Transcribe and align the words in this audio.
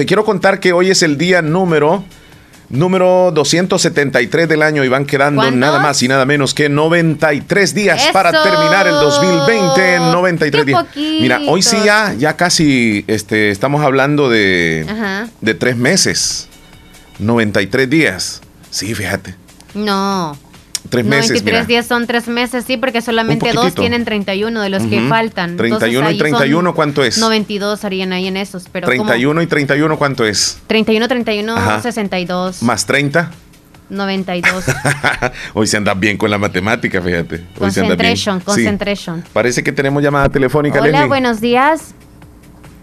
te 0.00 0.06
quiero 0.06 0.24
contar 0.24 0.60
que 0.60 0.72
hoy 0.72 0.90
es 0.90 1.02
el 1.02 1.18
día 1.18 1.42
número 1.42 2.02
número 2.70 3.32
273 3.34 4.48
del 4.48 4.62
año 4.62 4.82
y 4.82 4.88
van 4.88 5.04
quedando 5.04 5.50
nada 5.50 5.78
más 5.78 6.02
y 6.02 6.08
nada 6.08 6.24
menos 6.24 6.54
que 6.54 6.70
93 6.70 7.74
días 7.74 8.08
para 8.10 8.30
terminar 8.42 8.86
el 8.86 8.94
2020. 8.94 9.98
93 9.98 10.64
días. 10.64 10.86
Mira, 10.96 11.40
hoy 11.48 11.60
sí 11.60 11.76
ya, 11.84 12.14
ya 12.14 12.34
casi 12.34 13.04
este, 13.08 13.50
estamos 13.50 13.84
hablando 13.84 14.30
de, 14.30 14.86
de 15.42 15.52
tres 15.52 15.76
meses. 15.76 16.48
93 17.18 17.90
días. 17.90 18.40
Sí, 18.70 18.94
fíjate. 18.94 19.34
No. 19.74 20.34
Tres 20.88 21.04
meses. 21.04 21.30
93 21.30 21.66
días 21.66 21.86
son 21.86 22.06
tres 22.06 22.28
meses, 22.28 22.64
sí, 22.66 22.76
porque 22.76 23.02
solamente 23.02 23.52
dos 23.52 23.74
tienen 23.74 24.04
31 24.04 24.60
de 24.60 24.68
los 24.68 24.82
que 24.84 25.00
faltan. 25.08 25.56
31 25.56 26.10
y 26.10 26.18
31, 26.18 26.74
¿cuánto 26.74 27.04
es? 27.04 27.18
92 27.18 27.84
harían 27.84 28.12
ahí 28.12 28.26
en 28.26 28.36
esos. 28.36 28.64
Pero 28.72 28.86
31 28.86 29.42
y 29.42 29.46
31, 29.46 29.98
¿cuánto 29.98 30.24
es? 30.24 30.58
31, 30.66 31.08
31, 31.08 31.82
62. 31.82 32.62
¿Más 32.62 32.86
30? 32.86 33.30
92. 33.90 34.64
Hoy 35.54 35.66
se 35.66 35.76
anda 35.76 35.94
bien 35.94 36.16
con 36.16 36.30
la 36.30 36.38
matemática, 36.38 37.02
fíjate. 37.02 37.36
Hoy 37.36 37.44
concentration, 37.58 38.40
concentration. 38.40 39.24
Parece 39.32 39.62
que 39.62 39.72
tenemos 39.72 40.02
llamada 40.02 40.28
telefónica, 40.28 40.80
Hola, 40.80 41.06
buenos 41.06 41.40
días. 41.40 41.94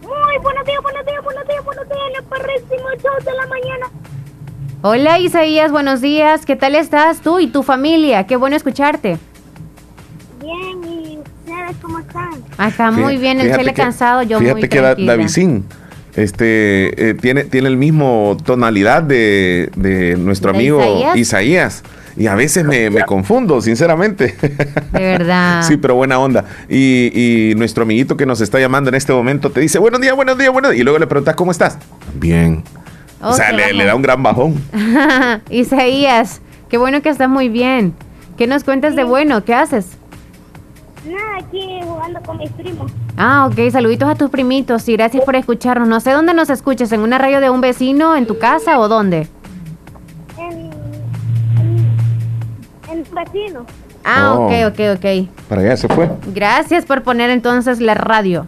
Muy 0.01 0.37
buenos 0.41 0.65
días, 0.65 0.81
buenos 0.81 1.05
días, 1.05 1.23
buenos 1.23 1.47
días, 1.47 1.63
buenos 1.63 1.87
días. 1.87 1.99
Le 2.15 2.21
parrecimos 2.23 2.91
2 3.01 3.25
de 3.25 3.33
la 3.33 3.47
mañana. 3.47 3.87
Hola 4.83 5.17
Isaías, 5.17 5.71
buenos 5.71 6.01
días. 6.01 6.45
¿Qué 6.45 6.55
tal 6.55 6.75
estás 6.75 7.21
tú 7.21 7.39
y 7.39 7.47
tu 7.47 7.63
familia? 7.63 8.27
Qué 8.27 8.35
bueno 8.35 8.55
escucharte. 8.55 9.17
Bien, 10.39 10.83
¿y 10.83 11.17
ustedes 11.17 11.75
cómo 11.81 11.97
están? 11.97 12.29
Acá 12.59 12.91
muy 12.91 13.17
bien, 13.17 13.41
el 13.41 13.57
chile 13.57 13.73
cansado, 13.73 14.21
yo 14.21 14.37
fíjate 14.37 14.59
muy 14.59 14.69
que 14.69 14.79
Davidín 14.79 15.65
este, 16.15 17.09
eh, 17.09 17.13
tiene, 17.15 17.45
tiene 17.45 17.69
el 17.69 17.77
mismo 17.77 18.37
tonalidad 18.45 19.01
de, 19.01 20.15
nuestro 20.19 20.51
amigo 20.51 20.81
Isaías? 21.15 21.83
Y 22.15 22.27
a 22.27 22.35
veces 22.35 22.63
me, 22.63 22.89
confundo, 23.05 23.61
sinceramente. 23.61 24.35
De 24.91 24.99
verdad. 24.99 25.63
sí, 25.63 25.77
pero 25.77 25.95
buena 25.95 26.19
onda. 26.19 26.45
Y, 26.69 27.11
y, 27.13 27.55
nuestro 27.55 27.83
amiguito 27.83 28.15
que 28.15 28.25
nos 28.25 28.41
está 28.41 28.59
llamando 28.59 28.89
en 28.89 28.95
este 28.95 29.13
momento 29.13 29.51
te 29.51 29.59
dice, 29.59 29.77
buenos 29.79 30.01
días, 30.01 30.15
buenos 30.15 30.37
días, 30.37 30.51
buenos 30.51 30.71
días. 30.71 30.81
Y 30.81 30.83
luego 30.83 30.97
le 30.97 31.07
preguntas, 31.07 31.35
¿cómo 31.35 31.51
estás? 31.51 31.77
Bien 32.15 32.63
o 33.21 33.33
sea, 33.33 33.51
le, 33.51 33.83
da 33.83 33.95
un 33.95 34.01
gran 34.01 34.21
bajón. 34.21 34.55
Isaías, 35.49 36.41
qué 36.69 36.77
bueno 36.77 37.01
que 37.01 37.09
estás 37.09 37.29
muy 37.29 37.49
bien. 37.49 37.93
¿Qué 38.37 38.47
nos 38.47 38.63
cuentas 38.63 38.95
de 38.95 39.03
bueno? 39.03 39.43
¿Qué 39.43 39.53
haces? 39.53 39.97
Nada, 41.05 41.37
aquí 41.39 41.79
jugando 41.83 42.21
con 42.21 42.37
mis 42.37 42.51
primos. 42.51 42.91
Ah, 43.17 43.47
ok. 43.47 43.71
Saluditos 43.71 44.09
a 44.09 44.15
tus 44.15 44.29
primitos 44.29 44.87
y 44.89 44.93
gracias 44.93 45.23
por 45.23 45.35
escucharnos. 45.35 45.87
No 45.87 45.99
sé 45.99 46.11
dónde 46.11 46.33
nos 46.33 46.49
escuches, 46.49 46.91
¿en 46.91 47.01
una 47.01 47.17
radio 47.17 47.39
de 47.39 47.49
un 47.49 47.61
vecino, 47.61 48.15
en 48.15 48.27
tu 48.27 48.37
casa 48.37 48.79
o 48.79 48.87
dónde? 48.87 49.27
En, 50.37 50.69
en, 52.89 52.99
un 52.99 53.15
vecino. 53.15 53.65
Ah, 54.03 54.35
ok, 54.35 54.51
oh. 54.63 54.67
ok, 54.67 54.97
ok. 54.97 55.29
Para 55.49 55.61
allá 55.61 55.77
se 55.77 55.87
fue. 55.87 56.09
Gracias 56.33 56.85
por 56.85 57.03
poner 57.03 57.29
entonces 57.29 57.79
la 57.79 57.95
radio. 57.95 58.45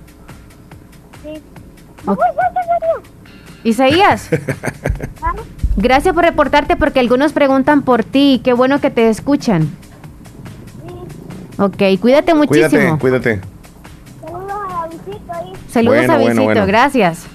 Sí. 1.24 1.42
Isaías. 3.64 4.30
Gracias 5.78 6.14
por 6.14 6.24
reportarte 6.24 6.76
porque 6.76 7.00
algunos 7.00 7.34
preguntan 7.34 7.82
por 7.84 8.04
ti. 8.04 8.42
Qué 8.44 8.54
bueno 8.54 8.82
que 8.82 8.90
te 8.90 9.10
escuchan. 9.10 9.70
Ok, 11.58 11.84
cuídate 12.00 12.34
muchísimo. 12.34 12.98
Cuídate, 13.00 13.42
Saludos 14.22 14.62
a 14.62 14.88
Visito 14.88 15.34
Saludos 15.70 16.10
a 16.10 16.18
Visito, 16.18 16.66
gracias. 16.66 17.26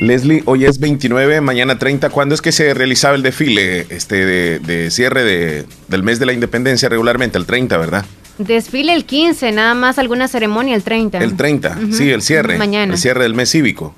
Leslie, 0.00 0.42
hoy 0.44 0.66
es 0.66 0.78
29, 0.78 1.40
mañana 1.40 1.78
30. 1.78 2.10
¿Cuándo 2.10 2.34
es 2.34 2.42
que 2.42 2.52
se 2.52 2.74
realizaba 2.74 3.14
el 3.14 3.22
desfile 3.22 3.86
este, 3.88 4.26
de, 4.58 4.90
cierre 4.90 5.24
de, 5.24 5.64
del 5.88 6.02
mes 6.02 6.18
de 6.18 6.26
la 6.26 6.32
independencia 6.32 6.88
regularmente? 6.88 7.38
El 7.38 7.46
30, 7.46 7.78
¿verdad? 7.78 8.04
Desfile 8.38 8.92
el 8.92 9.06
15, 9.06 9.52
nada 9.52 9.74
más 9.74 9.98
alguna 9.98 10.28
ceremonia 10.28 10.74
el 10.74 10.82
30. 10.82 11.18
El 11.18 11.36
30, 11.36 11.78
sí, 11.92 12.10
el 12.10 12.20
cierre. 12.20 12.58
Mañana. 12.58 12.92
El 12.92 12.98
cierre 12.98 13.22
del 13.22 13.34
mes 13.34 13.50
cívico. 13.50 13.94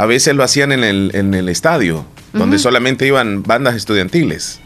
A 0.00 0.06
veces 0.06 0.34
lo 0.34 0.42
hacían 0.42 0.72
en 0.72 0.82
el, 0.82 1.10
en 1.12 1.34
el 1.34 1.50
estadio, 1.50 2.06
donde 2.32 2.58
solamente 2.58 3.06
iban 3.06 3.42
bandas 3.42 3.74
estudiantiles. 3.74 4.58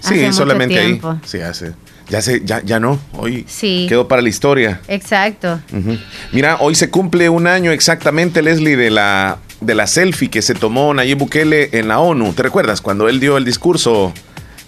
Sí, 0.00 0.32
solamente 0.32 0.76
ahí. 0.76 1.00
Sí, 1.24 1.38
hace. 1.38 1.74
Ya, 2.08 2.20
se, 2.20 2.44
ya, 2.44 2.60
ya 2.64 2.80
no, 2.80 2.98
hoy 3.12 3.44
sí. 3.46 3.86
quedó 3.88 4.08
para 4.08 4.22
la 4.22 4.28
historia. 4.28 4.80
Exacto. 4.88 5.60
Mira, 6.32 6.56
hoy 6.58 6.74
se 6.74 6.90
cumple 6.90 7.28
un 7.28 7.46
año 7.46 7.70
exactamente, 7.70 8.42
Leslie, 8.42 8.74
de 8.74 8.90
la, 8.90 9.38
de 9.60 9.76
la 9.76 9.86
selfie 9.86 10.28
que 10.28 10.42
se 10.42 10.52
tomó 10.52 10.92
Nayib 10.92 11.18
Bukele 11.18 11.68
en 11.74 11.86
la 11.86 12.00
ONU. 12.00 12.32
¿Te 12.32 12.42
recuerdas 12.42 12.80
cuando 12.80 13.08
él 13.08 13.20
dio 13.20 13.36
el 13.36 13.44
discurso 13.44 14.12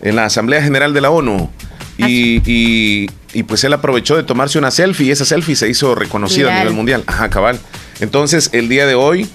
en 0.00 0.14
la 0.14 0.26
Asamblea 0.26 0.62
General 0.62 0.94
de 0.94 1.00
la 1.00 1.10
ONU? 1.10 1.50
Y, 1.98 2.40
y, 2.48 3.10
y, 3.32 3.42
pues 3.42 3.64
él 3.64 3.72
aprovechó 3.72 4.16
de 4.16 4.22
tomarse 4.22 4.60
una 4.60 4.70
selfie 4.70 5.08
y 5.08 5.10
esa 5.10 5.24
selfie 5.24 5.56
se 5.56 5.68
hizo 5.68 5.96
reconocida 5.96 6.54
a 6.54 6.58
nivel 6.60 6.72
mundial. 6.72 7.02
Ajá, 7.08 7.30
cabal. 7.30 7.58
Entonces, 7.98 8.50
el 8.52 8.68
día 8.68 8.86
de 8.86 8.94
hoy 8.94 9.28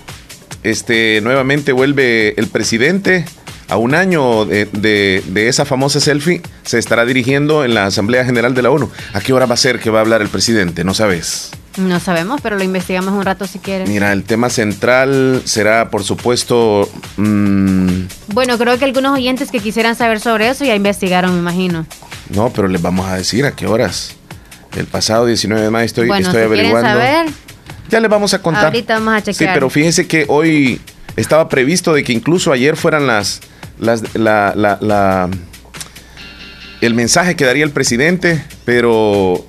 este, 0.64 1.22
nuevamente 1.22 1.72
vuelve 1.72 2.34
el 2.38 2.47
presidente 2.47 3.25
a 3.70 3.78
un 3.78 3.94
año 3.94 4.46
de, 4.46 5.22
esa 5.36 5.64
famosa 5.64 6.00
selfie, 6.00 6.42
se 6.64 6.80
estará 6.80 7.06
dirigiendo 7.06 7.64
en 7.64 7.75
la 7.75 7.86
Asamblea 7.86 8.25
General 8.25 8.53
de 8.56 8.64
la 8.64 8.72
ONU. 8.72 8.90
¿A 9.14 9.22
qué 9.22 9.31
hora 9.31 9.46
va 9.46 9.53
a 9.53 9.58
ser 9.58 9.80
que 9.80 9.92
va 9.92 10.00
a 10.00 10.02
hablar 10.02 10.22
el 10.22 10.28
presidente? 10.28 10.84
No 10.84 10.94
sabes. 10.94 11.52
No 11.78 12.00
sabemos, 12.00 12.42
pero 12.42 12.58
lo 12.58 12.64
investigamos 12.64 13.14
un 13.14 13.24
rato 13.24 13.46
si 13.46 13.59
quieres. 13.59 13.88
Mira, 13.88 14.12
el 14.12 14.24
tema 14.24 14.50
central 14.50 15.44
será, 15.46 15.92
por 15.92 16.03
supuesto... 16.03 16.90
Mm, 17.18 18.06
bueno, 18.34 18.58
creo 18.58 18.78
que 18.80 18.86
algunos 18.86 19.14
oyentes 19.14 19.52
que 19.52 19.59
quisieran 19.59 19.96
saber 19.96 20.20
sobre 20.20 20.50
eso 20.50 20.66
ya 20.66 20.76
investigaron, 20.76 21.34
me 21.34 21.40
imagino. 21.40 21.86
No, 22.30 22.52
pero 22.52 22.68
les 22.68 22.81
vamos 22.81 23.08
a 23.08 23.16
decir 23.16 23.46
a 23.46 23.56
qué 23.56 23.68
horas. 23.68 24.16
El 24.76 24.88
pasado 24.88 25.28
19 25.28 25.64
de 25.64 25.70
mayo 25.70 25.86
estoy, 25.86 26.08
bueno, 26.08 26.28
estoy 26.28 26.41
si 26.41 26.46
averiguando. 26.46 26.90
saber, 26.90 27.28
ya 27.89 28.00
le 28.00 28.07
vamos 28.07 28.33
a 28.33 28.41
contar. 28.41 28.66
Ahorita 28.66 28.95
vamos 28.95 29.13
a 29.16 29.22
checar. 29.22 29.35
Sí, 29.35 29.45
pero 29.53 29.69
fíjense 29.69 30.07
que 30.07 30.25
hoy 30.27 30.81
estaba 31.16 31.50
previsto 31.50 31.94
de 31.94 32.03
que 32.03 32.13
incluso 32.13 32.51
ayer 32.51 32.75
fueran 32.77 33.07
las, 33.07 33.41
las 33.79 34.16
la, 34.16 34.53
la, 34.55 34.77
la, 34.81 35.29
el 36.81 36.94
mensaje 36.94 37.35
que 37.35 37.45
daría 37.45 37.63
el 37.63 37.72
presidente, 37.72 38.44
pero 38.66 39.45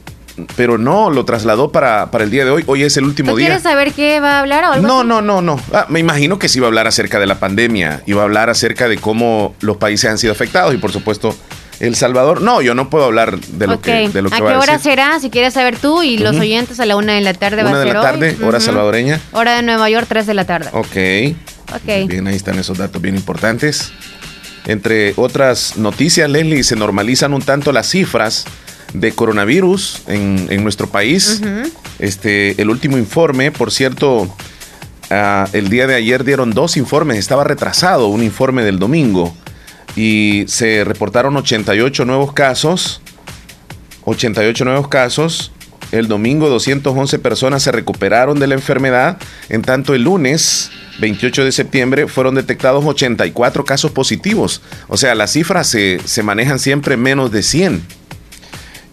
pero 0.56 0.78
no, 0.78 1.10
lo 1.10 1.24
trasladó 1.24 1.70
para, 1.70 2.10
para, 2.10 2.24
el 2.24 2.30
día 2.30 2.44
de 2.44 2.50
hoy. 2.50 2.64
Hoy 2.66 2.82
es 2.82 2.96
el 2.96 3.04
último 3.04 3.36
día. 3.36 3.48
¿Quieres 3.48 3.62
saber 3.62 3.92
qué 3.92 4.20
va 4.20 4.36
a 4.36 4.40
hablar 4.40 4.64
o 4.64 4.72
algo 4.72 4.86
No, 4.86 5.04
no, 5.04 5.20
no, 5.20 5.42
no. 5.42 5.60
Ah, 5.72 5.86
me 5.88 6.00
imagino 6.00 6.38
que 6.38 6.48
sí 6.48 6.60
va 6.60 6.66
a 6.66 6.68
hablar 6.68 6.86
acerca 6.86 7.18
de 7.18 7.26
la 7.26 7.38
pandemia. 7.38 8.02
Iba 8.06 8.22
a 8.22 8.24
hablar 8.24 8.48
acerca 8.50 8.88
de 8.88 8.96
cómo 8.98 9.54
los 9.60 9.76
países 9.76 10.10
han 10.10 10.18
sido 10.18 10.32
afectados 10.32 10.74
y 10.74 10.78
por 10.78 10.92
supuesto 10.92 11.36
el 11.80 11.96
Salvador. 11.96 12.42
No, 12.42 12.62
yo 12.62 12.74
no 12.74 12.90
puedo 12.90 13.06
hablar 13.06 13.40
de 13.40 13.66
lo 13.66 13.80
que 13.80 14.08
de 14.10 14.22
lo 14.22 14.30
que 14.30 14.36
¿A 14.36 14.38
qué 14.38 14.44
hora 14.44 14.78
será? 14.78 15.18
Si 15.18 15.30
quieres 15.30 15.54
saber 15.54 15.76
tú 15.76 16.02
y 16.02 16.18
los 16.18 16.36
oyentes 16.36 16.78
a 16.78 16.86
la 16.86 16.96
una 16.96 17.14
de 17.14 17.22
la 17.22 17.34
tarde 17.34 17.62
una 17.62 17.72
va 17.72 17.78
a 17.78 17.82
ser 17.82 17.88
de 17.88 17.94
la 17.94 18.02
tarde, 18.02 18.36
hora 18.44 18.60
salvadoreña. 18.60 19.20
Hora 19.32 19.56
de 19.56 19.62
Nueva 19.62 19.88
York, 19.90 20.06
tres 20.08 20.26
de 20.26 20.34
la 20.34 20.44
tarde. 20.44 20.68
Ok. 20.72 21.36
Ok. 21.74 22.08
Bien, 22.08 22.26
ahí 22.26 22.36
están 22.36 22.58
esos 22.58 22.78
datos 22.78 23.00
bien 23.00 23.16
importantes. 23.16 23.92
Entre 24.66 25.14
otras 25.16 25.78
noticias, 25.78 26.28
Leslie, 26.28 26.62
se 26.64 26.76
normalizan 26.76 27.32
un 27.32 27.42
tanto 27.42 27.72
las 27.72 27.88
cifras 27.88 28.44
de 28.92 29.12
coronavirus 29.12 30.02
en, 30.06 30.48
en 30.50 30.62
nuestro 30.62 30.88
país. 30.88 31.40
Este, 31.98 32.60
el 32.60 32.68
último 32.68 32.98
informe, 32.98 33.52
por 33.52 33.72
cierto, 33.72 34.34
ah, 35.10 35.48
el 35.52 35.70
día 35.70 35.86
de 35.86 35.94
ayer 35.94 36.24
dieron 36.24 36.50
dos 36.50 36.76
informes, 36.76 37.18
estaba 37.18 37.44
retrasado 37.44 38.08
un 38.08 38.22
informe 38.22 38.62
del 38.64 38.78
domingo 38.78 39.34
y 39.96 40.44
se 40.46 40.84
reportaron 40.84 41.36
88 41.36 42.04
nuevos 42.04 42.32
casos. 42.32 43.00
88 44.04 44.64
nuevos 44.64 44.88
casos. 44.88 45.52
El 45.92 46.06
domingo 46.06 46.48
211 46.48 47.18
personas 47.18 47.62
se 47.62 47.72
recuperaron 47.72 48.38
de 48.38 48.46
la 48.46 48.54
enfermedad. 48.54 49.18
En 49.48 49.62
tanto 49.62 49.94
el 49.94 50.04
lunes 50.04 50.70
28 51.00 51.44
de 51.44 51.52
septiembre 51.52 52.06
fueron 52.06 52.36
detectados 52.36 52.84
84 52.84 53.64
casos 53.64 53.90
positivos. 53.90 54.62
O 54.88 54.96
sea, 54.96 55.14
las 55.14 55.32
cifras 55.32 55.66
se, 55.66 55.98
se 56.04 56.22
manejan 56.22 56.60
siempre 56.60 56.96
menos 56.96 57.32
de 57.32 57.42
100. 57.42 57.82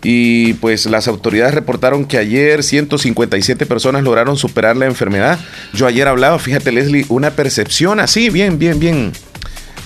Y 0.03 0.53
pues 0.53 0.85
las 0.85 1.07
autoridades 1.07 1.53
reportaron 1.53 2.05
que 2.05 2.17
ayer 2.17 2.63
157 2.63 3.65
personas 3.65 4.03
lograron 4.03 4.37
superar 4.37 4.77
la 4.77 4.85
enfermedad. 4.85 5.39
Yo 5.73 5.85
ayer 5.85 6.07
hablaba, 6.07 6.39
fíjate 6.39 6.71
Leslie, 6.71 7.05
una 7.09 7.31
percepción 7.31 7.99
así, 7.99 8.29
bien, 8.29 8.57
bien, 8.57 8.79
bien 8.79 9.11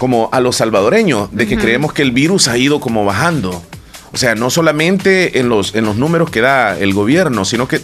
como 0.01 0.29
a 0.31 0.39
los 0.39 0.55
salvadoreños, 0.55 1.29
de 1.31 1.45
que 1.45 1.59
creemos 1.59 1.93
que 1.93 2.01
el 2.01 2.11
virus 2.11 2.47
ha 2.47 2.57
ido 2.57 2.79
como 2.79 3.05
bajando. 3.05 3.63
O 4.11 4.17
sea, 4.17 4.33
no 4.33 4.49
solamente 4.49 5.37
en 5.37 5.47
los, 5.47 5.75
en 5.75 5.85
los 5.85 5.95
números 5.95 6.31
que 6.31 6.41
da 6.41 6.75
el 6.75 6.95
gobierno, 6.95 7.45
sino 7.45 7.67
que 7.67 7.79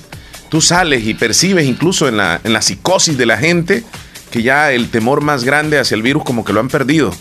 tú 0.50 0.60
sales 0.60 1.06
y 1.06 1.14
percibes 1.14 1.68
incluso 1.68 2.08
en 2.08 2.18
la, 2.18 2.42
en 2.44 2.54
la 2.54 2.64
psicosis 2.64 3.20
de 3.20 3.28
la 3.28 3.38
gente 3.38 3.84
que 4.32 4.42
ya 4.42 4.72
el 4.72 4.90
temor 4.90 5.22
más 5.22 5.44
grande 5.44 5.78
hacia 5.78 5.94
el 5.94 6.02
virus 6.02 6.24
como 6.24 6.44
que 6.44 6.54
lo 6.54 6.60
han 6.60 6.70
perdido. 6.70 7.14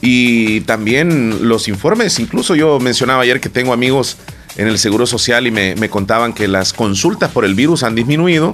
Y 0.00 0.60
también 0.60 1.48
los 1.48 1.66
informes, 1.66 2.16
incluso 2.20 2.54
yo 2.54 2.78
mencionaba 2.78 3.22
ayer 3.22 3.40
que 3.40 3.48
tengo 3.48 3.72
amigos 3.72 4.16
en 4.56 4.68
el 4.68 4.78
Seguro 4.78 5.08
Social 5.08 5.48
y 5.48 5.50
me, 5.50 5.88
contaban 5.88 6.32
que 6.32 6.46
las 6.46 6.72
consultas 6.72 7.32
por 7.32 7.44
el 7.44 7.56
virus 7.56 7.82
han 7.82 7.96
disminuido, 7.96 8.52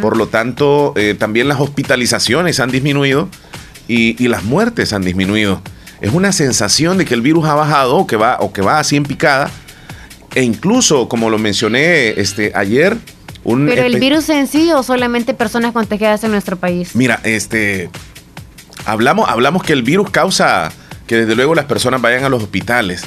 por 0.00 0.16
lo 0.16 0.26
tanto 0.26 0.94
eh, 0.96 1.14
también 1.18 1.48
las 1.48 1.60
hospitalizaciones 1.60 2.60
han 2.60 2.70
disminuido 2.70 3.28
y, 3.88 4.28
las 4.28 4.44
muertes 4.44 4.92
han 4.92 5.02
disminuido. 5.02 5.62
Es 6.00 6.12
una 6.12 6.32
sensación 6.32 6.98
de 6.98 7.04
que 7.04 7.14
el 7.14 7.22
virus 7.22 7.46
ha 7.46 7.54
bajado 7.54 7.96
o 7.96 8.06
que 8.06 8.16
va, 8.16 8.38
o 8.40 8.52
que 8.52 8.62
va 8.62 8.78
así 8.78 8.96
en 8.96 9.04
picada. 9.04 9.50
E 10.34 10.42
incluso, 10.42 11.08
como 11.08 11.30
lo 11.30 11.38
mencioné 11.38 12.20
este, 12.20 12.52
ayer, 12.54 12.96
un 13.44 13.66
¿Pero 13.66 13.82
el 13.82 14.00
virus 14.00 14.28
en 14.30 14.46
sí 14.46 14.72
o 14.72 14.82
solamente 14.82 15.34
personas 15.34 15.72
contagiadas 15.72 16.24
en 16.24 16.32
nuestro 16.32 16.56
país? 16.56 16.94
Mira, 16.94 17.20
este, 17.24 17.90
hablamos, 18.86 19.28
hablamos 19.28 19.62
que 19.62 19.72
el 19.72 19.82
virus 19.82 20.10
causa 20.10 20.72
que 21.06 21.16
desde 21.16 21.36
luego 21.36 21.54
las 21.54 21.66
personas 21.66 22.00
vayan 22.00 22.24
a 22.24 22.28
los 22.28 22.42
hospitales. 22.42 23.04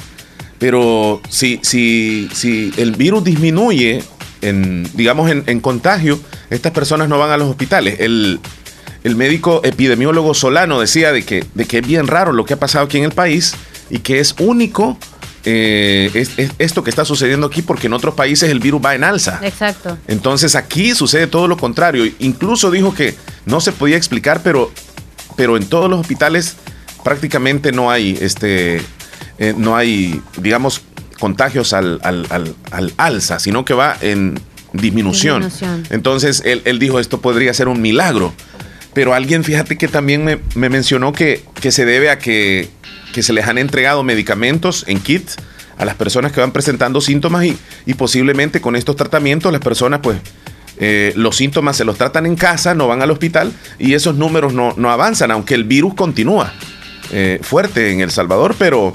Pero 0.58 1.20
si, 1.28 1.60
si, 1.62 2.28
si 2.32 2.72
el 2.76 2.92
virus 2.92 3.24
disminuye 3.24 4.02
en, 4.42 4.88
digamos, 4.94 5.30
en, 5.30 5.60
contagio, 5.60 6.18
estas 6.50 6.72
personas 6.72 7.08
no 7.08 7.18
van 7.18 7.30
a 7.30 7.36
los 7.36 7.48
hospitales. 7.48 8.00
El, 8.00 8.40
médico 9.16 9.60
epidemiólogo 9.64 10.34
Solano 10.34 10.80
decía 10.80 11.12
de 11.12 11.24
que, 11.24 11.44
de 11.54 11.64
que 11.66 11.78
es 11.78 11.86
bien 11.86 12.06
raro 12.06 12.32
lo 12.32 12.44
que 12.44 12.54
ha 12.54 12.58
pasado 12.58 12.84
aquí 12.84 12.98
en 12.98 13.04
el 13.04 13.12
país 13.12 13.54
y 13.90 14.00
que 14.00 14.20
es 14.20 14.34
único 14.38 14.98
eh, 15.44 16.10
es, 16.14 16.32
esto 16.58 16.84
que 16.84 16.90
está 16.90 17.04
sucediendo 17.04 17.46
aquí 17.46 17.62
porque 17.62 17.86
en 17.86 17.94
otros 17.94 18.14
países 18.14 18.50
el 18.50 18.60
virus 18.60 18.82
va 18.84 18.94
en 18.94 19.04
alza. 19.04 19.40
Exacto. 19.42 19.96
Entonces 20.06 20.54
aquí 20.54 20.94
sucede 20.94 21.26
todo 21.26 21.48
lo 21.48 21.56
contrario. 21.56 22.04
Incluso 22.18 22.70
dijo 22.70 22.94
que 22.94 23.14
no 23.46 23.60
se 23.60 23.72
podía 23.72 23.96
explicar, 23.96 24.42
pero, 24.42 24.70
pero 25.36 25.56
en 25.56 25.66
todos 25.66 25.88
los 25.88 26.00
hospitales 26.00 26.56
prácticamente 27.02 27.72
no 27.72 27.90
hay, 27.90 28.18
este, 28.20 28.82
eh, 29.38 29.54
no 29.56 29.76
hay, 29.76 30.20
digamos, 30.36 30.82
contagios 31.18 31.72
al, 31.72 32.00
alza, 32.96 33.38
sino 33.38 33.64
que 33.64 33.74
va 33.74 33.96
en 34.00 34.40
disminución. 34.72 35.50
Entonces 35.90 36.42
él, 36.44 36.78
dijo, 36.78 37.00
esto 37.00 37.20
podría 37.20 37.54
ser 37.54 37.68
un 37.68 37.80
milagro. 37.80 38.34
Pero 38.98 39.14
alguien, 39.14 39.44
fíjate 39.44 39.78
que 39.78 39.86
también 39.86 40.24
me, 40.24 40.68
mencionó 40.68 41.12
que, 41.12 41.44
que, 41.60 41.70
se 41.70 41.84
debe 41.84 42.10
a 42.10 42.18
que, 42.18 42.68
que, 43.12 43.22
se 43.22 43.32
les 43.32 43.46
han 43.46 43.56
entregado 43.56 44.02
medicamentos 44.02 44.84
en 44.88 44.98
kits 44.98 45.36
a 45.76 45.84
las 45.84 45.94
personas 45.94 46.32
que 46.32 46.40
van 46.40 46.50
presentando 46.50 47.00
síntomas 47.00 47.44
y, 47.44 47.56
y 47.86 47.94
posiblemente 47.94 48.60
con 48.60 48.74
estos 48.74 48.96
tratamientos 48.96 49.52
las 49.52 49.60
personas 49.60 50.00
pues 50.02 50.18
eh, 50.80 51.12
los 51.14 51.36
síntomas 51.36 51.76
se 51.76 51.84
los 51.84 51.96
tratan 51.96 52.26
en 52.26 52.34
casa, 52.34 52.74
no 52.74 52.88
van 52.88 53.00
al 53.00 53.12
hospital 53.12 53.52
y 53.78 53.94
esos 53.94 54.16
números 54.16 54.52
no, 54.52 54.74
no 54.76 54.90
avanzan, 54.90 55.30
aunque 55.30 55.54
el 55.54 55.62
virus 55.62 55.94
continúa 55.94 56.52
eh, 57.12 57.38
fuerte 57.40 57.92
en 57.92 58.00
El 58.00 58.10
Salvador, 58.10 58.56
pero 58.58 58.92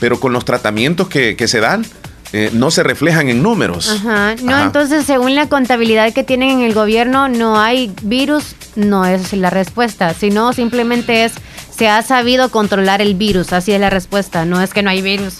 pero 0.00 0.18
con 0.18 0.32
los 0.32 0.44
tratamientos 0.44 1.08
que, 1.08 1.46
se 1.46 1.60
dan, 1.60 1.86
eh, 2.36 2.50
no 2.52 2.72
se 2.72 2.82
reflejan 2.82 3.28
en 3.28 3.44
números. 3.44 3.88
Ajá. 3.88 4.34
No, 4.42 4.60
entonces, 4.60 5.06
según 5.06 5.36
la 5.36 5.48
contabilidad 5.48 6.12
que 6.12 6.24
tienen 6.24 6.50
en 6.50 6.60
el 6.62 6.74
gobierno, 6.74 7.28
no 7.28 7.60
hay 7.60 7.92
virus, 8.02 8.56
no 8.74 9.06
es 9.06 9.32
la 9.34 9.50
respuesta, 9.50 10.14
sino 10.14 10.52
simplemente 10.52 11.24
es, 11.24 11.34
se 11.72 11.88
ha 11.88 12.02
sabido 12.02 12.48
controlar 12.48 13.00
el 13.00 13.14
virus, 13.14 13.52
así 13.52 13.70
es 13.70 13.78
la 13.78 13.88
respuesta, 13.88 14.44
no 14.44 14.60
es 14.60 14.74
que 14.74 14.82
no 14.82 14.90
hay 14.90 15.00
virus. 15.00 15.34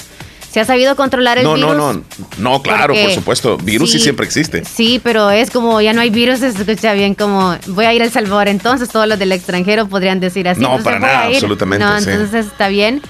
Se 0.52 0.60
ha 0.60 0.64
sabido 0.64 0.94
controlar 0.94 1.36
el 1.38 1.48
virus. 1.48 1.60
No, 1.60 1.74
no, 1.74 1.94
no, 1.94 2.04
no, 2.38 2.62
claro, 2.62 2.94
por 2.94 3.10
supuesto, 3.10 3.56
virus 3.56 3.90
sí, 3.90 3.98
siempre 3.98 4.24
existe. 4.24 4.64
Sí, 4.64 5.00
pero 5.02 5.32
es 5.32 5.50
como 5.50 5.80
ya 5.80 5.92
no 5.94 6.00
hay 6.00 6.10
virus, 6.10 6.38
se 6.38 6.46
escucha 6.46 6.92
bien 6.92 7.16
como 7.16 7.56
voy 7.66 7.86
a 7.86 7.92
ir 7.92 8.04
al 8.04 8.12
Salvador, 8.12 8.46
entonces 8.46 8.88
todos 8.88 9.08
los 9.08 9.18
del 9.18 9.32
extranjero 9.32 9.88
podrían 9.88 10.20
decir 10.20 10.48
así. 10.48 10.60
No, 10.60 10.80
para 10.80 11.00
nada, 11.00 11.24
absolutamente. 11.24 11.84
No, 11.84 11.98
entonces 11.98 12.46
está 12.46 12.68
bien 12.68 13.02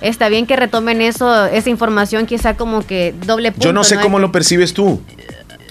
está 0.00 0.28
bien 0.28 0.46
que 0.46 0.56
retomen 0.56 1.02
eso, 1.02 1.46
esa 1.46 1.70
información 1.70 2.26
quizá 2.26 2.56
como 2.56 2.86
que 2.86 3.14
doble 3.26 3.52
punto. 3.52 3.66
Yo 3.66 3.72
no 3.72 3.84
sé 3.84 3.98
cómo 3.98 4.18
lo 4.18 4.32
percibes 4.32 4.74
tú. 4.74 5.00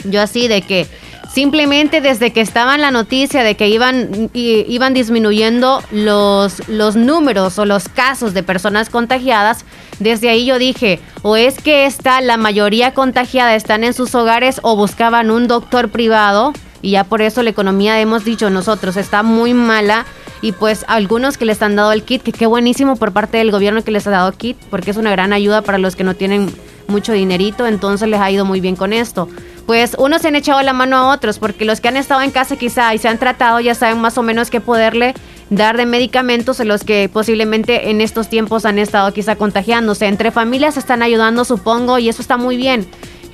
Yo 0.06 0.22
así, 0.22 0.48
de 0.48 0.62
que 0.62 0.88
simplemente 1.34 2.02
desde 2.02 2.32
que 2.32 2.42
estaba 2.42 2.76
en 2.76 2.82
la 2.82 2.92
noticia 2.92 3.44
de 3.44 3.56
que 3.56 3.68
iban, 3.68 4.30
iban 4.34 4.94
disminuyendo 4.94 5.84
los, 5.92 6.68
los 6.68 6.96
números 6.96 7.60
o 7.60 7.66
los 7.66 7.88
casos 7.90 8.34
de 8.34 8.44
personas 8.44 8.90
contagiadas, 8.90 9.66
desde 10.00 10.30
ahí 10.30 10.46
yo 10.46 10.58
dije, 10.58 11.00
o 11.22 11.36
es 11.36 11.60
que 11.60 11.86
está 11.86 12.22
la 12.22 12.38
mayoría 12.38 12.94
contagiada 12.94 13.56
están 13.56 13.84
en 13.84 13.94
sus 13.94 14.16
hogares 14.16 14.60
o 14.64 14.76
buscaban 14.76 15.30
un 15.30 15.48
doctor 15.48 15.90
privado 15.90 16.54
y 16.82 16.92
ya 16.92 17.04
por 17.04 17.22
eso 17.22 17.44
la 17.44 17.50
economía 17.50 18.00
hemos 18.00 18.24
dicho 18.24 18.50
nosotros 18.50 18.96
está 18.96 19.22
muy 19.22 19.54
mala 19.54 20.06
y 20.42 20.52
pues 20.54 20.86
algunos 20.88 21.38
que 21.38 21.46
les 21.46 21.62
han 21.62 21.76
dado 21.76 21.92
el 21.92 22.04
kit, 22.04 22.24
que 22.24 22.32
qué 22.32 22.46
buenísimo 22.46 22.96
por 22.96 23.12
parte 23.12 23.38
del 23.38 23.52
gobierno 23.52 23.84
que 23.84 23.92
les 23.92 24.08
ha 24.08 24.12
dado 24.12 24.32
kit, 24.32 24.58
porque 24.70 24.92
es 24.92 24.98
una 24.98 25.12
gran 25.12 25.34
ayuda 25.34 25.62
para 25.62 25.78
los 25.78 25.96
que 25.96 26.04
no 26.04 26.16
tienen 26.16 26.50
mucho 26.88 27.14
dinerito, 27.14 27.68
entonces 27.68 28.08
les 28.10 28.20
ha 28.20 28.32
ido 28.32 28.46
muy 28.46 28.62
bien 28.62 28.76
con 28.76 28.94
esto. 28.94 29.30
Pues 29.66 29.96
unos 30.00 30.24
se 30.24 30.30
han 30.30 30.36
echado 30.36 30.62
la 30.64 30.74
mano 30.74 30.98
a 30.98 31.14
otros, 31.14 31.38
porque 31.38 31.64
los 31.66 31.80
que 31.80 31.88
han 31.88 31.98
estado 31.98 32.22
en 32.22 32.32
casa 32.32 32.56
quizá 32.56 32.94
y 32.94 32.98
se 32.98 33.08
han 33.08 33.20
tratado 33.20 33.60
ya 33.60 33.76
saben 33.76 34.02
más 34.02 34.18
o 34.18 34.24
menos 34.24 34.50
qué 34.50 34.60
poderle 34.60 35.14
dar 35.50 35.78
de 35.78 35.86
medicamentos 35.86 36.60
a 36.60 36.64
los 36.64 36.84
que 36.84 37.10
posiblemente 37.12 37.90
en 37.90 38.02
estos 38.02 38.30
tiempos 38.30 38.66
han 38.66 38.80
estado 38.80 39.14
quizá 39.14 39.36
contagiándose. 39.36 40.08
Entre 40.08 40.32
familias 40.32 40.78
están 40.78 41.04
ayudando, 41.04 41.46
supongo, 41.46 42.00
y 42.00 42.10
eso 42.10 42.22
está 42.22 42.38
muy 42.38 42.58
bien. 42.58 42.88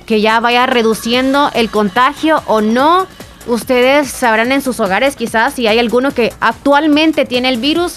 Que 0.04 0.20
ya 0.20 0.38
vaya 0.40 0.66
reduciendo 0.66 1.50
el 1.54 1.70
contagio 1.70 2.42
o 2.46 2.60
no, 2.60 3.06
ustedes 3.46 4.08
sabrán 4.08 4.52
en 4.52 4.62
sus 4.62 4.80
hogares 4.80 5.16
quizás 5.16 5.54
si 5.54 5.66
hay 5.66 5.78
alguno 5.78 6.12
que 6.12 6.32
actualmente 6.40 7.24
tiene 7.24 7.48
el 7.48 7.58
virus. 7.58 7.96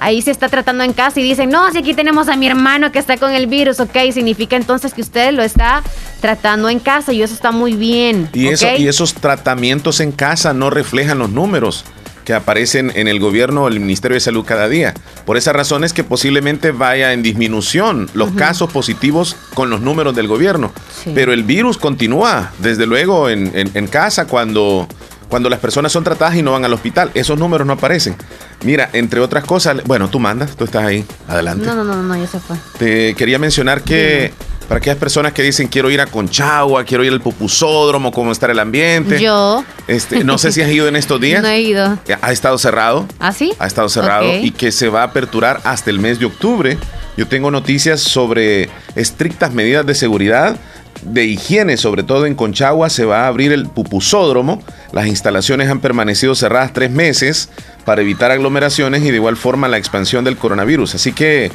Ahí 0.00 0.22
se 0.22 0.32
está 0.32 0.48
tratando 0.48 0.82
en 0.82 0.92
casa 0.92 1.20
y 1.20 1.22
dicen, 1.22 1.50
no, 1.50 1.70
si 1.70 1.78
aquí 1.78 1.94
tenemos 1.94 2.28
a 2.28 2.36
mi 2.36 2.48
hermano 2.48 2.90
que 2.90 2.98
está 2.98 3.16
con 3.16 3.30
el 3.30 3.46
virus, 3.46 3.78
ok, 3.78 3.96
significa 4.12 4.56
entonces 4.56 4.92
que 4.92 5.00
usted 5.00 5.32
lo 5.32 5.42
está 5.42 5.84
tratando 6.20 6.68
en 6.68 6.80
casa 6.80 7.12
y 7.12 7.22
eso 7.22 7.32
está 7.32 7.52
muy 7.52 7.74
bien. 7.74 8.28
Y, 8.32 8.48
eso, 8.48 8.66
y 8.76 8.88
esos 8.88 9.14
tratamientos 9.14 10.00
en 10.00 10.10
casa 10.10 10.52
no 10.52 10.68
reflejan 10.68 11.20
los 11.20 11.30
números 11.30 11.84
que 12.24 12.34
aparecen 12.34 12.92
en 12.94 13.08
el 13.08 13.20
gobierno 13.20 13.64
o 13.64 13.68
el 13.68 13.80
Ministerio 13.80 14.14
de 14.14 14.20
Salud 14.20 14.44
cada 14.44 14.68
día. 14.68 14.94
Por 15.26 15.36
esa 15.36 15.52
razón 15.52 15.84
es 15.84 15.92
que 15.92 16.04
posiblemente 16.04 16.72
vaya 16.72 17.12
en 17.12 17.22
disminución 17.22 18.08
los 18.14 18.32
casos 18.32 18.72
positivos 18.72 19.36
con 19.54 19.70
los 19.70 19.80
números 19.80 20.14
del 20.14 20.26
gobierno. 20.26 20.72
Pero 21.14 21.32
el 21.32 21.42
virus 21.42 21.78
continúa, 21.78 22.52
desde 22.58 22.86
luego, 22.86 23.28
en, 23.28 23.52
en, 23.54 23.86
casa 23.86 24.26
cuando, 24.26 24.88
cuando 25.28 25.50
las 25.50 25.60
personas 25.60 25.92
son 25.92 26.04
tratadas 26.04 26.36
y 26.36 26.42
no 26.42 26.52
van 26.52 26.64
al 26.64 26.72
hospital. 26.72 27.10
Esos 27.14 27.38
números 27.38 27.66
no 27.66 27.74
aparecen. 27.74 28.16
Mira, 28.64 28.88
entre 28.92 29.20
otras 29.20 29.44
cosas, 29.44 29.84
bueno, 29.84 30.08
tú 30.08 30.18
mandas, 30.18 30.56
tú 30.56 30.64
estás 30.64 30.84
ahí, 30.84 31.04
adelante. 31.28 31.66
No, 31.66 31.74
no, 31.74 31.84
no, 31.84 32.02
no, 32.02 32.16
ya 32.16 32.26
se 32.26 32.40
fue. 32.40 32.56
Te 32.78 33.14
quería 33.14 33.38
mencionar 33.38 33.82
que... 33.82 34.32
Para 34.68 34.78
aquellas 34.78 34.98
personas 34.98 35.32
que 35.32 35.42
dicen 35.42 35.68
quiero 35.68 35.90
ir 35.90 36.00
a 36.00 36.06
Conchagua, 36.06 36.84
quiero 36.84 37.04
ir 37.04 37.12
al 37.12 37.20
pupusódromo, 37.20 38.12
cómo 38.12 38.32
estar 38.32 38.50
el 38.50 38.58
ambiente. 38.58 39.20
Yo. 39.20 39.64
Este, 39.86 40.24
no 40.24 40.38
sé 40.38 40.52
si 40.52 40.62
has 40.62 40.70
ido 40.70 40.88
en 40.88 40.96
estos 40.96 41.20
días. 41.20 41.42
No 41.44 41.48
he 41.48 41.60
ido. 41.60 41.98
Ha 42.22 42.32
estado 42.32 42.56
cerrado. 42.56 43.06
¿Ah, 43.18 43.32
sí? 43.32 43.52
Ha 43.58 43.66
estado 43.66 43.88
cerrado 43.90 44.34
y 44.38 44.50
que 44.50 44.72
se 44.72 44.88
va 44.88 45.02
a 45.02 45.04
aperturar 45.04 45.60
hasta 45.64 45.90
el 45.90 45.98
mes 45.98 46.18
de 46.18 46.26
octubre. 46.26 46.78
Yo 47.16 47.28
tengo 47.28 47.50
noticias 47.50 48.00
sobre 48.00 48.70
estrictas 48.96 49.52
medidas 49.52 49.84
de 49.84 49.94
seguridad, 49.94 50.56
de 51.02 51.26
higiene, 51.26 51.76
sobre 51.76 52.02
todo 52.02 52.24
en 52.24 52.34
Conchagua. 52.34 52.88
Se 52.88 53.04
va 53.04 53.24
a 53.24 53.26
abrir 53.28 53.52
el 53.52 53.66
pupusódromo. 53.68 54.62
Las 54.92 55.06
instalaciones 55.06 55.68
han 55.68 55.80
permanecido 55.80 56.34
cerradas 56.34 56.72
tres 56.72 56.90
meses 56.90 57.50
para 57.84 58.00
evitar 58.00 58.30
aglomeraciones 58.30 59.02
y 59.02 59.10
de 59.10 59.16
igual 59.16 59.36
forma 59.36 59.68
la 59.68 59.76
expansión 59.76 60.24
del 60.24 60.38
coronavirus. 60.38 60.94
Así 60.94 61.12
que 61.12 61.52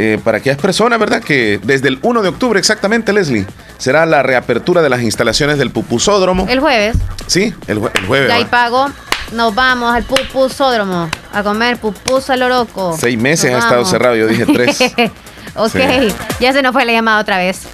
eh, 0.00 0.16
para 0.22 0.38
aquellas 0.38 0.58
personas, 0.58 0.96
¿verdad? 1.00 1.20
Que 1.20 1.58
desde 1.60 1.88
el 1.88 1.98
1 2.02 2.22
de 2.22 2.28
octubre 2.28 2.60
exactamente, 2.60 3.12
Leslie, 3.12 3.44
será 3.78 4.06
la 4.06 4.22
reapertura 4.22 4.80
de 4.80 4.88
las 4.88 5.02
instalaciones 5.02 5.58
del 5.58 5.72
pupusódromo. 5.72 6.46
El 6.48 6.60
jueves. 6.60 6.96
Sí, 7.26 7.52
el, 7.66 7.80
jueves. 7.80 8.28
Ya 8.28 8.36
hay 8.36 8.44
pago. 8.44 8.86
Nos 9.32 9.56
vamos 9.56 9.92
al 9.92 10.04
pupusódromo 10.04 11.10
a 11.32 11.42
comer 11.42 11.78
pupus 11.78 12.30
al 12.30 12.44
oroco. 12.44 12.96
Seis 12.96 13.18
meses 13.18 13.52
ha 13.52 13.58
estado 13.58 13.84
cerrado, 13.84 14.14
yo 14.14 14.28
dije 14.28 14.46
tres. 14.46 14.78
ok, 15.56 16.14
ya 16.38 16.52
se 16.52 16.62
nos 16.62 16.72
fue 16.72 16.84
la 16.84 16.92
llamada 16.92 17.20
otra 17.20 17.36
vez. 17.36 17.66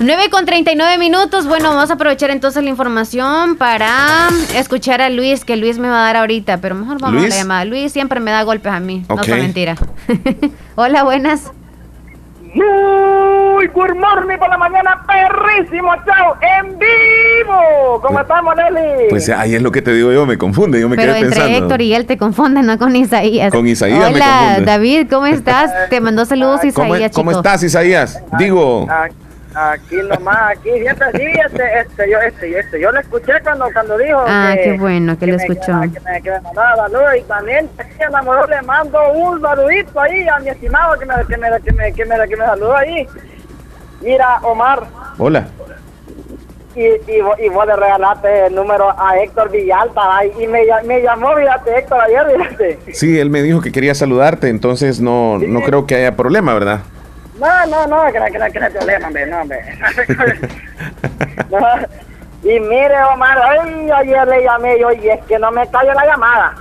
9 0.00 0.30
con 0.30 0.46
39 0.46 0.96
minutos. 0.96 1.46
Bueno, 1.46 1.74
vamos 1.74 1.90
a 1.90 1.94
aprovechar 1.94 2.30
entonces 2.30 2.64
la 2.64 2.70
información 2.70 3.56
para 3.56 4.30
escuchar 4.54 5.02
a 5.02 5.10
Luis, 5.10 5.44
que 5.44 5.58
Luis 5.58 5.76
me 5.76 5.88
va 5.88 6.00
a 6.00 6.06
dar 6.06 6.16
ahorita, 6.16 6.56
pero 6.56 6.74
mejor 6.74 7.02
vamos 7.02 7.22
a 7.22 7.28
la 7.28 7.36
llamada. 7.36 7.66
Luis 7.66 7.92
siempre 7.92 8.18
me 8.18 8.30
da 8.30 8.44
golpes 8.44 8.72
a 8.72 8.80
mí, 8.80 9.04
no 9.10 9.20
es 9.20 9.28
mentira. 9.28 9.76
Hola, 10.74 11.04
buenas. 11.04 11.50
Muy 12.56 13.66
good 13.66 13.94
morning 13.96 14.38
por 14.38 14.48
la 14.48 14.56
mañana, 14.56 15.04
perrísimo, 15.06 15.90
chao, 16.06 16.36
en 16.40 16.78
vivo. 16.78 18.00
¿Cómo 18.00 18.14
pues, 18.14 18.22
estamos, 18.22 18.54
Nelly? 18.56 19.08
Pues 19.10 19.28
ahí 19.28 19.56
es 19.56 19.60
lo 19.60 19.70
que 19.70 19.82
te 19.82 19.92
digo 19.92 20.10
yo, 20.10 20.24
me 20.24 20.38
confunde, 20.38 20.80
yo 20.80 20.88
me 20.88 20.96
Pero 20.96 21.12
quedé 21.12 21.24
entre 21.24 21.40
pensando. 21.40 21.66
Héctor 21.66 21.82
y 21.82 21.92
él 21.92 22.06
te 22.06 22.16
confunden, 22.16 22.64
no 22.64 22.78
con 22.78 22.96
Isaías. 22.96 23.52
Con 23.52 23.66
Isaías 23.66 24.10
Hola, 24.10 24.60
David, 24.64 25.06
¿cómo 25.10 25.26
estás? 25.26 25.90
Te 25.90 26.00
mandó 26.00 26.24
saludos 26.24 26.64
Isaías, 26.64 27.12
¿Cómo, 27.12 27.26
¿Cómo 27.26 27.38
estás, 27.38 27.62
Isaías? 27.62 28.22
Digo... 28.38 28.86
Aquí 29.58 29.96
nomás, 29.96 30.50
aquí 30.50 30.68
siempre 30.70 31.06
sí, 31.14 31.22
este, 31.46 31.80
este, 31.80 32.10
yo, 32.10 32.18
este, 32.18 32.58
este, 32.58 32.78
yo 32.78 32.92
lo 32.92 33.00
escuché 33.00 33.32
cuando, 33.42 33.66
cuando 33.72 33.96
dijo 33.96 34.22
ah, 34.26 34.54
qué 34.54 34.76
bueno 34.76 35.18
que, 35.18 35.28
lo 35.28 35.36
escuchó. 35.36 35.80
Que, 35.80 35.98
me, 36.00 36.20
que 36.20 36.30
me 36.30 36.40
mandaba 36.42 36.76
saludos 36.76 37.16
y 37.18 37.22
también 37.22 37.70
a 37.78 38.10
lo 38.10 38.18
mejor 38.18 38.50
le 38.50 38.60
mando 38.60 38.98
un 39.14 39.40
saludito 39.40 39.98
ahí 39.98 40.28
a 40.28 40.40
mi 40.40 40.50
estimado 40.50 40.98
que 40.98 41.06
me, 41.06 41.14
que 41.26 41.38
me, 41.38 41.48
que 41.62 41.72
me, 41.72 41.92
que 41.94 42.04
me, 42.04 42.28
que 42.28 42.36
me 42.36 42.44
saludó 42.44 42.76
ahí. 42.76 43.08
Mira, 44.02 44.40
Omar. 44.42 44.88
Hola. 45.16 45.48
y, 46.74 46.82
y, 46.82 47.48
vos 47.48 47.66
le 47.66 47.76
regalaste 47.76 48.48
el 48.48 48.54
número 48.54 48.90
a 48.90 49.16
Héctor 49.16 49.50
Villalta 49.50 50.22
y 50.38 50.46
me, 50.48 50.64
me, 50.84 51.00
llamó, 51.00 51.34
fíjate, 51.34 51.78
Héctor 51.78 52.00
ayer, 52.02 52.26
fíjate. 52.36 52.78
Sí, 52.92 53.18
él 53.18 53.30
me 53.30 53.40
dijo 53.40 53.62
que 53.62 53.72
quería 53.72 53.94
saludarte, 53.94 54.50
entonces 54.50 55.00
no, 55.00 55.38
no 55.38 55.62
creo 55.62 55.86
que 55.86 55.94
haya 55.94 56.14
problema, 56.14 56.52
¿verdad? 56.52 56.80
No, 57.38 57.66
no, 57.66 57.86
no, 57.86 58.12
que, 58.12 58.18
que, 58.32 58.52
que 58.52 58.58
no 58.60 58.66
hay 58.66 58.72
problema, 58.72 59.06
hombre, 59.06 59.26
no, 59.26 59.40
hombre. 59.42 59.60
Y 62.42 62.60
mire, 62.60 62.94
Omar, 63.12 63.36
ay, 63.38 63.90
ayer 63.90 64.28
le 64.28 64.44
llamé 64.44 64.78
yo 64.78 64.92
y 64.92 65.08
es 65.08 65.24
que 65.24 65.36
no 65.36 65.50
me 65.50 65.68
cayó 65.68 65.92
la 65.94 66.06
llamada. 66.06 66.54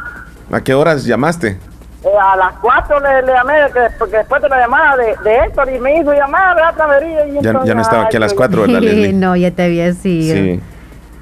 ¿A 0.52 0.62
qué 0.62 0.74
horas 0.74 1.06
llamaste? 1.06 1.60
Eh, 2.04 2.08
a 2.20 2.36
las 2.36 2.54
4 2.60 3.00
le, 3.02 3.22
le 3.22 3.34
llamé, 3.34 3.54
porque 4.00 4.18
después 4.18 4.42
de 4.42 4.50
la 4.50 4.62
llamada 4.62 4.98
de, 4.98 5.16
de 5.24 5.36
Héctor 5.46 5.72
y 5.72 5.80
me 5.80 6.00
hizo 6.00 6.12
llamar 6.12 6.60
a 6.60 6.74
Travería. 6.74 7.28
Y 7.28 7.34
ya, 7.36 7.64
ya 7.64 7.76
no 7.76 7.82
estaba 7.82 8.06
aquí 8.06 8.18
a 8.18 8.20
las 8.20 8.34
4, 8.34 8.62
¿verdad, 8.62 8.80
Leslie? 8.82 9.14
no, 9.14 9.36
ya 9.36 9.52
te 9.52 9.64
había 9.64 9.94
sido. 9.94 10.36
Sí. 10.36 10.60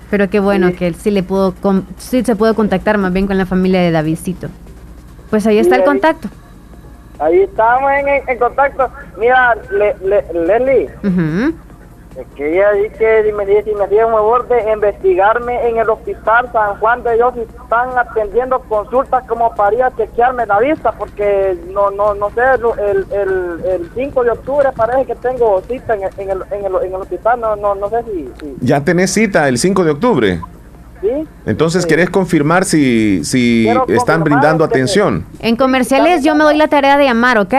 Pero 0.10 0.29
qué 0.29 0.39
bueno 0.39 0.72
que 0.77 0.88
él 0.88 0.95
sí 0.95 1.12
le 1.12 1.24
pudo, 1.24 1.53
sí 1.98 2.24
se 2.24 2.36
pudo 2.36 2.53
contactar 2.53 2.98
más 2.98 3.12
bien 3.12 3.27
con 3.27 3.38
la 3.38 3.45
familia 3.45 3.81
de 3.81 3.91
Davidcito. 3.91 4.48
Pues 5.29 5.45
ahí 5.45 5.57
está 5.57 5.75
el 5.75 5.83
contacto. 5.83 6.29
Ahí 7.20 7.41
estamos 7.41 7.91
en, 7.91 8.08
en, 8.27 8.39
contacto. 8.39 8.89
Mira, 9.17 9.55
le, 9.72 9.96
Leslie. 10.34 10.89
Es 12.17 12.27
que 12.36 12.53
ella 12.53 12.72
dice 12.74 13.34
me 13.34 13.43
dice 13.43 13.63
si 13.63 13.74
me 13.74 13.86
hacía 13.86 14.05
un 14.05 14.13
favor 14.13 14.48
de 14.48 14.72
investigarme 14.72 15.67
en 15.67 15.77
el 15.77 15.89
hospital 15.89 16.48
San 16.53 16.77
Juan 16.79 17.01
de 17.01 17.15
Dios 17.15 17.34
y 17.38 17.39
están 17.39 17.98
atendiendo 17.98 18.60
consultas 18.60 19.25
como 19.27 19.53
para 19.55 19.75
ir 19.75 19.84
a 19.84 19.96
chequearme 19.96 20.46
la 20.46 20.60
vista 20.60 20.91
porque 20.91 21.58
no 21.72 21.89
no 21.89 22.13
no 22.13 22.29
sé 22.29 22.41
el, 22.51 23.05
el, 23.12 23.65
el 23.65 23.89
5 23.96 24.24
de 24.25 24.29
octubre 24.29 24.70
parece 24.75 25.05
que 25.08 25.15
tengo 25.15 25.60
cita 25.62 25.96
en 25.96 26.03
el, 26.03 26.12
en 26.20 26.29
el, 26.29 26.43
en 26.84 26.93
el, 26.93 27.01
hospital 27.01 27.39
no, 27.39 27.55
no, 27.55 27.74
no 27.74 27.89
sé 27.89 28.03
si, 28.03 28.58
ya 28.62 28.82
tenés 28.82 29.12
cita 29.12 29.48
el 29.48 29.58
5 29.58 29.84
de 29.84 29.91
octubre 29.91 30.41
¿Sí? 31.03 31.27
Entonces, 31.45 31.86
¿querés 31.86 32.10
confirmar 32.10 32.63
si, 32.63 33.25
si 33.25 33.67
están 33.89 34.24
brindando 34.24 34.63
atención? 34.63 35.25
En 35.39 35.57
comerciales 35.57 36.24
yo 36.24 36.33
me 36.33 36.45
doy 36.45 36.55
la 36.55 36.69
tarea 36.69 36.98
de 36.98 37.03
llamar, 37.03 37.38
¿ok? 37.39 37.53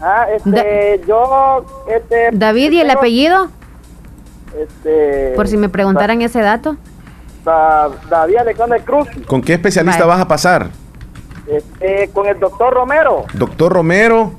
Ah, 0.00 0.26
este, 0.32 1.00
yo... 1.08 1.66
Este, 1.90 2.30
David, 2.32 2.70
¿y 2.70 2.80
el 2.80 2.90
apellido? 2.90 3.48
Este, 4.56 5.32
Por 5.34 5.48
si 5.48 5.56
me 5.56 5.68
preguntaran 5.68 6.22
ese 6.22 6.40
dato. 6.40 6.76
David 7.44 8.36
Alexander 8.36 8.80
Cruz. 8.82 9.08
¿Con 9.26 9.42
qué 9.42 9.54
especialista 9.54 10.06
vas 10.06 10.20
a 10.20 10.28
pasar? 10.28 10.70
Este, 11.48 12.10
con 12.12 12.28
el 12.28 12.38
doctor 12.38 12.72
Romero. 12.72 13.24
Doctor 13.34 13.72
Romero. 13.72 14.34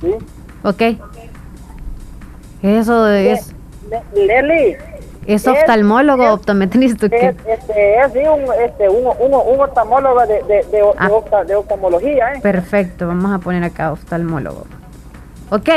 Sí. 0.00 0.14
Ok. 0.62 0.82
Eso 2.62 3.08
es... 3.08 3.52
Leli. 4.14 4.76
¿Es 5.26 5.46
oftalmólogo 5.46 6.24
o 6.24 6.34
optometrista? 6.34 7.06
Es, 7.06 7.36
este, 7.46 8.00
es 8.00 8.28
un, 8.28 8.44
este, 8.60 8.88
un, 8.88 9.06
un, 9.06 9.60
oftalmólogo 9.60 10.20
de, 10.26 10.42
de, 10.42 10.62
de, 10.64 10.82
ah. 10.98 11.10
oftalmología. 11.56 12.34
¿eh? 12.34 12.40
Perfecto, 12.42 13.06
vamos 13.06 13.32
a 13.32 13.38
poner 13.38 13.62
acá 13.64 13.92
oftalmólogo. 13.92 14.66
Ok, 15.50 15.68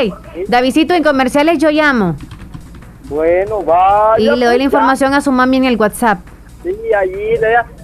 Davidito, 0.48 0.94
en 0.94 1.04
comerciales 1.04 1.58
yo 1.58 1.70
llamo. 1.70 2.16
Bueno, 3.10 3.62
vaya. 3.62 4.16
Y 4.18 4.36
le 4.36 4.46
doy 4.46 4.58
la 4.58 4.64
información 4.64 5.14
a 5.14 5.22
su 5.22 5.32
mami 5.32 5.58
en 5.58 5.66
el 5.66 5.78
WhatsApp. 5.78 6.20
Sí, 6.64 6.76
allí, 6.98 7.36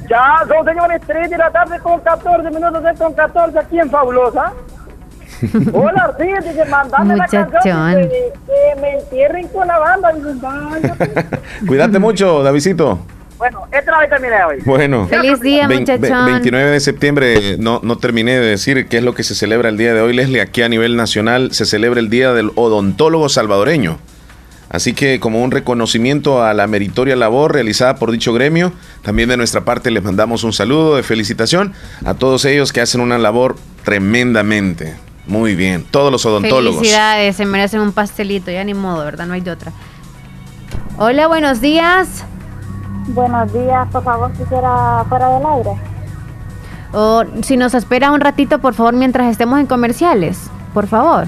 ya, 0.09 0.43
son 0.47 0.65
señores 0.65 1.01
3 1.05 1.29
de 1.29 1.37
la 1.37 1.51
tarde 1.51 1.79
con 1.79 1.99
14 1.99 2.49
minutos 2.49 2.81
de 2.81 2.93
con 2.95 3.13
14 3.13 3.59
aquí 3.59 3.79
en 3.79 3.89
Fabulosa. 3.89 4.53
Hola, 5.73 6.15
sí, 6.19 6.27
dice, 6.47 6.65
mandame 6.65 7.15
la 7.15 7.25
canción 7.27 7.51
que, 7.63 8.31
que, 8.45 8.81
me 8.81 8.99
entierren 8.99 9.47
con 9.47 9.67
la 9.67 9.79
banda. 9.79 10.13
Cuídate 11.67 11.99
mucho, 11.99 12.43
Davidito. 12.43 12.99
Bueno, 13.37 13.67
esta 13.71 13.99
la 13.99 14.07
terminé 14.07 14.43
hoy. 14.43 14.57
Bueno. 14.65 15.07
Feliz 15.07 15.39
día, 15.41 15.67
muchachón. 15.67 16.25
29 16.25 16.71
de 16.71 16.79
septiembre, 16.79 17.57
no, 17.57 17.79
no 17.81 17.97
terminé 17.97 18.39
de 18.39 18.45
decir 18.45 18.87
qué 18.87 18.97
es 18.97 19.03
lo 19.03 19.15
que 19.15 19.23
se 19.23 19.33
celebra 19.33 19.69
el 19.69 19.77
día 19.77 19.95
de 19.95 20.01
hoy, 20.01 20.13
Leslie. 20.13 20.41
Aquí 20.41 20.61
a 20.61 20.69
nivel 20.69 20.95
nacional 20.95 21.51
se 21.51 21.65
celebra 21.65 21.99
el 21.99 22.11
Día 22.11 22.33
del 22.33 22.51
Odontólogo 22.53 23.29
Salvadoreño. 23.29 23.97
Así 24.69 24.93
que 24.93 25.19
como 25.19 25.43
un 25.43 25.51
reconocimiento 25.51 26.43
a 26.43 26.53
la 26.53 26.65
meritoria 26.67 27.15
labor 27.15 27.53
realizada 27.53 27.95
por 27.95 28.11
dicho 28.11 28.31
gremio, 28.31 28.71
también 29.01 29.27
de 29.27 29.37
nuestra 29.37 29.65
parte 29.65 29.91
les 29.91 30.03
mandamos 30.03 30.43
un 30.43 30.53
saludo 30.53 30.95
de 30.95 31.03
felicitación 31.03 31.73
a 32.05 32.13
todos 32.13 32.45
ellos 32.45 32.71
que 32.71 32.79
hacen 32.79 33.01
una 33.01 33.17
labor 33.17 33.57
tremendamente. 33.83 34.95
Muy 35.31 35.55
bien, 35.55 35.85
todos 35.89 36.11
los 36.11 36.25
odontólogos. 36.25 36.79
Felicidades, 36.79 37.37
se 37.37 37.45
merecen 37.45 37.79
un 37.79 37.93
pastelito, 37.93 38.51
ya 38.51 38.65
ni 38.65 38.73
modo, 38.73 39.05
¿verdad? 39.05 39.25
No 39.27 39.33
hay 39.33 39.39
de 39.39 39.51
otra. 39.51 39.71
Hola, 40.97 41.27
buenos 41.27 41.61
días. 41.61 42.25
Buenos 43.07 43.53
días, 43.53 43.87
por 43.93 44.03
favor, 44.03 44.29
quisiera 44.33 45.05
fuera 45.07 45.29
del 45.29 45.45
aire. 45.45 45.69
O 46.91 47.23
si 47.43 47.55
nos 47.55 47.73
espera 47.73 48.11
un 48.11 48.19
ratito, 48.19 48.59
por 48.59 48.73
favor, 48.73 48.93
mientras 48.93 49.31
estemos 49.31 49.57
en 49.61 49.67
comerciales, 49.67 50.49
por 50.73 50.87
favor. 50.87 51.27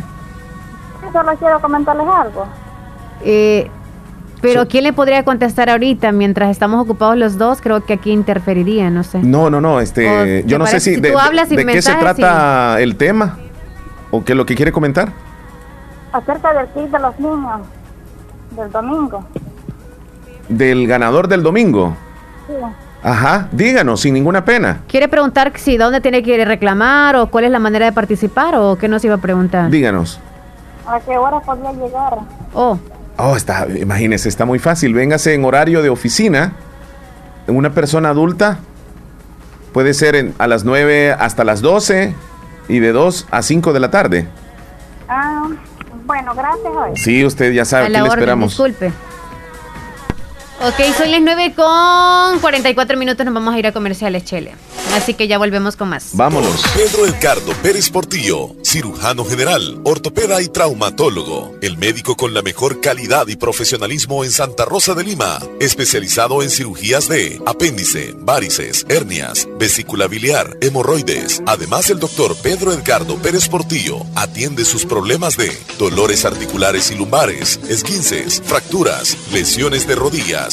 Solo 1.13 1.37
quiero 1.39 1.61
comentarles 1.61 2.07
algo. 2.13 2.45
Eh, 3.23 3.71
pero 4.41 4.67
¿quién 4.67 4.83
le 4.83 4.91
podría 4.91 5.23
contestar 5.23 5.69
ahorita 5.69 6.11
mientras 6.11 6.51
estamos 6.51 6.81
ocupados 6.81 7.15
los 7.15 7.37
dos? 7.37 7.61
Creo 7.61 7.85
que 7.85 7.93
aquí 7.93 8.11
interferiría, 8.11 8.89
no 8.89 9.05
sé. 9.05 9.19
No, 9.19 9.49
no, 9.49 9.61
no, 9.61 9.79
este, 9.79 10.43
yo 10.45 10.59
no 10.59 10.67
sé 10.67 10.81
si, 10.81 10.97
de, 10.97 11.13
qué 11.65 11.81
se 11.81 11.95
trata 11.95 12.81
el 12.81 12.97
tema 12.97 13.37
o 14.13 14.23
qué 14.23 14.33
es 14.33 14.37
lo 14.37 14.45
que 14.45 14.55
quiere 14.55 14.71
comentar. 14.71 15.11
Acerca 16.11 16.53
del 16.53 16.67
kit 16.67 16.91
de 16.91 16.99
los 16.99 17.19
niños 17.19 17.61
del 18.51 18.71
domingo. 18.71 19.25
Del 20.47 20.85
ganador 20.85 21.27
del 21.27 21.41
domingo. 21.41 21.95
Sí. 22.45 22.53
Ajá, 23.01 23.47
díganos, 23.51 24.01
sin 24.01 24.13
ninguna 24.13 24.45
pena. 24.45 24.81
¿Quiere 24.87 25.07
preguntar 25.07 25.51
si 25.55 25.77
dónde 25.77 25.99
tiene 25.99 26.21
que 26.21 26.45
reclamar 26.45 27.15
o 27.15 27.31
cuál 27.31 27.45
es 27.45 27.51
la 27.51 27.57
manera 27.57 27.87
de 27.87 27.91
participar 27.91 28.55
o 28.55 28.77
qué 28.77 28.87
nos 28.87 29.03
iba 29.03 29.15
a 29.15 29.17
preguntar? 29.17 29.71
Díganos. 29.71 30.19
¿A 30.85 30.99
qué 30.99 31.17
hora 31.17 31.39
podía 31.39 31.71
llegar? 31.73 32.19
Oh. 32.53 32.77
Oh, 33.17 33.35
está, 33.35 33.65
imagínese, 33.67 34.29
está 34.29 34.45
muy 34.45 34.59
fácil. 34.59 34.93
Véngase 34.93 35.33
en 35.33 35.43
horario 35.43 35.81
de 35.81 35.89
oficina. 35.89 36.53
Una 37.47 37.71
persona 37.71 38.09
adulta 38.09 38.59
puede 39.73 39.95
ser 39.95 40.33
a 40.37 40.45
las 40.45 40.65
9 40.65 41.13
hasta 41.13 41.43
las 41.43 41.61
12 41.61 42.13
y 42.67 42.79
de 42.79 42.91
2 42.91 43.27
a 43.31 43.41
cinco 43.41 43.73
de 43.73 43.79
la 43.79 43.91
tarde. 43.91 44.27
Ah, 45.07 45.47
bueno, 46.05 46.33
gracias. 46.33 46.65
Hoy. 46.65 46.91
Sí, 46.95 47.25
usted 47.25 47.51
ya 47.53 47.65
sabe, 47.65 47.91
que 47.91 48.01
le 48.01 48.07
esperamos. 48.07 48.51
Disculpe. 48.51 48.91
Ok, 50.65 50.79
son 50.97 51.11
las 51.11 51.21
9 51.21 51.55
con 51.57 52.39
44 52.39 52.97
minutos, 52.97 53.25
nos 53.25 53.33
vamos 53.33 53.53
a 53.53 53.59
ir 53.59 53.67
a 53.67 53.73
comerciales, 53.73 54.23
Chele. 54.23 54.55
Así 54.93 55.13
que 55.13 55.27
ya 55.27 55.37
volvemos 55.37 55.75
con 55.75 55.89
más. 55.89 56.11
Vámonos. 56.13 56.63
Pedro 56.75 57.05
Edgardo 57.05 57.51
Pérez 57.63 57.89
Portillo, 57.89 58.55
cirujano 58.63 59.25
general, 59.25 59.81
ortopeda 59.83 60.39
y 60.41 60.47
traumatólogo. 60.47 61.51
El 61.61 61.77
médico 61.77 62.15
con 62.15 62.33
la 62.33 62.43
mejor 62.43 62.79
calidad 62.79 63.27
y 63.27 63.35
profesionalismo 63.35 64.23
en 64.23 64.31
Santa 64.31 64.65
Rosa 64.65 64.93
de 64.93 65.03
Lima. 65.03 65.39
Especializado 65.59 66.43
en 66.43 66.51
cirugías 66.51 67.09
de 67.09 67.41
apéndice, 67.45 68.13
varices, 68.19 68.85
hernias, 68.87 69.49
vesícula 69.57 70.07
biliar, 70.07 70.57
hemorroides. 70.61 71.41
Además, 71.47 71.89
el 71.89 71.99
doctor 71.99 72.37
Pedro 72.43 72.71
Edgardo 72.71 73.17
Pérez 73.17 73.49
Portillo 73.49 73.97
atiende 74.15 74.63
sus 74.63 74.85
problemas 74.85 75.35
de 75.37 75.51
dolores 75.79 76.23
articulares 76.23 76.91
y 76.91 76.95
lumbares, 76.95 77.59
esguinces, 77.67 78.43
fracturas, 78.45 79.17
lesiones 79.31 79.87
de 79.87 79.95
rodillas, 79.95 80.52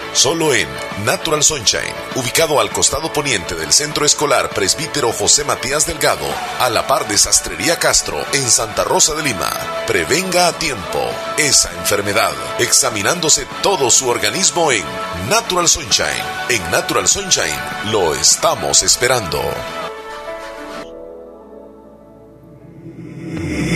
Solo 0.13 0.53
en 0.53 0.67
Natural 1.05 1.41
Sunshine, 1.41 1.95
ubicado 2.15 2.59
al 2.59 2.69
costado 2.69 3.13
poniente 3.13 3.55
del 3.55 3.71
Centro 3.71 4.05
Escolar 4.05 4.49
Presbítero 4.49 5.13
José 5.13 5.45
Matías 5.45 5.87
Delgado, 5.87 6.27
a 6.59 6.69
la 6.69 6.85
par 6.85 7.07
de 7.07 7.17
Sastrería 7.17 7.79
Castro, 7.79 8.23
en 8.33 8.51
Santa 8.51 8.83
Rosa 8.83 9.15
de 9.15 9.23
Lima. 9.23 9.49
Prevenga 9.87 10.47
a 10.47 10.53
tiempo 10.53 10.99
esa 11.37 11.71
enfermedad, 11.79 12.33
examinándose 12.59 13.47
todo 13.63 13.89
su 13.89 14.09
organismo 14.09 14.73
en 14.73 14.83
Natural 15.29 15.69
Sunshine. 15.69 16.09
En 16.49 16.71
Natural 16.71 17.07
Sunshine 17.07 17.59
lo 17.85 18.13
estamos 18.13 18.83
esperando. 18.83 19.41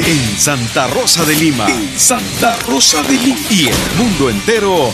En 0.05 0.37
Santa 0.37 0.87
Rosa 0.87 1.23
de 1.23 1.33
Lima. 1.33 1.67
Santa 1.97 2.57
Rosa 2.67 3.01
de 3.03 3.13
Lima. 3.13 3.39
Y 3.49 3.67
el 3.67 3.95
mundo 3.97 4.29
entero. 4.29 4.93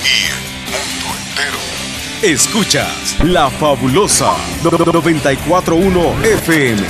Escuchas 2.24 3.18
La 3.24 3.50
Fabulosa 3.50 4.34
941 4.64 6.00
FM. 6.24 6.82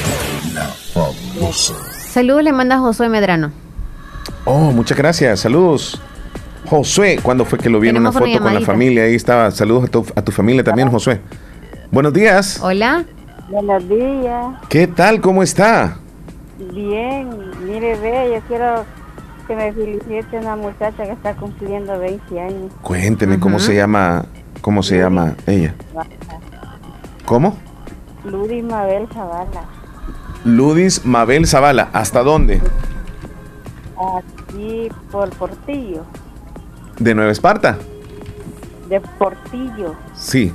La 0.54 0.66
Fabulosa. 0.66 1.74
Saludos 2.10 2.44
le 2.44 2.52
manda 2.52 2.80
Josué 2.80 3.08
Medrano. 3.08 3.54
Oh, 4.44 4.74
muchas 4.74 4.98
gracias. 4.98 5.40
Saludos. 5.40 6.02
Josué, 6.66 7.18
¿cuándo 7.24 7.46
fue 7.46 7.60
que 7.60 7.70
lo 7.70 7.80
vi 7.80 7.88
en 7.88 8.00
una 8.00 8.12
foto 8.12 8.40
con 8.42 8.54
la 8.54 8.60
familia? 8.60 9.04
Ahí 9.04 9.16
estaba. 9.16 9.52
Saludos 9.52 9.90
a 10.14 10.22
tu, 10.22 10.34
familia 10.34 10.66
también, 10.66 10.92
Josué. 10.92 11.22
Buenos 11.92 12.12
días. 12.12 12.60
Hola. 12.62 13.06
Buenos 13.50 13.88
días. 13.88 14.48
¿Qué 14.68 14.86
tal? 14.88 15.22
¿Cómo 15.22 15.44
está? 15.44 15.98
Bien. 16.74 17.30
Mire, 17.66 17.96
ve, 18.00 18.34
yo 18.36 18.42
quiero 18.50 18.86
que 19.48 19.56
me 19.56 19.72
felicite 19.72 20.40
una 20.40 20.58
muchacha 20.58 21.06
que 21.06 21.12
está 21.12 21.34
cumpliendo 21.36 21.98
20 21.98 22.38
años. 22.38 22.74
Cuénteme 22.82 23.40
cómo 23.40 23.60
se 23.60 23.76
llama 23.76 24.26
¿Cómo 24.62 24.84
se 24.84 25.00
llama 25.00 25.36
ella? 25.48 25.74
¿Cómo? 27.25 27.57
Ludis 28.24 28.64
Mabel 28.64 29.07
Zavala. 29.12 29.64
Ludis 30.46 31.05
Mabel 31.05 31.48
Zavala. 31.48 31.90
¿Hasta 31.94 32.22
dónde? 32.22 32.62
Aquí 33.98 34.90
por 35.12 35.29
Portillo. 35.31 36.03
¿De 37.00 37.16
Nueva 37.16 37.31
Esparta? 37.31 37.77
De 38.88 39.00
Portillo. 39.00 39.96
Sí. 40.16 40.53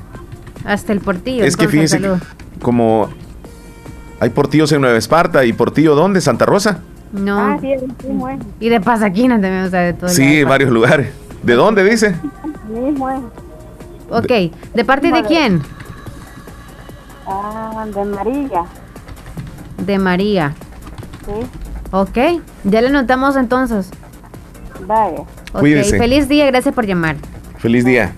Hasta 0.64 0.92
el 0.92 1.00
Portillo. 1.00 1.44
Es 1.44 1.56
que 1.56 1.66
fíjese, 1.68 2.00
como 2.62 3.08
hay 4.20 4.30
portillos 4.30 4.70
en 4.72 4.80
Nueva 4.80 4.96
Esparta 4.98 5.44
y 5.44 5.52
Portillo 5.52 5.94
¿dónde? 5.94 6.20
¿Santa 6.20 6.46
Rosa? 6.46 6.80
No. 7.12 7.38
Ah, 7.38 7.58
sí, 7.60 7.74
Y 8.60 8.68
de 8.68 8.80
Pasaquina 8.80 9.34
también, 9.34 9.64
o 9.64 9.70
sea, 9.70 9.80
de 9.80 9.92
todo. 9.94 10.08
Sí, 10.10 10.44
varios 10.44 10.70
lugares. 10.70 11.12
¿De 11.42 11.54
dónde 11.54 11.84
dice? 11.84 12.14
Mismo 12.68 13.10
es. 13.10 13.20
Ok, 14.10 14.52
¿de 14.74 14.84
parte 14.84 15.10
de 15.10 15.22
quién? 15.24 15.62
Ah, 17.26 17.84
de 17.92 18.04
María. 18.04 18.64
De 19.78 19.98
María. 19.98 20.54
Sí. 21.24 21.46
Ok, 21.90 22.18
ya 22.64 22.82
le 22.82 22.90
notamos 22.90 23.36
entonces. 23.36 23.90
Vaya. 24.86 25.22
Ok, 25.52 25.62
feliz 25.98 26.28
día, 26.28 26.46
gracias 26.46 26.74
por 26.74 26.86
llamar. 26.86 27.16
Feliz 27.58 27.84
día. 27.84 28.14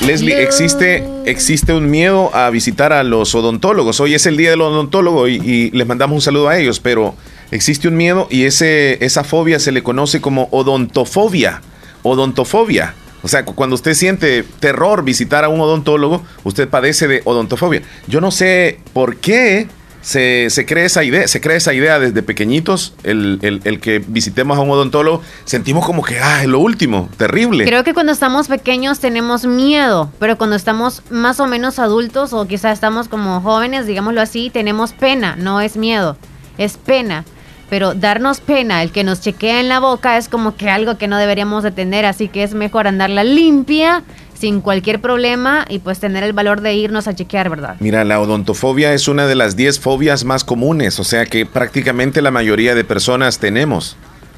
Leslie, 0.00 0.42
existe, 0.42 1.04
existe 1.24 1.72
un 1.72 1.90
miedo 1.90 2.34
a 2.34 2.50
visitar 2.50 2.92
a 2.92 3.02
los 3.02 3.34
odontólogos. 3.34 3.98
Hoy 3.98 4.14
es 4.14 4.26
el 4.26 4.36
día 4.36 4.50
del 4.50 4.60
odontólogo 4.60 5.26
y, 5.26 5.36
y, 5.36 5.70
les 5.70 5.86
mandamos 5.86 6.14
un 6.14 6.20
saludo 6.20 6.48
a 6.48 6.58
ellos, 6.58 6.80
pero 6.80 7.14
existe 7.50 7.88
un 7.88 7.96
miedo 7.96 8.28
y 8.30 8.44
ese, 8.44 9.04
esa 9.04 9.24
fobia 9.24 9.58
se 9.58 9.72
le 9.72 9.82
conoce 9.82 10.20
como 10.20 10.48
odontofobia. 10.52 11.62
Odontofobia. 12.02 12.94
O 13.26 13.28
sea, 13.28 13.44
cuando 13.44 13.74
usted 13.74 13.94
siente 13.94 14.44
terror 14.60 15.02
visitar 15.02 15.42
a 15.42 15.48
un 15.48 15.60
odontólogo, 15.60 16.22
usted 16.44 16.68
padece 16.68 17.08
de 17.08 17.22
odontofobia. 17.24 17.82
Yo 18.06 18.20
no 18.20 18.30
sé 18.30 18.78
por 18.92 19.16
qué 19.16 19.66
se, 20.00 20.48
se 20.48 20.64
cree 20.64 20.84
esa 20.84 21.02
idea, 21.02 21.26
se 21.26 21.40
crea 21.40 21.56
esa 21.56 21.74
idea 21.74 21.98
desde 21.98 22.22
pequeñitos, 22.22 22.94
el, 23.02 23.40
el, 23.42 23.80
que 23.80 23.98
visitemos 23.98 24.56
a 24.56 24.60
un 24.60 24.70
odontólogo, 24.70 25.22
sentimos 25.44 25.84
como 25.84 26.04
que, 26.04 26.20
ah, 26.20 26.42
es 26.42 26.48
lo 26.48 26.60
último, 26.60 27.08
terrible. 27.16 27.64
Creo 27.64 27.82
que 27.82 27.94
cuando 27.94 28.12
estamos 28.12 28.46
pequeños 28.46 29.00
tenemos 29.00 29.44
miedo, 29.44 30.12
pero 30.20 30.38
cuando 30.38 30.54
estamos 30.54 31.02
más 31.10 31.40
o 31.40 31.48
menos 31.48 31.80
adultos 31.80 32.32
o 32.32 32.46
quizás 32.46 32.74
estamos 32.74 33.08
como 33.08 33.40
jóvenes, 33.40 33.88
digámoslo 33.88 34.20
así, 34.20 34.50
tenemos 34.50 34.92
pena, 34.92 35.34
no 35.34 35.60
es 35.60 35.76
miedo, 35.76 36.16
es 36.58 36.76
pena 36.76 37.24
pero 37.68 37.94
darnos 37.94 38.40
pena, 38.40 38.82
el 38.82 38.92
que 38.92 39.04
nos 39.04 39.20
chequea 39.20 39.60
en 39.60 39.68
la 39.68 39.80
boca 39.80 40.16
es 40.16 40.28
como 40.28 40.56
que 40.56 40.70
algo 40.70 40.98
que 40.98 41.08
no 41.08 41.18
deberíamos 41.18 41.62
de 41.62 41.72
tener, 41.72 42.04
así 42.04 42.28
que 42.28 42.42
es 42.42 42.54
mejor 42.54 42.86
andarla 42.86 43.24
limpia, 43.24 44.04
sin 44.38 44.60
cualquier 44.60 45.00
problema 45.00 45.64
y 45.68 45.78
pues 45.78 45.98
tener 45.98 46.22
el 46.22 46.32
valor 46.32 46.60
de 46.60 46.74
irnos 46.74 47.08
a 47.08 47.14
chequear, 47.14 47.48
¿verdad? 47.48 47.76
Mira, 47.80 48.04
la 48.04 48.20
odontofobia 48.20 48.92
es 48.92 49.08
una 49.08 49.26
de 49.26 49.34
las 49.34 49.56
10 49.56 49.80
fobias 49.80 50.24
más 50.24 50.44
comunes, 50.44 51.00
o 51.00 51.04
sea 51.04 51.26
que 51.26 51.46
prácticamente 51.46 52.22
la 52.22 52.30
mayoría 52.30 52.74
de 52.74 52.84
personas 52.84 53.38
tenemos 53.38 53.96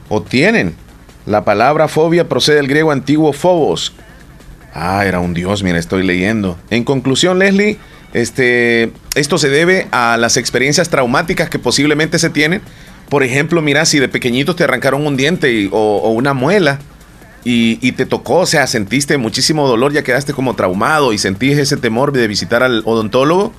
o 0.09 0.23
tienen. 0.23 0.75
La 1.27 1.45
palabra 1.45 1.88
fobia 1.88 2.29
procede 2.29 2.57
del 2.57 2.69
griego 2.69 2.91
antiguo 2.91 3.33
phobos. 3.33 3.93
Ah, 4.73 5.05
era 5.05 5.21
un 5.21 5.35
dios, 5.35 5.62
mira, 5.62 5.79
estoy 5.79 6.05
leyendo. 6.05 6.57
En 6.71 6.85
conclusión, 6.85 7.38
Leslie, 7.38 7.79
este, 8.14 8.93
esto 9.14 9.37
se 9.37 9.49
debe 9.49 9.88
a 9.91 10.17
las 10.17 10.37
experiencias 10.37 10.88
traumáticas 10.88 11.51
que 11.51 11.59
posiblemente 11.59 12.19
se 12.19 12.31
tienen 12.31 12.62
por 13.09 13.23
ejemplo, 13.23 13.62
mira, 13.62 13.85
si 13.85 13.99
de 13.99 14.09
pequeñitos 14.09 14.57
te 14.57 14.64
arrancaron 14.64 15.07
un 15.07 15.16
diente 15.16 15.68
o, 15.73 16.11
una 16.11 16.35
muela 16.35 16.79
y, 17.44 17.92
te 17.92 18.05
tocó, 18.05 18.40
o 18.40 18.47
sea, 18.47 18.66
sentiste 18.66 19.16
muchísimo 19.16 19.66
dolor, 19.66 19.92
ya 19.92 20.03
quedaste 20.03 20.35
como 20.35 20.55
traumado 20.55 21.14
y 21.14 21.18
sentiste 21.18 21.62
ese 21.62 21.79
temor 21.79 22.12
de 22.12 22.29
visitar 22.29 22.62
al 22.62 22.83
odontólogo 22.85 23.53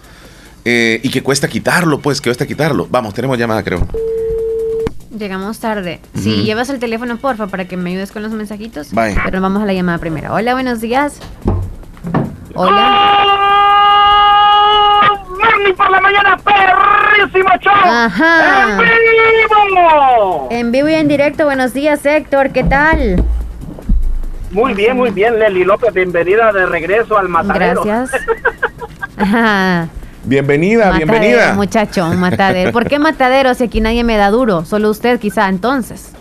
eh, 0.65 0.99
y 1.03 1.09
que 1.09 1.23
cuesta 1.23 1.47
quitarlo, 1.47 1.99
pues, 1.99 2.21
que 2.21 2.29
cuesta 2.29 2.45
quitarlo. 2.45 2.87
Vamos, 2.91 3.15
tenemos 3.15 3.37
llamada, 3.39 3.63
creo. 3.63 3.87
Llegamos 5.17 5.59
tarde. 5.59 5.99
Si 6.13 6.43
llevas 6.43 6.69
el 6.69 6.79
teléfono, 6.79 7.17
porfa, 7.17 7.47
para 7.47 7.67
que 7.67 7.77
me 7.77 7.89
ayudes 7.89 8.11
con 8.11 8.21
los 8.21 8.31
mensajitos. 8.31 8.93
Bye. 8.93 9.15
Pero 9.25 9.41
vamos 9.41 9.63
a 9.63 9.65
la 9.65 9.73
llamada 9.73 9.97
primero. 9.97 10.33
Hola, 10.33 10.53
buenos 10.53 10.81
días. 10.81 11.19
Hola. 12.53 13.39
Morning 15.27 15.73
por 15.75 15.89
la 15.89 16.01
mañana, 16.01 16.37
perrísimo 17.09 17.49
show. 17.59 17.73
Ajá. 17.73 18.69
En 18.69 18.77
vivo. 18.77 20.47
En 20.51 20.71
vivo 20.71 20.89
y 20.89 20.93
en 20.93 21.07
directo. 21.07 21.45
Buenos 21.45 21.73
días, 21.73 22.05
Héctor. 22.05 22.51
¿Qué 22.51 22.63
tal? 22.63 23.23
Muy 24.51 24.73
bien, 24.73 24.97
muy 24.97 25.11
bien, 25.11 25.37
Leli 25.37 25.63
López. 25.63 25.93
Bienvenida 25.93 26.51
de 26.51 26.65
regreso 26.65 27.17
al 27.17 27.29
matadero. 27.29 27.83
Gracias. 27.83 28.21
Ajá. 29.17 29.87
Bienvenida, 30.23 30.91
Matadero, 30.91 31.11
bienvenida. 31.11 31.53
muchacho, 31.53 32.05
matadero. 32.17 32.71
¿Por 32.71 32.87
qué 32.87 32.99
matadero 32.99 33.53
si 33.53 33.63
aquí 33.65 33.79
nadie 33.81 34.03
me 34.03 34.17
da 34.17 34.29
duro? 34.29 34.65
Solo 34.65 34.89
usted 34.89 35.19
quizá 35.19 35.47
entonces. 35.49 36.11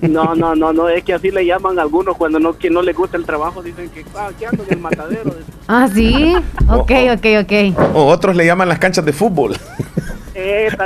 No, 0.00 0.34
no, 0.34 0.54
no, 0.54 0.72
no, 0.72 0.88
es 0.88 1.02
que 1.04 1.14
así 1.14 1.30
le 1.30 1.44
llaman 1.44 1.78
a 1.78 1.82
algunos 1.82 2.16
cuando 2.16 2.38
no, 2.38 2.56
que 2.56 2.70
no 2.70 2.82
les 2.82 2.94
gusta 2.94 3.16
el 3.16 3.24
trabajo, 3.24 3.62
dicen 3.62 3.88
que 3.90 4.04
ah, 4.16 4.28
aquí 4.30 4.44
ando 4.44 4.62
en 4.64 4.74
el 4.74 4.78
matadero. 4.80 5.34
Ah, 5.68 5.88
sí. 5.92 6.34
Ok, 6.68 6.90
ok, 7.14 7.26
ok. 7.42 7.94
O 7.94 8.06
otros 8.06 8.34
le 8.34 8.44
llaman 8.44 8.68
las 8.68 8.78
canchas 8.80 9.04
de 9.04 9.12
fútbol. 9.12 9.56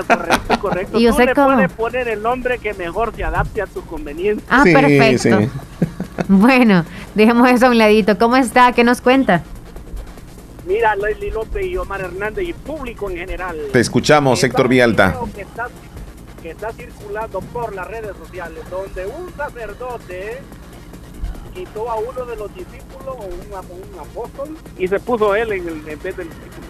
Correcto, 0.07 0.61
correcto. 0.61 0.99
¿Y 1.01 1.05
Tú 1.05 1.11
usted 1.11 1.27
le 1.27 1.35
cómo? 1.35 1.55
puedes 1.55 1.73
poner 1.73 2.09
el 2.09 2.23
nombre 2.23 2.59
que 2.59 2.75
mejor 2.75 3.15
se 3.15 3.25
adapte 3.25 3.63
a 3.63 3.67
tu 3.67 3.83
conveniencia. 3.85 4.45
Ah, 4.51 4.63
Sí, 4.65 4.73
perfecto. 4.73 5.41
sí. 5.41 5.51
Bueno, 6.29 6.85
dejemos 7.15 7.49
eso 7.51 7.67
a 7.67 7.71
un 7.71 7.79
ladito. 7.79 8.17
¿Cómo 8.19 8.37
está? 8.37 8.73
¿Qué 8.73 8.85
nos 8.85 9.01
cuenta? 9.01 9.43
Mira, 10.67 10.95
Leslie 10.95 11.33
López 11.33 11.65
y 11.67 11.77
Omar 11.77 12.03
Hernández 12.03 12.47
y 12.47 12.53
público 12.53 13.11
en 13.11 13.17
general. 13.17 13.57
Te 13.73 13.81
escuchamos, 13.81 14.45
Héctor 14.45 14.69
Vialta. 14.69 15.17
Que 15.35 15.41
está, 15.43 15.69
que 16.43 16.51
está 16.51 16.73
circulando 16.73 17.41
por 17.41 17.75
las 17.75 17.89
redes 17.89 18.13
sociales, 18.17 18.61
donde 18.71 19.07
un 19.07 19.33
sacerdote 19.37 20.39
quitó 21.55 21.91
a 21.91 21.97
uno 21.97 22.25
de 22.27 22.37
los 22.37 22.55
discípulos, 22.55 23.17
o 23.19 23.25
un, 23.25 23.93
un 23.93 23.99
apóstol, 24.01 24.57
y 24.79 24.87
se 24.87 25.01
puso 25.01 25.35
él 25.35 25.51
en, 25.53 25.67
el, 25.69 25.75
en 25.89 26.03
vez 26.03 26.17
del 26.17 26.29
discípulo. 26.29 26.67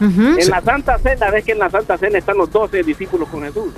Ujú. 0.00 0.38
En 0.38 0.50
la 0.50 0.60
Santa 0.60 0.98
Cena, 0.98 1.30
ves 1.30 1.44
que 1.44 1.52
en 1.52 1.58
la 1.58 1.70
Santa 1.70 1.96
Cena 1.98 2.18
están 2.18 2.36
los 2.36 2.50
12 2.50 2.82
discípulos 2.82 3.28
con 3.28 3.42
Jesús. 3.42 3.72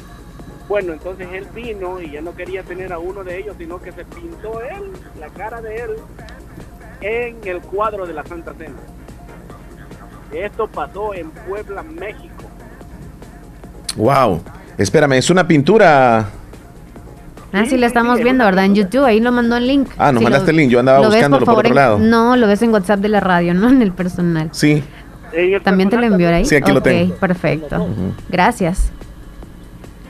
Bueno, 0.68 0.92
entonces 0.94 1.29
él 1.33 1.46
vino 1.55 2.00
y 2.00 2.11
ya 2.11 2.20
no 2.20 2.35
quería 2.35 2.62
tener 2.62 2.92
a 2.92 2.98
uno 2.98 3.22
de 3.22 3.38
ellos, 3.38 3.55
sino 3.59 3.81
que 3.81 3.92
se 3.92 4.05
pintó 4.05 4.61
él, 4.62 4.90
la 5.20 5.29
cara 5.29 5.61
de 5.61 5.76
él, 5.76 5.90
en 7.02 7.37
el 7.44 7.61
cuadro 7.61 8.07
de 8.07 8.14
la 8.14 8.24
Santa 8.26 8.52
Cena. 8.59 8.74
Esto 10.33 10.66
pasó 10.66 11.14
en 11.14 11.31
Puebla, 11.31 11.83
México. 11.85 12.33
Wow. 13.96 14.40
Espérame, 14.76 15.12
es 15.14 15.31
una 15.31 15.46
pintura. 15.46 16.26
Ah, 17.52 17.64
sí, 17.64 17.79
lo 17.79 17.87
estamos 17.87 18.18
viendo, 18.20 18.44
¿verdad? 18.44 18.64
En 18.66 18.74
YouTube, 18.74 19.05
ahí 19.05 19.20
lo 19.20 19.33
mandó 19.33 19.57
el 19.57 19.66
link. 19.66 19.88
Ah, 19.96 20.12
nos 20.12 20.20
Si 20.20 20.24
mandaste 20.24 20.46
lo- 20.46 20.50
el 20.50 20.57
link, 20.57 20.70
yo 20.72 20.81
andaba 20.81 20.98
lo 20.98 21.05
ves, 21.05 21.12
buscándolo 21.14 21.44
por 21.46 21.55
favor, 21.55 21.64
otro 21.64 21.68
en- 21.70 21.74
lado. 21.76 21.98
No, 21.98 22.37
lo 22.37 22.46
ves 22.46 22.61
en 22.62 22.72
WhatsApp 22.72 23.00
de 23.00 23.09
la 23.09 23.20
radio, 23.20 23.55
no 23.55 23.68
en 23.70 23.81
el 23.81 23.92
personal. 23.92 24.48
Sí. 24.52 24.83
¿También 25.62 25.90
te 25.90 25.96
lo 25.96 26.05
envió 26.05 26.29
ahí? 26.29 26.44
Sí, 26.44 26.57
aquí 26.57 26.72
lo 26.72 26.79
Ok, 26.79 26.85
tengo. 26.85 27.14
perfecto. 27.16 27.88
Gracias. 28.29 28.90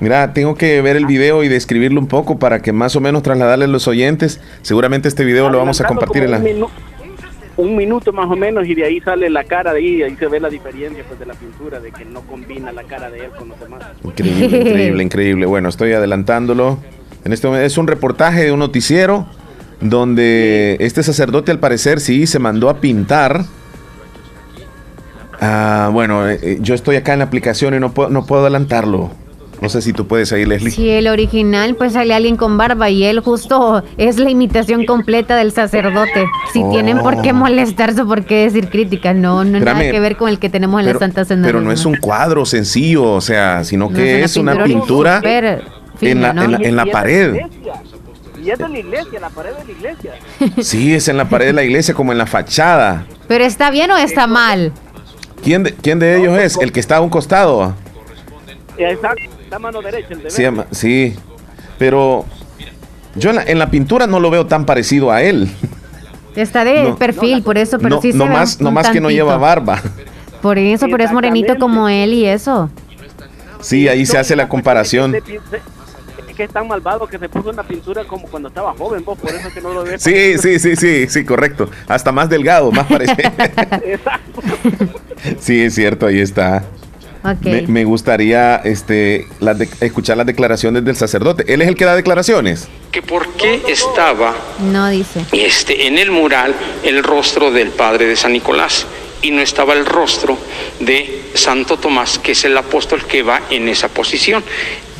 Mira, 0.00 0.32
tengo 0.34 0.54
que 0.56 0.82
ver 0.82 0.96
el 0.96 1.06
video 1.06 1.42
y 1.42 1.48
describirlo 1.48 2.00
un 2.00 2.06
poco 2.06 2.38
para 2.38 2.60
que 2.60 2.72
más 2.72 2.94
o 2.96 3.00
menos 3.00 3.22
trasladarle 3.22 3.64
a 3.64 3.68
los 3.68 3.88
oyentes. 3.88 4.40
Seguramente 4.62 5.08
este 5.08 5.24
video 5.24 5.48
lo 5.48 5.58
vamos 5.58 5.80
a 5.80 5.84
compartir 5.86 6.24
en 6.24 6.30
la... 6.32 6.36
un, 6.38 6.44
minu- 6.44 6.68
un 7.56 7.74
minuto 7.76 8.12
más 8.12 8.30
o 8.30 8.36
menos 8.36 8.66
y 8.66 8.74
de 8.74 8.84
ahí 8.84 9.00
sale 9.00 9.30
la 9.30 9.44
cara 9.44 9.72
de 9.72 9.78
ahí, 9.78 9.86
y 9.96 10.02
ahí 10.02 10.14
se 10.16 10.26
ve 10.26 10.38
la 10.38 10.50
diferencia 10.50 11.02
pues 11.08 11.18
de 11.18 11.24
la 11.24 11.32
pintura, 11.32 11.80
de 11.80 11.90
que 11.92 12.04
no 12.04 12.20
combina 12.20 12.70
la 12.72 12.82
cara 12.82 13.08
de 13.10 13.20
él 13.24 13.30
con 13.38 13.48
los 13.48 13.58
demás. 13.58 13.84
Increíble, 14.04 14.44
increíble, 14.60 15.02
increíble. 15.02 15.46
Bueno, 15.46 15.70
estoy 15.70 15.92
adelantándolo. 15.94 16.78
En 17.24 17.32
este 17.32 17.46
momento 17.46 17.64
es 17.66 17.78
un 17.78 17.86
reportaje 17.86 18.44
de 18.44 18.52
un 18.52 18.58
noticiero 18.58 19.26
donde 19.80 20.76
este 20.80 21.02
sacerdote 21.02 21.50
al 21.52 21.58
parecer 21.58 22.00
sí 22.00 22.26
se 22.26 22.38
mandó 22.38 22.68
a 22.68 22.80
pintar. 22.80 23.44
Ah, 25.40 25.90
bueno, 25.92 26.28
eh, 26.28 26.38
eh, 26.42 26.58
yo 26.60 26.74
estoy 26.74 26.96
acá 26.96 27.12
en 27.12 27.18
la 27.20 27.26
aplicación 27.26 27.74
y 27.74 27.80
no 27.80 27.92
puedo, 27.92 28.08
no 28.10 28.24
puedo 28.26 28.42
adelantarlo. 28.42 29.10
No 29.60 29.70
sé 29.70 29.80
si 29.80 29.94
tú 29.94 30.06
puedes 30.06 30.30
ahí, 30.34 30.44
Leslie. 30.44 30.70
Si 30.70 30.90
el 30.90 31.08
original, 31.08 31.76
pues 31.76 31.94
sale 31.94 32.12
alguien 32.12 32.36
con 32.36 32.58
barba 32.58 32.90
y 32.90 33.04
él 33.04 33.20
justo 33.20 33.82
es 33.96 34.18
la 34.18 34.28
imitación 34.30 34.84
completa 34.84 35.34
del 35.34 35.50
sacerdote. 35.50 36.26
Si 36.52 36.62
Oh. 36.62 36.70
tienen 36.70 36.98
por 36.98 37.22
qué 37.22 37.32
molestarse, 37.32 38.04
por 38.04 38.26
qué 38.26 38.44
decir 38.44 38.68
crítica, 38.68 39.14
no, 39.14 39.44
no 39.44 39.58
nada 39.58 39.70
Espérame. 39.72 39.90
que 39.92 40.00
ver 40.00 40.16
con 40.18 40.28
el 40.28 40.38
que 40.38 40.50
tenemos 40.50 40.80
en 40.80 40.86
la 40.92 40.98
Santa 40.98 41.24
Cena. 41.24 41.46
pero 41.46 41.62
no 41.62 41.72
es 41.72 41.86
un 41.86 41.96
cuadro 41.96 42.44
sencillo, 42.44 43.04
o 43.12 43.20
sea, 43.22 43.64
sino 43.64 43.88
No, 43.88 43.96
que 43.96 44.22
es 44.24 44.36
una 44.36 44.62
pintura 44.62 45.22
fina, 45.22 45.58
en 46.02 46.20
la, 46.20 46.32
¿no? 46.34 46.42
en 46.42 46.52
la- 46.52 46.58
en 46.58 46.76
la 46.76 46.82
Y 46.82 46.84
es 46.84 46.86
de 46.86 46.92
pared. 46.92 47.34
Y 48.44 48.50
es 48.50 48.58
de 48.58 48.68
la 48.68 48.78
iglesia, 48.78 49.20
la 49.20 49.30
pared 49.30 49.50
de 49.56 49.64
la 49.64 49.72
iglesia. 49.72 50.12
Sí, 50.62 50.94
es 50.94 51.08
en 51.08 51.16
la 51.16 51.28
pared 51.30 51.46
de 51.46 51.52
la 51.54 51.64
iglesia, 51.64 51.94
como 51.94 52.12
en 52.12 52.18
la 52.18 52.26
fachada. 52.26 53.06
Pero 53.26 53.42
está 53.44 53.70
bien 53.70 53.90
o 53.90 53.96
está 53.96 54.26
mal. 54.26 54.70
¿Quién 55.42 55.62
de, 55.62 55.74
quién 55.74 55.98
de 55.98 56.16
ellos 56.18 56.38
es? 56.38 56.56
El 56.58 56.72
que 56.72 56.80
está 56.80 56.96
a 56.96 57.00
un 57.00 57.10
costado. 57.10 57.74
Exacto, 58.78 59.22
está 59.42 59.58
mano 59.58 59.80
derecha 59.80 60.08
el 60.14 60.22
de 60.22 60.30
Sí, 60.30 60.42
verde. 60.42 60.48
ama- 60.60 60.66
sí, 60.70 61.16
pero 61.78 62.24
yo 63.14 63.30
en 63.30 63.36
la, 63.36 63.42
en 63.44 63.58
la 63.58 63.70
pintura 63.70 64.06
no 64.06 64.20
lo 64.20 64.30
veo 64.30 64.46
tan 64.46 64.66
parecido 64.66 65.10
a 65.10 65.22
él. 65.22 65.48
Está 66.34 66.64
de 66.64 66.82
No. 66.82 66.96
perfil, 66.96 67.42
por 67.42 67.56
eso, 67.56 67.78
pero 67.78 67.96
no, 67.96 68.02
sí 68.02 68.12
se 68.12 68.18
no 68.18 68.24
ve 68.24 68.30
más, 68.30 68.56
un 68.58 68.64
no 68.64 68.70
más 68.72 68.90
que 68.90 69.00
no 69.00 69.10
lleva 69.10 69.36
barba. 69.38 69.80
Por 70.42 70.58
eso, 70.58 70.86
pero 70.90 71.02
es 71.02 71.12
morenito 71.12 71.56
como 71.58 71.88
él 71.88 72.12
y 72.12 72.26
eso. 72.26 72.68
Sí, 73.60 73.88
ahí 73.88 74.04
se 74.04 74.18
hace 74.18 74.36
la 74.36 74.48
comparación. 74.48 75.16
Que 76.36 76.44
es 76.44 76.50
tan 76.50 76.68
malvado 76.68 77.06
que 77.06 77.18
se 77.18 77.28
puso 77.28 77.48
una 77.50 77.62
pintura 77.62 78.04
como 78.04 78.26
cuando 78.28 78.48
estaba 78.48 78.74
joven, 78.74 79.02
vos, 79.04 79.18
por 79.18 79.30
eso 79.32 79.48
es 79.48 79.54
que 79.54 79.60
no 79.62 79.72
lo 79.72 79.84
ves. 79.84 80.02
Sí, 80.02 80.36
sí, 80.38 80.58
sí, 80.58 80.76
sí, 80.76 81.06
sí, 81.08 81.24
correcto. 81.24 81.70
Hasta 81.88 82.12
más 82.12 82.28
delgado, 82.28 82.70
más 82.72 82.86
parecido. 82.86 83.30
Exacto. 83.84 84.42
Sí, 85.40 85.62
es 85.62 85.74
cierto, 85.74 86.06
ahí 86.06 86.20
está. 86.20 86.62
Me, 87.40 87.62
me 87.66 87.84
gustaría 87.84 88.56
este, 88.56 89.26
de- 89.40 89.68
escuchar 89.80 90.16
las 90.16 90.26
declaraciones 90.26 90.84
del 90.84 90.94
sacerdote. 90.94 91.52
Él 91.52 91.60
es 91.62 91.66
el 91.68 91.74
que 91.74 91.84
da 91.84 91.96
declaraciones. 91.96 92.68
que 92.92 93.02
por 93.02 93.26
qué 93.32 93.62
estaba 93.66 94.32
No 94.60 94.88
dice. 94.90 95.24
este, 95.32 95.88
en 95.88 95.98
el 95.98 96.12
mural 96.12 96.54
el 96.84 97.02
rostro 97.02 97.50
del 97.50 97.70
padre 97.70 98.06
de 98.06 98.14
San 98.14 98.32
Nicolás 98.32 98.86
y 99.22 99.32
no 99.32 99.40
estaba 99.40 99.72
el 99.72 99.84
rostro 99.86 100.38
de 100.78 101.22
Santo 101.34 101.78
Tomás, 101.78 102.20
que 102.20 102.32
es 102.32 102.44
el 102.44 102.56
apóstol 102.56 103.04
que 103.06 103.22
va 103.24 103.40
en 103.50 103.68
esa 103.68 103.88
posición. 103.88 104.44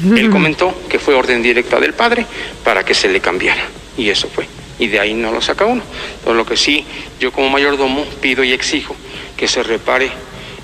Él 0.05 0.31
comentó 0.31 0.75
que 0.89 0.99
fue 0.99 1.15
orden 1.15 1.43
directa 1.43 1.81
del 1.81 1.95
padre 1.95 2.27
para 2.65 2.85
que 2.85 2.95
se 2.95 3.09
le 3.09 3.21
cambiara 3.21 3.63
y 3.97 4.11
eso 4.11 4.29
fue. 4.29 4.47
Y 4.79 4.89
de 4.89 5.01
ahí 5.01 5.15
no 5.15 5.33
lo 5.33 5.41
saca 5.41 5.65
uno. 5.65 5.83
Todo 6.23 6.35
lo 6.35 6.45
que 6.45 6.57
sí, 6.57 6.85
yo 7.19 7.33
como 7.33 7.49
mayordomo 7.49 8.05
pido 8.21 8.45
y 8.45 8.53
exijo 8.53 8.95
que 9.37 9.49
se 9.49 9.63
repare 9.63 10.11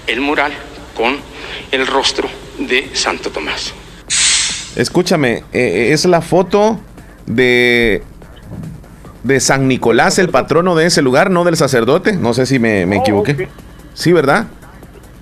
el 0.07 0.21
mural 0.21 0.53
con 0.95 1.19
el 1.71 1.87
rostro 1.87 2.29
de 2.59 2.91
Santo 2.93 3.31
Tomás. 3.31 3.73
Escúchame, 4.77 5.45
eh, 5.53 5.91
es 5.93 6.05
la 6.05 6.21
foto 6.21 6.81
de 7.27 8.03
de 9.23 9.41
San 9.41 9.69
Nicolás, 9.69 10.19
el 10.19 10.29
patrono 10.29 10.75
de 10.75 10.87
ese 10.87 11.03
lugar, 11.03 11.31
no 11.31 11.45
del 11.45 11.57
sacerdote. 11.57 12.15
No 12.15 12.35
sé 12.35 12.47
si 12.47 12.59
me, 12.59 12.87
me 12.87 12.97
equivoqué. 12.97 13.49
Sí, 13.95 14.13
¿verdad? 14.13 14.47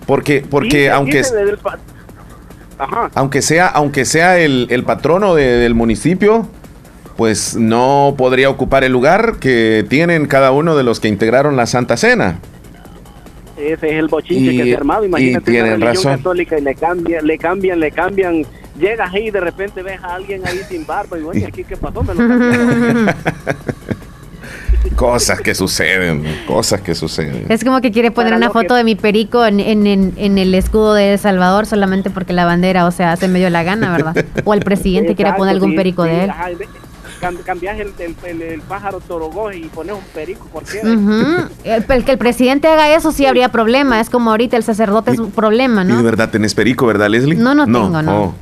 Porque, 0.06 0.44
porque 0.48 0.90
aunque, 0.90 1.22
Ajá. 2.80 3.10
aunque 3.14 3.42
sea, 3.42 3.66
aunque 3.68 4.04
sea 4.04 4.38
el, 4.38 4.66
el 4.70 4.84
patrono 4.84 5.34
de- 5.34 5.58
del 5.58 5.74
municipio, 5.74 6.48
pues 7.16 7.54
no 7.56 8.14
podría 8.16 8.48
ocupar 8.48 8.82
el 8.84 8.92
lugar 8.92 9.36
que 9.38 9.84
tienen 9.88 10.26
cada 10.26 10.52
uno 10.52 10.74
de 10.76 10.82
los 10.82 10.98
que 11.00 11.08
integraron 11.08 11.56
la 11.56 11.66
Santa 11.66 11.96
Cena. 11.96 12.38
Ese 13.58 13.74
es 13.90 13.94
el 13.98 14.08
bochinche 14.08 14.52
Y- 14.54 14.56
que 14.56 14.64
se 14.64 14.74
ha 14.74 14.78
armado. 14.78 15.04
y 15.04 15.08
Imagínate 15.08 15.38
una 15.38 15.44
tienen 15.52 15.72
religión 15.80 15.94
razón. 15.94 16.16
católica 16.16 16.58
y 16.58 16.62
le 16.62 16.74
cambian, 16.74 17.26
le 17.26 17.36
cambian, 17.38 17.78
le 17.80 17.90
cambian. 17.90 18.46
Llegas 18.78 19.12
ahí 19.12 19.26
y 19.28 19.30
de 19.30 19.40
repente 19.40 19.82
ves 19.82 20.02
a 20.02 20.14
alguien 20.14 20.40
ahí 20.46 20.60
sin 20.66 20.86
barba 20.86 21.18
y 21.18 21.22
oye, 21.22 21.44
¿aquí 21.46 21.64
qué 21.64 21.76
pasó? 21.76 22.02
Me 22.02 22.14
lo. 22.14 22.22
Cosas 24.96 25.40
que 25.40 25.54
suceden, 25.54 26.24
cosas 26.46 26.80
que 26.80 26.94
suceden. 26.94 27.46
Es 27.48 27.64
como 27.64 27.80
que 27.80 27.90
quiere 27.92 28.10
poner 28.10 28.30
Para 28.32 28.36
una 28.38 28.46
que- 28.48 28.52
foto 28.52 28.74
de 28.74 28.84
mi 28.84 28.94
perico 28.96 29.44
en, 29.44 29.60
en, 29.60 29.86
en- 29.86 30.14
en 30.16 30.38
el 30.38 30.54
escudo 30.54 30.94
de 30.94 31.14
El 31.14 31.18
Salvador 31.18 31.66
solamente 31.66 32.10
porque 32.10 32.32
la 32.32 32.44
bandera, 32.44 32.86
o 32.86 32.90
sea, 32.90 33.16
se 33.16 33.28
me 33.28 33.38
dio 33.38 33.50
la 33.50 33.62
gana, 33.62 33.92
¿verdad? 33.92 34.14
O 34.44 34.54
el 34.54 34.60
presidente 34.60 35.14
quiere 35.14 35.32
poner 35.34 35.54
algún 35.54 35.70
sí, 35.70 35.76
perico 35.76 36.04
sí, 36.04 36.10
de 36.10 36.24
él. 36.24 36.30
ajá, 36.30 36.48
cambias 37.44 37.78
el, 37.78 37.92
el, 37.98 38.16
el- 38.24 38.42
el 38.42 38.60
pájaro 38.62 39.00
torogó 39.00 39.52
y 39.52 39.64
pones 39.66 39.94
un 39.94 40.04
perico 40.14 40.46
cualquiera. 40.50 40.88
Ujú. 40.90 41.48
el, 41.64 41.84
el 41.86 42.04
que 42.04 42.12
el 42.12 42.18
presidente 42.18 42.66
haga 42.68 42.94
eso 42.94 43.12
sí 43.12 43.26
habría 43.26 43.50
problema. 43.50 44.00
Es 44.00 44.08
como 44.08 44.30
ahorita 44.30 44.56
el 44.56 44.62
sacerdote 44.62 45.10
es 45.10 45.18
un 45.18 45.30
problema, 45.30 45.82
Y 45.84 45.88
de 45.88 45.92
¿no? 45.94 46.02
verdad 46.02 46.30
tenés 46.30 46.54
perico, 46.54 46.86
¿verdad, 46.86 47.08
Leslie? 47.10 47.36
No, 47.36 47.54
no 47.54 47.66
tengo, 47.66 48.02
no. 48.02 48.22
Oh. 48.22 48.34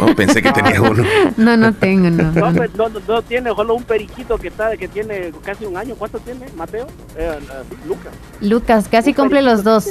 Oh, 0.00 0.14
pensé 0.14 0.42
que 0.42 0.50
tenías 0.52 0.78
uno. 0.80 1.04
No, 1.36 1.56
no 1.56 1.72
tengo, 1.72 2.10
no. 2.10 2.32
No, 2.32 2.50
no. 2.50 2.56
pues, 2.56 2.74
no, 2.74 2.88
no, 2.88 3.22
tiene 3.22 3.50
solo 3.50 3.74
un 3.74 3.84
periquito 3.84 4.36
que 4.36 4.48
está 4.48 4.76
que 4.76 4.88
tiene 4.88 5.32
casi 5.44 5.64
un 5.64 5.76
año. 5.76 5.94
¿Cuánto 5.96 6.18
tiene, 6.18 6.46
Mateo? 6.56 6.86
Eh, 7.16 7.38
eh, 7.40 7.76
Lucas. 7.86 8.12
Lucas, 8.40 8.88
casi 8.90 9.14
cumple 9.14 9.42
los 9.42 9.62
dos. 9.64 9.88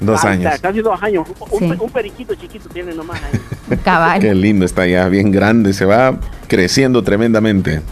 Dos 0.00 0.24
Ah, 0.24 0.30
años. 0.30 0.58
Casi 0.60 0.80
dos 0.80 1.00
años. 1.02 1.26
Un, 1.50 1.58
Sí. 1.58 1.72
un 1.78 1.90
periquito 1.90 2.34
chiquito 2.34 2.68
tiene 2.70 2.92
nomás 2.94 3.20
ahí. 3.22 3.76
Cabal. 3.84 4.20
Qué 4.20 4.34
lindo 4.34 4.64
está 4.64 4.86
ya, 4.86 5.06
bien 5.08 5.30
grande, 5.30 5.72
se 5.72 5.84
va 5.84 6.18
creciendo 6.48 7.02
tremendamente. 7.04 7.82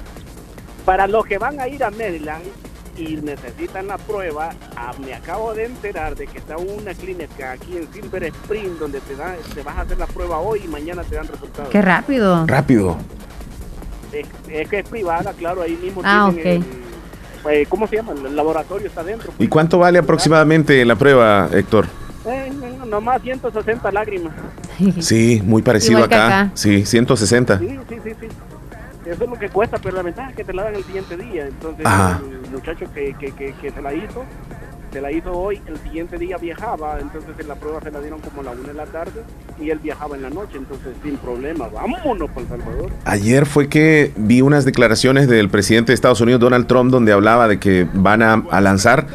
Para 0.84 1.06
los 1.06 1.24
que 1.26 1.37
van 1.38 1.61
a 1.61 1.68
ir 1.68 1.84
a 1.84 1.90
Maryland 1.90 2.42
y 2.98 3.16
necesitan 3.16 3.87
la 3.87 3.96
prueba, 3.98 4.50
ah, 4.76 4.92
me 5.00 5.14
acabo 5.14 5.54
de 5.54 5.66
enterar 5.66 6.16
de 6.16 6.26
que 6.26 6.38
está 6.38 6.56
una 6.56 6.92
clínica 6.94 7.52
aquí 7.52 7.76
en 7.76 7.92
Silver 7.92 8.24
Spring 8.24 8.76
donde 8.78 9.00
te, 9.00 9.14
da, 9.14 9.37
te 9.54 9.62
vas 9.62 9.76
a 9.76 9.80
hacer 9.82 9.98
la 9.98 10.06
prueba 10.06 10.38
hoy 10.38 10.62
y 10.64 10.68
mañana 10.68 11.02
te 11.04 11.14
dan 11.16 11.28
resultados. 11.28 11.70
Qué 11.70 11.80
rápido. 11.80 12.44
Rápido. 12.46 12.96
Es, 14.12 14.26
es 14.50 14.68
que 14.68 14.78
es 14.80 14.88
privada, 14.88 15.32
claro, 15.32 15.62
ahí 15.62 15.76
mismo 15.82 16.00
Ah, 16.04 16.30
tienen 16.34 16.58
ok. 16.62 16.64
el- 17.46 17.52
eh, 17.52 17.66
¿cómo 17.68 17.87
se 17.87 17.96
llama? 17.96 18.12
El 18.12 18.34
laboratorio 18.34 18.88
está 18.88 19.02
dentro. 19.04 19.32
¿Y 19.38 19.46
cuánto 19.48 19.78
vale 19.78 19.98
aproximadamente 20.00 20.84
la 20.84 20.96
prueba, 20.96 21.48
Héctor? 21.52 21.87
Eh, 22.26 22.50
nomás 22.87 23.22
160 23.22 23.90
lágrimas. 23.92 24.34
Sí, 25.00 25.40
muy 25.44 25.62
parecido 25.62 26.02
acá. 26.04 26.50
Sí, 26.54 26.84
160. 26.84 27.58
Sí, 27.58 27.78
sí, 27.88 27.96
sí, 28.04 28.11
sí. 28.20 28.26
Eso 29.06 29.24
es 29.24 29.30
lo 29.30 29.38
que 29.38 29.48
cuesta, 29.48 29.78
pero 29.78 29.96
la 29.96 30.02
ventaja 30.02 30.30
es 30.30 30.37
que 30.37 30.44
te 30.44 30.52
la 30.52 30.64
dan 30.64 30.74
el 30.74 30.84
siguiente 30.84 31.16
día. 31.16 31.46
Entonces, 31.46 31.87
el 31.87 32.38
muchacho 32.50 32.87
que, 32.92 33.14
que, 33.18 33.32
que, 33.32 33.70
se 33.70 33.82
la 33.82 33.92
hizo, 33.94 34.24
se 34.92 35.00
la 35.00 35.12
hizo 35.12 35.32
hoy, 35.32 35.61
el 35.66 35.76
siguiente 35.78 36.18
día 36.18 36.38
viajaba, 36.38 36.98
entonces 37.00 37.34
en 37.38 37.48
la 37.48 37.54
prueba 37.54 37.80
se 37.80 37.90
la 37.90 38.00
dieron 38.00 38.20
como 38.20 38.40
a 38.40 38.44
la 38.44 38.50
una 38.52 38.68
de 38.68 38.74
la 38.74 38.87
tarde 38.87 39.22
y 39.61 39.70
él 39.70 39.78
viajaba 39.78 40.16
en 40.16 40.22
la 40.22 40.30
noche, 40.30 40.56
entonces 40.56 40.94
sin 41.02 41.16
problema, 41.18 41.68
vámonos 41.68 42.30
para 42.30 42.40
El 42.42 42.48
Salvador. 42.48 42.90
Ayer 43.04 43.46
fue 43.46 43.68
que 43.68 44.12
vi 44.16 44.40
unas 44.40 44.64
declaraciones 44.64 45.28
del 45.28 45.48
presidente 45.50 45.92
de 45.92 45.94
Estados 45.94 46.20
Unidos, 46.20 46.40
Donald 46.40 46.66
Trump, 46.66 46.90
donde 46.90 47.12
hablaba 47.12 47.48
de 47.48 47.58
que 47.58 47.87
van 47.92 48.22
a, 48.22 48.61
lanzar, 48.61 49.06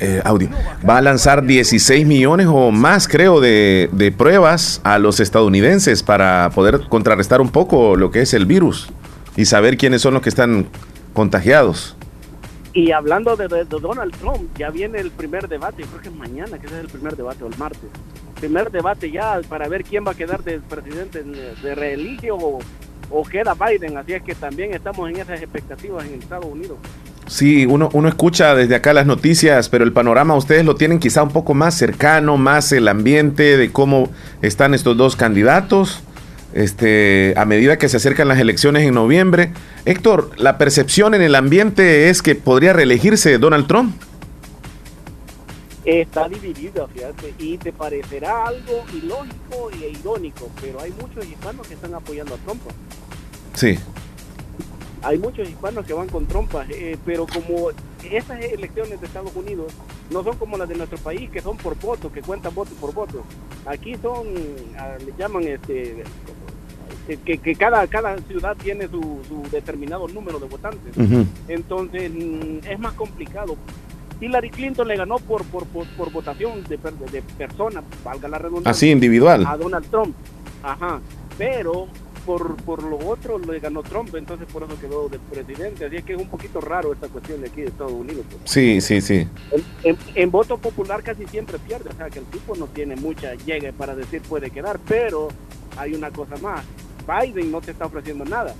eh, 0.00 0.20
audio, 0.24 0.48
va 0.88 0.98
a 0.98 1.02
lanzar 1.02 1.44
16 1.44 2.06
millones 2.06 2.46
o 2.48 2.70
más, 2.70 3.06
creo, 3.06 3.40
de, 3.40 3.88
de 3.92 4.12
pruebas 4.12 4.80
a 4.82 4.98
los 4.98 5.20
estadounidenses 5.20 6.02
para 6.02 6.50
poder 6.54 6.88
contrarrestar 6.88 7.40
un 7.40 7.50
poco 7.50 7.96
lo 7.96 8.10
que 8.10 8.22
es 8.22 8.34
el 8.34 8.46
virus 8.46 8.90
y 9.36 9.44
saber 9.44 9.76
quiénes 9.76 10.02
son 10.02 10.14
los 10.14 10.22
que 10.22 10.28
están 10.28 10.66
contagiados. 11.12 11.96
Y 12.72 12.92
hablando 12.92 13.36
de, 13.36 13.48
Donald 13.64 14.14
Trump, 14.16 14.56
ya 14.56 14.70
viene 14.70 15.00
el 15.00 15.10
primer 15.10 15.48
debate, 15.48 15.82
creo 15.82 16.00
que 16.00 16.08
es 16.08 16.14
mañana, 16.14 16.58
que 16.58 16.66
es 16.66 16.72
el 16.72 16.86
primer 16.86 17.16
debate, 17.16 17.42
o 17.42 17.48
el 17.48 17.58
martes. 17.58 17.90
Primer 18.38 18.70
debate 18.70 19.10
ya 19.10 19.40
para 19.48 19.68
ver 19.68 19.84
quién 19.84 20.06
va 20.06 20.12
a 20.12 20.14
quedar 20.14 20.42
de 20.44 20.60
presidente 20.60 21.22
de 21.22 21.74
reeligio 21.74 22.36
o, 22.36 22.60
o 23.10 23.24
queda 23.24 23.54
Biden. 23.54 23.98
Así 23.98 24.12
es 24.12 24.22
que 24.22 24.34
también 24.34 24.72
estamos 24.72 25.10
en 25.10 25.16
esas 25.16 25.42
expectativas 25.42 26.06
en 26.06 26.14
Estados 26.14 26.46
Unidos. 26.46 26.78
Sí, 27.26 27.66
uno, 27.66 27.90
uno 27.92 28.08
escucha 28.08 28.54
desde 28.54 28.74
acá 28.74 28.92
las 28.92 29.06
noticias, 29.06 29.68
pero 29.68 29.84
el 29.84 29.92
panorama 29.92 30.34
ustedes 30.34 30.64
lo 30.64 30.74
tienen 30.76 30.98
quizá 30.98 31.22
un 31.22 31.30
poco 31.30 31.54
más 31.54 31.74
cercano, 31.74 32.36
más 32.36 32.72
el 32.72 32.88
ambiente 32.88 33.56
de 33.56 33.70
cómo 33.70 34.08
están 34.42 34.74
estos 34.74 34.96
dos 34.96 35.16
candidatos 35.16 36.02
este, 36.52 37.34
a 37.36 37.44
medida 37.44 37.78
que 37.78 37.88
se 37.88 37.96
acercan 37.96 38.28
las 38.28 38.38
elecciones 38.38 38.86
en 38.86 38.94
noviembre. 38.94 39.52
Héctor, 39.84 40.30
¿la 40.36 40.58
percepción 40.58 41.14
en 41.14 41.22
el 41.22 41.34
ambiente 41.34 42.10
es 42.10 42.22
que 42.22 42.34
podría 42.34 42.72
reelegirse 42.72 43.38
Donald 43.38 43.66
Trump? 43.66 43.94
Está 45.84 46.28
dividida, 46.28 46.86
fíjate, 46.88 47.34
y 47.38 47.56
te 47.56 47.72
parecerá 47.72 48.46
algo 48.46 48.84
ilógico 48.92 49.70
e 49.82 49.88
irónico, 49.90 50.50
pero 50.60 50.80
hay 50.80 50.92
muchos 50.92 51.24
hispanos 51.26 51.66
que 51.66 51.74
están 51.74 51.94
apoyando 51.94 52.34
a 52.34 52.38
Trump. 52.38 52.60
Sí. 53.54 53.78
Hay 55.02 55.18
muchos 55.18 55.48
hispanos 55.48 55.86
que 55.86 55.94
van 55.94 56.08
con 56.08 56.26
Trump, 56.26 56.52
eh, 56.68 56.98
pero 57.06 57.26
como 57.26 57.70
esas 58.04 58.40
elecciones 58.40 59.00
de 59.00 59.06
Estados 59.06 59.34
Unidos 59.34 59.72
no 60.10 60.22
son 60.22 60.36
como 60.36 60.56
las 60.56 60.68
de 60.68 60.76
nuestro 60.76 60.98
país, 60.98 61.30
que 61.30 61.40
son 61.40 61.56
por 61.56 61.78
voto, 61.78 62.12
que 62.12 62.22
cuentan 62.22 62.54
voto 62.54 62.72
por 62.80 62.92
voto. 62.94 63.22
Aquí 63.66 63.94
son, 63.96 64.26
ah, 64.78 64.96
le 65.04 65.12
llaman 65.18 65.44
este, 65.44 66.04
que, 67.24 67.38
que, 67.38 67.54
cada, 67.56 67.86
cada 67.86 68.18
ciudad 68.18 68.56
tiene 68.56 68.88
su, 68.88 69.20
determinado 69.50 70.08
número 70.08 70.38
de 70.38 70.46
votantes. 70.46 70.94
Entonces 71.48 72.10
mm, 72.12 72.66
es 72.68 72.78
más 72.78 72.92
complicado. 72.94 73.56
Hillary 74.20 74.50
Clinton 74.50 74.86
le 74.86 74.96
ganó 74.96 75.18
por, 75.18 75.44
por, 75.44 75.64
por, 75.66 76.12
votación 76.12 76.62
de, 76.64 76.76
de 76.76 77.22
personas, 77.38 77.84
valga 78.04 78.28
la 78.28 78.38
redundancia. 78.38 78.70
Así, 78.70 78.90
individual. 78.90 79.46
A 79.46 79.56
Donald 79.56 79.88
Trump. 79.90 80.14
Ajá. 80.62 81.00
Pero 81.38 81.88
por, 82.24 82.56
por 82.56 82.82
lo 82.82 82.98
otro 82.98 83.38
le 83.38 83.58
ganó 83.60 83.82
Trump, 83.82 84.14
entonces 84.14 84.46
por 84.52 84.62
eso 84.62 84.78
quedó 84.80 85.08
de 85.08 85.18
presidente. 85.18 85.84
Así 85.84 85.96
es 85.96 86.04
que 86.04 86.14
es 86.14 86.18
un 86.18 86.28
poquito 86.28 86.60
raro 86.60 86.92
esta 86.92 87.08
cuestión 87.08 87.40
de 87.40 87.48
aquí 87.48 87.62
de 87.62 87.68
Estados 87.68 87.92
Unidos. 87.92 88.24
Pues. 88.28 88.42
Sí, 88.44 88.80
sí, 88.80 89.00
sí. 89.00 89.26
En, 90.14 90.30
voto 90.30 90.58
popular 90.58 91.02
casi 91.02 91.26
siempre 91.26 91.58
pierde, 91.58 91.90
o 91.90 91.94
sea 91.94 92.08
que 92.08 92.20
el 92.20 92.24
tipo 92.26 92.54
no 92.56 92.66
tiene 92.66 92.96
mucha 92.96 93.34
llegue 93.34 93.72
para 93.72 93.94
decir 93.94 94.22
puede 94.22 94.50
quedar, 94.50 94.78
pero 94.86 95.28
hay 95.76 95.94
una 95.94 96.10
cosa 96.10 96.36
más. 96.38 96.64
Biden 97.06 97.50
no 97.50 97.60
te 97.60 97.72
está 97.72 97.86
ofreciendo 97.86 98.24
nada. 98.24 98.54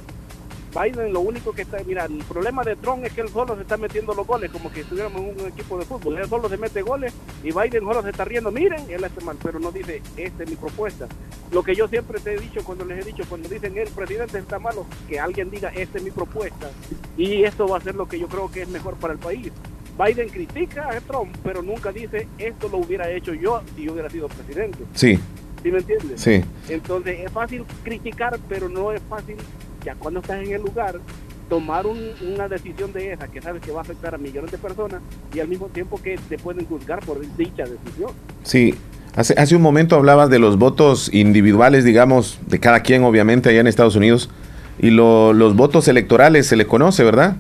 Biden 0.73 1.13
lo 1.13 1.21
único 1.21 1.53
que 1.53 1.63
está, 1.63 1.79
mira, 1.85 2.05
el 2.05 2.19
problema 2.25 2.63
de 2.63 2.77
Trump 2.77 3.05
es 3.05 3.13
que 3.13 3.23
él 3.23 3.29
solo 3.29 3.57
se 3.57 3.63
está 3.63 3.77
metiendo 3.77 4.15
los 4.15 4.27
goles, 4.27 4.51
como 4.51 4.71
que 4.71 4.81
estuviéramos 4.81 5.21
en 5.21 5.41
un 5.41 5.49
equipo 5.49 5.79
de 5.79 5.85
fútbol. 5.85 6.19
Él 6.19 6.29
solo 6.29 6.49
se 6.49 6.57
mete 6.57 6.83
goles 6.83 7.13
y 7.43 7.53
Biden 7.53 7.85
solo 7.85 8.03
se 8.03 8.11
está 8.11 8.25
riendo. 8.25 8.51
Miren, 8.51 8.85
él 8.89 9.03
hace 9.03 9.21
mal, 9.23 9.37
pero 9.43 9.59
no 9.59 9.73
dice, 9.73 10.01
esta 10.17 10.45
es 10.45 10.51
mi 10.51 10.57
propuesta. 10.57 11.09
Lo 11.51 11.63
que 11.63 11.75
yo 11.75 11.89
siempre 11.89 12.21
te 12.21 12.35
he 12.35 12.39
dicho 12.39 12.63
cuando 12.65 12.85
les 12.85 13.05
he 13.05 13.09
dicho, 13.09 13.25
cuando 13.29 13.49
dicen 13.49 13.77
el 13.77 13.89
presidente 13.89 14.39
está 14.39 14.59
malo, 14.59 14.87
que 15.09 15.19
alguien 15.19 15.51
diga, 15.51 15.71
esta 15.71 15.99
es 15.99 16.05
mi 16.05 16.11
propuesta. 16.11 16.71
Y 17.17 17.43
esto 17.43 17.67
va 17.67 17.79
a 17.79 17.81
ser 17.81 17.97
lo 17.97 18.07
que 18.07 18.19
yo 18.19 18.29
creo 18.29 18.51
que 18.51 18.63
es 18.63 18.69
mejor 18.69 18.95
para 18.95 19.13
el 19.13 19.19
país. 19.19 19.53
Biden 19.99 20.29
critica 20.29 20.89
a 20.89 21.01
Trump, 21.01 21.37
pero 21.43 21.63
nunca 21.63 21.93
dice, 21.93 22.29
esto 22.39 22.69
lo 22.69 22.79
hubiera 22.79 23.11
hecho 23.11 23.35
yo 23.35 23.61
si 23.75 23.85
yo 23.85 23.93
hubiera 23.93 24.09
sido 24.09 24.29
presidente. 24.29 24.79
Sí. 24.95 25.19
¿Sí 25.63 25.71
me 25.71 25.79
entiendes? 25.79 26.21
Sí. 26.21 26.43
Entonces 26.69 27.21
es 27.21 27.31
fácil 27.31 27.65
criticar, 27.85 28.39
pero 28.49 28.69
no 28.69 28.93
es 28.93 29.03
fácil, 29.11 29.37
ya 29.85 29.95
cuando 29.95 30.21
estás 30.21 30.43
en 30.43 30.53
el 30.53 30.63
lugar, 30.63 31.01
tomar 31.49 31.85
una 31.87 32.49
decisión 32.49 32.93
de 32.93 33.13
esa 33.13 33.29
que 33.29 33.43
sabes 33.43 33.61
que 33.61 33.73
va 33.73 33.81
a 33.81 33.83
afectar 33.83 34.15
a 34.15 34.19
millones 34.19 34.53
de 34.53 34.59
personas 34.59 35.03
y 35.35 35.41
al 35.41 35.49
mismo 35.49 35.67
tiempo 35.67 36.01
que 36.01 36.19
te 36.29 36.39
pueden 36.39 36.65
juzgar 36.67 37.01
por 37.01 37.21
dicha 37.37 37.65
decisión. 37.65 38.13
Sí. 38.45 38.75
Hace, 39.17 39.35
hace 39.37 39.57
un 39.57 39.63
momento 39.63 39.97
hablabas 39.97 40.31
de 40.31 40.39
los 40.39 40.57
votos 40.57 41.13
individuales, 41.13 41.85
digamos, 41.85 42.39
de 42.47 42.61
cada 42.61 42.81
quien, 42.81 43.03
obviamente, 43.03 43.49
allá 43.49 43.61
en 43.61 43.67
Estados 43.67 43.97
Unidos. 43.97 44.31
Y 44.79 44.91
los 44.91 45.57
votos 45.57 45.89
electorales 45.89 46.47
se 46.47 46.57
le 46.57 46.67
conoce, 46.67 47.03
¿verdad? 47.03 47.37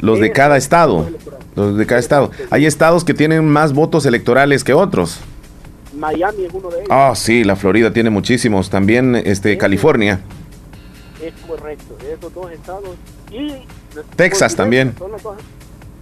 Los 0.00 0.18
de 0.18 0.32
cada 0.32 0.56
estado. 0.56 1.08
Los 1.54 1.76
de 1.76 1.86
cada 1.86 2.00
estado. 2.00 2.30
Hay 2.48 2.64
estados 2.64 3.04
que 3.04 3.12
tienen 3.12 3.46
más 3.46 3.74
votos 3.74 4.06
electorales 4.06 4.64
que 4.64 4.72
otros. 4.72 5.20
Miami 5.94 6.44
es 6.46 6.54
uno 6.54 6.70
de 6.70 6.78
ellos. 6.78 6.88
Ah, 6.90 7.12
sí, 7.14 7.44
la 7.44 7.54
Florida 7.54 7.92
tiene 7.92 8.08
muchísimos. 8.08 8.70
También 8.70 9.14
este, 9.14 9.58
California. 9.58 10.20
Es 11.22 11.34
correcto, 11.46 11.96
esos 12.00 12.32
dos 12.32 12.50
estados. 12.50 12.96
Y 13.30 13.66
Texas 14.16 14.56
también. 14.56 14.94
Son 14.98 15.12
los 15.12 15.22
dos, 15.22 15.36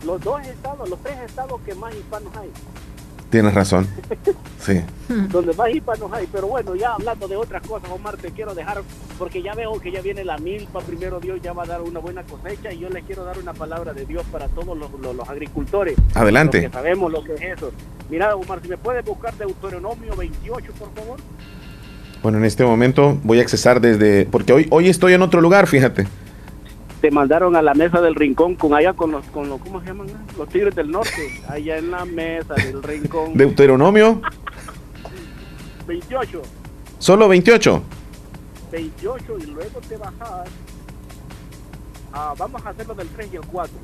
los 0.04 0.20
dos 0.20 0.46
estados, 0.46 0.88
los 0.88 1.02
tres 1.02 1.18
estados 1.26 1.60
que 1.62 1.74
más 1.74 1.94
hispanos 1.94 2.34
hay. 2.36 2.50
Tienes 3.30 3.54
razón. 3.54 3.86
Sí. 4.58 4.82
Donde 5.08 5.54
más 5.54 5.70
hispanos 5.70 6.12
hay. 6.12 6.28
Pero 6.30 6.48
bueno, 6.48 6.74
ya 6.74 6.92
hablando 6.92 7.26
de 7.26 7.36
otras 7.36 7.66
cosas, 7.66 7.88
Omar, 7.90 8.18
te 8.18 8.32
quiero 8.32 8.54
dejar, 8.54 8.82
porque 9.18 9.40
ya 9.40 9.54
veo 9.54 9.80
que 9.80 9.90
ya 9.90 10.02
viene 10.02 10.24
la 10.24 10.36
milpa. 10.36 10.80
Primero 10.80 11.20
Dios 11.20 11.40
ya 11.40 11.54
va 11.54 11.62
a 11.62 11.66
dar 11.66 11.80
una 11.80 12.00
buena 12.00 12.22
cosecha 12.24 12.70
y 12.70 12.80
yo 12.80 12.90
les 12.90 13.04
quiero 13.04 13.24
dar 13.24 13.38
una 13.38 13.54
palabra 13.54 13.94
de 13.94 14.04
Dios 14.04 14.24
para 14.30 14.46
todos 14.48 14.76
los, 14.76 14.90
los, 15.00 15.26
agricultores. 15.26 15.96
Adelante. 16.12 16.60
Que 16.60 16.70
sabemos 16.70 17.10
lo 17.10 17.24
que 17.24 17.34
es 17.34 17.40
eso. 17.40 17.72
Mira, 18.10 18.36
Omar, 18.36 18.60
si 18.60 18.68
me 18.68 18.76
puedes 18.76 19.02
buscar 19.06 19.34
Deuteronomio 19.38 20.14
28, 20.14 20.72
por 20.72 20.92
favor. 20.92 21.18
Bueno, 22.22 22.38
en 22.38 22.44
este 22.44 22.64
momento 22.64 23.18
voy 23.22 23.38
a 23.38 23.42
accesar 23.42 23.80
desde. 23.80 24.26
Porque 24.26 24.52
hoy, 24.52 24.66
hoy 24.70 24.88
estoy 24.88 25.12
en 25.14 25.22
otro 25.22 25.40
lugar, 25.40 25.66
fíjate 25.66 26.06
te 27.00 27.10
mandaron 27.10 27.54
a 27.56 27.62
la 27.62 27.74
mesa 27.74 28.00
del 28.00 28.14
rincón 28.14 28.54
con 28.56 28.74
allá 28.74 28.92
con 28.92 29.12
los, 29.12 29.24
con 29.26 29.48
los 29.48 29.60
¿cómo 29.60 29.80
se 29.80 29.86
llaman? 29.86 30.08
Los 30.36 30.48
tigres 30.48 30.74
del 30.74 30.90
norte, 30.90 31.42
allá 31.48 31.78
en 31.78 31.90
la 31.90 32.04
mesa 32.04 32.54
del 32.54 32.82
rincón. 32.82 33.34
Deuteronomio. 33.34 34.20
28. 35.86 36.42
¿Solo 36.98 37.28
28? 37.28 37.82
28 38.72 39.38
y 39.38 39.46
luego 39.46 39.80
te 39.88 39.96
bajas. 39.96 40.48
Ah, 42.12 42.34
vamos 42.36 42.64
a 42.64 42.70
hacerlo 42.70 42.94
del 42.94 43.08
3 43.08 43.28
y 43.32 43.36
el 43.36 43.46
4. 43.46 43.76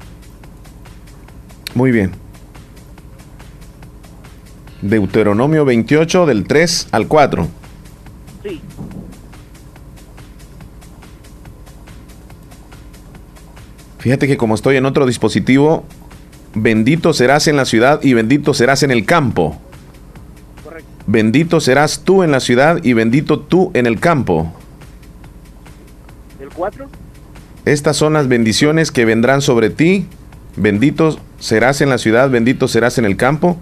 Muy 1.75 1.91
bien. 1.91 2.13
Deuteronomio 4.83 5.65
28 5.65 6.27
del 6.27 6.47
3 6.47 6.89
al 6.93 7.09
4. 7.09 7.49
Sí. 8.45 8.61
Fíjate 13.99 14.27
que 14.27 14.37
como 14.37 14.55
estoy 14.55 14.77
en 14.77 14.85
otro 14.85 15.07
dispositivo, 15.07 15.85
bendito 16.55 17.15
serás 17.15 17.49
en 17.49 17.57
la 17.57 17.65
ciudad 17.65 18.01
y 18.03 18.13
bendito 18.13 18.53
serás 18.53 18.83
en 18.83 18.91
el 18.91 19.07
campo. 19.07 19.59
Correcto. 20.63 20.89
Bendito 21.07 21.59
serás 21.59 22.01
tú 22.05 22.23
en 22.23 22.31
la 22.31 22.41
ciudad 22.41 22.85
y 22.85 22.93
bendito 22.93 23.41
tú 23.41 23.71
en 23.73 23.87
el 23.87 23.99
campo. 23.99 24.53
¿El 26.39 26.51
4? 26.51 26.87
Estas 27.65 27.97
son 27.97 28.13
las 28.13 28.29
bendiciones 28.29 28.91
que 28.91 29.07
vendrán 29.07 29.41
sobre 29.41 29.71
ti. 29.71 30.07
Bendito 30.57 31.19
serás 31.39 31.81
en 31.81 31.89
la 31.89 31.97
ciudad, 31.97 32.29
bendito 32.29 32.69
serás 32.69 32.99
en 32.99 33.07
el 33.07 33.17
campo. 33.17 33.57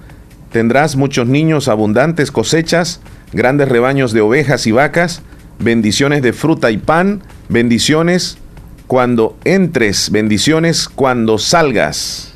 Tendrás 0.50 0.96
muchos 0.96 1.28
niños, 1.28 1.68
abundantes 1.68 2.32
cosechas, 2.32 3.00
grandes 3.32 3.68
rebaños 3.68 4.12
de 4.12 4.20
ovejas 4.20 4.66
y 4.66 4.72
vacas, 4.72 5.22
bendiciones 5.58 6.22
de 6.22 6.32
fruta 6.32 6.70
y 6.70 6.78
pan, 6.78 7.22
bendiciones 7.48 8.38
cuando 8.86 9.36
entres, 9.44 10.10
bendiciones 10.10 10.88
cuando 10.88 11.38
salgas. 11.38 12.34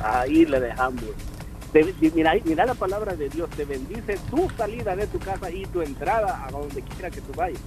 Ahí 0.00 0.46
le 0.46 0.60
dejamos. 0.60 1.02
mira, 2.14 2.66
la 2.66 2.74
palabra 2.74 3.16
de 3.16 3.28
Dios, 3.28 3.50
te 3.50 3.64
bendice 3.64 4.18
tu 4.30 4.48
salida 4.56 4.94
de 4.94 5.06
tu 5.06 5.18
casa 5.18 5.50
y 5.50 5.64
tu 5.66 5.82
entrada 5.82 6.44
a 6.46 6.50
donde 6.50 6.82
quiera 6.82 7.10
que 7.10 7.20
tú 7.20 7.32
vayas. 7.36 7.60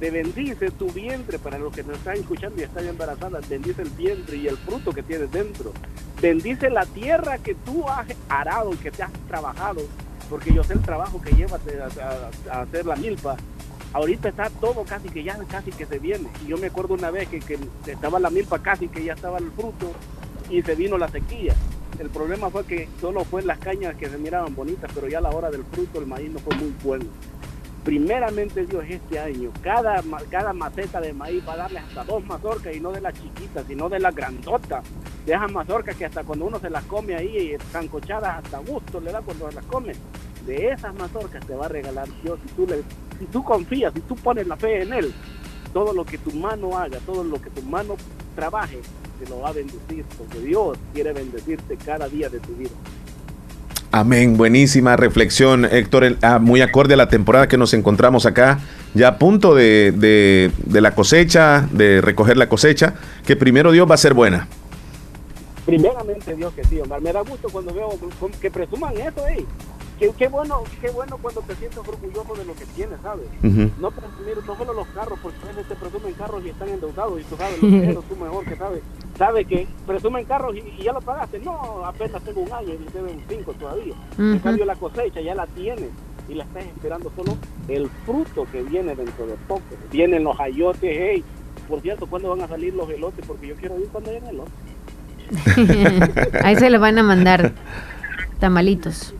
te 0.00 0.10
bendice 0.10 0.70
tu 0.72 0.90
vientre, 0.90 1.38
para 1.38 1.58
los 1.58 1.72
que 1.72 1.82
nos 1.82 1.96
están 1.96 2.16
escuchando 2.16 2.60
y 2.60 2.64
están 2.64 2.86
embarazadas, 2.86 3.48
bendice 3.48 3.82
el 3.82 3.90
vientre 3.90 4.36
y 4.36 4.46
el 4.46 4.56
fruto 4.58 4.92
que 4.92 5.02
tienes 5.02 5.30
dentro. 5.30 5.72
Bendice 6.20 6.68
la 6.70 6.84
tierra 6.84 7.38
que 7.38 7.54
tú 7.54 7.88
has 7.88 8.06
arado 8.28 8.72
que 8.82 8.90
te 8.90 9.02
has 9.02 9.12
trabajado, 9.28 9.82
porque 10.28 10.52
yo 10.52 10.64
sé 10.64 10.74
el 10.74 10.82
trabajo 10.82 11.20
que 11.20 11.32
llevas 11.32 11.60
a, 12.50 12.60
hacer 12.60 12.86
la 12.86 12.96
milpa. 12.96 13.36
Ahorita 13.92 14.28
está 14.28 14.50
todo 14.50 14.84
casi 14.84 15.08
que 15.08 15.22
ya 15.22 15.38
casi 15.48 15.70
que 15.70 15.86
se 15.86 15.98
viene. 15.98 16.28
Y 16.44 16.48
yo 16.48 16.58
me 16.58 16.66
acuerdo 16.66 16.94
una 16.94 17.10
vez 17.10 17.28
que, 17.28 17.40
que 17.40 17.58
estaba 17.86 18.18
la 18.18 18.30
milpa 18.30 18.58
casi 18.58 18.88
que 18.88 19.04
ya 19.04 19.14
estaba 19.14 19.38
el 19.38 19.50
fruto 19.52 19.92
y 20.50 20.62
se 20.62 20.74
vino 20.74 20.98
la 20.98 21.08
sequía. 21.08 21.54
El 21.98 22.10
problema 22.10 22.50
fue 22.50 22.64
que 22.64 22.88
solo 23.00 23.24
fue 23.24 23.42
las 23.42 23.58
cañas 23.58 23.94
que 23.96 24.08
se 24.10 24.18
miraban 24.18 24.54
bonitas, 24.54 24.90
pero 24.94 25.08
ya 25.08 25.18
a 25.18 25.22
la 25.22 25.30
hora 25.30 25.50
del 25.50 25.64
fruto 25.64 25.98
el 25.98 26.06
maíz 26.06 26.30
no 26.30 26.40
fue 26.40 26.54
muy 26.56 26.74
bueno 26.84 27.06
primeramente 27.86 28.66
Dios 28.66 28.84
este 28.88 29.16
año, 29.20 29.52
cada, 29.62 30.02
cada 30.28 30.52
maceta 30.52 31.00
de 31.00 31.12
maíz 31.12 31.40
va 31.48 31.52
a 31.52 31.56
darle 31.56 31.78
hasta 31.78 32.02
dos 32.02 32.26
mazorcas 32.26 32.74
y 32.74 32.80
no 32.80 32.90
de 32.90 33.00
las 33.00 33.14
chiquitas, 33.14 33.64
sino 33.68 33.88
de 33.88 34.00
las 34.00 34.12
grandotas. 34.12 34.84
De 35.24 35.32
esas 35.32 35.52
mazorcas 35.52 35.94
que 35.94 36.04
hasta 36.04 36.24
cuando 36.24 36.46
uno 36.46 36.58
se 36.58 36.68
las 36.68 36.82
come 36.86 37.14
ahí, 37.14 37.52
están 37.52 37.86
cochadas 37.86 38.44
hasta 38.44 38.58
gusto 38.58 38.98
le 38.98 39.12
da 39.12 39.22
cuando 39.22 39.48
se 39.48 39.54
las 39.54 39.64
come. 39.66 39.92
De 40.44 40.72
esas 40.72 40.92
mazorcas 40.96 41.46
te 41.46 41.54
va 41.54 41.66
a 41.66 41.68
regalar 41.68 42.08
Dios 42.24 42.40
si 42.44 42.54
tú, 42.54 42.66
le, 42.66 42.82
si 43.20 43.26
tú 43.26 43.44
confías, 43.44 43.94
si 43.94 44.00
tú 44.00 44.16
pones 44.16 44.48
la 44.48 44.56
fe 44.56 44.82
en 44.82 44.92
Él. 44.92 45.14
Todo 45.72 45.92
lo 45.92 46.04
que 46.04 46.18
tu 46.18 46.32
mano 46.32 46.76
haga, 46.76 46.98
todo 47.06 47.22
lo 47.22 47.40
que 47.40 47.50
tu 47.50 47.62
mano 47.62 47.94
trabaje, 48.34 48.80
te 49.20 49.30
lo 49.30 49.42
va 49.42 49.50
a 49.50 49.52
bendecir, 49.52 50.04
porque 50.18 50.40
Dios 50.40 50.76
quiere 50.92 51.12
bendecirte 51.12 51.76
cada 51.76 52.08
día 52.08 52.28
de 52.28 52.40
tu 52.40 52.52
vida. 52.54 52.74
Amén, 53.96 54.36
buenísima 54.36 54.94
reflexión, 54.94 55.64
Héctor, 55.64 56.18
ah, 56.20 56.38
muy 56.38 56.60
acorde 56.60 56.92
a 56.92 56.96
la 56.98 57.08
temporada 57.08 57.48
que 57.48 57.56
nos 57.56 57.72
encontramos 57.72 58.26
acá, 58.26 58.58
ya 58.92 59.08
a 59.08 59.18
punto 59.18 59.54
de, 59.54 60.50
la 60.70 60.94
cosecha, 60.94 61.66
de 61.72 62.02
recoger 62.02 62.36
la 62.36 62.46
cosecha, 62.46 62.92
que 63.26 63.36
primero 63.36 63.72
Dios 63.72 63.90
va 63.90 63.94
a 63.94 63.96
ser 63.96 64.12
buena. 64.12 64.48
Primeramente 65.64 66.34
Dios 66.34 66.52
que 66.52 66.62
sí, 66.64 66.78
Omar. 66.78 67.00
Me 67.00 67.10
da 67.10 67.22
gusto 67.22 67.48
cuando 67.48 67.72
veo 67.72 67.98
que 68.38 68.50
presuman 68.50 68.92
eso, 68.98 69.26
eh. 69.28 69.46
Qué, 69.98 70.28
bueno, 70.28 70.62
qué 70.80 70.90
bueno 70.90 71.18
cuando 71.20 71.40
te 71.42 71.54
sientes 71.54 71.78
orgulloso 71.78 72.34
de 72.34 72.44
lo 72.44 72.54
que 72.54 72.66
tienes, 72.66 73.00
¿sabes? 73.02 73.28
No 73.42 73.90
presumir, 73.90 74.36
no 74.46 74.56
solo 74.56 74.72
los 74.74 74.86
carros, 74.88 75.18
porque 75.22 75.38
a 75.42 75.46
veces 75.48 75.68
te 75.68 75.74
presumen 75.74 76.12
carros 76.14 76.44
y 76.44 76.50
están 76.50 76.68
endeudados 76.68 77.20
y 77.20 77.24
tú 77.24 77.36
sabes, 77.36 77.62
lo 77.62 78.02
tú 78.08 78.16
mejor 78.16 78.44
que 78.44 78.56
sabes 78.56 78.82
sabe 79.16 79.44
que 79.44 79.66
presumen 79.86 80.24
carros 80.24 80.54
y, 80.56 80.82
ya 80.82 80.92
lo 80.92 81.00
pagaste. 81.00 81.38
No, 81.40 81.84
apenas 81.84 82.22
tengo 82.22 82.40
un 82.42 82.52
año 82.52 82.74
y 82.74 82.78
me 82.78 82.90
deben 82.90 83.22
cinco 83.28 83.52
todavía. 83.52 83.94
En 84.18 84.38
cambio, 84.38 84.64
la 84.64 84.76
cosecha 84.76 85.20
ya 85.20 85.34
la 85.34 85.46
tienes 85.46 85.90
y 86.28 86.34
la 86.34 86.44
estás 86.44 86.64
esperando 86.64 87.10
solo 87.16 87.36
el 87.68 87.88
fruto 88.04 88.46
que 88.50 88.62
viene 88.62 88.94
dentro 88.94 89.26
de 89.26 89.34
poco. 89.48 89.62
Vienen 89.90 90.24
los 90.24 90.38
ayotes, 90.38 90.96
hey. 90.98 91.24
Por 91.68 91.80
cierto, 91.80 92.06
¿cuándo 92.06 92.30
van 92.30 92.42
a 92.42 92.48
salir 92.48 92.74
los 92.74 92.88
elotes? 92.90 93.24
Porque 93.26 93.48
yo 93.48 93.56
quiero 93.56 93.78
ir 93.78 93.88
cuando 93.88 94.10
hayan 94.10 94.26
elotes. 94.26 94.52
Ahí 96.44 96.54
se 96.56 96.70
le 96.70 96.78
van 96.78 96.98
a 96.98 97.02
mandar 97.02 97.52
tamalitos. 98.38 99.14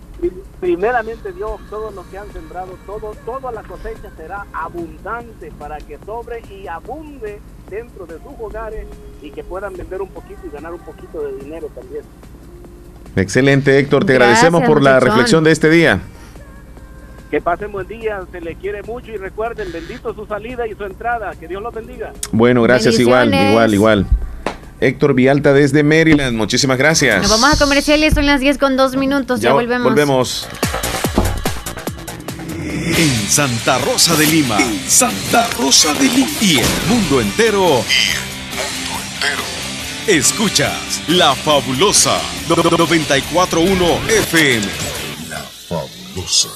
Primeramente 0.61 1.33
Dios, 1.33 1.61
todo 1.69 1.91
lo 1.91 2.09
que 2.09 2.17
han 2.17 2.33
sembrado, 2.33 2.79
todo, 2.87 3.15
toda 3.27 3.53
la 3.53 3.63
cosecha 3.63 4.11
será 4.17 4.47
abundante 4.53 5.53
para 5.59 5.77
que 5.79 5.99
sobre 6.07 6.43
y 6.51 6.67
abunde 6.67 7.41
dentro 7.69 8.07
de 8.07 8.15
sus 8.15 8.33
hogares 8.41 8.87
y 9.21 9.31
que 9.31 9.45
puedan 9.45 9.75
vender 9.75 10.01
un 10.01 10.09
poquito 10.09 10.41
y 10.47 10.51
ganar 10.51 10.73
un 10.73 10.81
poquito 10.81 11.21
de 11.21 11.45
dinero 11.45 11.69
también. 11.75 12.05
Excelente, 13.17 13.79
Héctor. 13.79 14.05
Te 14.05 14.13
agradecemos 14.13 14.63
por 14.65 14.83
la 14.83 14.99
reflexión 15.01 15.45
de 15.45 15.51
este 15.51 15.69
día. 15.69 16.01
Que 17.31 17.41
pasen 17.41 17.73
buen 17.73 17.89
día, 17.89 18.21
se 18.31 18.41
le 18.41 18.55
quiere 18.55 18.83
mucho 18.83 19.11
y 19.11 19.17
recuerden, 19.17 19.73
bendito 19.73 20.15
su 20.15 20.27
salida 20.27 20.67
y 20.67 20.75
su 20.75 20.85
entrada. 20.85 21.33
Que 21.35 21.49
Dios 21.49 21.63
los 21.63 21.75
bendiga. 21.75 22.13
Bueno, 22.31 22.63
gracias 22.63 22.99
igual, 22.99 23.35
igual, 23.35 23.75
igual. 23.75 24.07
Héctor 24.81 25.15
Vialta 25.15 25.53
desde 25.53 25.83
Maryland, 25.83 26.37
muchísimas 26.37 26.77
gracias. 26.79 27.23
Nos 27.23 27.31
vamos 27.31 27.55
a 27.55 27.59
comerciales, 27.59 28.15
son 28.15 28.27
las 28.27 28.41
10 28.41 28.59
con 28.59 28.77
2 28.77 28.97
minutos, 28.97 29.41
ya, 29.41 29.53
volvemos. 29.53 29.85
Volvemos. 29.85 30.49
En 32.99 33.29
Santa 33.29 33.79
Rosa 33.79 34.15
de 34.17 34.27
Lima. 34.27 34.59
Santa 34.87 35.49
Rosa 35.59 35.93
de 35.95 36.05
Lima. 36.05 36.29
Y 36.41 36.59
el 36.59 36.67
mundo 36.89 37.21
entero. 37.21 37.85
Y 37.89 38.11
el 38.13 38.21
mundo 38.87 39.03
entero. 39.13 39.43
Escuchas 40.07 41.03
La 41.09 41.35
Fabulosa 41.35 42.21
941 42.49 44.01
FM. 44.09 44.67
La 45.29 45.43
Fabulosa. 45.69 46.49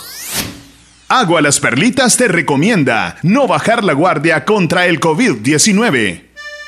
Agua 1.09 1.43
Las 1.43 1.59
Perlitas 1.59 2.17
te 2.17 2.29
recomienda 2.29 3.17
no 3.23 3.49
bajar 3.49 3.83
la 3.83 3.95
guardia 3.95 4.45
contra 4.45 4.87
el 4.87 5.01
COVID-19. 5.01 6.30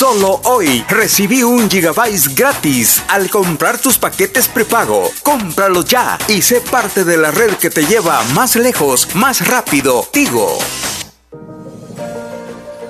Solo 0.00 0.40
hoy 0.44 0.82
recibí 0.88 1.42
un 1.42 1.68
gigabyte 1.68 2.34
gratis 2.34 3.02
al 3.08 3.28
comprar 3.28 3.76
tus 3.76 3.98
paquetes 3.98 4.48
prepago. 4.48 5.10
Cómpralo 5.22 5.84
ya 5.84 6.16
y 6.26 6.40
sé 6.40 6.62
parte 6.62 7.04
de 7.04 7.18
la 7.18 7.30
red 7.30 7.52
que 7.56 7.68
te 7.68 7.84
lleva 7.84 8.22
más 8.32 8.56
lejos, 8.56 9.14
más 9.14 9.46
rápido. 9.46 10.08
Tigo. 10.10 10.56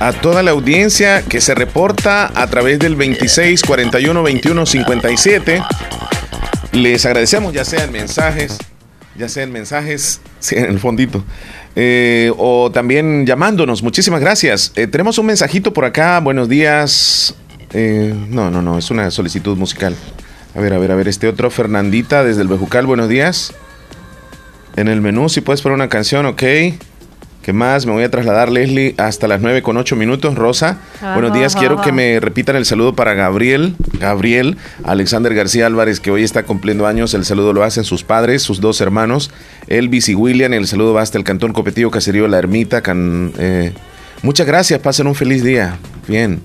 A 0.00 0.12
toda 0.12 0.42
la 0.42 0.50
audiencia 0.50 1.22
que 1.22 1.40
se 1.40 1.54
reporta 1.54 2.30
a 2.34 2.46
través 2.46 2.78
del 2.78 2.96
26 2.96 3.62
41 3.62 4.22
21 4.22 4.66
57. 4.66 5.62
Les 6.72 7.06
agradecemos, 7.06 7.52
ya 7.52 7.64
sean 7.64 7.92
mensajes, 7.92 8.58
ya 9.16 9.28
sean 9.28 9.52
mensajes, 9.52 10.20
sí, 10.40 10.56
en 10.56 10.64
el 10.64 10.78
fondito, 10.78 11.24
eh, 11.76 12.32
o 12.36 12.70
también 12.72 13.26
llamándonos. 13.26 13.82
Muchísimas 13.82 14.20
gracias. 14.20 14.72
Eh, 14.76 14.86
tenemos 14.86 15.18
un 15.18 15.26
mensajito 15.26 15.72
por 15.72 15.84
acá. 15.84 16.18
Buenos 16.20 16.48
días. 16.48 17.34
Eh, 17.72 18.14
no, 18.28 18.50
no, 18.50 18.62
no, 18.62 18.78
es 18.78 18.90
una 18.90 19.10
solicitud 19.10 19.56
musical. 19.56 19.94
A 20.54 20.60
ver, 20.60 20.72
a 20.72 20.78
ver, 20.78 20.92
a 20.92 20.94
ver, 20.94 21.08
este 21.08 21.26
otro, 21.26 21.50
Fernandita 21.50 22.22
desde 22.22 22.42
el 22.42 22.48
Bejucal, 22.48 22.86
buenos 22.86 23.08
días. 23.08 23.52
En 24.76 24.88
el 24.88 25.00
menú, 25.00 25.28
si 25.28 25.40
puedes 25.40 25.62
poner 25.62 25.74
una 25.74 25.88
canción, 25.88 26.26
ok. 26.26 26.42
¿Qué 27.44 27.52
más? 27.52 27.84
Me 27.84 27.92
voy 27.92 28.02
a 28.04 28.10
trasladar, 28.10 28.50
Leslie, 28.50 28.94
hasta 28.96 29.28
las 29.28 29.42
9 29.42 29.60
con 29.60 29.76
8 29.76 29.96
minutos. 29.96 30.34
Rosa, 30.34 30.78
buenos 31.02 31.34
días. 31.34 31.54
Quiero 31.54 31.78
que 31.82 31.92
me 31.92 32.18
repitan 32.18 32.56
el 32.56 32.64
saludo 32.64 32.94
para 32.94 33.12
Gabriel, 33.12 33.76
Gabriel, 34.00 34.56
Alexander 34.82 35.34
García 35.34 35.66
Álvarez, 35.66 36.00
que 36.00 36.10
hoy 36.10 36.22
está 36.22 36.44
cumpliendo 36.44 36.86
años. 36.86 37.12
El 37.12 37.26
saludo 37.26 37.52
lo 37.52 37.62
hacen 37.62 37.84
sus 37.84 38.02
padres, 38.02 38.40
sus 38.40 38.62
dos 38.62 38.80
hermanos, 38.80 39.30
Elvis 39.66 40.08
y 40.08 40.14
William. 40.14 40.54
El 40.54 40.66
saludo 40.66 40.94
va 40.94 41.02
hasta 41.02 41.18
el 41.18 41.24
Cantón 41.24 41.52
Copetillo, 41.52 41.90
Caserío 41.90 42.28
La 42.28 42.38
Ermita. 42.38 42.82
Eh, 42.86 43.74
muchas 44.22 44.46
gracias, 44.46 44.80
pasen 44.80 45.06
un 45.06 45.14
feliz 45.14 45.44
día. 45.44 45.76
Bien. 46.08 46.40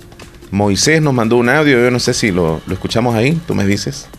Moisés 0.51 1.01
nos 1.01 1.13
mandó 1.13 1.37
un 1.37 1.47
audio, 1.47 1.81
yo 1.81 1.91
no 1.91 1.99
sé 1.99 2.13
si 2.13 2.29
lo, 2.29 2.59
lo 2.67 2.73
escuchamos 2.73 3.15
ahí, 3.15 3.39
tú 3.47 3.55
me 3.55 3.65
dices. 3.65 4.09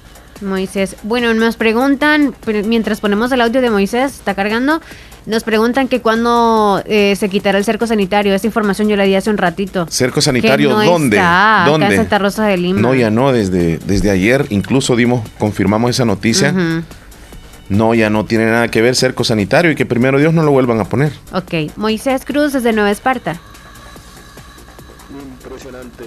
Moisés. 0.40 0.96
Bueno, 1.02 1.34
nos 1.34 1.56
preguntan, 1.56 2.34
mientras 2.64 3.00
ponemos 3.00 3.30
el 3.32 3.40
audio 3.40 3.60
de 3.60 3.70
Moisés, 3.70 4.14
está 4.14 4.34
cargando, 4.34 4.80
nos 5.26 5.44
preguntan 5.44 5.88
que 5.88 6.00
cuándo 6.00 6.82
eh, 6.86 7.14
se 7.16 7.28
quitará 7.28 7.58
el 7.58 7.64
cerco 7.64 7.86
sanitario. 7.86 8.34
Esa 8.34 8.46
información 8.46 8.88
yo 8.88 8.96
la 8.96 9.04
di 9.04 9.14
hace 9.14 9.30
un 9.30 9.38
ratito. 9.38 9.86
¿Cerco 9.88 10.20
sanitario 10.20 10.70
dónde? 10.70 11.20
¿Dónde? 11.66 11.86
en 11.86 11.96
Santa 11.96 12.18
Rosa 12.18 12.46
de 12.46 12.56
Lima. 12.56 12.80
No, 12.80 12.94
ya 12.94 13.10
no, 13.10 13.32
desde, 13.32 13.78
desde 13.78 14.10
ayer 14.10 14.46
incluso 14.50 14.96
dimos, 14.96 15.28
confirmamos 15.38 15.90
esa 15.90 16.04
noticia. 16.04 16.54
No, 17.68 17.94
ya 17.94 18.10
no 18.10 18.24
tiene 18.24 18.46
nada 18.46 18.66
que 18.66 18.82
ver 18.82 18.96
cerco 18.96 19.22
sanitario 19.22 19.70
y 19.70 19.76
que 19.76 19.86
primero 19.86 20.18
Dios 20.18 20.34
no 20.34 20.42
lo 20.42 20.50
vuelvan 20.50 20.80
a 20.80 20.84
poner. 20.84 21.12
Ok. 21.32 21.76
Moisés 21.76 22.24
Cruz 22.24 22.52
desde 22.52 22.72
Nueva 22.72 22.90
Esparta. 22.90 23.40
Impresionante. 25.10 26.04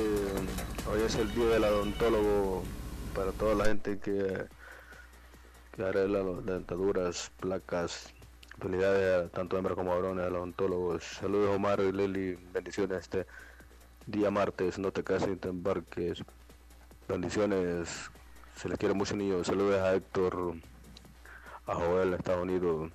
Hoy 0.91 1.01
es 1.05 1.16
el 1.16 1.34
día 1.34 1.45
del 1.45 1.64
odontólogo 1.64 2.64
para 3.16 3.32
toda 3.32 3.55
la 3.55 3.66
gente 3.66 3.97
que, 3.97 4.45
que 5.76 5.84
arregla 5.84 6.20
las 6.20 6.45
dentaduras, 6.45 7.32
placas, 7.39 8.14
Felicidades 8.64 9.30
tanto 9.34 9.57
hembras 9.57 9.76
como 9.76 9.93
varones, 9.93 10.26
a 10.26 10.30
los 10.30 10.41
ontólogos. 10.41 11.03
Saludos 11.03 11.53
Omar 11.53 11.82
y 11.82 11.91
Leli, 11.91 12.39
bendiciones 12.53 12.99
este 12.99 13.28
día 14.07 14.32
martes, 14.32 14.80
no 14.80 14.89
te 14.93 15.03
cases 15.03 15.28
ni 15.28 15.36
te 15.36 15.49
embarques. 15.49 16.24
Bendiciones, 17.09 18.09
se 18.55 18.70
les 18.70 18.78
quiere 18.78 18.93
mucho 18.93 19.18
niños. 19.18 19.47
Saludos 19.47 19.82
a 19.82 19.93
Héctor, 19.93 20.53
a 21.68 21.76
Joel, 21.76 22.14
Estados 22.14 22.43
Unidos, 22.43 22.89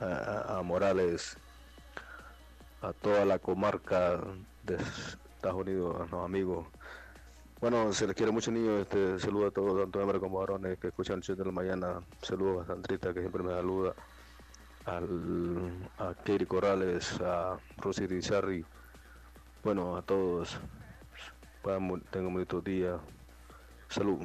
a, 0.00 0.60
Morales, 0.64 1.36
a 2.80 2.92
toda 2.92 3.24
la 3.24 3.38
comarca 3.38 4.20
de 4.64 4.74
Estados 4.74 5.60
Unidos, 5.60 6.00
a 6.00 6.16
los 6.16 6.24
amigos. 6.24 6.66
Bueno, 7.60 7.92
se 7.92 8.08
les 8.08 8.16
quiere 8.16 8.32
mucho 8.32 8.50
niños, 8.50 8.80
este, 8.80 9.20
saludo 9.20 9.46
a 9.46 9.50
todos, 9.52 9.82
tanto 9.82 10.00
hembras 10.00 10.20
como 10.20 10.40
varones 10.40 10.80
que 10.80 10.88
escuchan 10.88 11.18
el 11.18 11.22
show 11.22 11.36
de 11.36 11.44
la 11.44 11.52
mañana. 11.52 12.00
Saludos 12.22 12.64
a 12.64 12.72
Sandrita 12.72 13.14
que 13.14 13.20
siempre 13.20 13.44
me 13.44 13.52
saluda 13.52 13.94
al, 14.86 15.88
a 15.98 16.14
Katie 16.14 16.46
Corrales, 16.46 17.20
a 17.20 17.58
Rosy 17.78 18.06
Rizarri, 18.06 18.64
bueno, 19.62 19.96
a 19.96 20.02
todos. 20.02 20.58
Tengo 22.10 22.28
un 22.28 22.34
bonito 22.34 22.60
día. 22.60 22.98
Salud. 23.88 24.18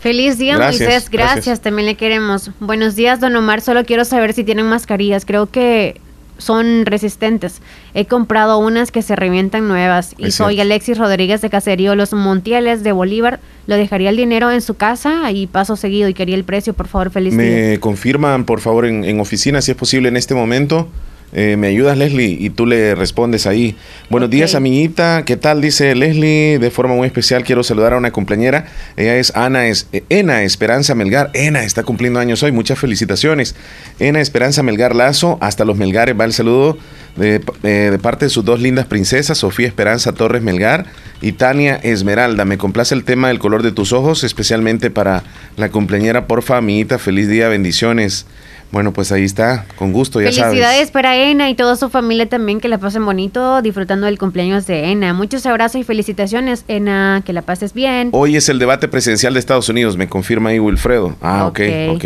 Feliz 0.00 0.36
día, 0.36 0.58
Moisés. 0.58 1.08
Gracias, 1.08 1.60
también 1.60 1.86
le 1.86 1.96
queremos. 1.96 2.50
Buenos 2.60 2.96
días, 2.96 3.20
don 3.20 3.36
Omar. 3.36 3.60
Solo 3.60 3.84
quiero 3.84 4.04
saber 4.04 4.32
si 4.32 4.44
tienen 4.44 4.66
mascarillas. 4.66 5.24
Creo 5.24 5.46
que 5.46 6.00
son 6.38 6.86
resistentes. 6.86 7.60
He 7.94 8.06
comprado 8.06 8.58
unas 8.58 8.90
que 8.90 9.02
se 9.02 9.16
revientan 9.16 9.68
nuevas. 9.68 10.14
Y 10.18 10.30
soy 10.30 10.60
Alexis 10.60 10.98
Rodríguez 10.98 11.40
de 11.40 11.50
Caserío 11.50 11.94
Los 11.94 12.12
Montiales 12.12 12.82
de 12.82 12.92
Bolívar. 12.92 13.40
Lo 13.66 13.76
dejaría 13.76 14.10
el 14.10 14.16
dinero 14.16 14.50
en 14.50 14.60
su 14.60 14.74
casa 14.74 15.30
y 15.32 15.46
paso 15.46 15.76
seguido 15.76 16.08
y 16.08 16.14
quería 16.14 16.36
el 16.36 16.44
precio, 16.44 16.74
por 16.74 16.88
favor, 16.88 17.10
feliz 17.10 17.34
Me 17.34 17.78
confirman, 17.80 18.44
por 18.44 18.60
favor, 18.60 18.86
en, 18.86 19.04
en 19.04 19.20
oficina, 19.20 19.60
si 19.60 19.72
es 19.72 19.76
posible, 19.76 20.08
en 20.08 20.16
este 20.16 20.34
momento. 20.34 20.88
Eh, 21.32 21.56
¿Me 21.56 21.66
ayudas, 21.66 21.98
Leslie? 21.98 22.36
Y 22.40 22.50
tú 22.50 22.66
le 22.66 22.94
respondes 22.94 23.46
ahí. 23.46 23.76
Buenos 24.08 24.30
días, 24.30 24.54
amiguita. 24.54 25.24
¿Qué 25.24 25.36
tal? 25.36 25.60
Dice 25.60 25.94
Leslie. 25.94 26.58
De 26.58 26.70
forma 26.70 26.94
muy 26.94 27.06
especial 27.06 27.44
quiero 27.44 27.62
saludar 27.62 27.94
a 27.94 27.98
una 27.98 28.12
compañera. 28.12 28.66
Ella 28.96 29.16
es 29.16 29.34
Ana, 29.34 29.66
es, 29.66 29.88
eh, 29.92 30.04
Ena 30.08 30.44
Esperanza 30.44 30.94
Melgar. 30.94 31.30
Ena 31.34 31.64
está 31.64 31.82
cumpliendo 31.82 32.20
años 32.20 32.42
hoy. 32.42 32.52
Muchas 32.52 32.78
felicitaciones. 32.78 33.54
Ena 33.98 34.20
Esperanza 34.20 34.62
Melgar 34.62 34.94
Lazo. 34.94 35.36
Hasta 35.40 35.64
los 35.64 35.76
Melgares 35.76 36.18
va 36.18 36.24
el 36.24 36.32
saludo 36.32 36.78
de, 37.16 37.42
eh, 37.62 37.88
de 37.90 37.98
parte 37.98 38.26
de 38.26 38.30
sus 38.30 38.44
dos 38.44 38.60
lindas 38.60 38.86
princesas, 38.86 39.38
Sofía 39.38 39.66
Esperanza 39.66 40.12
Torres 40.12 40.42
Melgar 40.42 40.86
y 41.20 41.32
Tania 41.32 41.76
Esmeralda. 41.82 42.44
Me 42.44 42.56
complace 42.56 42.94
el 42.94 43.04
tema 43.04 43.28
del 43.28 43.38
color 43.38 43.62
de 43.62 43.72
tus 43.72 43.92
ojos, 43.92 44.22
especialmente 44.22 44.90
para 44.90 45.24
la 45.56 45.70
cumpleañera. 45.70 46.26
Porfa, 46.26 46.58
amiguita. 46.58 46.98
Feliz 46.98 47.28
día. 47.28 47.48
Bendiciones. 47.48 48.26
Bueno, 48.72 48.92
pues 48.92 49.12
ahí 49.12 49.24
está, 49.24 49.64
con 49.76 49.92
gusto, 49.92 50.20
ya 50.20 50.32
Felicidades 50.32 50.90
para 50.90 51.16
Ena 51.16 51.48
y 51.48 51.54
toda 51.54 51.76
su 51.76 51.88
familia 51.88 52.28
también, 52.28 52.60
que 52.60 52.68
la 52.68 52.78
pasen 52.78 53.04
bonito 53.04 53.62
disfrutando 53.62 54.06
del 54.06 54.18
cumpleaños 54.18 54.66
de 54.66 54.90
Ena. 54.90 55.14
Muchos 55.14 55.46
abrazos 55.46 55.80
y 55.80 55.84
felicitaciones, 55.84 56.64
Ena, 56.66 57.22
que 57.24 57.32
la 57.32 57.42
pases 57.42 57.72
bien. 57.72 58.10
Hoy 58.12 58.36
es 58.36 58.48
el 58.48 58.58
debate 58.58 58.88
presidencial 58.88 59.34
de 59.34 59.40
Estados 59.40 59.68
Unidos, 59.68 59.96
me 59.96 60.08
confirma 60.08 60.50
ahí 60.50 60.58
Wilfredo. 60.58 61.16
Ah, 61.22 61.46
ok, 61.46 61.60
ok. 61.90 62.04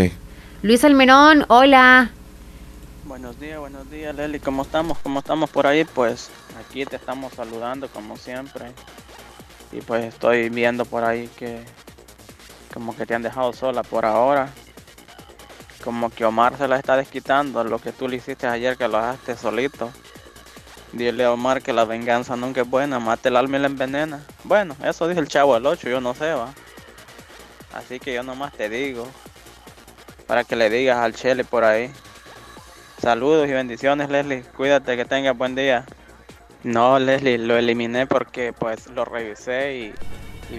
Luis 0.62 0.84
Almerón, 0.84 1.46
hola. 1.48 2.10
Buenos 3.06 3.40
días, 3.40 3.58
buenos 3.58 3.90
días, 3.90 4.14
Leli, 4.14 4.38
¿cómo 4.38 4.62
estamos? 4.62 4.98
¿Cómo 4.98 5.20
estamos 5.20 5.48
por 5.48 5.66
ahí? 5.66 5.84
Pues 5.84 6.30
aquí 6.60 6.84
te 6.84 6.96
estamos 6.96 7.32
saludando 7.32 7.88
como 7.88 8.18
siempre. 8.18 8.66
Y 9.72 9.80
pues 9.80 10.04
estoy 10.04 10.50
viendo 10.50 10.84
por 10.84 11.04
ahí 11.04 11.28
que 11.38 11.60
como 12.74 12.94
que 12.94 13.06
te 13.06 13.14
han 13.14 13.22
dejado 13.22 13.52
sola 13.52 13.82
por 13.82 14.04
ahora 14.04 14.50
como 15.84 16.10
que 16.10 16.24
Omar 16.24 16.56
se 16.56 16.68
la 16.68 16.76
está 16.76 16.96
desquitando 16.96 17.64
lo 17.64 17.78
que 17.78 17.92
tú 17.92 18.08
le 18.08 18.16
hiciste 18.16 18.46
ayer 18.46 18.76
que 18.76 18.88
lo 18.88 18.98
dejaste 18.98 19.36
solito. 19.36 19.90
Dile 20.92 21.24
a 21.24 21.32
Omar 21.32 21.62
que 21.62 21.72
la 21.72 21.84
venganza 21.84 22.36
nunca 22.36 22.62
es 22.62 22.68
buena, 22.68 22.98
mate 22.98 23.28
el 23.28 23.36
alma 23.36 23.58
y 23.58 23.60
la 23.60 23.66
envenena. 23.68 24.24
Bueno, 24.44 24.76
eso 24.84 25.06
dice 25.08 25.20
el 25.20 25.28
chavo 25.28 25.54
del 25.54 25.66
8, 25.66 25.88
yo 25.88 26.00
no 26.00 26.14
sé, 26.14 26.32
va. 26.32 26.52
Así 27.72 28.00
que 28.00 28.12
yo 28.12 28.22
nomás 28.22 28.52
te 28.52 28.68
digo, 28.68 29.06
para 30.26 30.44
que 30.44 30.56
le 30.56 30.68
digas 30.68 30.98
al 30.98 31.14
Chele 31.14 31.44
por 31.44 31.64
ahí. 31.64 31.90
Saludos 33.00 33.48
y 33.48 33.52
bendiciones, 33.52 34.10
Leslie. 34.10 34.42
Cuídate, 34.56 34.96
que 34.96 35.04
tengas 35.04 35.36
buen 35.36 35.54
día. 35.54 35.86
No, 36.64 36.98
Leslie, 36.98 37.38
lo 37.38 37.56
eliminé 37.56 38.06
porque 38.06 38.52
pues 38.52 38.88
lo 38.88 39.04
revisé 39.04 39.76
y... 39.76 39.94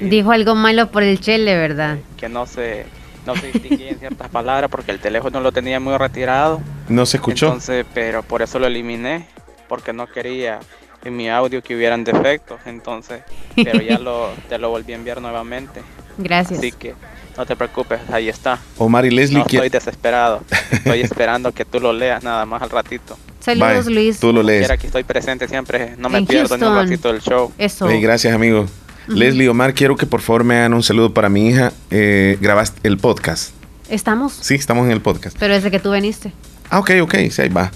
Dijo 0.10 0.32
algo 0.32 0.56
malo 0.56 0.90
por 0.90 1.04
el 1.04 1.20
Chele, 1.20 1.58
¿verdad? 1.58 1.98
Que 2.18 2.30
no 2.30 2.46
se 2.46 2.86
no 3.26 3.36
se 3.36 3.52
distinguía 3.52 3.90
en 3.90 4.00
ciertas 4.00 4.30
palabras 4.30 4.70
porque 4.70 4.92
el 4.92 5.00
teléfono 5.00 5.40
lo 5.42 5.52
tenía 5.52 5.80
muy 5.80 5.96
retirado. 5.98 6.62
No 6.90 7.06
se 7.06 7.18
escuchó. 7.18 7.48
Entonces, 7.48 7.86
pero 7.94 8.24
por 8.24 8.42
eso 8.42 8.60
lo 8.60 8.68
eliminé, 8.68 9.28
porque 9.68 9.94
no 9.94 10.08
quería 10.08 10.60
en 11.04 11.16
mi 11.16 11.30
audio 11.30 11.62
que 11.62 11.76
hubieran 11.76 12.04
defectos, 12.04 12.60
entonces, 12.66 13.22
pero 13.56 13.82
ya 13.82 13.98
lo, 13.98 14.30
te 14.50 14.58
lo 14.58 14.70
volví 14.70 14.94
a 14.94 14.96
enviar 14.96 15.22
nuevamente. 15.22 15.82
Gracias. 16.18 16.60
Así 16.60 16.72
que 16.72 16.94
no 17.38 17.46
te 17.46 17.56
preocupes, 17.56 18.00
ahí 18.12 18.30
está. 18.30 18.60
Omar 18.78 19.06
y 19.06 19.12
Leslie, 19.12 19.40
no 19.40 19.46
estoy 19.46 19.70
desesperado, 19.70 20.44
estoy 20.72 21.02
esperando 21.02 21.52
que 21.52 21.66
tú 21.66 21.80
lo 21.80 21.94
leas 21.94 22.24
nada 22.24 22.46
más 22.46 22.62
al 22.62 22.70
ratito. 22.70 23.18
Saludos, 23.40 23.88
Luis. 23.88 24.20
Tú 24.20 24.32
lo 24.32 24.44
lees. 24.44 24.70
Aquí 24.70 24.86
estoy 24.86 25.04
presente 25.04 25.48
siempre, 25.48 25.96
no 25.98 26.10
me 26.10 26.22
pierdo 26.24 26.58
ni 26.58 26.64
un 26.64 26.76
ratito 26.76 27.12
del 27.12 27.22
show. 27.22 27.52
Eso. 27.58 27.88
gracias, 28.00 28.34
amigo. 28.34 28.68
Leslie, 29.08 29.50
Omar, 29.50 29.74
quiero 29.74 29.96
que 29.98 30.06
por 30.06 30.22
favor 30.22 30.44
me 30.44 30.58
hagan 30.58 30.74
un 30.74 30.84
saludo 30.84 31.14
para 31.14 31.30
mi 31.30 31.50
hija. 31.50 31.74
Eh, 31.90 32.38
grabaste 32.42 32.80
el 32.88 32.98
podcast. 32.98 33.52
¿Estamos? 33.90 34.34
Sí, 34.40 34.56
estamos 34.56 34.86
en 34.86 34.92
el 34.92 35.02
podcast. 35.02 35.36
Pero 35.40 35.54
desde 35.54 35.72
que 35.72 35.80
tú 35.80 35.92
viniste. 35.92 36.32
Ah, 36.70 36.80
ok, 36.80 36.92
ok, 37.02 37.16
sí, 37.30 37.42
ahí 37.42 37.50
va. 37.50 37.72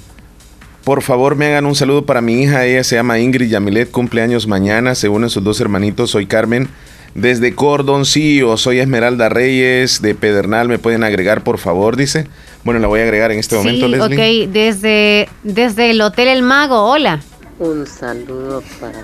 Por 0.86 1.02
favor, 1.02 1.36
me 1.36 1.48
hagan 1.48 1.66
un 1.66 1.76
saludo 1.76 2.06
para 2.06 2.22
mi 2.22 2.44
hija. 2.44 2.64
Ella 2.66 2.84
se 2.84 2.96
llama 2.96 3.20
Ingrid 3.20 3.50
Yamilet, 3.50 3.92
cumpleaños 3.92 4.48
mañana. 4.48 4.96
Se 4.96 5.10
unen 5.10 5.30
sus 5.30 5.44
dos 5.44 5.60
hermanitos. 5.60 6.12
Soy 6.12 6.28
Carmen. 6.28 6.70
Desde 7.16 7.56
Cordoncillo, 7.56 8.58
soy 8.58 8.80
Esmeralda 8.80 9.30
Reyes 9.30 10.02
de 10.02 10.16
Pedernal. 10.16 10.68
¿Me 10.68 10.80
pueden 10.80 11.04
agregar, 11.04 11.44
por 11.44 11.58
favor? 11.58 11.96
Dice. 11.96 12.28
Bueno, 12.64 12.80
la 12.80 12.88
voy 12.88 13.00
a 13.00 13.04
agregar 13.04 13.32
en 13.32 13.40
este 13.40 13.56
momento, 13.56 13.88
Leslie. 13.88 14.46
Ok, 14.46 14.52
desde, 14.52 15.30
desde 15.44 15.92
el 15.92 16.02
Hotel 16.02 16.28
El 16.28 16.42
Mago. 16.44 16.84
Hola. 16.90 17.22
Un 17.58 17.88
saludo 17.88 18.62
para 18.82 19.04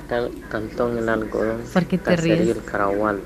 Cantón 0.50 0.98
El 0.98 1.08
Algodón. 1.08 1.62
¿Por 1.72 1.86
qué 1.86 1.98
te 1.98 2.16
ríes? 2.18 2.50
El 2.50 2.64
Caragual. 2.64 3.20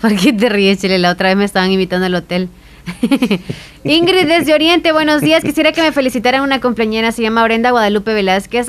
¿Por 0.00 0.14
qué 0.14 0.32
te 0.32 0.48
ríes, 0.48 0.78
Chile? 0.78 0.98
La 0.98 1.10
otra 1.10 1.28
vez 1.28 1.38
me 1.38 1.44
estaban 1.44 1.70
invitando 1.72 2.06
al 2.06 2.14
hotel. 2.14 2.50
Ingrid 3.84 4.26
desde 4.26 4.54
Oriente, 4.54 4.92
buenos 4.92 5.22
días. 5.22 5.42
Quisiera 5.42 5.72
que 5.72 5.82
me 5.82 5.92
felicitaran 5.92 6.42
una 6.42 6.60
compañera, 6.60 7.12
se 7.12 7.22
llama 7.22 7.44
Brenda 7.44 7.70
Guadalupe 7.70 8.12
Velázquez, 8.12 8.66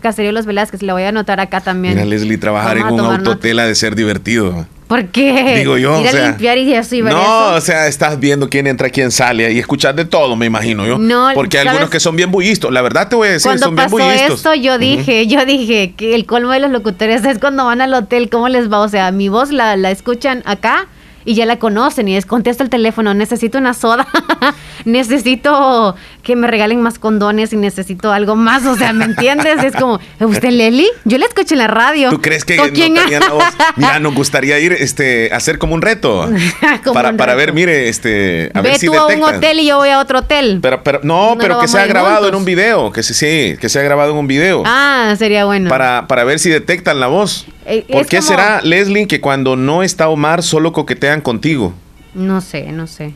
Caserío 0.00 0.32
Los 0.32 0.46
Velázquez. 0.46 0.82
La 0.82 0.92
voy 0.92 1.02
a 1.02 1.08
anotar 1.08 1.40
acá 1.40 1.60
también. 1.60 1.94
Mira, 1.94 2.06
Leslie, 2.06 2.38
trabajar 2.38 2.76
en 2.76 2.86
un 2.86 3.00
autotela 3.00 3.66
de 3.66 3.74
ser 3.74 3.94
divertido. 3.94 4.66
¿Por 4.88 5.06
qué? 5.08 5.56
Digo 5.58 5.76
yo. 5.76 6.00
Ir 6.00 6.08
a 6.08 6.28
limpiar 6.28 6.56
y 6.58 6.72
eso 6.72 6.96
y 6.96 7.02
No, 7.02 7.54
o 7.54 7.60
sea, 7.60 7.86
estás 7.86 8.18
viendo 8.18 8.48
quién 8.48 8.66
entra, 8.66 8.88
quién 8.88 9.10
sale 9.10 9.52
y 9.52 9.58
escuchar 9.58 9.94
de 9.94 10.06
todo, 10.06 10.34
me 10.34 10.46
imagino 10.46 10.86
yo. 10.86 10.98
No, 10.98 11.28
Porque 11.34 11.58
hay 11.58 11.68
algunos 11.68 11.90
que 11.90 12.00
son 12.00 12.16
bien 12.16 12.30
bullistos. 12.30 12.72
La 12.72 12.80
verdad 12.80 13.08
te 13.08 13.14
voy 13.14 13.28
a 13.28 13.32
decir, 13.32 13.48
cuando 13.50 13.66
son 13.66 13.76
bien 13.76 13.90
pasó 13.90 14.10
esto, 14.10 14.54
yo 14.54 14.78
dije, 14.78 15.26
yo 15.26 15.44
dije 15.44 15.92
que 15.96 16.14
el 16.14 16.24
colmo 16.24 16.52
de 16.52 16.60
los 16.60 16.70
locutores 16.70 17.24
es 17.24 17.38
cuando 17.38 17.66
van 17.66 17.82
al 17.82 17.92
hotel, 17.92 18.30
¿cómo 18.30 18.48
les 18.48 18.72
va? 18.72 18.80
O 18.80 18.88
sea, 18.88 19.12
mi 19.12 19.28
voz 19.28 19.50
la, 19.50 19.76
la 19.76 19.90
escuchan 19.90 20.42
acá 20.46 20.88
y 21.28 21.34
ya 21.34 21.44
la 21.44 21.58
conocen 21.58 22.08
y 22.08 22.16
es 22.16 22.24
contesta 22.24 22.64
el 22.64 22.70
teléfono, 22.70 23.12
necesito 23.12 23.58
una 23.58 23.74
soda, 23.74 24.06
necesito 24.86 25.94
que 26.22 26.36
me 26.36 26.46
regalen 26.46 26.80
más 26.80 26.98
condones 26.98 27.52
y 27.52 27.58
necesito 27.58 28.12
algo 28.12 28.34
más, 28.34 28.64
o 28.64 28.74
sea, 28.76 28.94
¿me 28.94 29.04
entiendes? 29.04 29.62
Es 29.62 29.76
como, 29.76 30.00
¿usted 30.20 30.48
Leli? 30.48 30.88
Yo 31.04 31.18
la 31.18 31.26
escucho 31.26 31.52
en 31.54 31.58
la 31.58 31.66
radio. 31.66 32.08
¿Tú 32.08 32.22
crees 32.22 32.46
que 32.46 32.56
no 32.56 32.64
la 32.64 33.28
voz? 33.28 33.44
Mira, 33.76 34.00
nos 34.00 34.14
gustaría 34.14 34.58
ir 34.58 34.72
este 34.72 35.28
hacer 35.30 35.58
como 35.58 35.74
un 35.74 35.82
reto 35.82 36.30
para, 36.94 37.14
para 37.14 37.34
ver, 37.34 37.52
mire, 37.52 37.90
este 37.90 38.50
a 38.54 38.62
Ve 38.62 38.70
ver 38.70 38.78
si 38.78 38.86
tú 38.86 38.94
a 38.94 39.08
un 39.08 39.22
hotel 39.22 39.60
y 39.60 39.66
yo 39.66 39.76
voy 39.76 39.90
a 39.90 39.98
otro 39.98 40.20
hotel. 40.20 40.60
Pero 40.62 40.82
pero 40.82 41.00
no, 41.02 41.36
pero 41.38 41.60
que 41.60 41.68
sea 41.68 41.86
grabado 41.86 42.26
en 42.28 42.34
un 42.36 42.46
video, 42.46 42.90
que 42.90 43.02
sí, 43.02 43.12
sí, 43.12 43.58
que 43.60 43.68
sea 43.68 43.82
grabado 43.82 44.12
en 44.12 44.16
un 44.16 44.26
video. 44.26 44.62
Ah, 44.64 45.14
sería 45.18 45.44
bueno. 45.44 45.68
Para 45.68 46.06
para 46.08 46.24
ver 46.24 46.38
si 46.38 46.48
detectan 46.48 47.00
la 47.00 47.08
voz. 47.08 47.46
Eh, 47.68 47.84
¿Por 47.92 48.06
qué 48.06 48.22
será, 48.22 48.62
Leslie, 48.62 49.06
que 49.06 49.20
cuando 49.20 49.54
no 49.54 49.82
está 49.82 50.08
Omar 50.08 50.42
solo 50.42 50.72
coquetean 50.72 51.20
contigo? 51.20 51.74
No 52.14 52.40
sé, 52.40 52.72
no 52.72 52.86
sé. 52.86 53.14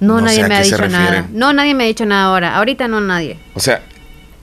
No, 0.00 0.20
nadie 0.22 0.48
me 0.48 0.56
ha 0.56 0.62
dicho 0.62 0.88
nada. 0.88 1.28
No, 1.32 1.52
nadie 1.52 1.74
me 1.74 1.84
ha 1.84 1.86
dicho 1.86 2.06
nada 2.06 2.24
ahora. 2.24 2.56
Ahorita 2.56 2.88
no 2.88 3.02
nadie. 3.02 3.38
O 3.52 3.60
sea, 3.60 3.82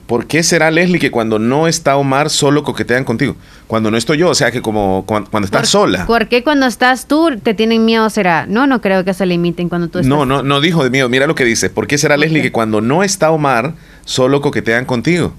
¿por 0.06 0.26
qué 0.26 0.44
será, 0.44 0.70
Leslie, 0.70 1.00
que 1.00 1.10
cuando 1.10 1.40
no 1.40 1.66
está 1.66 1.96
Omar 1.96 2.30
solo 2.30 2.62
coquetean 2.62 3.02
contigo? 3.02 3.34
Cuando 3.66 3.90
no 3.90 3.96
estoy 3.96 4.18
yo, 4.18 4.30
o 4.30 4.34
sea, 4.36 4.52
que 4.52 4.62
como 4.62 5.04
cuando, 5.04 5.44
estás 5.44 5.68
sola. 5.68 6.06
¿Por 6.06 6.28
qué 6.28 6.44
cuando 6.44 6.66
estás 6.66 7.06
tú 7.06 7.36
te 7.42 7.54
tienen 7.54 7.84
miedo 7.84 8.08
será? 8.10 8.46
No, 8.46 8.68
no 8.68 8.80
creo 8.80 9.04
que 9.04 9.12
se 9.12 9.26
limiten 9.26 9.68
cuando 9.68 9.88
tú 9.88 9.98
estás. 9.98 10.08
No, 10.08 10.24
no, 10.24 10.44
no 10.44 10.60
dijo 10.60 10.84
de 10.84 10.90
miedo. 10.90 11.08
Mira 11.08 11.26
lo 11.26 11.34
que 11.34 11.44
dice. 11.44 11.68
¿Por 11.68 11.88
qué 11.88 11.98
será, 11.98 12.16
Leslie, 12.16 12.42
que 12.42 12.52
cuando 12.52 12.80
no 12.80 13.02
está 13.02 13.32
Omar 13.32 13.74
solo 14.04 14.40
coquetean 14.40 14.84
contigo? 14.84 15.34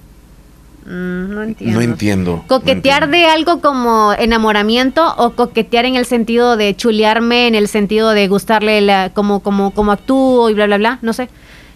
Mm, 0.86 1.34
no 1.34 1.44
entiendo. 1.44 1.76
No 1.76 1.82
entiendo. 1.82 2.44
¿Coquetear 2.48 3.10
de 3.10 3.26
algo 3.26 3.62
como 3.62 4.14
enamoramiento 4.14 5.14
o 5.18 5.32
coquetear 5.32 5.86
en 5.86 5.96
el 5.96 6.06
sentido 6.06 6.58
de 6.58 6.76
chulearme, 6.76 7.48
en 7.48 7.56
el 7.56 7.68
sentido 7.68 8.12
de 8.12 8.28
gustarle 8.28 8.82
la, 8.82 9.12
como, 9.14 9.42
como, 9.42 9.72
como 9.72 9.92
actúo 9.92 10.50
y 10.50 10.54
bla, 10.54 10.66
bla, 10.66 10.78
bla? 10.78 11.00
No 11.02 11.14
sé. 11.14 11.30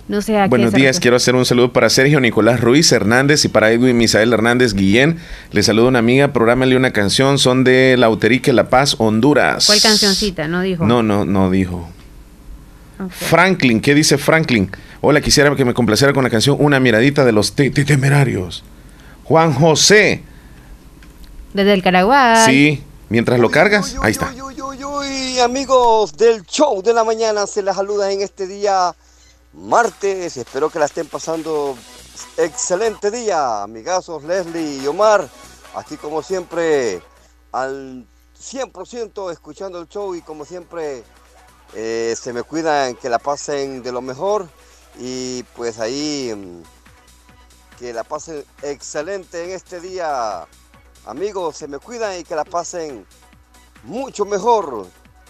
No 0.08 0.22
sé 0.22 0.38
a 0.38 0.47
Buenos 0.47 0.74
días, 0.74 0.99
quiero 0.99 1.16
hacer 1.16 1.34
un 1.34 1.45
saludo 1.45 1.72
para 1.72 1.89
Sergio 1.89 2.20
Nicolás 2.20 2.60
Ruiz 2.60 2.91
Hernández 2.91 3.45
y 3.45 3.47
para 3.47 3.72
Edwin 3.72 3.95
Misael 3.95 4.34
Hernández 4.34 4.74
Guillén. 4.74 5.18
Le 5.51 5.64
saludo 5.64 5.88
una 5.88 5.99
amiga, 5.99 6.34
prográmale 6.34 6.76
una 6.76 6.91
canción, 6.91 7.39
son 7.39 7.64
de 7.64 7.95
Lauterique 7.97 8.51
La 8.51 8.70
Paz, 8.70 8.95
Honduras. 8.97 9.66
¿Cuál 9.66 9.82
cancioncita? 9.82 10.49
No 10.49 10.62
dijo. 10.62 10.86
No, 10.86 11.04
no, 11.04 11.24
no 11.24 11.49
dijo. 11.49 11.88
Franklin, 13.10 13.80
¿qué 13.80 13.95
dice 13.95 14.18
Franklin? 14.18 14.70
Hola, 14.99 15.22
quisiera 15.22 15.56
que 15.56 15.66
me 15.66 15.74
complaciera 15.74 16.14
con 16.14 16.24
la 16.24 16.30
canción 16.30 16.58
Una 16.60 16.80
miradita 16.80 17.24
de 17.24 17.32
los 17.32 17.54
temerarios. 17.54 18.64
Juan 19.34 19.51
José. 19.51 20.21
Desde 21.55 21.73
el 21.73 21.81
Caraguay. 21.81 22.45
Sí, 22.45 22.84
mientras 23.09 23.39
lo 23.39 23.49
cargas, 23.49 23.95
ahí 24.03 24.11
está. 24.11 24.31
Uy, 24.31 25.39
amigos 25.39 26.15
del 26.15 26.45
show 26.45 26.84
de 26.84 26.93
la 26.93 27.03
mañana, 27.03 27.47
se 27.47 27.63
les 27.63 27.75
saluda 27.75 28.11
en 28.11 28.21
este 28.21 28.45
día 28.45 28.93
martes. 29.53 30.38
Espero 30.38 30.69
que 30.69 30.77
la 30.77 30.86
estén 30.86 31.07
pasando 31.07 31.75
excelente 32.38 33.09
día, 33.09 33.63
amigazos 33.63 34.23
Leslie 34.23 34.84
y 34.84 34.86
Omar. 34.86 35.27
Aquí 35.73 35.97
como 35.97 36.21
siempre, 36.21 37.01
al 37.51 38.05
100% 38.39 39.31
escuchando 39.31 39.81
el 39.81 39.88
show 39.88 40.13
y 40.13 40.21
como 40.21 40.45
siempre 40.45 41.03
eh, 41.73 42.13
se 42.15 42.34
me 42.34 42.43
cuidan 42.43 42.93
que 42.93 43.09
la 43.09 43.17
pasen 43.17 43.81
de 43.81 43.91
lo 43.91 44.03
mejor 44.03 44.47
y 44.99 45.41
pues 45.55 45.79
ahí 45.79 46.31
mm, 46.36 46.82
que 47.84 47.91
la 47.91 48.05
pasen 48.05 48.45
excelente 48.61 49.43
en 49.43 49.49
este 49.49 49.81
día. 49.81 50.47
Amigos, 51.05 51.57
se 51.57 51.67
me 51.67 51.79
cuidan 51.79 52.17
y 52.17 52.23
que 52.23 52.34
la 52.34 52.45
pasen 52.45 53.05
mucho 53.84 54.23
mejor 54.23 54.88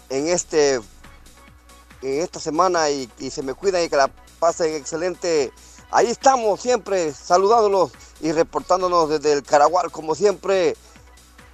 en 0.09 0.27
este 0.27 0.75
en 0.75 2.21
esta 2.21 2.39
semana 2.39 2.91
y, 2.91 3.09
se 3.31 3.41
me 3.41 3.55
cuidan 3.55 3.81
y 3.81 3.89
que 3.89 3.95
la 3.95 4.07
pasen 4.39 4.75
excelente. 4.75 5.51
Ahí 5.89 6.11
estamos 6.11 6.61
siempre 6.61 7.11
saludándolos 7.11 7.91
y 8.21 8.31
reportándonos 8.31 9.09
desde 9.09 9.33
el 9.33 9.41
Caragual, 9.41 9.91
como 9.91 10.13
siempre, 10.13 10.77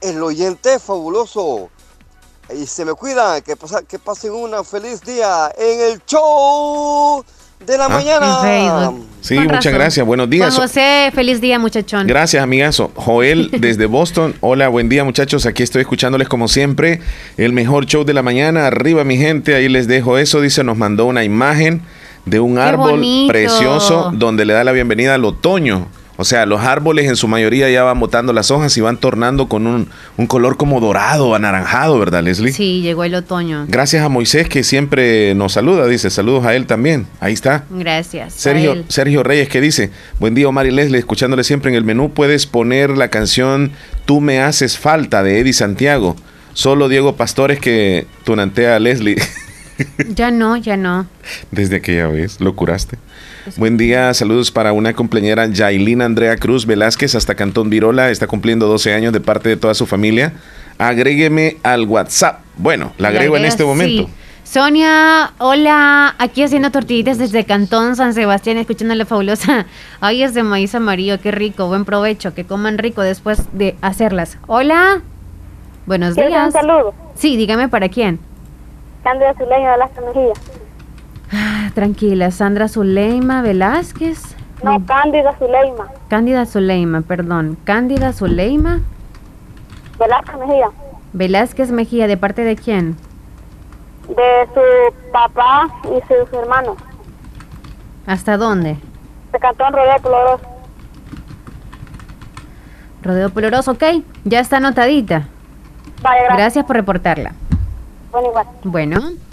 el 0.01 0.21
oyente 0.21 0.79
fabuloso. 0.79 1.69
Y 2.53 2.67
se 2.67 2.83
me 2.83 2.93
cuidan, 2.93 3.41
que, 3.41 3.55
que 3.87 3.99
pasen 3.99 4.33
un 4.33 4.65
feliz 4.65 4.99
día 4.99 5.49
en 5.57 5.79
el 5.79 6.05
show 6.05 7.23
de 7.65 7.77
la 7.77 7.85
ah. 7.85 7.89
mañana. 7.89 8.91
Sí, 9.21 9.37
muchas 9.37 9.73
gracias. 9.73 10.05
Buenos 10.05 10.29
días. 10.29 10.55
Juan 10.55 10.67
José, 10.67 11.11
feliz 11.13 11.41
día, 11.41 11.59
muchachón. 11.59 12.07
Gracias, 12.07 12.41
amigazo. 12.41 12.91
Joel, 12.95 13.49
desde 13.59 13.85
Boston. 13.85 14.35
Hola, 14.39 14.69
buen 14.69 14.87
día, 14.87 15.03
muchachos. 15.03 15.45
Aquí 15.45 15.61
estoy 15.61 15.81
escuchándoles 15.81 16.29
como 16.29 16.47
siempre. 16.47 17.01
El 17.37 17.51
mejor 17.51 17.85
show 17.85 18.05
de 18.05 18.13
la 18.13 18.23
mañana. 18.23 18.67
Arriba, 18.67 19.03
mi 19.03 19.17
gente. 19.17 19.55
Ahí 19.55 19.67
les 19.67 19.87
dejo 19.87 20.17
eso. 20.17 20.39
Dice, 20.41 20.63
nos 20.63 20.77
mandó 20.77 21.05
una 21.05 21.23
imagen 21.23 21.81
de 22.25 22.39
un 22.39 22.59
árbol 22.59 23.03
precioso 23.27 24.11
donde 24.13 24.45
le 24.45 24.53
da 24.53 24.63
la 24.63 24.71
bienvenida 24.71 25.15
al 25.15 25.25
otoño. 25.25 25.87
O 26.21 26.25
sea, 26.25 26.45
los 26.45 26.59
árboles 26.59 27.07
en 27.07 27.15
su 27.15 27.29
mayoría 27.29 27.69
ya 27.69 27.83
van 27.83 27.97
botando 27.97 28.33
las 28.33 28.51
hojas 28.51 28.75
y 28.75 28.81
van 28.81 28.97
tornando 28.97 29.47
con 29.47 29.65
un, 29.65 30.27
color 30.27 30.57
como 30.57 30.81
dorado, 30.81 31.33
anaranjado, 31.33 31.97
¿verdad, 31.97 32.23
Leslie? 32.23 32.51
Sí, 32.51 32.81
llegó 32.81 33.05
el 33.05 33.15
otoño. 33.15 33.63
Gracias 33.69 34.03
a 34.03 34.09
Moisés 34.09 34.49
que 34.49 34.65
siempre 34.65 35.33
nos 35.33 35.53
saluda, 35.53 35.87
dice, 35.87 36.09
saludos 36.09 36.43
a 36.43 36.55
él 36.55 36.65
también. 36.65 37.07
Ahí 37.21 37.31
está. 37.31 37.63
Gracias. 37.69 38.33
Sergio, 38.33 38.83
Sergio 38.89 39.23
Reyes 39.23 39.47
que 39.47 39.61
dice, 39.61 39.91
buen 40.19 40.35
día 40.35 40.49
Omar 40.49 40.67
y 40.67 40.71
Leslie, 40.71 40.99
escuchándole 40.99 41.45
siempre 41.45 41.71
en 41.71 41.77
el 41.77 41.85
menú, 41.85 42.11
puedes 42.11 42.45
poner 42.45 42.97
la 42.97 43.09
canción 43.09 43.71
Tú 44.03 44.19
me 44.19 44.41
haces 44.41 44.77
falta 44.77 45.23
de 45.23 45.39
Eddie 45.39 45.53
Santiago. 45.53 46.17
Solo 46.53 46.89
Diego 46.89 47.15
Pastores 47.15 47.59
que 47.59 48.07
tunantea 48.25 48.75
a 48.75 48.79
Leslie. 48.79 49.15
Ya 50.09 50.29
no, 50.29 50.57
ya 50.57 50.75
no. 50.75 51.07
Desde 51.51 51.77
aquella 51.77 52.07
vez, 52.07 52.41
lo 52.41 52.53
curaste. 52.53 52.97
Buen 53.57 53.77
día, 53.77 54.13
saludos 54.13 54.51
para 54.51 54.73
una 54.73 54.93
compañera 54.93 55.47
Yailina 55.47 56.05
Andrea 56.05 56.35
Cruz 56.37 56.65
Velázquez 56.65 57.15
hasta 57.15 57.35
Cantón 57.35 57.69
Virola, 57.69 58.09
está 58.09 58.27
cumpliendo 58.27 58.67
12 58.67 58.93
años 58.93 59.13
de 59.13 59.21
parte 59.21 59.49
de 59.49 59.57
toda 59.57 59.73
su 59.73 59.85
familia. 59.85 60.33
Agrégueme 60.77 61.57
al 61.63 61.85
WhatsApp. 61.85 62.41
Bueno, 62.57 62.93
la 62.97 63.09
agrego 63.09 63.37
en 63.37 63.45
este 63.45 63.63
momento. 63.63 64.09
Sonia, 64.43 65.33
hola, 65.37 66.15
aquí 66.17 66.41
haciendo 66.41 66.71
tortillitas 66.71 67.19
desde 67.19 67.43
Cantón 67.45 67.95
San 67.95 68.13
Sebastián, 68.13 68.57
escuchando 68.57 68.95
la 68.95 69.05
fabulosa. 69.05 69.67
Ay, 70.01 70.23
es 70.23 70.33
de 70.33 70.41
maíz 70.43 70.73
amarillo, 70.73 71.21
qué 71.21 71.31
rico, 71.31 71.67
buen 71.67 71.85
provecho, 71.85 72.33
que 72.33 72.45
coman 72.45 72.77
rico 72.77 73.01
después 73.01 73.47
de 73.53 73.75
hacerlas. 73.81 74.37
Hola, 74.47 75.01
buenos 75.85 76.15
días. 76.15 76.47
un 76.47 76.51
saludo? 76.51 76.93
Sí, 77.15 77.37
dígame 77.37 77.69
para 77.69 77.89
quién. 77.89 78.19
Zuleima 79.37 79.71
Velázquez 79.71 80.03
Mejía. 80.05 80.33
Ah, 80.33 80.48
tranquila, 81.79 82.29
Sandra 82.29 82.67
Zuleima 82.67 83.41
Velázquez. 83.41 84.35
No, 84.61 84.85
Cándida 84.85 85.33
Zuleima. 85.39 85.87
Cándida 86.09 86.45
Zuleima, 86.45 86.99
perdón. 86.99 87.57
Cándida 87.63 88.11
Zuleima. 88.11 88.81
Velázquez 89.97 90.37
Mejía. 90.39 90.69
Velázquez 91.13 91.71
Mejía, 91.71 92.07
¿de 92.07 92.17
parte 92.17 92.43
de 92.43 92.57
quién? 92.57 92.97
De 94.09 94.47
su 94.53 95.11
papá 95.13 95.69
y 95.85 96.01
sus 96.01 96.33
hermanos. 96.33 96.75
¿Hasta 98.05 98.35
dónde? 98.35 98.75
De 99.31 99.39
Cantón 99.39 99.71
Rodeo 99.71 100.01
Coloroso. 100.01 100.43
Rodeo 103.03 103.29
Poloroso, 103.29 103.71
ok. 103.71 103.83
Ya 104.25 104.41
está 104.41 104.57
anotadita. 104.57 105.27
Vale, 106.01 106.19
gracias. 106.23 106.37
Gracias 106.37 106.65
por 106.65 106.75
reportarla. 106.75 107.31
Bueno, 108.11 108.27
igual. 108.27 108.47
Bueno. 108.65 109.28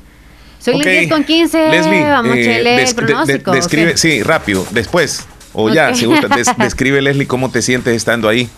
Soy 0.66 0.74
Ok. 0.74 0.84
las 0.84 0.92
10 0.92 1.10
con 1.10 1.24
15. 1.24 1.68
Leslie, 1.70 2.02
Vamos, 2.02 2.36
eh, 2.36 2.58
el 2.58 2.64
de- 2.64 2.70
de- 2.84 2.94
pronóstico. 2.94 3.52
describe, 3.52 3.96
sí, 3.96 4.22
rápido, 4.22 4.66
después. 4.72 5.24
O 5.52 5.70
ya, 5.72 5.94
si 5.94 6.04
gusta, 6.06 6.28
des- 6.28 6.48
describe 6.58 7.00
Leslie 7.00 7.26
cómo 7.26 7.50
te 7.50 7.62
sientes 7.62 7.94
estando 7.96 8.28
ahí, 8.28 8.48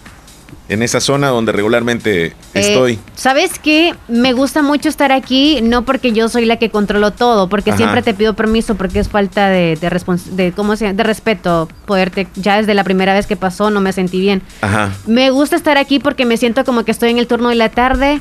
en 0.70 0.82
esa 0.82 1.00
zona 1.00 1.28
donde 1.28 1.52
regularmente 1.52 2.26
Eh, 2.26 2.32
estoy. 2.54 2.98
¿Sabes 3.14 3.58
qué? 3.58 3.94
Me 4.08 4.32
gusta 4.32 4.62
mucho 4.62 4.88
estar 4.88 5.12
aquí, 5.12 5.60
no 5.62 5.84
porque 5.84 6.12
yo 6.12 6.28
soy 6.28 6.44
la 6.46 6.56
que 6.56 6.70
controlo 6.70 7.10
todo, 7.12 7.48
porque 7.48 7.70
Ajá. 7.70 7.76
siempre 7.76 8.02
te 8.02 8.14
pido 8.14 8.34
permiso, 8.34 8.74
porque 8.74 8.98
es 9.00 9.08
falta 9.08 9.48
de, 9.50 9.76
de, 9.76 9.90
de, 10.32 10.52
¿cómo 10.52 10.76
se 10.76 10.92
de 10.94 11.02
respeto. 11.02 11.68
Poderte, 11.86 12.26
ya 12.36 12.56
desde 12.56 12.72
la 12.74 12.84
primera 12.84 13.12
vez 13.14 13.26
que 13.26 13.36
pasó 13.36 13.70
no 13.70 13.80
me 13.80 13.92
sentí 13.92 14.18
bien. 14.20 14.42
Ajá. 14.62 14.92
Me 15.06 15.30
gusta 15.30 15.56
estar 15.56 15.76
aquí 15.78 15.98
porque 16.00 16.24
me 16.26 16.36
siento 16.38 16.64
como 16.64 16.84
que 16.84 16.90
estoy 16.90 17.10
en 17.10 17.18
el 17.18 17.26
turno 17.26 17.50
de 17.50 17.54
la 17.54 17.68
tarde 17.68 18.20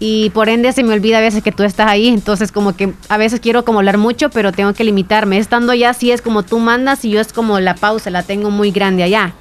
y 0.00 0.30
por 0.30 0.48
ende 0.48 0.72
se 0.72 0.84
me 0.84 0.94
olvida 0.94 1.18
a 1.18 1.20
veces 1.20 1.42
que 1.42 1.50
tú 1.52 1.64
estás 1.64 1.88
ahí, 1.88 2.08
entonces 2.08 2.52
como 2.52 2.76
que 2.76 2.92
a 3.08 3.16
veces 3.16 3.40
quiero 3.40 3.64
como 3.64 3.80
hablar 3.80 3.98
mucho, 3.98 4.30
pero 4.30 4.52
tengo 4.52 4.72
que 4.72 4.84
limitarme. 4.84 5.38
Estando 5.38 5.72
allá 5.72 5.92
sí 5.94 6.12
es 6.12 6.22
como 6.22 6.44
tú 6.44 6.58
mandas 6.58 7.04
y 7.04 7.10
yo 7.10 7.20
es 7.20 7.32
como 7.32 7.58
la 7.58 7.74
pausa, 7.74 8.10
la 8.10 8.22
tengo 8.22 8.50
muy 8.50 8.70
grande 8.70 9.02
allá. 9.02 9.32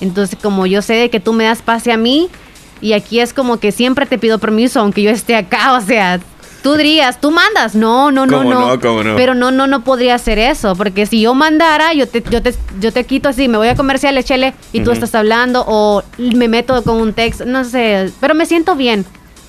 Entonces 0.00 0.38
como 0.42 0.66
yo 0.66 0.82
sé 0.82 0.94
de 0.94 1.10
que 1.10 1.20
tú 1.20 1.32
me 1.32 1.44
das 1.44 1.62
pase 1.62 1.92
a 1.92 1.96
mí 1.96 2.28
y 2.80 2.94
aquí 2.94 3.20
es 3.20 3.32
como 3.32 3.60
que 3.60 3.70
siempre 3.70 4.06
te 4.06 4.18
pido 4.18 4.38
permiso 4.38 4.80
aunque 4.80 5.02
yo 5.02 5.10
esté 5.10 5.36
acá, 5.36 5.74
o 5.76 5.80
sea, 5.80 6.18
tú 6.64 6.74
dirías, 6.74 7.20
tú 7.20 7.30
mandas. 7.30 7.76
No, 7.76 8.10
no, 8.10 8.26
no, 8.26 8.38
¿Cómo 8.38 8.50
no. 8.54 8.60
no? 8.70 8.80
¿Cómo 8.80 9.04
no? 9.04 9.14
Pero 9.14 9.36
no, 9.36 9.52
no, 9.52 9.68
no 9.68 9.84
podría 9.84 10.16
hacer 10.16 10.40
eso, 10.40 10.74
porque 10.74 11.06
si 11.06 11.20
yo 11.20 11.34
mandara, 11.34 11.92
yo 11.94 12.08
te, 12.08 12.24
yo 12.28 12.42
te, 12.42 12.52
yo 12.80 12.92
te 12.92 13.04
quito 13.04 13.28
así, 13.28 13.46
me 13.46 13.56
voy 13.58 13.68
a 13.68 13.76
comerciales, 13.76 14.24
chele, 14.24 14.54
y 14.72 14.78
tú 14.80 14.90
Ujú. 14.90 14.92
estás 14.94 15.14
hablando, 15.14 15.64
o 15.66 16.02
me 16.18 16.48
meto 16.48 16.82
con 16.82 16.96
un 16.96 17.12
texto, 17.12 17.44
no 17.44 17.64
sé, 17.64 18.10
pero 18.20 18.34
me 18.34 18.46
siento 18.46 18.74
bien, 18.74 19.04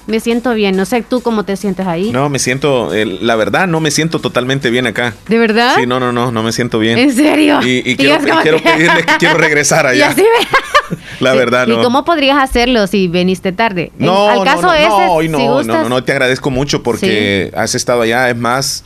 me 0.08 0.20
siento 0.20 0.54
bien, 0.54 0.76
no 0.76 0.86
sé 0.86 1.02
tú 1.02 1.22
cómo 1.22 1.44
te 1.44 1.56
sientes 1.58 1.88
ahí. 1.88 2.12
No, 2.12 2.30
me 2.30 2.40
siento, 2.40 2.94
eh, 2.94 3.06
la 3.06 3.36
verdad, 3.36 3.68
no 3.68 3.80
me 3.80 3.90
siento 3.92 4.20
totalmente 4.20 4.70
bien 4.70 4.86
acá. 4.88 5.14
¿De 5.28 5.38
verdad? 5.38 5.76
Sí, 5.78 5.86
no, 5.86 6.00
no, 6.00 6.12
no, 6.12 6.32
no 6.32 6.44
me 6.44 6.52
siento 6.52 6.80
bien. 6.80 6.98
¿En 7.00 7.14
serio? 7.14 7.60
Y, 7.64 7.96
quiero, 7.96 8.22
y 8.22 8.42
quiero 8.42 8.58
que- 8.62 9.06
quiero 9.20 9.38
regresar 9.38 9.86
Y 9.96 10.02
allá. 10.02 10.10
así 10.10 10.24
La 11.20 11.34
verdad, 11.34 11.68
no. 11.68 11.80
¿Y 11.80 11.84
cómo 11.84 12.04
podrías 12.06 12.38
hacerlo 12.38 12.86
si 12.88 13.08
viniste 13.08 13.52
tarde? 13.52 13.92
No, 13.98 14.30
al 14.30 14.40
no, 14.40 14.44
caso 14.44 14.62
no, 14.64 14.74
ese, 14.74 14.88
no, 14.90 15.12
hoy 15.14 15.30
no, 15.30 15.38
si 15.38 15.46
no, 15.46 15.54
gustas, 15.56 15.84
no, 15.84 15.90
no, 15.90 16.04
te 16.04 16.12
agradezco 16.12 16.50
mucho 16.50 16.84
porque 16.84 17.52
has 17.56 17.74
estado 17.74 18.02
allá. 18.02 18.30
Es 18.30 18.36
más, 18.36 18.84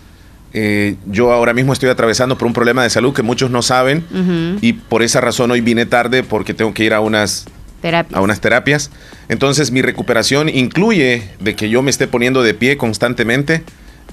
eh, 0.53 0.95
yo 1.07 1.31
ahora 1.33 1.53
mismo 1.53 1.73
estoy 1.73 1.89
atravesando 1.89 2.37
por 2.37 2.47
un 2.47 2.53
problema 2.53 2.83
de 2.83 2.89
salud 2.89 3.13
que 3.13 3.23
muchos 3.23 3.49
no 3.49 3.61
saben 3.61 4.05
y 4.61 4.73
por 4.73 5.01
esa 5.03 5.19
razón 5.19 5.51
hoy 5.51 5.61
vine 5.61 5.85
tarde 5.85 6.23
porque 6.23 6.53
tengo 6.53 6.73
que 6.73 6.83
ir 6.83 6.93
a 6.93 6.99
unas 7.01 7.45
terapia. 7.81 8.17
a 8.17 8.21
unas 8.21 8.41
terapias. 8.41 8.91
Entonces 9.29 9.71
mi 9.71 9.81
recuperación 9.81 10.49
incluye 10.49 11.29
de 11.39 11.55
que 11.55 11.69
yo 11.69 11.81
me 11.81 11.89
esté 11.91 12.07
poniendo 12.07 12.43
de 12.43 12.53
pie 12.53 12.77
constantemente 12.77 13.63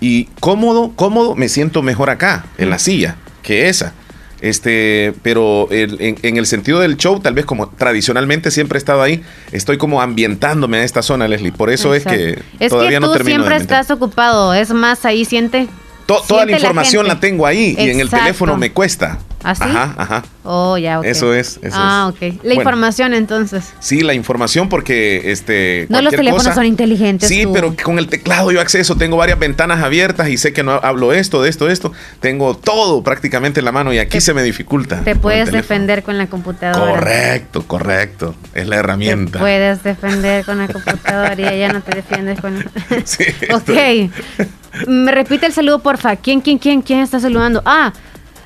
y 0.01 0.25
cómodo, 0.41 0.93
cómodo, 0.97 1.35
me 1.35 1.49
siento 1.49 1.83
mejor 1.83 2.11
acá, 2.11 2.47
en 2.59 2.71
la 2.71 2.79
silla, 2.79 3.17
que 3.43 3.69
esa. 3.69 3.93
Este, 4.41 5.15
pero 5.23 5.69
el- 5.71 5.97
en, 6.01 6.17
en 6.23 6.37
el 6.37 6.45
sentido 6.47 6.81
del 6.81 6.99
show, 6.99 7.19
tal 7.21 7.33
vez 7.33 7.47
como 7.47 7.69
tradicionalmente 7.69 8.51
siempre 8.51 8.77
he 8.77 8.81
estado 8.81 9.01
ahí, 9.01 9.23
estoy 9.53 9.79
como 9.79 10.03
ambientándome 10.03 10.79
a 10.79 10.85
esta 10.85 11.01
zona, 11.03 11.27
Leslie. 11.29 11.53
Por 11.53 11.71
eso 11.71 11.95
es 11.95 12.05
que. 12.05 12.39
Es 12.61 12.69
todavía 12.71 12.99
que 12.99 13.07
no 13.07 13.13
termino 13.13 13.39
siempre 13.39 13.57
de 13.57 13.63
estás 13.63 13.91
ocupado, 13.91 14.53
es 14.53 14.71
más, 14.75 15.05
ahí 15.07 15.25
siente... 15.25 15.67
To- 16.07 16.23
toda 16.29 16.45
la 16.45 16.53
información 16.53 17.07
la, 17.09 17.19
tengo 17.21 17.47
ahí 17.47 17.75
y 17.79 17.89
en 17.89 18.01
el 18.01 18.11
teléfono 18.11 18.59
me 18.59 18.71
cuesta. 18.73 19.19
¿Ah, 19.45 19.55
sí? 19.55 19.63
Ajá, 19.65 19.95
ajá. 19.97 20.23
Oh, 20.43 20.77
ya, 20.79 20.99
ok. 21.01 21.05
Eso 21.07 21.33
es, 21.35 21.59
eso 21.63 21.77
ah, 21.79 22.09
ok. 22.13 22.21
La 22.21 22.29
Bueno. 22.43 22.55
información 22.55 23.15
entonces. 23.15 23.73
Sí, 23.79 24.01
la 24.03 24.15
información 24.15 24.69
porque 24.69 25.31
este 25.33 25.87
No 25.91 26.01
los 26.03 26.11
teléfonos 26.13 26.45
cosa- 26.45 26.55
son 26.55 26.67
inteligentes. 26.67 27.29
Sí, 27.29 27.45
tú. 27.45 27.53
pero 27.53 27.75
con 27.83 27.99
el 27.99 28.09
teclado 28.09 28.51
yo 28.53 28.61
acceso, 28.61 28.97
tengo 28.97 29.17
varias 29.17 29.39
ventanas 29.39 29.83
abiertas 29.83 30.29
y 30.29 30.37
sé 30.39 30.53
que 30.53 30.63
no 30.63 30.73
hablo 30.83 31.13
esto, 31.13 31.43
de 31.43 31.51
esto, 31.51 31.67
de 31.67 31.73
esto. 31.73 31.93
Tengo 32.21 32.57
todo 32.57 33.03
prácticamente 33.03 33.61
en 33.61 33.65
la 33.67 33.73
mano 33.73 33.93
y 33.93 33.99
aquí 33.99 34.21
se 34.21 34.35
me 34.35 34.43
dificulta. 34.43 35.01
Te 35.03 35.15
puedes 35.17 35.53
defender 35.53 36.03
con 36.03 36.19
la 36.19 36.27
computadora. 36.27 36.91
Correcto, 36.93 37.65
correcto. 37.67 38.35
Es 38.55 38.67
la 38.67 38.77
Te 38.77 38.81
herramienta. 38.81 39.39
puedes 39.39 39.83
defender 39.83 40.45
con 40.45 40.59
la 40.59 40.69
computadora 40.69 41.35
y 41.39 41.45
ella 41.45 41.73
no 41.73 41.83
te 41.83 41.95
defiendes 41.97 42.41
con... 42.41 42.65
Sí, 43.05 43.25
ok. 43.53 44.87
Me 44.89 45.13
repite 45.13 45.47
el 45.47 45.53
saludo, 45.53 45.79
porfa. 45.81 46.17
¿Quién, 46.17 46.41
quién, 46.41 46.59
quién, 46.59 46.83
quién 46.83 47.01
está 47.01 47.21
saludando? 47.21 47.63
Ah, 47.65 47.93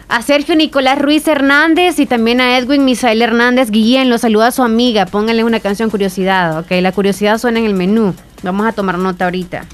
a 0.08 0.22
Sergio 0.22 0.56
Nicolás 0.56 0.98
Ruiz 0.98 1.28
Hernández 1.28 1.98
y 1.98 2.06
también 2.06 2.40
a 2.40 2.56
Edwin 2.58 2.84
Misael 2.84 3.20
Hernández 3.20 3.70
Guillén. 3.70 4.08
Lo 4.08 4.18
saluda 4.18 4.48
a 4.48 4.52
su 4.52 4.62
amiga. 4.62 5.06
Pónganle 5.06 5.44
una 5.44 5.60
canción 5.60 5.90
Curiosidad. 5.90 6.58
Ok, 6.58 6.70
la 6.80 6.92
curiosidad 6.92 7.38
suena 7.38 7.58
en 7.58 7.66
el 7.66 7.74
menú. 7.74 8.14
Vamos 8.42 8.66
a 8.66 8.72
tomar 8.72 8.98
nota 8.98 9.26
ahorita. 9.26 9.66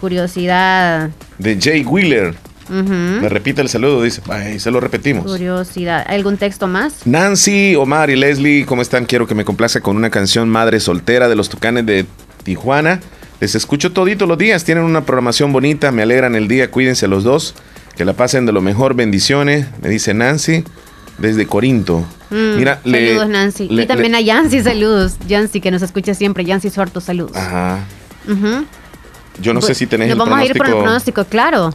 Curiosidad. 0.00 1.10
De 1.38 1.58
Jay 1.60 1.84
Wheeler. 1.84 2.34
Me 2.70 3.28
repite 3.28 3.60
el 3.60 3.68
saludo, 3.68 4.02
dice. 4.02 4.22
Ay, 4.28 4.60
se 4.60 4.70
lo 4.70 4.78
repetimos. 4.78 5.26
Curiosidad. 5.26 6.06
¿Algún 6.08 6.36
texto 6.36 6.68
más? 6.68 7.04
Nancy, 7.04 7.74
Omar 7.74 8.10
y 8.10 8.16
Leslie, 8.16 8.64
¿cómo 8.64 8.80
están? 8.80 9.06
Quiero 9.06 9.26
que 9.26 9.34
me 9.34 9.44
complace 9.44 9.80
con 9.80 9.96
una 9.96 10.08
canción 10.08 10.48
Madre 10.48 10.78
Soltera 10.78 11.28
de 11.28 11.34
los 11.34 11.48
Tucanes 11.48 11.84
de 11.84 12.06
Tijuana. 12.44 13.00
Les 13.40 13.54
escucho 13.54 13.92
todito 13.92 14.26
los 14.26 14.38
días, 14.38 14.64
tienen 14.64 14.84
una 14.84 15.04
programación 15.04 15.52
bonita, 15.52 15.90
me 15.90 16.02
alegran 16.02 16.36
el 16.36 16.46
día, 16.46 16.70
cuídense 16.70 17.08
los 17.08 17.24
dos, 17.24 17.54
que 18.00 18.06
la 18.06 18.14
pasen 18.14 18.46
de 18.46 18.52
lo 18.52 18.62
mejor, 18.62 18.94
bendiciones, 18.94 19.66
me 19.82 19.90
dice 19.90 20.14
Nancy, 20.14 20.64
desde 21.18 21.46
Corinto. 21.46 21.98
Mm, 22.30 22.56
Mira, 22.56 22.80
le- 22.84 23.08
saludos, 23.08 23.28
Nancy. 23.28 23.68
le- 23.68 23.82
y 23.82 23.86
también 23.86 24.12
le- 24.12 24.16
a 24.16 24.20
Yancy, 24.22 24.62
saludos. 24.62 25.16
Yancy, 25.28 25.60
que 25.60 25.70
nos 25.70 25.82
escucha 25.82 26.14
siempre. 26.14 26.42
Yancy 26.46 26.70
Suarto, 26.70 27.02
saludos. 27.02 27.36
Ajá. 27.36 27.80
Ujú. 28.26 28.64
Yo 29.42 29.52
no 29.52 29.60
sé 29.60 29.74
si 29.74 29.86
tenés 29.86 30.08
Nos 30.08 30.14
el 30.14 30.18
vamos 30.18 30.38
a 30.38 30.46
ir 30.46 30.56
por 30.56 30.64
el 30.66 30.72
pronóstico. 30.72 31.26
claro. 31.26 31.74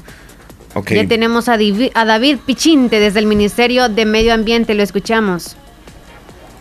Ok. 0.73 0.93
Ya 0.93 1.07
tenemos 1.07 1.47
a, 1.47 1.57
Divi- 1.57 1.91
a 1.93 2.05
David 2.05 2.37
Pichinte 2.43 2.99
desde 2.99 3.19
el 3.19 3.27
Ministerio 3.27 3.87
de 3.87 4.05
Medio 4.07 4.33
Ambiente. 4.33 4.73
Lo 4.73 4.81
escuchamos. 4.81 5.55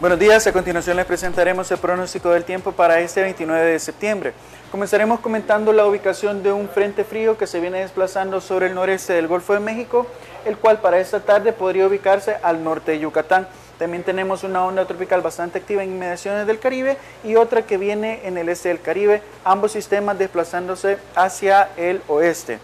Buenos 0.05 0.19
días, 0.19 0.47
a 0.47 0.53
continuación 0.53 0.99
les 0.99 1.07
presentaremos 1.07 1.71
el 1.71 1.79
pronóstico 1.79 2.29
del 2.29 2.45
tiempo 2.45 2.73
para 2.73 3.01
este 3.01 3.23
29 3.23 3.65
de 3.65 3.79
septiembre. 3.79 4.35
Comenzaremos 4.71 5.19
comentando 5.21 5.73
la 5.73 5.87
ubicación 5.87 6.43
de 6.43 6.53
un 6.53 6.69
frente 6.69 7.05
frío 7.05 7.39
que 7.39 7.47
se 7.47 7.59
viene 7.59 7.79
desplazando 7.79 8.43
sobre 8.43 8.67
el 8.67 8.75
noreste 8.75 9.15
del 9.15 9.29
Golfo 9.29 9.55
de 9.55 9.61
México, 9.61 10.07
el 10.45 10.59
cual 10.59 10.83
para 10.83 10.99
esta 10.99 11.21
tarde 11.21 11.55
podría 11.55 11.87
ubicarse 11.87 12.37
al 12.43 12.63
norte 12.63 12.93
de 12.93 12.99
Yucatán. 12.99 13.49
También 13.79 14.03
tenemos 14.03 14.45
una 14.45 14.63
onda 14.67 14.85
tropical 14.85 15.23
bastante 15.23 15.57
activa 15.57 15.83
en 15.83 15.93
inmediaciones 15.93 16.47
del 16.47 16.59
Caribe 16.59 16.99
y 17.25 17.37
otra 17.37 17.63
que 17.63 17.79
viene 17.79 18.21
en 18.25 18.37
el 18.37 18.51
este 18.51 18.69
del 18.69 18.83
Caribe, 18.83 19.23
ambos 19.43 19.73
sistemas 19.73 20.19
desplazándose 20.19 20.99
hacia 21.15 21.71
el 21.79 22.03
oeste. 22.09 22.59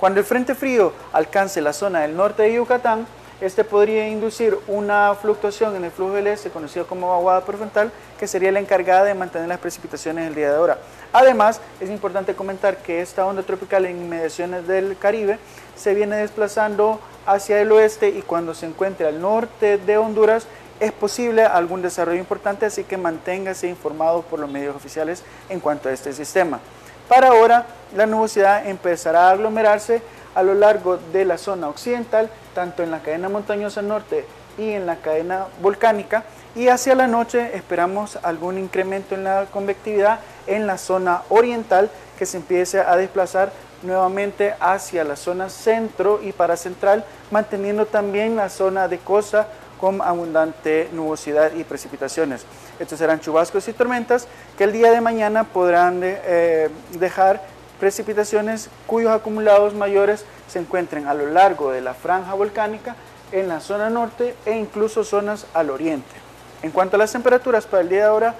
Cuando 0.00 0.20
el 0.20 0.24
frente 0.24 0.54
frío 0.54 0.94
alcance 1.12 1.60
la 1.60 1.74
zona 1.74 2.00
del 2.00 2.16
norte 2.16 2.44
de 2.44 2.54
Yucatán, 2.54 3.06
este 3.40 3.64
podría 3.64 4.08
inducir 4.08 4.56
una 4.66 5.14
fluctuación 5.14 5.76
en 5.76 5.84
el 5.84 5.90
flujo 5.90 6.14
del 6.14 6.26
este, 6.26 6.50
conocido 6.50 6.86
como 6.86 7.10
vaguada 7.10 7.44
prefrontal, 7.44 7.92
que 8.18 8.26
sería 8.26 8.50
la 8.50 8.60
encargada 8.60 9.04
de 9.04 9.14
mantener 9.14 9.48
las 9.48 9.58
precipitaciones 9.58 10.26
el 10.26 10.34
día 10.34 10.50
de 10.50 10.56
ahora. 10.56 10.78
Además, 11.12 11.60
es 11.80 11.90
importante 11.90 12.34
comentar 12.34 12.78
que 12.78 13.02
esta 13.02 13.26
onda 13.26 13.42
tropical 13.42 13.84
en 13.84 14.02
inmediaciones 14.02 14.66
del 14.66 14.96
Caribe 14.96 15.38
se 15.76 15.94
viene 15.94 16.16
desplazando 16.16 16.98
hacia 17.26 17.60
el 17.60 17.70
oeste 17.72 18.08
y 18.08 18.22
cuando 18.22 18.54
se 18.54 18.66
encuentre 18.66 19.06
al 19.06 19.20
norte 19.20 19.78
de 19.78 19.98
Honduras 19.98 20.46
es 20.80 20.92
posible 20.92 21.42
algún 21.42 21.82
desarrollo 21.82 22.18
importante, 22.18 22.66
así 22.66 22.84
que 22.84 22.96
manténgase 22.96 23.68
informado 23.68 24.22
por 24.22 24.38
los 24.38 24.50
medios 24.50 24.76
oficiales 24.76 25.22
en 25.48 25.60
cuanto 25.60 25.88
a 25.88 25.92
este 25.92 26.12
sistema. 26.12 26.60
Para 27.08 27.28
ahora, 27.28 27.66
la 27.94 28.06
nubosidad 28.06 28.66
empezará 28.66 29.28
a 29.28 29.30
aglomerarse 29.30 30.02
a 30.36 30.42
lo 30.42 30.54
largo 30.54 30.98
de 31.12 31.24
la 31.24 31.38
zona 31.38 31.68
occidental, 31.68 32.30
tanto 32.54 32.82
en 32.82 32.92
la 32.92 33.00
cadena 33.00 33.28
montañosa 33.28 33.82
norte 33.82 34.24
y 34.58 34.70
en 34.70 34.86
la 34.86 34.96
cadena 34.96 35.46
volcánica, 35.60 36.24
y 36.54 36.68
hacia 36.68 36.94
la 36.94 37.06
noche 37.06 37.56
esperamos 37.56 38.18
algún 38.22 38.58
incremento 38.58 39.14
en 39.14 39.24
la 39.24 39.46
convectividad 39.50 40.20
en 40.46 40.66
la 40.66 40.78
zona 40.78 41.22
oriental 41.30 41.90
que 42.18 42.26
se 42.26 42.36
empiece 42.36 42.80
a 42.80 42.96
desplazar 42.96 43.50
nuevamente 43.82 44.54
hacia 44.60 45.04
la 45.04 45.16
zona 45.16 45.48
centro 45.48 46.20
y 46.22 46.32
paracentral, 46.32 47.04
manteniendo 47.30 47.86
también 47.86 48.36
la 48.36 48.48
zona 48.48 48.88
de 48.88 48.98
costa 48.98 49.48
con 49.80 50.00
abundante 50.00 50.88
nubosidad 50.92 51.52
y 51.54 51.64
precipitaciones. 51.64 52.44
Estos 52.78 52.98
serán 52.98 53.20
chubascos 53.20 53.68
y 53.68 53.72
tormentas 53.72 54.26
que 54.56 54.64
el 54.64 54.72
día 54.72 54.90
de 54.90 55.00
mañana 55.00 55.44
podrán 55.44 56.00
eh, 56.02 56.68
dejar 56.98 57.42
precipitaciones 57.78 58.70
cuyos 58.86 59.12
acumulados 59.12 59.74
mayores 59.74 60.24
se 60.48 60.58
encuentren 60.58 61.06
a 61.06 61.14
lo 61.14 61.26
largo 61.26 61.70
de 61.70 61.80
la 61.80 61.94
franja 61.94 62.34
volcánica 62.34 62.96
en 63.32 63.48
la 63.48 63.60
zona 63.60 63.90
norte 63.90 64.34
e 64.44 64.52
incluso 64.52 65.04
zonas 65.04 65.46
al 65.54 65.70
oriente. 65.70 66.14
En 66.62 66.70
cuanto 66.70 66.96
a 66.96 66.98
las 66.98 67.12
temperaturas 67.12 67.66
para 67.66 67.82
el 67.82 67.88
día 67.88 68.00
de 68.00 68.06
ahora, 68.06 68.34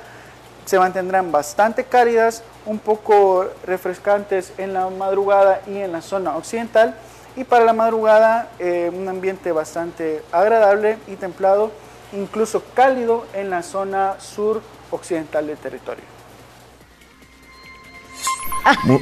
se 0.65 0.79
mantendrán 0.79 1.31
bastante 1.31 1.85
cálidas, 1.85 2.43
un 2.65 2.79
poco 2.79 3.47
refrescantes 3.65 4.53
en 4.59 4.75
la 4.75 4.89
madrugada 4.91 5.61
y 5.67 5.79
en 5.79 5.93
la 5.93 6.03
zona 6.03 6.37
occidental. 6.37 6.97
Y 7.37 7.45
para 7.45 7.65
la 7.65 7.73
madrugada, 7.73 8.49
eh, 8.59 8.91
un 8.93 9.09
ambiente 9.09 9.53
bastante 9.53 10.23
agradable 10.33 10.99
y 11.07 11.15
templado, 11.17 11.71
incluso 12.13 12.63
cálido 12.75 13.27
en 13.35 13.51
la 13.51 13.63
zona 13.63 14.19
sur 14.19 14.63
occidental 14.91 15.47
del 15.47 15.59
territorio. 15.59 16.16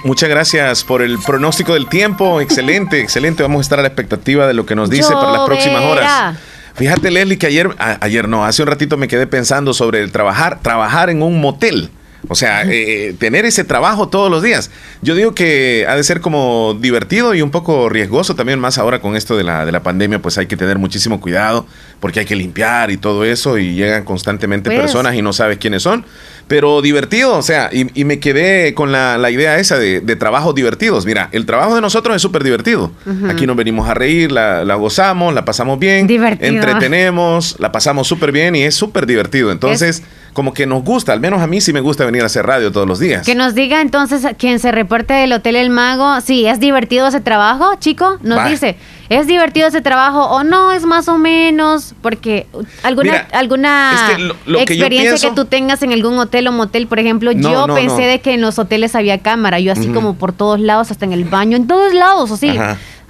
Muchas 0.04 0.28
gracias 0.28 0.84
por 0.84 1.02
el 1.02 1.18
pronóstico 1.18 1.74
del 1.74 1.88
tiempo. 1.88 2.40
Excelente, 2.40 3.00
excelente. 3.00 3.42
Vamos 3.42 3.58
a 3.58 3.62
estar 3.62 3.78
a 3.78 3.82
la 3.82 3.88
expectativa 3.88 4.46
de 4.46 4.54
lo 4.54 4.66
que 4.66 4.74
nos 4.74 4.90
dice 4.90 5.12
para 5.12 5.32
las 5.32 5.46
próximas 5.46 5.82
horas. 5.82 6.36
Fíjate, 6.74 7.10
Leslie, 7.10 7.38
que 7.38 7.46
ayer, 7.46 7.70
ayer 7.78 8.28
no, 8.28 8.44
hace 8.44 8.62
un 8.62 8.68
ratito 8.68 8.96
me 8.96 9.06
quedé 9.06 9.26
pensando 9.26 9.72
sobre 9.74 10.00
el 10.00 10.10
trabajar, 10.10 10.60
trabajar 10.60 11.08
en 11.08 11.22
un 11.22 11.40
motel. 11.40 11.90
O 12.28 12.34
sea, 12.34 12.62
eh, 12.66 13.14
tener 13.18 13.44
ese 13.44 13.64
trabajo 13.64 14.08
todos 14.08 14.30
los 14.30 14.42
días. 14.42 14.70
Yo 15.02 15.14
digo 15.14 15.34
que 15.34 15.84
ha 15.88 15.94
de 15.94 16.02
ser 16.02 16.20
como 16.20 16.76
divertido 16.80 17.34
y 17.34 17.42
un 17.42 17.50
poco 17.50 17.88
riesgoso 17.88 18.34
también, 18.34 18.58
más 18.58 18.78
ahora 18.78 19.00
con 19.00 19.14
esto 19.14 19.36
de 19.36 19.44
la, 19.44 19.66
de 19.66 19.72
la 19.72 19.82
pandemia, 19.82 20.20
pues 20.20 20.38
hay 20.38 20.46
que 20.46 20.56
tener 20.56 20.78
muchísimo 20.78 21.20
cuidado 21.20 21.66
porque 22.00 22.20
hay 22.20 22.26
que 22.26 22.36
limpiar 22.36 22.90
y 22.90 22.96
todo 22.96 23.24
eso 23.24 23.58
y 23.58 23.74
llegan 23.74 24.04
constantemente 24.04 24.70
pues. 24.70 24.80
personas 24.80 25.14
y 25.14 25.22
no 25.22 25.32
sabes 25.32 25.58
quiénes 25.58 25.82
son. 25.82 26.06
Pero 26.46 26.82
divertido, 26.82 27.36
o 27.36 27.42
sea, 27.42 27.70
y, 27.72 28.04
me 28.04 28.20
quedé 28.20 28.74
con 28.74 28.92
la, 28.92 29.30
idea 29.30 29.58
esa 29.58 29.78
de, 29.78 30.16
trabajos 30.16 30.54
divertidos. 30.54 31.06
Mira, 31.06 31.28
el 31.32 31.46
trabajo 31.46 31.74
de 31.74 31.80
nosotros 31.80 32.14
es 32.14 32.22
súper 32.22 32.44
divertido. 32.44 32.92
Aquí 33.28 33.46
nos 33.46 33.56
venimos 33.56 33.88
a 33.88 33.94
reír, 33.94 34.30
la, 34.30 34.74
gozamos, 34.74 35.34
la 35.34 35.44
pasamos 35.44 35.78
bien, 35.78 36.08
entretenemos, 36.10 37.56
la 37.58 37.72
pasamos 37.72 38.06
súper 38.06 38.32
bien 38.32 38.54
y 38.56 38.62
es 38.62 38.74
súper 38.74 39.06
divertido. 39.06 39.50
Entonces 39.50 40.02
como 40.34 40.52
que 40.52 40.66
nos 40.66 40.82
gusta, 40.82 41.12
al 41.12 41.20
menos 41.20 41.40
a 41.40 41.46
mí 41.46 41.60
sí 41.60 41.72
me 41.72 41.80
gusta 41.80 42.04
venir 42.04 42.22
a 42.22 42.26
hacer 42.26 42.44
radio 42.44 42.70
todos 42.70 42.86
los 42.86 42.98
días. 42.98 43.24
Que 43.24 43.34
nos 43.34 43.54
diga 43.54 43.80
entonces 43.80 44.26
quien 44.36 44.58
se 44.58 44.72
reporte 44.72 45.14
del 45.14 45.32
Hotel 45.32 45.56
El 45.56 45.70
Mago, 45.70 46.20
sí, 46.20 46.44
¿es 46.44 46.60
divertido 46.60 47.06
ese 47.06 47.20
trabajo, 47.20 47.76
chico? 47.78 48.18
Nos 48.22 48.50
dice, 48.50 48.76
¿es 49.08 49.26
divertido 49.26 49.68
ese 49.68 49.80
trabajo 49.80 50.24
o 50.24 50.44
no? 50.44 50.72
Es 50.72 50.84
más 50.84 51.08
o 51.08 51.18
menos, 51.18 51.94
porque 52.02 52.46
alguna, 52.82 53.26
alguna 53.32 54.16
experiencia 54.58 55.30
que, 55.30 55.34
tú 55.34 55.44
tengas 55.44 55.82
en 55.82 55.92
algún 55.92 56.18
hotel 56.18 56.48
o 56.48 56.52
motel, 56.52 56.86
por 56.86 56.98
ejemplo, 56.98 57.32
yo 57.32 57.66
pensé 57.74 58.02
de 58.02 58.20
que 58.20 58.34
en 58.34 58.40
los 58.40 58.58
hoteles 58.58 58.94
había 58.94 59.18
cámara, 59.18 59.60
yo 59.60 59.72
así 59.72 59.88
como 59.88 60.14
por 60.14 60.32
todos 60.32 60.60
lados, 60.60 60.90
hasta 60.90 61.04
en 61.04 61.12
el 61.12 61.24
baño, 61.24 61.56
en 61.56 61.66
todos 61.66 61.94
lados, 61.94 62.30
así. 62.30 62.58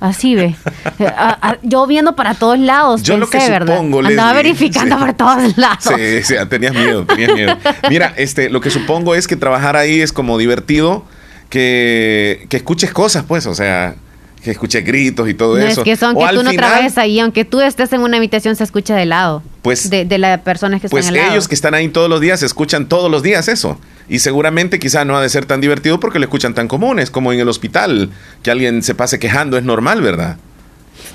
Así 0.00 0.34
ve. 0.34 0.54
Eh, 0.98 1.10
yo 1.62 1.86
viendo 1.86 2.14
para 2.14 2.34
todos 2.34 2.58
lados. 2.58 3.02
Yo 3.02 3.16
lo 3.16 3.28
que 3.30 3.40
supongo, 3.40 4.00
Andaba 4.00 4.34
verificando 4.34 4.98
por 4.98 5.14
todos 5.14 5.56
lados. 5.56 5.84
Sí, 5.84 6.22
sí, 6.22 6.34
tenías 6.50 6.74
miedo, 6.74 7.06
tenías 7.06 7.32
miedo. 7.32 7.56
Mira, 7.88 8.12
este, 8.16 8.50
lo 8.50 8.60
que 8.60 8.70
supongo 8.70 9.14
es 9.14 9.26
que 9.26 9.36
trabajar 9.36 9.76
ahí 9.76 10.00
es 10.00 10.12
como 10.12 10.36
divertido, 10.36 11.04
que, 11.48 12.46
que 12.50 12.56
escuches 12.58 12.92
cosas, 12.92 13.24
pues, 13.26 13.46
o 13.46 13.54
sea, 13.54 13.94
que 14.44 14.50
escuches 14.50 14.84
gritos 14.84 15.28
y 15.28 15.34
todo 15.34 15.58
eso. 15.58 15.80
Es 15.80 15.84
que 15.84 15.96
son 15.96 16.16
que 16.16 16.26
tú 16.34 16.42
no 16.42 16.52
trabajes 16.52 16.98
ahí, 16.98 17.18
aunque 17.18 17.44
tú 17.44 17.62
estés 17.62 17.92
en 17.94 18.02
una 18.02 18.18
habitación, 18.18 18.54
se 18.54 18.62
escucha 18.62 18.94
de 18.94 19.06
lado. 19.06 19.42
Pues. 19.62 19.88
De, 19.88 20.04
de 20.04 20.18
las 20.18 20.40
personas 20.42 20.82
que 20.82 20.88
pues 20.88 21.06
están 21.06 21.18
Pues 21.18 21.32
ellos 21.32 21.48
que 21.48 21.54
están 21.54 21.74
ahí 21.74 21.88
todos 21.88 22.10
los 22.10 22.20
días, 22.20 22.42
escuchan 22.42 22.86
todos 22.86 23.10
los 23.10 23.22
días 23.22 23.48
eso. 23.48 23.78
Y 24.06 24.18
seguramente 24.18 24.78
quizá 24.78 25.06
no 25.06 25.16
ha 25.16 25.22
de 25.22 25.30
ser 25.30 25.46
tan 25.46 25.62
divertido 25.62 25.98
porque 25.98 26.18
lo 26.18 26.26
escuchan 26.26 26.54
tan 26.54 26.68
comunes 26.68 27.10
como 27.10 27.32
en 27.32 27.40
el 27.40 27.48
hospital. 27.48 28.10
Que 28.42 28.50
alguien 28.50 28.82
se 28.82 28.94
pase 28.94 29.18
quejando 29.18 29.56
es 29.56 29.64
normal, 29.64 30.02
¿verdad? 30.02 30.36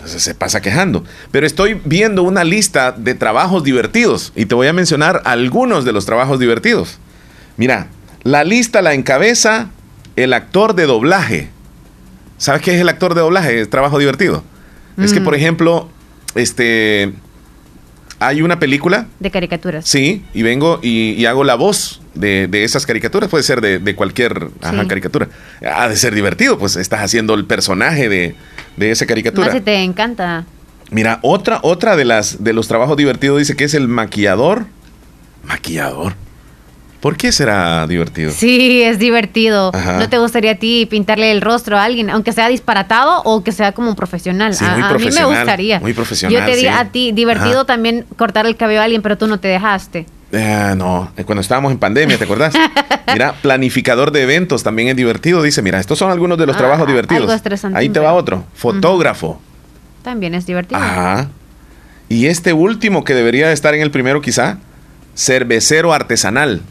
Se 0.05 0.33
pasa 0.33 0.61
quejando. 0.61 1.03
Pero 1.31 1.45
estoy 1.45 1.79
viendo 1.85 2.23
una 2.23 2.43
lista 2.43 2.91
de 2.91 3.13
trabajos 3.13 3.63
divertidos 3.63 4.33
y 4.35 4.47
te 4.47 4.55
voy 4.55 4.65
a 4.65 4.73
mencionar 4.73 5.21
algunos 5.25 5.85
de 5.85 5.91
los 5.91 6.05
trabajos 6.05 6.39
divertidos. 6.39 6.97
Mira, 7.57 7.89
la 8.23 8.43
lista 8.43 8.81
la 8.81 8.95
encabeza 8.95 9.69
el 10.15 10.33
actor 10.33 10.73
de 10.73 10.87
doblaje. 10.87 11.49
¿Sabes 12.39 12.63
qué 12.63 12.73
es 12.73 12.81
el 12.81 12.89
actor 12.89 13.13
de 13.13 13.21
doblaje? 13.21 13.61
Es 13.61 13.69
trabajo 13.69 13.99
divertido. 13.99 14.43
Es 14.97 15.13
que, 15.13 15.21
por 15.21 15.33
mm. 15.33 15.37
ejemplo, 15.37 15.89
este 16.35 17.13
hay 18.19 18.41
una 18.41 18.59
película. 18.59 19.07
De 19.19 19.31
caricaturas. 19.31 19.87
Sí, 19.87 20.23
y 20.33 20.41
vengo 20.41 20.79
y, 20.81 21.25
hago 21.25 21.43
la 21.43 21.55
voz 21.55 22.01
de, 22.15 22.49
esas 22.51 22.85
caricaturas. 22.85 23.29
Puede 23.29 23.43
ser 23.43 23.61
de, 23.61 23.95
cualquier 23.95 24.49
caricatura. 24.87 25.29
Ha 25.61 25.87
de 25.87 25.95
ser 25.95 26.15
divertido, 26.15 26.57
pues 26.57 26.75
estás 26.75 27.01
haciendo 27.01 27.33
el 27.33 27.45
personaje 27.45 28.09
de, 28.09 28.35
esa 28.79 29.05
caricatura. 29.05 29.47
Más 29.47 29.55
si 29.55 29.61
te 29.61 29.75
encanta. 29.83 30.45
Mira, 30.91 31.19
otra, 31.21 31.59
otra 31.61 31.95
de 31.95 32.05
las 32.05 32.43
de 32.43 32.51
los 32.51 32.67
trabajos 32.67 32.97
divertidos 32.97 33.39
dice 33.39 33.55
que 33.55 33.65
es 33.65 33.73
el 33.73 33.87
maquillador. 33.87 34.65
Maquillador. 35.43 36.13
¿Por 36.99 37.15
qué 37.15 37.31
será 37.31 37.87
divertido? 37.87 38.31
Sí, 38.31 38.81
es 38.81 38.99
divertido. 38.99 39.71
¿No 39.71 40.09
te 40.09 40.17
gustaría 40.17 40.51
a 40.51 40.55
ti 40.55 40.85
pintarle 40.89 41.31
el 41.31 41.41
rostro 41.41 41.77
a 41.77 41.85
alguien, 41.85 42.09
aunque 42.09 42.33
sea 42.33 42.49
disparatado 42.49 43.21
o 43.23 43.41
que 43.43 43.53
sea 43.53 43.71
como 43.71 43.89
un 43.89 43.95
profesional? 43.95 44.53
Sí, 44.53 44.65
muy 44.65 44.83
a, 44.83 44.89
profesional, 44.89 45.29
mí 45.29 45.31
me 45.31 45.37
gustaría. 45.37 45.79
Muy 45.79 45.93
profesional. 45.93 46.39
Yo 46.39 46.45
te 46.45 46.57
di 46.57 46.67
a 46.67 46.85
ti, 46.91 47.11
divertido 47.13 47.65
también 47.65 48.05
cortar 48.17 48.45
el 48.45 48.57
cabello 48.57 48.81
a 48.81 48.83
alguien, 48.83 49.01
pero 49.01 49.17
tú 49.17 49.27
no 49.27 49.39
te 49.39 49.47
dejaste. 49.47 50.05
Eh, 50.31 50.73
no, 50.77 51.11
cuando 51.25 51.41
estábamos 51.41 51.71
en 51.71 51.79
pandemia, 51.79 52.17
¿te 52.17 52.25
acordás? 52.25 52.53
mira, 53.13 53.33
planificador 53.41 54.11
de 54.11 54.23
eventos 54.23 54.63
también 54.63 54.89
es 54.89 54.95
divertido. 54.95 55.41
Dice, 55.41 55.61
mira, 55.61 55.79
estos 55.79 55.97
son 55.97 56.11
algunos 56.11 56.37
de 56.37 56.45
los 56.45 56.55
ah, 56.55 56.59
trabajos 56.59 56.85
divertidos. 56.85 57.41
Ahí 57.73 57.89
te 57.89 57.99
va 57.99 58.13
otro. 58.13 58.43
Fotógrafo. 58.53 59.39
También 60.03 60.35
es 60.35 60.45
divertido. 60.45 60.81
Ajá. 60.81 61.29
Y 62.09 62.25
este 62.25 62.53
último 62.53 63.03
que 63.03 63.13
debería 63.13 63.51
estar 63.51 63.73
en 63.73 63.81
el 63.81 63.91
primero 63.91 64.21
quizá, 64.21 64.57
cervecero 65.15 65.93
artesanal. 65.93 66.61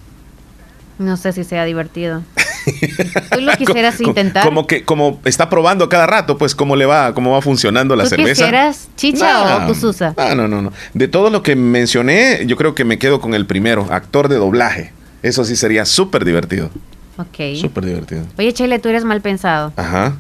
No 0.99 1.17
sé 1.17 1.33
si 1.33 1.45
sea 1.45 1.65
divertido. 1.65 2.23
Tú 3.33 3.41
lo 3.41 3.53
quisieras 3.57 4.01
intentar. 4.01 4.45
Como 4.45 4.67
que 4.67 4.85
como 4.85 5.21
está 5.25 5.49
probando 5.49 5.89
cada 5.89 6.07
rato, 6.07 6.39
pues 6.39 6.55
cómo 6.55 6.77
le 6.77 6.87
va, 6.87 7.15
cómo 7.15 7.33
va 7.33 7.41
funcionando 7.41 7.97
la 7.97 8.05
¿Tú 8.05 8.11
cerveza. 8.11 8.31
quisieras 8.31 8.89
chicha 8.97 9.65
o 9.65 9.69
cususa? 9.69 10.15
No, 10.17 10.35
no, 10.35 10.49
no, 10.49 10.63
no. 10.63 10.73
De 10.95 11.09
todo 11.09 11.31
lo 11.31 11.43
que 11.43 11.57
mencioné, 11.57 12.45
yo 12.47 12.57
creo 12.57 12.75
que 12.75 12.85
me 12.85 12.99
quedo 12.99 13.21
con 13.21 13.35
el 13.35 13.47
primero, 13.47 13.87
actor 13.91 14.29
de 14.29 14.37
doblaje. 14.37 14.93
Eso 15.23 15.45
sí 15.45 15.57
sería 15.57 15.85
súper 15.85 16.25
divertido. 16.25 16.71
Ok. 17.17 17.59
Súper 17.61 17.87
divertido. 17.87 18.23
Oye, 18.39 18.53
Chile, 18.53 18.79
tú 18.79 18.89
eres 18.89 19.05
mal 19.05 19.21
pensado. 19.21 19.73
Ajá. 19.77 20.17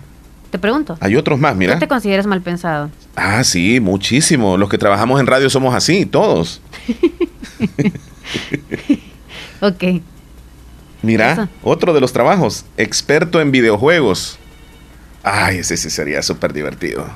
Te 0.50 0.58
pregunto. 0.58 0.96
Hay 1.00 1.14
otros 1.16 1.38
más, 1.38 1.54
mira. 1.54 1.74
¿Tú 1.74 1.80
te 1.80 1.88
consideras 1.88 2.26
mal 2.26 2.40
pensado? 2.40 2.90
Ah, 3.14 3.44
sí, 3.44 3.80
muchísimo. 3.80 4.56
Los 4.56 4.68
que 4.68 4.78
trabajamos 4.78 5.20
en 5.20 5.26
radio 5.26 5.50
somos 5.50 5.74
así, 5.74 6.06
todos. 6.06 6.60
ok. 9.60 9.84
Mira, 11.02 11.48
otro 11.62 11.92
de 11.92 12.00
los 12.00 12.12
trabajos, 12.12 12.64
experto 12.76 13.40
en 13.40 13.52
videojuegos. 13.52 14.38
Ay, 15.22 15.58
ese 15.58 15.76
sí 15.76 15.90
sería 15.90 16.22
súper 16.22 16.52
divertido. 16.52 17.06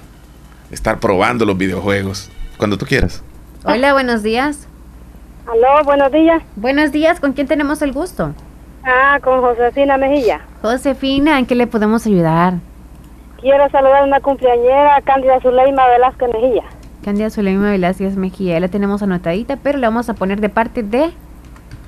Estar 0.70 1.00
probando 1.00 1.44
los 1.44 1.58
videojuegos. 1.58 2.30
Cuando 2.56 2.78
tú 2.78 2.86
quieras. 2.86 3.22
Hola, 3.64 3.92
buenos 3.92 4.22
días. 4.22 4.68
Aló, 5.46 5.84
buenos 5.84 6.12
días. 6.12 6.42
Buenos 6.54 6.92
días, 6.92 7.18
¿con 7.18 7.32
quién 7.32 7.48
tenemos 7.48 7.82
el 7.82 7.92
gusto? 7.92 8.34
Ah, 8.84 9.18
con 9.22 9.40
Josefina 9.40 9.96
Mejilla. 9.96 10.40
Josefina, 10.62 11.38
¿en 11.38 11.46
qué 11.46 11.54
le 11.54 11.66
podemos 11.66 12.06
ayudar? 12.06 12.54
Quiero 13.40 13.68
saludar 13.70 14.02
a 14.02 14.04
una 14.04 14.20
cumpleañera, 14.20 15.00
Cándida 15.04 15.40
Zuleima 15.40 15.86
Velázquez 15.88 16.28
Mejilla. 16.32 16.64
Cándida 17.04 17.30
Zuleima 17.30 17.70
Velázquez 17.72 18.16
Mejilla, 18.16 18.54
ya 18.54 18.60
la 18.60 18.68
tenemos 18.68 19.02
anotadita, 19.02 19.56
pero 19.56 19.78
la 19.78 19.88
vamos 19.88 20.08
a 20.08 20.14
poner 20.14 20.40
de 20.40 20.48
parte 20.48 20.84
de 20.84 21.10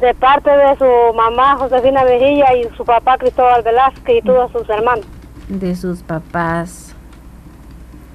de 0.00 0.14
parte 0.14 0.50
de 0.50 0.76
su 0.76 1.14
mamá 1.14 1.56
Josefina 1.56 2.04
Mejilla 2.04 2.54
y 2.54 2.64
su 2.76 2.84
papá 2.84 3.16
Cristóbal 3.18 3.62
Velázquez 3.62 4.16
y 4.16 4.22
todos 4.22 4.50
sus 4.52 4.68
hermanos. 4.68 5.06
De 5.48 5.74
sus 5.74 6.02
papás. 6.02 6.94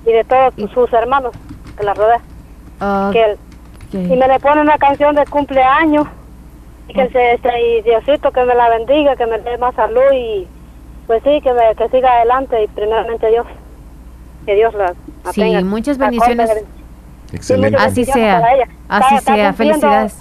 Y 0.05 0.11
de 0.11 0.23
todos 0.23 0.53
sus 0.73 0.91
hermanos 0.93 1.33
que 1.77 1.83
la 1.83 1.93
rodean. 1.93 2.21
Y 3.91 3.97
me 3.97 4.27
le 4.27 4.39
pone 4.39 4.61
una 4.61 4.77
canción 4.77 5.15
de 5.15 5.25
cumpleaños. 5.25 6.07
Y 6.87 6.93
que 6.93 7.09
se, 7.09 7.33
este, 7.33 7.49
y 7.61 7.81
Diosito 7.83 8.31
que 8.31 8.43
me 8.45 8.55
la 8.55 8.69
bendiga, 8.69 9.15
que 9.15 9.25
me 9.27 9.37
dé 9.39 9.57
más 9.59 9.75
salud 9.75 10.11
y 10.13 10.47
pues 11.05 11.21
sí, 11.23 11.39
que, 11.41 11.53
me, 11.53 11.75
que 11.75 11.89
siga 11.89 12.11
adelante 12.11 12.63
y 12.63 12.67
primeramente 12.67 13.27
Dios. 13.29 13.45
Que 14.45 14.55
Dios 14.55 14.73
la, 14.73 14.93
Sí, 15.31 15.63
muchas 15.63 15.97
bendiciones. 15.97 16.49
Excelente. 17.31 17.77
Así 17.77 18.05
sea. 18.05 18.43
Así 18.87 19.17
sea. 19.19 19.53
Felicidades. 19.53 20.17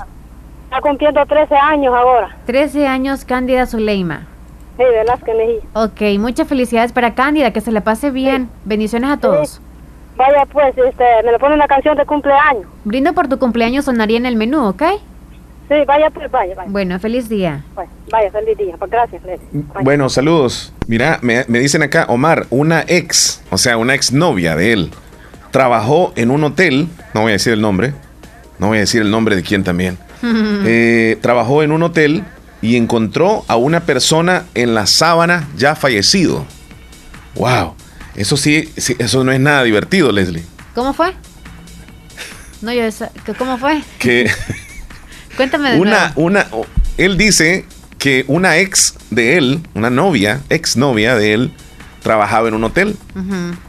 Está 0.68 0.82
cumpliendo 0.82 1.24
13 1.24 1.54
años 1.54 1.94
ahora. 1.94 2.36
13 2.44 2.86
años 2.86 3.24
Cándida 3.24 3.64
Zuleima. 3.64 4.26
Sí, 4.76 4.84
Velázquez 4.84 5.34
Mejía. 5.34 5.60
Ok, 5.72 6.20
muchas 6.20 6.46
felicidades 6.46 6.92
para 6.92 7.14
Cándida, 7.14 7.52
que 7.52 7.62
se 7.62 7.72
le 7.72 7.80
pase 7.80 8.10
bien. 8.10 8.50
Bendiciones 8.66 9.10
a 9.10 9.16
todos. 9.16 9.62
Vaya 10.16 10.44
pues, 10.52 10.76
este, 10.76 11.04
me 11.24 11.32
le 11.32 11.38
pone 11.38 11.54
una 11.54 11.66
canción 11.66 11.96
de 11.96 12.04
cumpleaños. 12.04 12.66
Brindo 12.84 13.14
por 13.14 13.28
tu 13.28 13.38
cumpleaños, 13.38 13.86
sonaría 13.86 14.18
en 14.18 14.26
el 14.26 14.36
menú, 14.36 14.66
¿ok? 14.68 14.82
Sí, 15.68 15.74
vaya 15.86 16.10
pues, 16.10 16.30
vaya, 16.30 16.54
vaya. 16.54 16.70
Bueno, 16.70 16.98
feliz 16.98 17.28
día. 17.28 17.64
vaya, 18.10 18.30
feliz 18.30 18.58
día. 18.58 18.74
Pues 18.78 18.90
gracias, 18.90 19.22
Bueno, 19.80 20.08
saludos. 20.10 20.74
Mira, 20.86 21.18
me, 21.22 21.44
me 21.48 21.60
dicen 21.60 21.82
acá, 21.82 22.04
Omar, 22.08 22.46
una 22.50 22.84
ex, 22.86 23.42
o 23.50 23.56
sea, 23.56 23.78
una 23.78 23.94
ex 23.94 24.12
novia 24.12 24.54
de 24.54 24.72
él 24.72 24.90
trabajó 25.50 26.12
en 26.16 26.30
un 26.30 26.44
hotel, 26.44 26.88
no 27.14 27.22
voy 27.22 27.30
a 27.30 27.32
decir 27.32 27.52
el 27.52 27.60
nombre, 27.60 27.94
no 28.58 28.68
voy 28.68 28.78
a 28.78 28.80
decir 28.80 29.02
el 29.02 29.10
nombre 29.10 29.34
de 29.36 29.42
quién 29.42 29.64
también. 29.64 29.98
Eh, 30.64 31.16
trabajó 31.22 31.62
en 31.62 31.72
un 31.72 31.82
hotel 31.82 32.24
y 32.60 32.76
encontró 32.76 33.44
a 33.48 33.56
una 33.56 33.80
persona 33.80 34.44
en 34.54 34.74
la 34.74 34.86
sábana 34.86 35.48
ya 35.56 35.76
fallecido. 35.76 36.44
Wow, 37.34 37.74
eso 38.16 38.36
sí, 38.36 38.68
eso 38.76 39.24
no 39.24 39.32
es 39.32 39.40
nada 39.40 39.62
divertido, 39.62 40.10
Leslie. 40.10 40.44
¿Cómo 40.74 40.92
fue? 40.92 41.14
No, 42.60 42.72
yo 42.72 42.82
¿cómo 43.38 43.58
fue? 43.58 43.82
Que 43.98 44.28
Cuéntame 45.36 45.72
de 45.72 45.80
una, 45.80 46.12
una, 46.16 46.46
él 46.96 47.16
dice 47.16 47.64
que 47.98 48.24
una 48.26 48.58
ex 48.58 48.94
de 49.10 49.38
él, 49.38 49.60
una 49.74 49.88
novia, 49.88 50.40
ex 50.50 50.76
novia 50.76 51.14
de 51.14 51.34
él, 51.34 51.52
trabajaba 52.02 52.48
en 52.48 52.54
un 52.54 52.64
hotel 52.64 52.96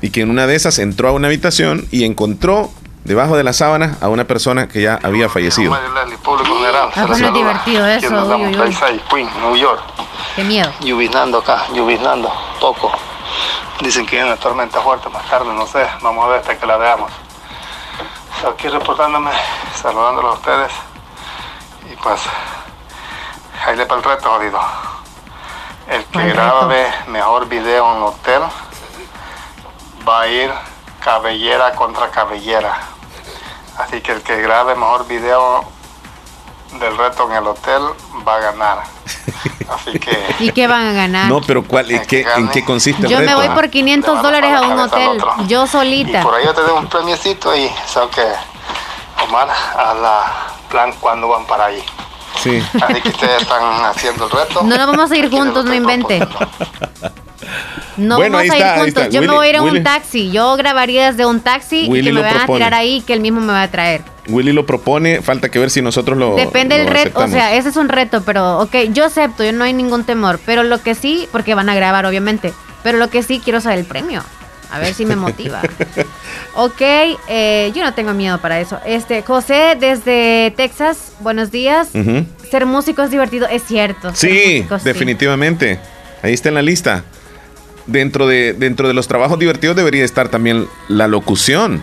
y 0.02 0.10
que 0.10 0.22
en 0.22 0.30
una 0.30 0.48
de 0.48 0.56
esas 0.56 0.80
entró 0.80 1.10
a 1.10 1.12
una 1.12 1.28
habitación 1.28 1.86
y 1.92 2.06
encontró 2.06 2.72
debajo 3.10 3.36
de 3.36 3.44
la 3.44 3.54
sábana 3.54 3.98
a 4.02 4.08
una 4.08 4.26
persona 4.26 4.68
que 4.68 4.84
ya 4.84 5.00
había 5.02 5.30
fallecido. 5.30 5.74
Ah, 5.74 7.06
pues 7.08 7.20
es 7.20 7.34
divertido 7.34 7.88
eso. 7.88 8.08
Uy, 8.08 8.56
uy, 8.56 9.02
Queen, 9.10 9.28
New 9.42 9.56
York. 9.56 9.82
Qué 10.36 10.44
miedo. 10.44 10.72
Lluviznando 10.82 11.40
acá, 11.40 11.66
lluviznando, 11.74 12.32
poco. 12.60 12.92
Dicen 13.82 14.06
que 14.06 14.20
hay 14.20 14.28
una 14.28 14.38
tormenta 14.38 14.80
fuerte 14.82 15.10
más 15.10 15.28
tarde, 15.28 15.52
no 15.52 15.66
sé. 15.66 15.88
Vamos 16.04 16.24
a 16.24 16.28
ver 16.28 16.40
hasta 16.42 16.60
que 16.60 16.68
la 16.68 16.78
veamos. 16.78 17.12
Aquí 18.48 18.68
reportándome, 18.68 19.32
saludándolo 19.82 20.30
a 20.30 20.34
ustedes. 20.34 20.72
Y 21.92 21.96
pues, 21.96 22.22
ahí 23.66 23.76
le 23.76 23.88
para 23.88 24.02
el 24.02 24.04
reto, 24.04 24.30
jodido. 24.30 24.60
El 25.88 26.06
que 26.06 26.30
grabe 26.30 26.94
mejor 27.08 27.48
video 27.48 27.92
en 27.96 28.04
hotel 28.04 28.44
va 30.08 30.22
a 30.22 30.28
ir 30.28 30.52
cabellera 31.04 31.74
contra 31.74 32.12
cabellera. 32.12 32.99
Así 33.80 34.02
que 34.02 34.12
el 34.12 34.22
que 34.22 34.42
grabe 34.42 34.76
mejor 34.76 35.08
video 35.08 35.64
del 36.80 36.98
reto 36.98 37.30
en 37.30 37.38
el 37.38 37.48
hotel 37.48 37.82
va 38.28 38.36
a 38.36 38.40
ganar. 38.40 38.84
Así 39.70 39.98
que. 40.00 40.36
¿Y 40.40 40.52
qué 40.52 40.68
van 40.68 40.86
a 40.88 40.92
ganar? 40.92 41.30
No, 41.30 41.42
pero 41.42 41.64
¿cuál, 41.64 41.90
¿en, 41.90 42.06
qué, 42.06 42.26
¿en 42.36 42.50
qué 42.50 42.66
consiste 42.66 43.04
el 43.04 43.10
Yo 43.10 43.20
reto? 43.20 43.30
me 43.30 43.36
voy 43.36 43.56
por 43.56 43.70
500 43.70 44.22
dólares 44.22 44.54
a 44.54 44.62
un 44.62 44.80
hotel, 44.80 45.24
yo 45.48 45.66
solita. 45.66 46.20
Y 46.20 46.24
por 46.24 46.36
ahí 46.36 46.46
yo 46.46 46.54
te 46.54 46.62
doy 46.62 46.78
un 46.78 46.88
premiecito 46.88 47.56
y 47.56 47.72
sabes 47.88 48.16
que 48.16 48.26
Omar 49.24 49.50
a 49.50 49.94
la 49.94 50.48
plan 50.70 50.94
cuando 51.00 51.28
van 51.30 51.46
para 51.46 51.66
ahí. 51.66 51.84
Sí. 52.42 52.64
Así 52.82 53.02
que 53.02 53.10
ustedes 53.10 53.42
están 53.42 53.64
haciendo 53.86 54.26
el 54.26 54.32
reto. 54.32 54.62
No 54.64 54.78
nos 54.78 54.88
vamos 54.88 55.12
a 55.12 55.18
ir 55.18 55.30
juntos, 55.30 55.66
no 55.66 55.74
invente. 55.74 56.26
No 58.00 58.20
vamos 58.20 58.42
a 58.50 58.58
ir 58.58 58.82
juntos. 58.82 59.10
Yo 59.10 59.22
me 59.22 59.28
voy 59.28 59.48
a 59.48 59.50
ir 59.50 59.56
en 59.56 59.64
un 59.64 59.84
taxi. 59.84 60.32
Yo 60.32 60.56
grabaría 60.56 61.12
desde 61.12 61.26
un 61.26 61.42
taxi 61.42 61.90
y 61.92 62.02
que 62.04 62.12
me 62.14 62.22
van 62.22 62.38
a 62.38 62.46
tirar 62.48 62.74
ahí 62.74 63.02
que 63.02 63.14
él 63.14 63.22
mismo 63.22 63.42
me 63.42 63.54
va 63.54 63.64
a 63.64 63.72
traer. 63.72 64.02
Willy 64.28 64.54
lo 64.54 64.66
propone, 64.66 65.22
falta 65.22 65.50
que 65.50 65.60
ver 65.60 65.70
si 65.70 65.82
nosotros 65.82 66.18
lo. 66.18 66.36
Depende 66.36 66.78
del 66.78 66.88
reto, 66.88 67.20
o 67.20 67.28
sea, 67.28 67.56
ese 67.56 67.70
es 67.70 67.78
un 67.78 67.90
reto, 67.90 68.22
pero 68.24 68.60
ok, 68.60 68.76
yo 68.94 69.06
acepto, 69.06 69.44
yo 69.44 69.52
no 69.52 69.64
hay 69.64 69.74
ningún 69.74 70.04
temor. 70.04 70.40
Pero 70.46 70.64
lo 70.64 70.82
que 70.82 70.96
sí, 70.96 71.28
porque 71.32 71.56
van 71.56 71.70
a 71.70 71.76
grabar, 71.76 72.06
obviamente. 72.06 72.54
Pero 72.84 72.98
lo 72.98 73.10
que 73.10 73.24
sí 73.24 73.42
quiero 73.44 73.60
saber 73.60 73.80
el 73.80 73.86
premio. 73.86 74.24
A 74.72 74.80
ver 74.80 74.94
si 74.94 75.06
me 75.06 75.16
motiva. 75.16 75.62
ok, 76.56 76.82
eh, 77.28 77.72
yo 77.76 77.84
no 77.84 77.94
tengo 77.94 78.14
miedo 78.14 78.40
para 78.40 78.60
eso. 78.60 78.80
Este, 78.86 79.24
José, 79.24 79.76
desde 79.80 80.54
Texas, 80.56 81.14
buenos 81.20 81.52
días. 81.52 81.90
Ser 82.50 82.66
músico 82.66 83.02
es 83.02 83.12
divertido, 83.12 83.48
es 83.48 83.64
cierto. 83.64 84.12
Sí, 84.14 84.66
definitivamente. 84.84 85.80
Ahí 86.22 86.34
está 86.34 86.50
en 86.50 86.56
la 86.56 86.62
lista. 86.62 87.04
Dentro 87.90 88.28
de, 88.28 88.54
dentro 88.54 88.88
de 88.88 88.94
los 88.94 89.08
trabajos 89.08 89.40
divertidos 89.40 89.76
debería 89.76 90.06
estar 90.06 90.30
también 90.30 90.68
la 90.88 91.08
locución. 91.08 91.82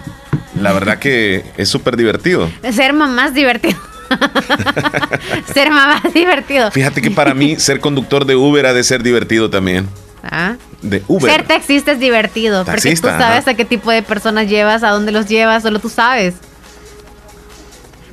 La 0.61 0.73
verdad 0.73 0.99
que 0.99 1.45
es 1.57 1.69
súper 1.69 1.97
divertido. 1.97 2.49
Ser 2.73 2.93
mamá 2.93 3.27
es 3.27 3.35
divertido. 3.35 3.77
ser 5.53 5.71
mamá 5.71 6.01
es 6.05 6.15
divertido. 6.15 6.71
Fíjate 6.71 7.03
que 7.03 7.11
para 7.11 7.35
mí 7.35 7.57
ser 7.57 7.81
conductor 7.81 8.25
de 8.25 8.37
Uber 8.37 8.67
ha 8.67 8.73
de 8.73 8.85
ser 8.85 9.03
divertido 9.03 9.51
también. 9.51 9.89
¿Ah? 10.23 10.55
De 10.81 11.03
Uber. 11.09 11.31
Ser 11.31 11.45
taxista 11.45 11.91
es 11.91 11.99
divertido, 11.99 12.65
Taxista, 12.65 13.09
porque 13.09 13.17
tú 13.17 13.23
sabes 13.25 13.43
ajá. 13.43 13.51
a 13.51 13.55
qué 13.55 13.65
tipo 13.65 13.91
de 13.91 14.03
personas 14.03 14.49
llevas, 14.49 14.85
a 14.85 14.91
dónde 14.91 15.11
los 15.11 15.27
llevas, 15.27 15.65
solo 15.65 15.81
tú 15.81 15.89
sabes. 15.89 16.35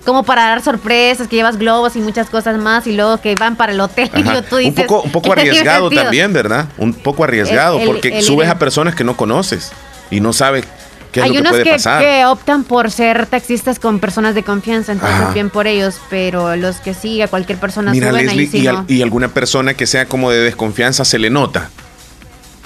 Como 0.05 0.23
para 0.23 0.43
dar 0.49 0.61
sorpresas, 0.61 1.27
que 1.29 1.37
llevas 1.37 1.57
globos 1.57 1.95
y 1.95 1.99
muchas 1.99 2.29
cosas 2.29 2.57
más, 2.57 2.87
y 2.87 2.93
luego 2.93 3.21
que 3.21 3.35
van 3.35 3.55
para 3.55 3.71
el 3.71 3.79
hotel 3.79 4.09
y 4.15 4.23
yo- 4.23 4.43
tú 4.43 4.57
un 4.57 4.63
dices, 4.63 4.85
poco, 4.85 5.01
un 5.03 5.11
poco 5.11 5.27
"Es 5.33 5.39
arriesgado 5.39 5.89
divertido". 5.89 6.03
también, 6.03 6.33
¿verdad? 6.33 6.67
Un 6.77 6.93
poco 6.93 7.23
arriesgado, 7.23 7.75
El- 7.77 7.81
el- 7.83 7.87
porque 7.87 8.17
el 8.17 8.23
subes 8.23 8.49
a 8.49 8.59
personas 8.59 8.95
que 8.95 9.03
no 9.03 9.15
conoces 9.15 9.71
y 10.11 10.19
no 10.19 10.33
sabes 10.33 10.65
qué 11.13 11.21
es 11.21 11.23
Hay 11.25 11.29
lo 11.29 11.35
que 11.35 11.39
unos 11.41 11.51
puede 11.51 11.63
que, 11.63 11.71
pasar. 11.71 12.01
que 12.03 12.25
optan 12.25 12.63
por 12.65 12.91
ser 12.91 13.27
taxistas 13.27 13.79
con 13.79 13.99
personas 13.99 14.35
de 14.35 14.43
confianza, 14.43 14.91
entonces 14.91 15.19
Ajá. 15.21 15.33
bien 15.33 15.49
por 15.49 15.67
ellos, 15.67 15.95
pero 16.09 16.55
los 16.57 16.77
que 16.77 16.93
sí, 16.93 17.21
a 17.21 17.27
cualquier 17.29 17.57
persona 17.59 17.91
Mira, 17.91 18.09
suben 18.09 18.25
Leslie, 18.25 18.41
ahí 18.41 18.47
sí 18.51 18.57
y, 18.57 18.63
no. 18.63 18.69
al- 18.79 18.85
y 18.89 19.01
alguna 19.03 19.29
persona 19.29 19.73
que 19.75 19.87
sea 19.87 20.05
como 20.07 20.31
de 20.31 20.39
desconfianza 20.39 21.05
se 21.05 21.17
le 21.19 21.29
nota. 21.29 21.69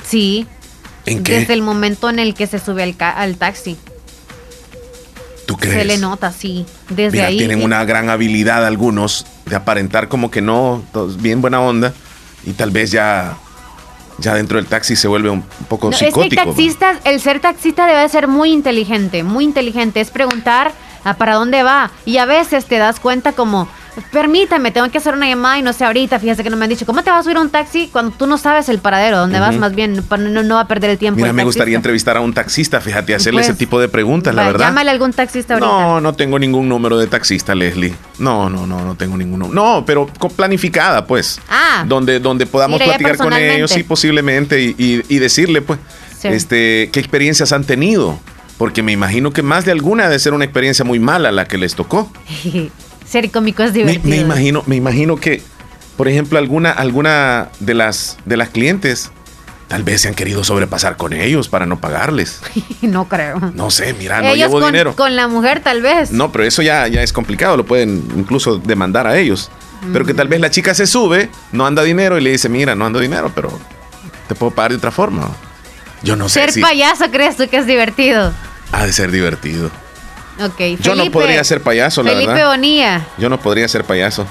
Sí, 0.03 0.47
¿En 1.05 1.23
qué? 1.23 1.39
desde 1.39 1.53
el 1.53 1.61
momento 1.61 2.09
en 2.09 2.19
el 2.19 2.33
que 2.33 2.47
se 2.47 2.57
sube 2.59 2.81
al, 2.83 2.95
ca- 2.97 3.11
al 3.11 3.35
taxi. 3.37 3.77
¿Tú 5.47 5.55
crees? 5.55 5.77
Se 5.77 5.85
le 5.85 5.97
nota, 5.97 6.31
sí. 6.31 6.65
Desde 6.89 7.13
Mira, 7.13 7.27
ahí. 7.27 7.37
tienen 7.37 7.63
una 7.63 7.83
gran 7.85 8.09
habilidad 8.09 8.65
algunos 8.67 9.25
de 9.45 9.55
aparentar 9.55 10.09
como 10.09 10.29
que 10.29 10.41
no, 10.41 10.83
bien 11.19 11.41
buena 11.41 11.61
onda 11.61 11.93
y 12.45 12.51
tal 12.51 12.69
vez 12.69 12.91
ya, 12.91 13.37
ya 14.17 14.35
dentro 14.35 14.57
del 14.57 14.67
taxi 14.67 14.97
se 14.97 15.07
vuelve 15.07 15.29
un, 15.29 15.43
poco 15.69 15.89
No, 15.89 15.93
es 15.95 15.99
que 15.99 16.05
el 16.07 16.11
psicótico. 16.11 16.43
taxista, 16.43 16.99
el 17.05 17.21
ser 17.21 17.39
taxista 17.39 17.87
debe 17.87 18.07
ser 18.09 18.27
muy 18.27 18.51
inteligente, 18.51 19.23
muy 19.23 19.45
inteligente. 19.45 20.01
Es 20.01 20.11
preguntar 20.11 20.73
a 21.05 21.13
para 21.13 21.35
dónde 21.35 21.63
va. 21.63 21.91
Y 22.03 22.17
a 22.17 22.25
veces 22.25 22.65
te 22.65 22.77
das 22.77 22.99
cuenta 22.99 23.31
como, 23.31 23.69
permítame, 24.11 24.71
tengo 24.71 24.89
que 24.89 24.97
hacer 24.97 25.13
una 25.13 25.27
llamada 25.27 25.57
y 25.59 25.61
no 25.61 25.73
sé 25.73 25.85
ahorita, 25.85 26.19
fíjate 26.19 26.43
que 26.43 26.49
no 26.49 26.57
me 26.57 26.65
han 26.65 26.69
dicho, 26.69 26.85
¿cómo 26.85 27.03
te 27.03 27.09
vas 27.09 27.19
a 27.19 27.23
subir 27.23 27.37
a 27.37 27.41
un 27.41 27.49
taxi 27.49 27.89
cuando 27.91 28.11
tú 28.15 28.27
no 28.27 28.37
sabes 28.37 28.69
el 28.69 28.79
paradero, 28.79 29.17
dónde 29.17 29.39
vas 29.39 29.55
más 29.55 29.73
bien, 29.75 30.03
no, 30.09 30.43
no 30.43 30.55
va 30.55 30.61
a 30.61 30.67
perder 30.67 30.91
el 30.91 30.97
tiempo. 30.97 31.17
Mira, 31.17 31.29
el 31.29 31.35
me 31.35 31.43
gustaría 31.43 31.75
entrevistar 31.75 32.17
a 32.17 32.21
un 32.21 32.33
taxista, 32.33 32.79
fíjate, 32.81 33.15
hacerle 33.15 33.39
Pues, 33.39 33.49
ese 33.49 33.57
tipo 33.57 33.79
de 33.79 33.87
preguntas, 33.89 34.33
la 34.35 34.43
verdad. 34.45 34.67
Llámale 34.67 34.89
a 34.89 34.93
algún 34.93 35.13
taxista 35.13 35.55
ahorita. 35.55 35.67
No, 35.71 36.01
no 36.01 36.13
tengo 36.13 36.37
ningún 36.39 36.67
número 36.69 36.97
de 36.97 37.07
taxista, 37.07 37.55
Leslie. 37.55 37.93
No, 38.19 38.49
no, 38.49 38.65
no, 38.67 38.83
no 38.83 38.95
tengo 38.95 39.17
ninguno. 39.17 39.49
No, 39.51 39.83
pero 39.85 40.07
planificada, 40.35 41.05
pues. 41.05 41.39
Ah. 41.49 41.83
Donde, 41.87 42.19
donde 42.19 42.45
podamos 42.45 42.81
platicar 42.81 43.17
con 43.17 43.33
ellos, 43.33 43.71
sí, 43.71 43.83
posiblemente, 43.83 44.61
y, 44.61 44.75
y- 44.77 45.03
y 45.09 45.19
decirle, 45.19 45.61
pues, 45.61 45.79
Sí. 46.19 46.29
este, 46.29 46.89
qué 46.91 46.99
experiencias 46.99 47.51
han 47.51 47.63
tenido. 47.63 48.19
Porque 48.57 48.81
me 48.81 48.91
imagino 48.91 49.31
que 49.31 49.43
más 49.43 49.65
de 49.65 49.71
alguna 49.71 50.05
ha 50.05 50.09
de 50.09 50.17
ser 50.17 50.33
una 50.33 50.43
experiencia 50.43 50.83
muy 50.83 50.99
mala 50.99 51.31
la 51.31 51.45
que 51.45 51.59
les 51.59 51.75
tocó. 51.75 52.11
Ser 53.09 53.29
cómico 53.31 53.63
es 53.63 53.73
divertido. 53.73 54.09
me 54.09 54.17
imagino, 54.17 54.63
me 54.65 54.75
imagino 54.75 55.15
que, 55.17 55.41
por 55.95 56.07
ejemplo, 56.07 56.37
alguna, 56.39 56.71
alguna 56.71 57.49
de 57.59 57.73
las 57.73 58.17
de 58.25 58.37
las 58.37 58.49
clientes 58.49 59.11
tal 59.67 59.83
vez 59.83 60.01
se 60.01 60.07
han 60.07 60.13
querido 60.13 60.43
sobrepasar 60.43 60.95
con 60.97 61.13
ellos 61.13 61.49
para 61.49 61.65
no 61.65 61.79
pagarles. 61.79 62.41
no 62.81 63.07
creo. 63.07 63.39
No 63.53 63.69
sé, 63.69 63.93
mira, 63.93 64.21
no 64.21 64.27
Ellos 64.29 64.37
llevo 64.49 64.59
con, 64.59 64.71
dinero. 64.71 64.95
con 64.95 65.15
la 65.15 65.27
mujer 65.27 65.61
tal 65.61 65.81
vez. 65.81 66.11
No, 66.11 66.31
pero 66.31 66.43
eso 66.45 66.61
ya, 66.61 66.87
ya 66.87 67.01
es 67.03 67.11
complicado, 67.13 67.57
lo 67.57 67.65
pueden 67.65 68.03
incluso 68.15 68.57
demandar 68.57 69.07
a 69.07 69.17
ellos. 69.17 69.49
Pero 69.93 70.05
que 70.05 70.13
tal 70.15 70.27
vez 70.27 70.39
la 70.41 70.49
chica 70.49 70.73
se 70.73 70.87
sube, 70.87 71.29
no 71.51 71.65
anda 71.67 71.83
dinero 71.83 72.17
y 72.17 72.21
le 72.21 72.31
dice, 72.31 72.49
mira, 72.49 72.73
no 72.75 72.85
ando 72.87 72.99
dinero, 72.99 73.31
pero 73.35 73.51
te 74.27 74.33
puedo 74.35 74.51
pagar 74.51 74.71
de 74.71 74.77
otra 74.77 74.89
forma. 74.91 75.29
Yo 76.01 76.15
no 76.15 76.27
sé 76.29 76.39
Ser 76.41 76.51
si 76.51 76.61
payaso 76.61 77.11
crees 77.11 77.37
tú 77.37 77.47
que 77.47 77.57
es 77.57 77.67
divertido. 77.67 78.33
ha 78.71 78.85
de 78.85 78.91
ser 78.93 79.11
divertido. 79.11 79.69
Ok. 80.39 80.59
Yo 80.81 80.95
no 80.95 81.03
Felipe- 81.03 81.11
podría 81.11 81.43
ser 81.43 81.61
payaso, 81.61 82.03
la 82.03 82.11
Felipe 82.11 82.33
verdad. 82.33 82.49
Bonilla. 82.49 83.07
Yo 83.17 83.29
no 83.29 83.39
podría 83.39 83.67
ser 83.67 83.83
payaso. 83.83 84.25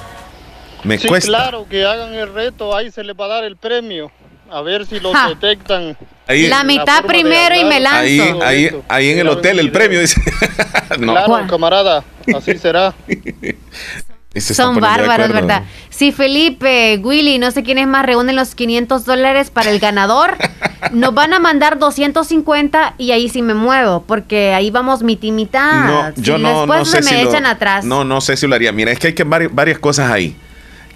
Me 0.84 0.98
Sí, 0.98 1.08
cuesta. 1.08 1.28
claro, 1.28 1.66
que 1.68 1.84
hagan 1.84 2.14
el 2.14 2.32
reto, 2.32 2.76
ahí 2.76 2.90
se 2.92 3.02
les 3.02 3.16
va 3.16 3.24
a 3.24 3.28
dar 3.28 3.44
el 3.44 3.56
premio. 3.56 4.10
A 4.50 4.60
ver 4.62 4.86
si 4.86 5.00
lo 5.00 5.12
Ja. 5.12 5.28
detectan. 5.30 5.96
Ahí- 6.28 6.46
La 6.46 6.62
mitad 6.62 7.02
de 7.02 7.08
primero 7.08 7.56
y 7.56 7.64
me 7.64 7.80
lanzo. 7.80 7.98
Ahí, 7.98 8.20
ahí, 8.42 8.70
ahí 8.88 9.10
en 9.10 9.18
el 9.20 9.28
hotel 9.28 9.58
el 9.58 9.72
premio 9.72 10.00
dice. 10.00 10.20
no. 11.00 11.12
Claro, 11.12 11.46
camarada, 11.48 12.04
así 12.36 12.56
será. 12.56 12.94
Se 14.40 14.54
Son 14.54 14.78
bárbaros. 14.80 15.28
¿verdad? 15.32 15.62
Si 15.90 16.12
Felipe, 16.12 17.00
Willy, 17.02 17.38
no 17.38 17.50
sé 17.50 17.62
quiénes 17.62 17.86
más 17.86 18.04
reúnen 18.04 18.36
los 18.36 18.54
500 18.54 19.04
dólares 19.04 19.50
para 19.50 19.70
el 19.70 19.78
ganador, 19.78 20.36
nos 20.92 21.14
van 21.14 21.32
a 21.32 21.38
mandar 21.38 21.78
250 21.78 22.94
y 22.98 23.12
ahí 23.12 23.28
sí 23.28 23.42
me 23.42 23.54
muevo, 23.54 24.04
porque 24.06 24.52
ahí 24.54 24.70
vamos 24.70 25.02
mitad. 25.02 25.84
No, 25.86 26.12
Si 26.14 26.22
yo 26.22 26.38
no, 26.38 26.60
después 26.60 26.78
no 26.80 26.84
sé 26.84 26.96
me 27.02 27.02
si 27.10 27.14
lo- 27.22 27.30
echan 27.30 27.46
atrás. 27.46 27.84
No, 27.84 28.04
no 28.04 28.20
sé 28.20 28.36
si 28.36 28.46
lo 28.46 28.54
haría. 28.54 28.72
Mira, 28.72 28.92
es 28.92 28.98
que 28.98 29.08
hay 29.08 29.14
que 29.14 29.26
vari- 29.26 29.48
varias 29.50 29.78
cosas 29.78 30.10
ahí. 30.10 30.36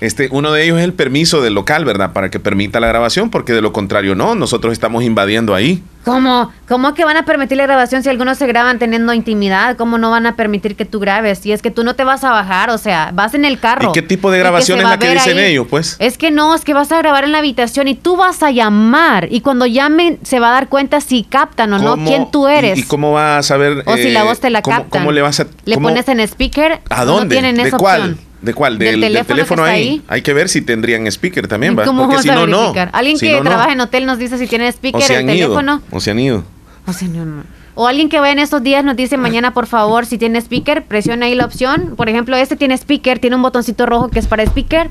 Este, 0.00 0.28
uno 0.32 0.52
de 0.52 0.64
ellos 0.64 0.78
es 0.78 0.84
el 0.84 0.94
permiso 0.94 1.42
del 1.42 1.54
local, 1.54 1.84
¿verdad? 1.84 2.12
Para 2.12 2.30
que 2.30 2.40
permita 2.40 2.80
la 2.80 2.88
grabación, 2.88 3.30
porque 3.30 3.52
de 3.52 3.60
lo 3.60 3.72
contrario 3.72 4.14
no, 4.14 4.34
nosotros 4.34 4.72
estamos 4.72 5.04
invadiendo 5.04 5.54
ahí. 5.54 5.82
¿Cómo? 6.04 6.50
¿Cómo 6.66 6.94
que 6.94 7.04
van 7.04 7.18
a 7.18 7.26
permitir 7.26 7.58
la 7.58 7.64
grabación 7.64 8.02
si 8.02 8.08
algunos 8.08 8.38
se 8.38 8.46
graban 8.46 8.78
teniendo 8.78 9.12
intimidad? 9.12 9.76
¿Cómo 9.76 9.98
no 9.98 10.10
van 10.10 10.24
a 10.24 10.34
permitir 10.34 10.74
que 10.74 10.86
tú 10.86 10.98
grabes? 10.98 11.44
Y 11.44 11.52
es 11.52 11.60
que 11.60 11.70
tú 11.70 11.84
no 11.84 11.94
te 11.94 12.04
vas 12.04 12.24
a 12.24 12.30
bajar, 12.30 12.70
o 12.70 12.78
sea, 12.78 13.10
vas 13.12 13.34
en 13.34 13.44
el 13.44 13.60
carro. 13.60 13.90
¿Y 13.90 13.92
qué 13.92 14.00
tipo 14.00 14.30
de 14.30 14.38
grabación 14.38 14.78
es 14.78 14.84
la 14.84 14.98
que 14.98 15.12
dicen 15.12 15.38
ellos, 15.38 15.66
pues? 15.68 15.96
Es 15.98 16.16
que 16.16 16.30
no, 16.30 16.54
es 16.54 16.64
que 16.64 16.72
vas 16.72 16.90
a 16.90 16.96
grabar 16.96 17.24
en 17.24 17.32
la 17.32 17.38
habitación 17.38 17.86
y 17.86 17.94
tú 17.94 18.16
vas 18.16 18.42
a 18.42 18.50
llamar. 18.50 19.28
Y 19.30 19.42
cuando 19.42 19.66
llamen 19.66 20.18
se 20.22 20.40
va 20.40 20.48
a 20.48 20.52
dar 20.52 20.68
cuenta 20.68 21.02
si 21.02 21.24
captan 21.24 21.74
o 21.74 21.78
no 21.78 22.02
quién 22.02 22.30
tú 22.30 22.48
eres. 22.48 22.78
¿Y, 22.78 22.84
cómo 22.84 23.12
va 23.12 23.36
a 23.36 23.42
saber? 23.42 23.82
O 23.84 23.96
si 23.96 24.10
la 24.10 24.24
voz 24.24 24.40
te 24.40 24.48
la 24.48 24.62
cómo, 24.62 24.78
captan. 24.78 25.02
¿Cómo 25.02 25.12
le 25.12 25.20
vas 25.20 25.40
a...? 25.40 25.46
¿Le 25.66 25.76
pones 25.76 26.08
en 26.08 26.20
speaker? 26.20 26.80
¿A 26.88 27.04
dónde? 27.04 27.24
No 27.26 27.40
tienen 27.42 27.56
¿De 27.56 27.68
esa 27.68 27.76
cuál? 27.76 28.00
opción. 28.00 28.29
¿De 28.42 28.54
cuál? 28.54 28.78
Del, 28.78 29.00
del 29.00 29.26
teléfono, 29.26 29.62
ahí. 29.64 30.02
Hay 30.08 30.22
que 30.22 30.32
ver 30.32 30.48
si 30.48 30.62
tendrían 30.62 31.06
speaker 31.06 31.46
también, 31.46 31.78
¿va? 31.78 31.84
¿Cómo 31.84 32.06
Porque 32.08 32.22
si 32.22 32.30
a 32.30 32.34
no, 32.34 32.46
no. 32.46 32.72
Alguien 32.92 33.18
Si 33.18 33.26
que 33.26 33.32
no, 33.32 33.38
no. 33.44 33.50
trabaja 33.50 33.72
en 33.72 33.80
hotel 33.80 34.06
nos 34.06 34.18
dice 34.18 34.38
si 34.38 34.46
tiene 34.46 34.66
O 34.66 34.70
speaker 34.72 35.02
se 35.02 35.12
el 35.14 35.18
han 35.20 35.36
ido. 35.36 35.48
teléfono. 35.48 35.82
O 35.90 36.00
se 36.00 36.10
han 36.10 36.18
ido. 36.18 36.44
O 36.86 36.92
sea, 36.92 37.08
no, 37.08 37.24
no. 37.26 37.42
O 37.74 37.86
alguien 37.86 38.08
que 38.08 38.18
vaya 38.18 38.32
en 38.32 38.38
estos 38.40 38.62
días 38.62 38.84
nos 38.84 38.96
dice 38.96 39.16
mañana, 39.16 39.52
por 39.54 39.66
favor, 39.66 40.04
si 40.06 40.18
tiene 40.18 40.38
speaker, 40.40 40.84
presiona 40.84 41.26
ahí 41.26 41.34
la 41.34 41.44
opción. 41.44 41.94
Por 41.96 42.08
ejemplo, 42.08 42.36
este 42.36 42.56
tiene 42.56 42.74
speaker, 42.76 43.18
tiene 43.18 43.36
un 43.36 43.42
botoncito 43.42 43.86
rojo 43.86 44.08
que 44.08 44.18
es 44.18 44.26
para 44.26 44.42
speaker. 44.42 44.90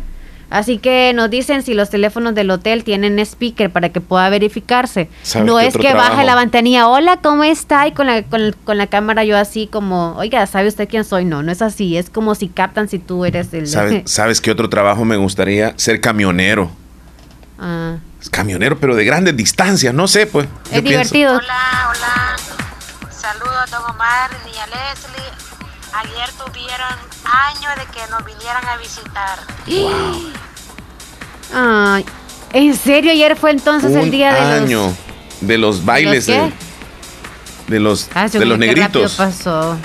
Así 0.49 0.79
que 0.79 1.11
nos 1.13 1.29
dicen 1.29 1.61
si 1.61 1.73
los 1.73 1.89
teléfonos 1.89 2.33
del 2.33 2.49
hotel 2.49 2.83
tienen 2.83 3.19
speaker 3.19 3.69
para 3.69 3.89
que 3.89 4.01
pueda 4.01 4.29
verificarse. 4.29 5.09
¿Sabes 5.21 5.45
No 5.45 5.59
es 5.59 5.77
que 5.77 5.93
baje 5.93 6.25
la 6.25 6.35
ventanilla, 6.35 6.87
hola, 6.87 7.17
¿cómo 7.21 7.43
está? 7.43 7.87
Y 7.87 7.91
con 7.91 8.07
la, 8.07 8.23
con, 8.23 8.55
con 8.63 8.77
la 8.77 8.87
cámara 8.87 9.23
yo 9.23 9.37
así 9.37 9.67
como, 9.67 10.15
oiga, 10.15 10.45
¿sabe 10.47 10.67
usted 10.67 10.89
quién 10.89 11.03
soy? 11.03 11.25
No, 11.25 11.43
no 11.43 11.51
es 11.51 11.61
así. 11.61 11.97
Es 11.97 12.09
como 12.09 12.33
si 12.33 12.47
captan 12.47 12.89
si 12.89 12.97
tú 12.97 13.25
eres 13.25 13.53
el... 13.53 13.67
¿Sabes, 13.67 14.03
¿Sabes 14.11 14.41
qué 14.41 14.51
otro 14.51 14.69
trabajo 14.69 15.05
me 15.05 15.17
gustaría? 15.17 15.73
Ser 15.77 16.01
camionero. 16.01 16.71
Ah. 17.59 17.97
Camionero, 18.31 18.79
pero 18.79 18.95
de 18.95 19.05
grandes 19.05 19.35
distancias, 19.37 19.93
no 19.93 20.07
sé, 20.07 20.25
pues. 20.25 20.47
Es 20.65 20.81
pienso. 20.81 20.89
divertido. 20.89 21.37
Hola, 21.37 21.89
hola. 21.89 22.35
Saludos, 23.11 23.71
don 23.71 23.83
Omar 23.83 24.31
y 24.43 24.49
niña 24.49 24.65
Leslie. 24.67 25.38
Ayer 26.01 26.29
tuvieron 26.37 26.95
años 27.25 27.71
de 27.75 27.85
que 27.93 27.99
nos 28.09 28.25
vinieran 28.25 28.65
a 28.65 28.77
visitar. 28.77 29.39
Ay, 31.53 32.05
¿en 32.53 32.75
serio? 32.75 33.11
Ayer 33.11 33.35
fue 33.35 33.51
entonces 33.51 33.95
el 33.95 34.11
día 34.11 34.33
de 34.33 34.39
los... 34.41 34.49
año 34.61 34.93
de 35.41 35.57
los 35.57 35.83
bailes 35.85 36.25
qué? 36.25 36.33
de, 36.33 36.51
de 37.67 37.79
los, 37.79 38.07
Ah, 38.13 38.27
de 38.27 38.45
los 38.45 38.57
negritos. 38.59 39.15
pasó. 39.15 39.77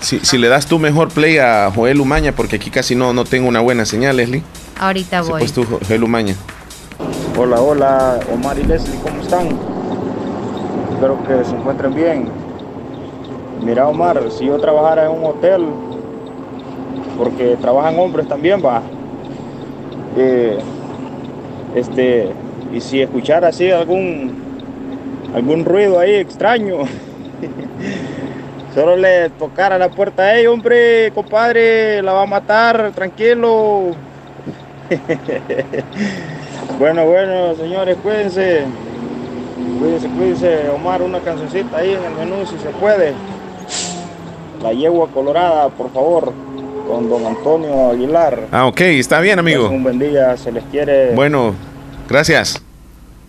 Si, 0.00 0.18
si 0.20 0.36
le 0.36 0.48
das 0.48 0.66
tu 0.66 0.78
mejor 0.80 1.08
play 1.10 1.38
a 1.38 1.70
Joel 1.72 2.00
Umaña, 2.00 2.32
porque 2.32 2.56
aquí 2.56 2.70
casi 2.70 2.96
no, 2.96 3.12
no 3.12 3.24
tengo 3.24 3.46
una 3.48 3.60
buena 3.60 3.84
señal, 3.84 4.16
Leslie. 4.16 4.42
Ahorita 4.80 5.22
voy. 5.22 5.38
pues 5.40 5.52
tú, 5.52 5.64
Jo- 5.64 5.78
Joel 5.86 6.02
Umaña. 6.02 6.34
Hola, 7.36 7.60
hola, 7.60 8.18
Omar 8.32 8.58
y 8.58 8.64
Leslie, 8.64 8.98
¿cómo 9.00 9.22
están? 9.22 9.46
Espero 10.92 11.22
que 11.22 11.44
se 11.48 11.54
encuentren 11.54 11.94
bien. 11.94 12.41
Mira, 13.62 13.88
Omar, 13.88 14.30
si 14.30 14.46
yo 14.46 14.58
trabajara 14.58 15.04
en 15.06 15.12
un 15.12 15.24
hotel, 15.24 15.66
porque 17.16 17.56
trabajan 17.60 17.98
hombres 17.98 18.26
también, 18.26 18.60
va. 18.64 18.82
eh, 20.16 20.58
este, 21.74 22.32
y 22.72 22.80
si 22.80 23.00
escuchara 23.00 23.48
así 23.48 23.70
algún 23.70 24.42
algún 25.34 25.64
ruido 25.64 25.98
ahí 25.98 26.14
extraño, 26.16 26.78
solo 28.74 28.96
le 28.96 29.30
tocara 29.30 29.78
la 29.78 29.88
puerta 29.90 30.22
a 30.24 30.38
ellos, 30.38 30.52
hombre, 30.54 31.10
compadre, 31.14 32.02
la 32.02 32.12
va 32.12 32.22
a 32.22 32.26
matar, 32.26 32.92
tranquilo. 32.92 33.90
Bueno, 36.78 37.06
bueno, 37.06 37.54
señores, 37.54 37.96
cuídense. 38.02 38.64
Cuídense, 39.78 40.08
cuídense. 40.08 40.68
Omar, 40.70 41.02
una 41.02 41.20
cancioncita 41.20 41.78
ahí 41.78 41.92
en 41.92 42.04
el 42.04 42.14
menú 42.14 42.44
si 42.46 42.58
se 42.58 42.70
puede. 42.70 43.14
La 44.62 44.72
yegua 44.72 45.08
colorada, 45.08 45.68
por 45.70 45.90
favor, 45.92 46.32
con 46.86 47.08
don 47.08 47.26
Antonio 47.26 47.90
Aguilar. 47.90 48.46
Ah, 48.52 48.66
ok, 48.66 48.80
está 48.82 49.20
bien, 49.20 49.38
amigo. 49.38 49.68
Un 49.68 49.82
buen 49.82 49.98
día, 49.98 50.36
se 50.36 50.52
les 50.52 50.62
quiere. 50.64 51.14
Bueno, 51.14 51.54
gracias. 52.08 52.62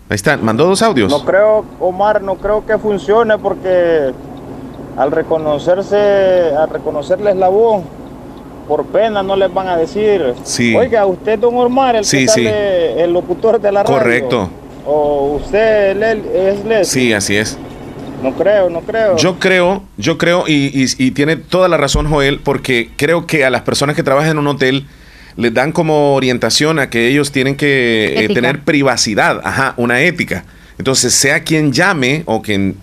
Ahí 0.10 0.16
está, 0.16 0.38
mandó 0.38 0.66
dos 0.66 0.82
audios. 0.82 1.10
No 1.10 1.24
creo, 1.26 1.66
Omar, 1.80 2.22
no 2.22 2.36
creo 2.36 2.66
que 2.66 2.78
funcione 2.78 3.38
porque 3.40 4.12
al 4.98 5.12
reconocerse, 5.12 6.52
al 6.56 6.70
reconocerles 6.70 7.36
la 7.36 7.48
voz, 7.50 7.82
por 8.68 8.86
pena 8.86 9.24
no 9.24 9.36
les 9.36 9.52
van 9.52 9.68
a 9.68 9.76
decir, 9.78 10.36
Sí. 10.44 10.76
oiga, 10.76 11.06
usted 11.06 11.40
don 11.40 11.56
Omar, 11.58 11.96
el, 11.96 12.02
que 12.02 12.08
Sí, 12.08 12.28
sí. 12.28 12.44
sale- 12.44 13.02
el 13.04 13.12
locutor 13.12 13.60
de 13.60 13.72
la 13.72 13.82
radio. 13.84 13.98
Correcto. 13.98 14.50
O 14.86 15.38
usted 15.42 15.98
es 16.34 16.64
Leslie. 16.66 16.86
Sí, 16.86 17.14
así 17.14 17.38
es. 17.38 17.58
No 18.24 18.32
creo, 18.34 18.70
no 18.70 18.82
creo. 18.82 19.18
Yo 19.18 19.38
creo, 19.38 19.84
yo 19.98 20.18
creo, 20.18 20.46
y, 20.48 20.72
y- 20.74 21.06
y 21.08 21.12
tiene 21.12 21.36
toda 21.36 21.68
la 21.68 21.78
razón 21.78 22.08
Joel, 22.08 22.40
porque 22.40 22.90
creo 22.96 23.28
que 23.28 23.46
a 23.46 23.50
las 23.50 23.62
personas 23.62 23.96
que 23.96 24.04
trabajan 24.04 24.32
en 24.32 24.38
un 24.40 24.48
hotel 24.48 24.86
les 25.36 25.54
dan 25.54 25.72
como 25.72 26.16
orientación 26.16 26.80
a 26.80 26.90
que 26.90 27.08
ellos 27.10 27.32
tienen 27.32 27.56
que 27.56 28.14
eh, 28.18 28.28
tener 28.34 28.62
privacidad, 28.62 29.42
ajá, 29.44 29.74
una 29.78 30.02
ética. 30.02 30.46
Entonces, 30.78 31.14
sea 31.14 31.44
quien 31.44 31.72
llame 31.72 32.24
o 32.26 32.42
quien, 32.42 32.76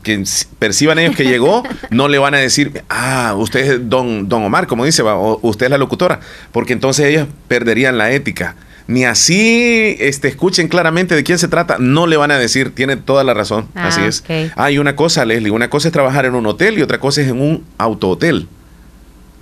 perciban 0.59 0.99
ellos 0.99 1.17
que 1.17 1.25
llegó, 1.25 1.63
no 1.91 2.07
le 2.09 2.19
van 2.19 2.35
a 2.35 2.39
decir, 2.39 2.83
ah, 2.89 3.35
usted 3.37 3.61
es 3.73 3.89
don, 3.91 4.29
don 4.29 4.45
Omar, 4.45 4.67
como 4.67 4.85
dice, 4.85 5.03
va, 5.03 5.17
o 5.17 5.39
usted 5.43 5.67
es 5.67 5.71
la 5.71 5.79
locutora, 5.79 6.21
porque 6.53 6.73
entonces 6.73 7.07
ellos 7.07 7.27
perderían 7.49 7.99
la 7.99 8.13
ética. 8.13 8.55
Ni 8.87 9.05
así 9.05 9.97
este, 10.01 10.29
escuchen 10.29 10.69
claramente 10.69 11.15
de 11.15 11.23
quién 11.23 11.39
se 11.39 11.49
trata, 11.49 11.77
no 11.79 12.07
le 12.07 12.17
van 12.17 12.31
a 12.31 12.39
decir, 12.39 12.75
tiene 12.75 12.97
toda 12.97 13.23
la 13.25 13.35
razón, 13.35 13.69
Ah, 13.75 13.89
así 13.89 14.01
es. 14.03 14.21
ok. 14.21 14.53
Hay 14.57 14.79
una 14.79 14.97
cosa, 14.97 15.25
Leslie, 15.25 15.51
una 15.51 15.71
cosa 15.71 15.89
es 15.89 15.93
trabajar 15.93 16.25
en 16.27 16.35
un 16.35 16.47
hotel 16.47 16.79
y 16.79 16.83
otra 16.83 16.99
cosa 16.99 17.21
es 17.23 17.29
en 17.29 17.41
un 17.41 17.65
autohotel. 17.79 18.49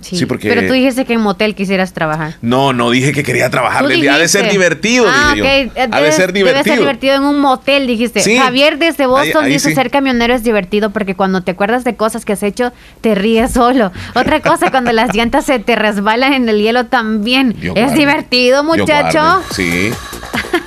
Sí, 0.01 0.15
Sí, 0.15 0.25
porque- 0.25 0.47
Pero 0.47 0.65
tú 0.65 0.73
dijiste 0.73 1.03
que 1.03 1.11
en 1.13 1.19
motel 1.19 1.55
quisieras 1.55 1.91
trabajar. 1.91 2.35
No, 2.41 2.71
no 2.71 2.89
dije 2.89 3.11
que 3.11 3.21
quería 3.21 3.49
trabajar. 3.49 3.83
Ha 3.83 3.87
de 4.17 4.27
ser 4.29 4.49
divertido, 4.49 5.05
ah, 5.09 5.33
dije 5.35 5.71
yo. 5.75 5.81
Ha 5.81 5.85
de 5.85 5.89
Debe- 5.89 5.91
ser 5.91 5.91
Debe 5.99 6.11
ser 6.13 6.33
divertido. 6.33 6.75
divertido 6.77 7.15
en 7.15 7.23
un 7.23 7.39
motel, 7.41 7.85
dijiste. 7.85 8.21
Sí. 8.21 8.37
Javier 8.37 8.77
desde 8.77 9.07
Boston 9.07 9.43
Ahí- 9.43 9.47
ahí 9.47 9.53
dice 9.53 9.69
sí. 9.69 9.75
ser 9.75 9.91
camionero 9.91 10.33
es 10.33 10.43
divertido 10.45 10.91
porque 10.91 11.15
cuando 11.15 11.41
te 11.43 11.51
acuerdas 11.51 11.83
de 11.83 11.95
cosas 11.97 12.23
que 12.23 12.31
has 12.31 12.43
hecho, 12.43 12.71
te 13.01 13.13
ríes 13.13 13.51
solo. 13.51 13.91
Otra 14.15 14.39
cosa, 14.41 14.71
cuando 14.71 14.93
las 14.93 15.13
llantas 15.13 15.45
se 15.45 15.59
te 15.59 15.75
resbalan 15.75 16.31
en 16.31 16.47
el 16.47 16.61
hielo 16.61 16.85
también. 16.85 17.53
Dios 17.59 17.75
es 17.75 17.83
guarde. 17.83 17.99
divertido, 17.99 18.63
muchacho. 18.63 19.43
Sí. 19.53 19.91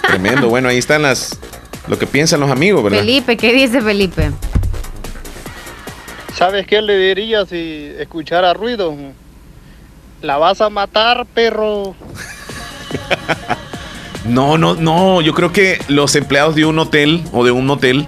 Tremendo. 0.09 0.51
Bueno, 0.51 0.69
ahí 0.69 0.77
están 0.77 1.01
las 1.03 1.39
lo 1.89 1.99
que 1.99 2.07
piensan 2.07 2.39
los 2.39 2.51
amigos, 2.51 2.85
¿verdad? 2.85 2.99
Felipe, 2.99 3.39
¿qué 3.39 3.53
dice 3.55 3.81
Felipe? 3.81 4.31
¿Sabes 6.37 6.67
qué 6.67 6.81
le 6.83 6.97
diría 6.97 7.45
si 7.45 7.93
escuchara 7.99 8.55
ruido? 8.55 8.95
La 10.23 10.39
vas 10.39 10.61
a 10.61 10.71
matar, 10.71 11.27
perro. 11.27 11.95
No, 14.25 14.57
no, 14.57 14.77
no. 14.77 15.21
Yo 15.21 15.35
creo 15.35 15.53
que 15.53 15.81
los 15.89 16.15
empleados 16.15 16.55
de 16.55 16.65
un 16.65 16.79
hotel 16.79 17.25
o 17.33 17.45
de 17.45 17.51
un 17.51 17.69
hotel, 17.69 18.07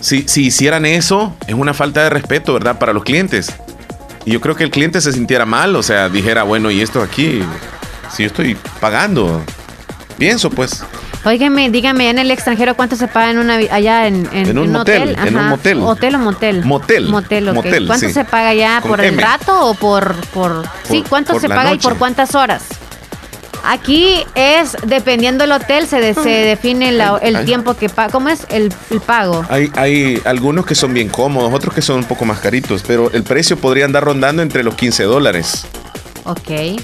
si, 0.00 0.26
si 0.26 0.46
hicieran 0.46 0.86
eso, 0.86 1.36
es 1.46 1.54
una 1.54 1.74
falta 1.74 2.02
de 2.02 2.08
respeto, 2.08 2.54
¿verdad? 2.54 2.78
Para 2.78 2.94
los 2.94 3.04
clientes. 3.04 3.54
Y 4.24 4.32
yo 4.32 4.40
creo 4.40 4.56
que 4.56 4.64
el 4.64 4.70
cliente 4.70 5.00
se 5.00 5.12
sintiera 5.12 5.44
mal, 5.44 5.76
o 5.76 5.82
sea, 5.82 6.08
dijera, 6.08 6.44
bueno, 6.44 6.70
¿y 6.70 6.80
esto 6.80 7.02
aquí? 7.02 7.42
Si 8.10 8.22
yo 8.22 8.28
estoy 8.28 8.56
pagando. 8.80 9.42
Pienso, 10.16 10.48
pues. 10.50 10.82
Óigame, 11.28 11.68
dígame, 11.70 12.08
en 12.08 12.18
el 12.18 12.30
extranjero, 12.30 12.74
¿cuánto 12.74 12.96
se 12.96 13.06
paga 13.06 13.30
en 13.30 13.38
una, 13.38 13.56
allá 13.56 14.06
en, 14.06 14.26
en, 14.32 14.48
En 14.48 14.58
un 14.58 14.64
en 14.66 14.72
motel, 14.72 15.16
en 15.26 15.36
un 15.36 15.48
motel. 15.48 15.80
¿Hotel 15.82 16.14
o 16.14 16.18
motel? 16.18 16.64
Motel. 16.64 17.08
Motel, 17.10 17.86
¿Cuánto 17.86 18.06
sí. 18.06 18.12
se 18.14 18.24
paga 18.24 18.54
ya 18.54 18.80
Con 18.80 18.92
por 18.92 19.00
el 19.02 19.18
rato 19.18 19.66
o 19.68 19.74
por, 19.74 20.14
por... 20.28 20.64
sí, 20.84 21.04
¿cuánto 21.08 21.32
por 21.32 21.40
se 21.42 21.48
paga 21.48 21.74
y 21.74 21.78
por 21.78 21.98
cuántas 21.98 22.34
horas? 22.34 22.62
Aquí 23.64 24.24
es, 24.34 24.76
dependiendo 24.86 25.42
del 25.42 25.52
hotel, 25.52 25.86
se, 25.86 26.00
de- 26.00 26.14
se 26.14 26.30
define 26.30 26.92
la- 26.92 27.18
el 27.20 27.44
tiempo 27.44 27.74
que 27.74 27.88
paga. 27.90 28.10
¿Cómo 28.10 28.30
es 28.30 28.46
el, 28.48 28.72
el 28.88 29.00
pago? 29.00 29.44
Hay, 29.50 29.70
hay 29.76 30.22
algunos 30.24 30.64
que 30.64 30.74
son 30.74 30.94
bien 30.94 31.08
cómodos, 31.10 31.52
otros 31.52 31.74
que 31.74 31.82
son 31.82 31.98
un 31.98 32.04
poco 32.04 32.24
más 32.24 32.38
caritos, 32.38 32.82
pero 32.86 33.10
el 33.12 33.22
precio 33.24 33.58
podría 33.58 33.84
andar 33.84 34.04
rondando 34.04 34.40
entre 34.40 34.62
los 34.62 34.74
15 34.76 35.02
dólares. 35.04 35.66
Ok. 36.24 36.80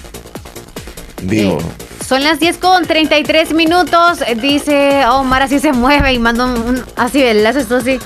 Digo, 1.22 1.59
Son 2.07 2.22
las 2.22 2.38
10 2.38 2.59
con 2.59 2.84
33 2.84 3.52
minutos. 3.55 4.18
Dice 4.40 5.05
oh, 5.09 5.20
Omar, 5.20 5.42
así 5.42 5.59
se 5.59 5.72
mueve 5.72 6.12
y 6.12 6.18
manda 6.18 6.44
un. 6.44 6.59
un- 6.59 6.84
así, 6.96 7.22
haces 7.24 7.66
tú 7.66 7.76
así. 7.76 7.98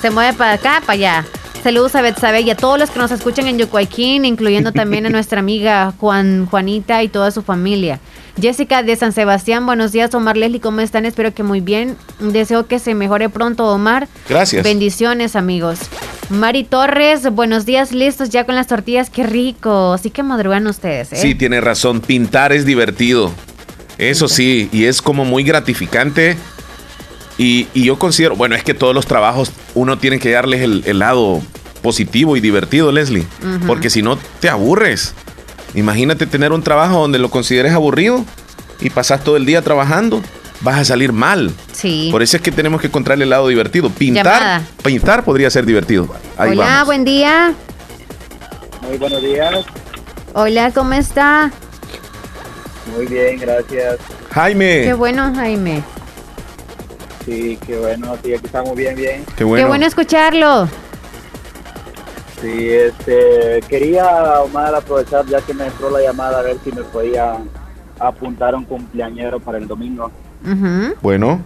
Se 0.00 0.10
mueve 0.10 0.32
para 0.34 0.52
acá, 0.54 0.80
para 0.80 0.92
allá. 0.92 1.24
Saludos 1.62 1.94
a 1.94 2.00
Betsabe 2.00 2.40
y 2.40 2.50
a 2.50 2.56
todos 2.56 2.78
los 2.78 2.88
que 2.90 2.98
nos 2.98 3.10
escuchan 3.10 3.46
en 3.46 3.58
Yocuayquín, 3.58 4.24
incluyendo 4.24 4.72
también 4.72 5.04
a 5.06 5.10
nuestra 5.10 5.40
amiga 5.40 5.92
Juan, 5.98 6.46
Juanita 6.46 7.02
y 7.02 7.08
toda 7.08 7.30
su 7.30 7.42
familia. 7.42 8.00
Jessica 8.40 8.82
de 8.82 8.96
San 8.96 9.12
Sebastián, 9.12 9.66
buenos 9.66 9.92
días 9.92 10.14
Omar 10.14 10.36
Leslie, 10.38 10.60
¿cómo 10.60 10.80
están? 10.80 11.04
Espero 11.04 11.34
que 11.34 11.42
muy 11.42 11.60
bien. 11.60 11.96
Deseo 12.20 12.66
que 12.66 12.78
se 12.78 12.94
mejore 12.94 13.28
pronto 13.28 13.66
Omar. 13.66 14.08
Gracias. 14.28 14.62
Bendiciones 14.64 15.36
amigos. 15.36 15.80
Mari 16.30 16.62
Torres, 16.62 17.28
buenos 17.32 17.66
días, 17.66 17.90
listos 17.90 18.30
ya 18.30 18.46
con 18.46 18.54
las 18.54 18.68
tortillas, 18.68 19.10
qué 19.10 19.24
rico. 19.24 19.98
Sí 19.98 20.10
que 20.10 20.22
madrugan 20.22 20.64
ustedes. 20.68 21.12
¿eh? 21.12 21.16
Sí, 21.16 21.34
tiene 21.34 21.60
razón, 21.60 22.00
pintar 22.00 22.52
es 22.52 22.64
divertido. 22.64 23.32
Eso 23.98 24.28
sí, 24.28 24.68
y 24.72 24.84
es 24.84 25.02
como 25.02 25.24
muy 25.24 25.42
gratificante. 25.42 26.36
Y, 27.36 27.66
yo 27.74 27.98
considero, 27.98 28.36
bueno, 28.36 28.54
es 28.54 28.62
que 28.62 28.74
todos 28.74 28.94
los 28.94 29.06
trabajos 29.06 29.50
uno 29.74 29.98
tiene 29.98 30.20
que 30.20 30.30
darles 30.30 30.62
el, 30.62 30.98
lado 30.98 31.42
positivo 31.82 32.36
y 32.36 32.40
divertido, 32.40 32.92
Leslie. 32.92 33.26
Porque 33.66 33.90
si 33.90 34.00
no, 34.00 34.16
te 34.40 34.48
aburres. 34.48 35.14
Imagínate 35.74 36.26
tener 36.26 36.52
un 36.52 36.62
trabajo 36.62 37.00
donde 37.00 37.18
lo 37.18 37.30
consideres 37.30 37.72
aburrido 37.72 38.24
y 38.80 38.90
pasas 38.90 39.24
todo 39.24 39.36
el 39.36 39.46
día 39.46 39.62
trabajando. 39.62 40.22
Vas 40.60 40.78
a 40.78 40.84
salir 40.84 41.12
mal. 41.12 41.50
Sí. 41.72 42.08
Por 42.12 42.22
eso 42.22 42.36
es 42.36 42.42
que 42.42 42.52
tenemos 42.52 42.80
que 42.80 42.88
encontrarle 42.88 43.24
el 43.24 43.30
lado 43.30 43.48
divertido. 43.48 43.88
Pintar, 43.90 44.62
pintar 44.84 45.24
podría 45.24 45.48
ser 45.50 45.64
divertido. 45.64 46.08
Hola, 46.38 46.84
buen 46.84 47.04
día. 47.04 47.54
Muy 48.82 48.98
buenos 48.98 49.22
días. 49.22 49.64
Hola, 50.34 50.70
¿cómo 50.72 50.92
está? 50.92 51.50
Muy 52.94 53.06
bien, 53.06 53.38
gracias. 53.38 53.98
Jaime. 54.32 54.82
Qué 54.82 54.92
bueno, 54.92 55.32
Jaime. 55.34 55.82
Sí, 57.24 57.58
qué 57.66 57.76
bueno, 57.76 58.16
sí, 58.22 58.34
aquí 58.34 58.46
estamos 58.46 58.74
bien, 58.76 58.96
bien. 58.96 59.24
Qué 59.36 59.44
bueno. 59.44 59.64
Qué 59.64 59.68
bueno 59.68 59.86
escucharlo. 59.86 60.68
Sí, 62.40 62.68
este, 62.68 63.60
quería, 63.68 64.40
Omar, 64.40 64.74
aprovechar 64.74 65.26
ya 65.26 65.40
que 65.42 65.52
me 65.52 65.66
entró 65.66 65.90
la 65.90 66.00
llamada 66.00 66.40
a 66.40 66.42
ver 66.42 66.56
si 66.64 66.72
me 66.72 66.82
podía 66.82 67.36
apuntar 67.98 68.54
a 68.54 68.56
un 68.56 68.64
cumpleañero 68.64 69.40
para 69.40 69.58
el 69.58 69.68
domingo. 69.68 70.10
Bueno. 71.02 71.40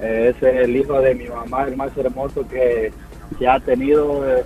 Es 0.00 0.40
el 0.42 0.76
hijo 0.76 1.00
de 1.00 1.14
mi 1.14 1.26
mamá, 1.26 1.64
el 1.64 1.76
más 1.76 1.96
hermoso 1.96 2.46
que, 2.48 2.92
se 3.38 3.48
ha 3.48 3.60
tenido. 3.60 4.28
Eh, 4.28 4.44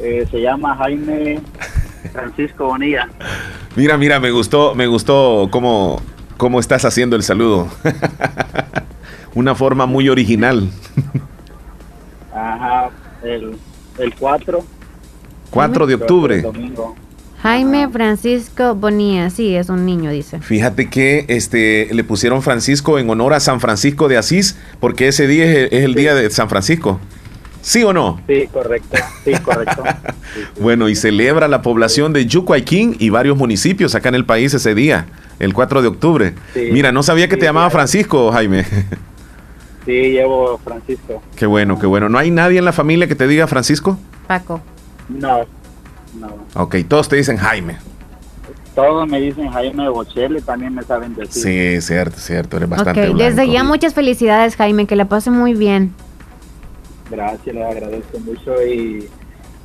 eh, 0.00 0.28
se 0.30 0.40
llama 0.40 0.76
Jaime 0.76 1.40
Francisco 2.12 2.66
Bonilla. 2.66 3.08
Mira, 3.76 3.96
mira, 3.96 4.20
me 4.20 4.30
gustó, 4.30 4.74
me 4.74 4.86
gustó 4.86 5.48
cómo, 5.50 6.00
cómo 6.36 6.60
estás 6.60 6.84
haciendo 6.84 7.16
el 7.16 7.22
saludo. 7.22 7.68
Una 9.34 9.54
forma 9.54 9.86
muy 9.86 10.08
original. 10.08 10.68
Ajá, 12.32 12.90
el, 13.22 13.56
el 13.98 14.14
4. 14.14 14.64
4 15.50 15.86
de 15.86 15.94
octubre. 15.94 16.44
Jaime 17.42 17.88
Francisco 17.88 18.74
Bonilla, 18.74 19.30
sí, 19.30 19.54
es 19.54 19.68
un 19.68 19.86
niño, 19.86 20.10
dice. 20.10 20.40
Fíjate 20.40 20.90
que 20.90 21.24
este 21.28 21.88
le 21.92 22.02
pusieron 22.02 22.42
Francisco 22.42 22.98
en 22.98 23.08
honor 23.08 23.32
a 23.32 23.40
San 23.40 23.60
Francisco 23.60 24.08
de 24.08 24.16
Asís, 24.16 24.58
porque 24.80 25.06
ese 25.06 25.28
día 25.28 25.44
es, 25.44 25.72
el 25.72 25.94
día 25.94 26.14
de 26.14 26.28
San 26.30 26.48
Francisco. 26.48 26.98
¿Sí 27.62 27.84
o 27.84 27.92
no? 27.92 28.20
Sí, 28.26 28.48
correcto. 28.52 28.96
Sí, 29.24 29.32
correcto. 29.34 29.84
bueno, 30.60 30.88
y 30.88 30.96
celebra 30.96 31.46
la 31.46 31.62
población 31.62 32.12
de 32.12 32.26
Yucuayquín 32.26 32.96
y 32.98 33.10
varios 33.10 33.36
municipios 33.36 33.94
acá 33.94 34.08
en 34.08 34.16
el 34.16 34.24
país 34.24 34.52
ese 34.54 34.74
día, 34.74 35.06
el 35.38 35.54
4 35.54 35.82
de 35.82 35.88
octubre. 35.88 36.34
Mira, 36.54 36.90
no 36.90 37.04
sabía 37.04 37.28
que 37.28 37.36
te 37.36 37.46
llamaba 37.46 37.70
Francisco, 37.70 38.32
Jaime. 38.32 38.64
sí, 39.86 39.92
llevo 39.92 40.58
Francisco. 40.58 41.22
Qué 41.36 41.46
bueno, 41.46 41.78
qué 41.78 41.86
bueno. 41.86 42.08
¿No 42.08 42.18
hay 42.18 42.32
nadie 42.32 42.58
en 42.58 42.64
la 42.64 42.72
familia 42.72 43.06
que 43.06 43.14
te 43.14 43.28
diga 43.28 43.46
Francisco? 43.46 43.96
Paco. 44.26 44.60
No, 45.08 45.46
no. 46.18 46.46
Ok, 46.54 46.76
todos 46.88 47.08
te 47.08 47.16
dicen 47.16 47.36
Jaime. 47.36 47.76
Todos 48.74 49.08
me 49.08 49.20
dicen 49.20 49.48
Jaime 49.48 49.88
Bochelle, 49.88 50.40
también 50.40 50.74
me 50.74 50.82
saben 50.84 51.14
decir. 51.14 51.42
Sí, 51.42 51.80
cierto, 51.80 52.18
cierto, 52.18 52.58
eres 52.58 52.68
bastante 52.68 53.10
Ok, 53.10 53.16
desde 53.16 53.50
ya 53.50 53.64
muchas 53.64 53.92
felicidades, 53.92 54.54
Jaime, 54.54 54.86
que 54.86 54.94
la 54.94 55.06
pase 55.06 55.30
muy 55.30 55.54
bien. 55.54 55.92
Gracias, 57.10 57.54
le 57.54 57.64
agradezco 57.64 58.20
mucho. 58.20 58.62
Y 58.64 59.08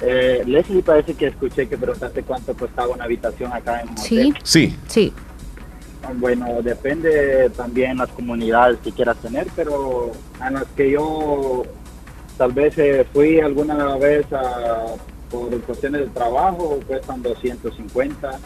eh, 0.02 0.44
Leslie, 0.46 0.82
parece 0.82 1.14
que 1.14 1.28
escuché 1.28 1.68
que 1.68 1.78
preguntaste 1.78 2.24
cuánto 2.24 2.54
costaba 2.56 2.94
una 2.94 3.04
habitación 3.04 3.54
acá 3.54 3.82
en 3.82 3.98
Sí. 3.98 4.34
Sí. 4.44 4.76
Sí. 4.88 5.14
Bueno, 6.16 6.62
depende 6.62 7.50
también 7.52 7.98
las 7.98 8.10
comunidades 8.10 8.80
que 8.84 8.92
quieras 8.92 9.18
tener, 9.18 9.48
pero 9.56 10.12
a 10.40 10.50
las 10.50 10.66
que 10.76 10.92
yo 10.92 11.64
tal 12.38 12.52
vez 12.52 12.78
eh, 12.78 13.06
fui 13.14 13.40
alguna 13.40 13.96
vez 13.96 14.26
a, 14.34 14.96
por 15.34 15.50
cuestiones 15.62 16.02
de 16.02 16.08
trabajo, 16.08 16.80
cuestan 16.88 17.24
250. 17.24 18.40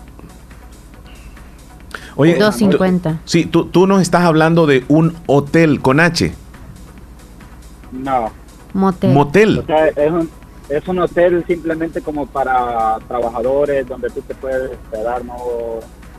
Oye, 2.16 2.36
250. 2.36 3.20
sí, 3.26 3.46
tú, 3.46 3.66
tú 3.66 3.86
nos 3.86 4.02
estás 4.02 4.24
hablando 4.24 4.66
de 4.66 4.86
un 4.88 5.14
hotel 5.28 5.82
con 5.82 6.00
H. 6.00 6.34
No. 7.92 8.32
Motel. 8.74 9.14
Motel. 9.14 9.66
es 9.96 10.12
un, 10.12 10.30
es 10.70 10.88
un 10.88 11.00
hotel 11.00 11.44
simplemente 11.46 12.02
como 12.02 12.26
para 12.26 12.98
trabajadores 13.08 13.86
donde 13.88 14.10
tú 14.10 14.22
te 14.22 14.34
puedes 14.34 14.72
esperar, 14.72 15.24
no, 15.26 15.36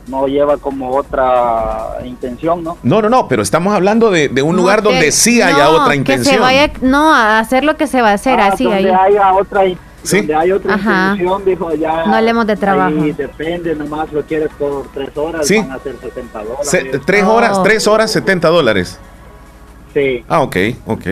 no 0.07 0.27
lleva 0.27 0.57
como 0.57 0.91
otra 0.91 1.97
intención, 2.05 2.63
¿no? 2.63 2.77
No, 2.83 3.01
no, 3.01 3.09
no, 3.09 3.27
pero 3.27 3.41
estamos 3.41 3.73
hablando 3.73 4.11
de, 4.11 4.29
un 4.41 4.55
lugar 4.55 4.83
donde 4.83 5.11
sí 5.11 5.41
haya 5.41 5.69
otra 5.69 5.95
intención. 5.95 6.25
Que 6.25 6.37
se 6.37 6.39
vaya, 6.39 6.71
no, 6.81 7.13
a 7.13 7.39
hacer 7.39 7.63
lo 7.63 7.75
que 7.75 7.87
se 7.87 8.01
va 8.01 8.11
a 8.11 8.13
hacer, 8.13 8.39
ah, 8.39 8.47
así 8.47 8.65
donde 8.65 8.91
ahí. 8.91 9.13
haya 9.13 9.33
otra 9.33 9.65
Donde 10.03 10.35
hay 10.35 10.51
otra 10.51 10.75
intención, 10.75 11.45
dijo 11.45 11.73
ya. 11.75 12.05
No 12.05 12.15
hablemos 12.15 12.47
de 12.47 12.55
trabajo. 12.55 12.95
Ahí 13.01 13.11
depende, 13.11 13.75
nomás 13.75 14.11
lo 14.13 14.21
quieres 14.23 14.49
por 14.57 14.87
tres 14.93 15.09
horas, 15.15 15.45
Sí. 15.47 15.57
van 15.57 15.71
a 15.71 15.79
ser 15.79 15.95
60 16.01 16.39
dólares. 16.43 17.01
tres 17.05 17.23
horas, 17.23 17.63
tres 17.63 17.87
horas, 17.87 18.11
70 18.11 18.47
dólares. 18.49 18.99
Sí. 19.93 20.23
Ah, 20.27 20.41
ok, 20.41 20.55
ok. 20.85 21.03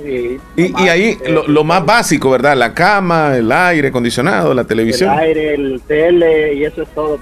Sí, 0.00 0.38
Y, 0.56 0.82
y 0.84 0.88
ahí 0.88 1.18
lo, 1.28 1.46
lo 1.48 1.64
más 1.64 1.84
básico, 1.84 2.30
¿verdad? 2.30 2.56
La 2.56 2.72
cama, 2.72 3.34
el 3.36 3.50
aire 3.50 3.88
acondicionado, 3.88 4.54
la 4.54 4.62
televisión. 4.64 5.12
El 5.12 5.18
aire, 5.18 5.54
el 5.54 5.82
tele 5.86 6.54
y 6.54 6.64
eso 6.64 6.82
es 6.82 6.88
todo. 6.94 7.18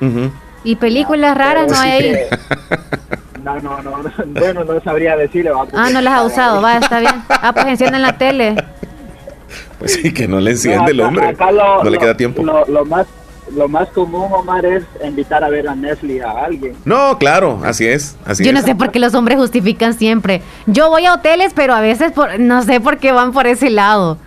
Ujú. 0.00 0.30
Y 0.64 0.76
películas 0.76 1.36
raras 1.36 1.70
no 1.70 1.78
hay 1.78 1.90
ahí. 1.92 2.16
No, 3.44 3.60
no, 3.60 3.80
no, 3.82 4.02
no, 4.02 4.10
bueno, 4.40 4.64
no 4.64 4.80
sabría 4.80 5.16
decirle. 5.16 5.50
va, 5.50 5.66
Ah, 5.74 5.90
no 5.92 6.00
las 6.00 6.14
ha 6.14 6.22
usado, 6.24 6.60
va, 6.62 6.78
está 6.78 6.98
bien. 6.98 7.12
Ah, 7.28 7.52
pues 7.52 7.66
encienden 7.66 8.02
la 8.02 8.16
tele. 8.18 8.56
Pues 9.78 9.92
sí, 9.94 10.12
que 10.12 10.26
no 10.26 10.40
le 10.40 10.52
enciende 10.52 10.92
el 10.92 11.00
acá- 11.00 11.08
hombre. 11.08 11.26
acá 11.26 11.52
lo- 11.52 11.78
no 11.84 11.90
le 11.90 11.96
lo- 11.96 12.00
queda 12.00 12.16
tiempo. 12.16 12.42
Lo, 12.42 12.64
lo 12.66 12.84
más, 12.84 13.06
lo 13.54 13.68
más 13.68 13.88
común, 13.90 14.26
Omar, 14.32 14.64
es 14.64 14.82
invitar 15.04 15.44
a 15.44 15.48
ver 15.48 15.68
a 15.68 15.74
Nestle 15.74 16.22
a 16.22 16.30
alguien. 16.46 16.74
No, 16.84 17.18
claro, 17.18 17.60
así 17.64 17.86
es. 17.86 18.16
Así 18.24 18.42
Yo 18.44 18.52
no 18.52 18.58
es. 18.60 18.64
sé 18.64 18.74
por 18.74 18.90
qué 18.90 18.98
los 18.98 19.14
hombres 19.14 19.38
justifican 19.38 19.94
siempre. 19.94 20.42
Yo 20.66 20.88
voy 20.90 21.04
a 21.06 21.14
hoteles, 21.14 21.52
pero 21.54 21.74
a 21.74 21.80
veces 21.80 22.12
por, 22.12 22.40
no 22.40 22.62
sé 22.62 22.80
por 22.80 22.98
qué 22.98 23.12
van 23.12 23.32
por 23.32 23.46
ese 23.46 23.70
lado. 23.70 24.18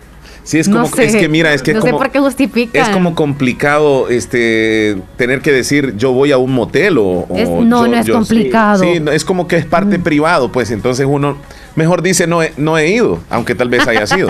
Sí, 0.44 0.58
es 0.58 0.68
No 0.68 0.84
como, 0.84 0.96
sé. 0.96 1.06
es 1.06 1.16
que 1.16 1.28
mira, 1.30 1.54
es 1.54 1.62
que 1.62 1.74
no 1.74 1.82
como, 1.82 1.92
sé 1.92 1.98
por 1.98 2.10
qué 2.12 2.20
justifican. 2.20 2.82
es 2.82 2.90
como 2.90 3.14
complicado 3.14 4.10
este 4.10 4.98
tener 5.18 5.42
que 5.42 5.52
decir 5.52 5.96
yo 5.98 6.12
voy 6.14 6.32
a 6.32 6.38
un 6.38 6.54
motel 6.54 6.98
o, 6.98 7.04
o 7.30 7.36
Es- 7.38 7.50
no, 7.50 7.86
yo- 7.86 7.92
no 7.92 7.98
es 7.98 8.06
yo- 8.06 8.14
complicado. 8.16 8.84
Sí, 8.84 9.00
no, 9.00 9.12
es 9.12 9.26
como 9.26 9.48
que 9.48 9.58
es 9.58 9.66
parte 9.66 10.00
privado, 10.00 10.52
pues 10.52 10.72
entonces 10.72 11.06
uno 11.08 11.38
mejor 11.76 12.02
dice 12.02 12.28
no 12.28 12.42
he, 12.44 12.52
no 12.58 12.78
he 12.78 12.88
ido, 12.90 13.20
aunque 13.30 13.56
tal 13.56 13.70
vez 13.70 13.88
haya 13.88 14.06
sido. 14.08 14.30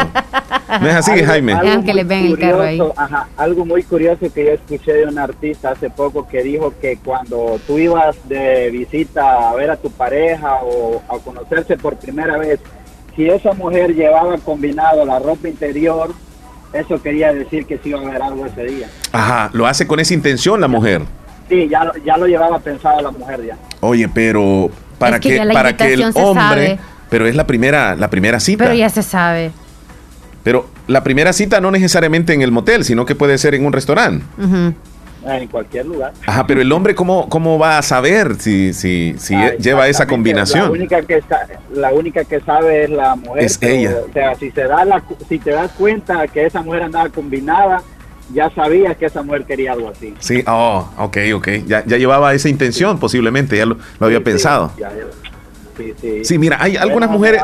No 0.81 0.87
es 0.87 0.95
así, 0.95 1.11
Algo- 1.11 1.25
Jaime. 1.25 1.53
algo 1.53 1.81
que 1.81 1.87
muy 1.87 1.93
les 1.93 2.07
vean 2.07 2.25
el 2.25 2.37
carro 2.39 2.61
ahí. 2.61 2.77
curioso, 2.77 2.99
ajá, 3.01 3.27
algo 3.37 3.65
muy 3.65 3.83
curioso 3.83 4.31
que 4.33 4.45
yo 4.45 4.51
escuché 4.51 4.93
de 4.93 5.05
un 5.05 5.17
artista 5.17 5.71
hace 5.71 5.89
poco 5.89 6.27
que 6.27 6.43
dijo 6.43 6.73
que 6.79 6.97
cuando 7.03 7.59
tú 7.65 7.79
ibas 7.79 8.15
de 8.29 8.69
visita 8.69 9.49
a 9.49 9.55
ver 9.55 9.71
a 9.71 9.77
tu 9.77 9.89
pareja 9.91 10.55
o 10.63 11.01
a 11.09 11.17
conocerse 11.19 11.75
por 11.77 11.95
primera 11.97 12.37
vez, 12.37 12.59
si 13.15 13.27
esa 13.27 13.53
mujer 13.53 13.95
llevaba 13.95 14.37
combinado 14.37 15.03
la 15.05 15.17
ropa 15.19 15.47
interior, 15.49 16.11
eso 16.71 17.01
quería 17.01 17.33
decir 17.33 17.65
que 17.65 17.77
sí 17.79 17.89
iba 17.89 17.99
a 17.99 18.03
haber 18.07 18.21
algo 18.21 18.45
ese 18.45 18.63
día. 18.65 18.87
Ajá, 19.11 19.49
lo 19.53 19.65
hace 19.65 19.87
con 19.87 19.99
esa 19.99 20.13
intención 20.13 20.61
la 20.61 20.67
mujer. 20.67 21.01
Sí, 21.49 21.67
ya, 21.67 21.83
lo- 21.83 21.97
ya 22.05 22.15
lo 22.15 22.27
llevaba 22.27 22.59
pensado 22.59 23.01
la 23.01 23.09
mujer 23.09 23.43
ya. 23.43 23.57
Oye, 23.81 24.07
pero 24.07 24.69
para 24.99 25.15
Es 25.15 25.21
que 25.23 25.49
para 25.51 25.75
que 25.75 25.93
el 25.95 26.03
hombre, 26.13 26.33
sabe. 26.35 26.79
Pero 27.09 27.27
es 27.27 27.35
la 27.35 27.45
primera 27.47 27.95
la 27.95 28.09
primera 28.09 28.39
cita. 28.39 28.65
Pero 28.65 28.75
ya 28.75 28.89
se 28.89 29.03
sabe. 29.03 29.51
Pero 30.43 30.67
la 30.87 31.03
primera 31.03 31.33
cita 31.33 31.59
no 31.61 31.69
necesariamente 31.71 32.33
en 32.33 32.41
el 32.41 32.51
motel, 32.51 32.85
sino 32.85 33.05
que 33.05 33.15
puede 33.15 33.37
ser 33.37 33.55
en 33.55 33.65
un 33.65 33.73
restaurante. 33.73 34.25
En 35.25 35.47
cualquier 35.47 35.85
lugar. 35.85 36.13
Ajá, 36.25 36.47
pero 36.47 36.61
el 36.61 36.71
hombre 36.71 36.95
cómo, 36.95 37.27
cómo 37.27 37.59
va 37.59 37.77
a 37.77 37.81
saber 37.81 38.35
si, 38.39 38.73
si, 38.73 39.15
si 39.17 39.35
Ah, 39.35 39.53
lleva 39.57 39.87
esa 39.89 40.07
combinación. 40.07 40.63
La 40.63 40.71
única 40.71 41.01
que 41.01 41.21
la 41.73 41.93
única 41.93 42.23
que 42.23 42.39
sabe 42.39 42.85
es 42.85 42.89
la 42.89 43.15
mujer. 43.17 43.43
Es 43.43 43.57
pero, 43.57 43.73
ella. 43.73 43.95
O 44.09 44.13
sea, 44.13 44.35
si 44.35 44.49
se 44.51 44.63
da 44.63 44.85
la, 44.85 45.03
si 45.27 45.37
te 45.39 45.51
das 45.51 45.71
cuenta 45.73 46.25
que 46.27 46.45
esa 46.45 46.61
mujer 46.61 46.83
andaba 46.83 47.09
combinada, 47.09 47.83
ya 48.33 48.49
sabías 48.51 48.95
que 48.95 49.07
esa 49.07 49.21
mujer 49.21 49.43
quería 49.43 49.73
algo 49.73 49.89
así. 49.89 50.13
Sí, 50.19 50.41
oh, 50.47 50.89
ok, 50.97 51.17
ok. 51.35 51.47
Ya, 51.67 51.83
ya 51.85 51.97
llevaba 51.97 52.33
esa 52.33 52.47
intención 52.47 52.97
posiblemente, 52.97 53.57
ya 53.57 53.65
lo, 53.65 53.77
lo 53.99 54.05
había 54.05 54.23
pensado. 54.23 54.71
Ya, 54.77 54.89
ya. 54.89 55.28
Sí, 55.79 55.93
sí. 56.01 56.25
Sí, 56.25 56.37
mira, 56.37 56.57
hay 56.61 56.75
algunas 56.75 57.09
mujeres, 57.09 57.41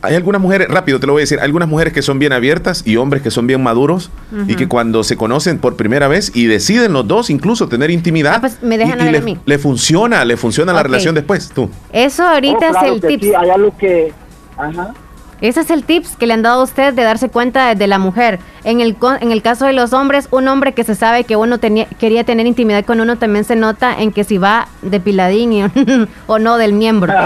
hay 0.00 0.14
algunas 0.14 0.40
mujeres, 0.40 0.68
rápido 0.68 1.00
te 1.00 1.06
lo 1.06 1.14
voy 1.14 1.20
a 1.20 1.24
decir, 1.24 1.40
algunas 1.40 1.68
mujeres 1.68 1.92
que 1.92 2.02
son 2.02 2.18
bien 2.18 2.32
abiertas 2.32 2.82
y 2.86 2.96
hombres 2.96 3.20
que 3.22 3.30
son 3.30 3.46
bien 3.46 3.62
maduros 3.62 4.10
y 4.46 4.54
que 4.54 4.68
cuando 4.68 5.02
se 5.02 5.16
conocen 5.16 5.58
por 5.58 5.76
primera 5.76 6.06
vez 6.08 6.30
y 6.34 6.46
deciden 6.46 6.92
los 6.92 7.06
dos 7.08 7.30
incluso 7.30 7.68
tener 7.68 7.90
intimidad, 7.90 8.34
Ah, 8.36 8.40
pues, 8.40 8.62
me 8.62 8.78
dejan 8.78 8.98
y- 8.98 9.02
y 9.02 9.06
hablar 9.06 9.12
le, 9.12 9.18
a 9.18 9.22
mí. 9.22 9.38
le 9.44 9.58
funciona, 9.58 10.24
le 10.24 10.36
funciona 10.36 10.72
la 10.72 10.82
relación 10.82 11.14
después, 11.14 11.50
tú. 11.54 11.68
Eso 11.92 12.22
ahorita 12.22 12.56
Oh, 12.56 12.70
claro 12.72 12.94
es 12.96 13.04
el 13.04 13.20
sí, 13.20 13.32
hay 13.34 13.50
algo 13.50 13.76
que... 13.76 14.12
Ajá. 14.56 14.94
Ese 15.40 15.60
es 15.60 15.70
el 15.70 15.84
tips 15.84 16.16
que 16.16 16.26
le 16.26 16.32
han 16.34 16.42
dado 16.42 16.60
a 16.60 16.64
usted 16.64 16.94
de 16.94 17.02
darse 17.02 17.28
cuenta 17.28 17.68
de, 17.68 17.74
de 17.74 17.86
la 17.86 17.98
mujer. 17.98 18.38
En 18.64 18.80
el, 18.80 18.96
en 19.20 19.30
el 19.30 19.42
caso 19.42 19.66
de 19.66 19.72
los 19.74 19.92
hombres, 19.92 20.28
un 20.30 20.48
hombre 20.48 20.72
que 20.72 20.84
se 20.84 20.94
sabe 20.94 21.24
que 21.24 21.36
uno 21.36 21.58
tenía, 21.58 21.86
quería 21.98 22.24
tener 22.24 22.46
intimidad 22.46 22.84
con 22.84 23.00
uno 23.00 23.16
también 23.16 23.44
se 23.44 23.54
nota 23.56 23.94
en 24.00 24.10
que 24.12 24.24
si 24.24 24.38
va 24.38 24.68
depiladín 24.82 25.52
y- 25.52 25.64
o 26.26 26.38
no 26.38 26.56
del 26.56 26.72
miembro. 26.72 27.12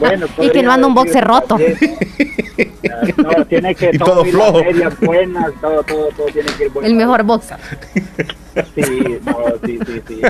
Bueno, 0.00 0.26
y 0.40 0.50
que 0.50 0.62
no 0.62 0.72
anda 0.72 0.86
un 0.86 0.94
boxe 0.94 1.20
roto. 1.20 1.56
No, 3.16 3.44
tiene 3.46 3.74
que 3.74 3.90
Y 3.92 3.98
todo, 3.98 4.24
flojo. 4.24 4.64
medias 4.64 4.98
buenas, 5.00 5.46
todo, 5.60 5.82
todo, 5.82 6.08
todo 6.16 6.26
tiene 6.26 6.50
que 6.52 6.64
ir 6.64 6.70
bueno. 6.70 6.88
El 6.88 6.94
mejor 6.94 7.22
boxer. 7.22 7.58
Sí, 8.74 9.18
no, 9.24 9.36
sí, 9.64 9.78
sí, 9.86 10.02
sí. 10.06 10.20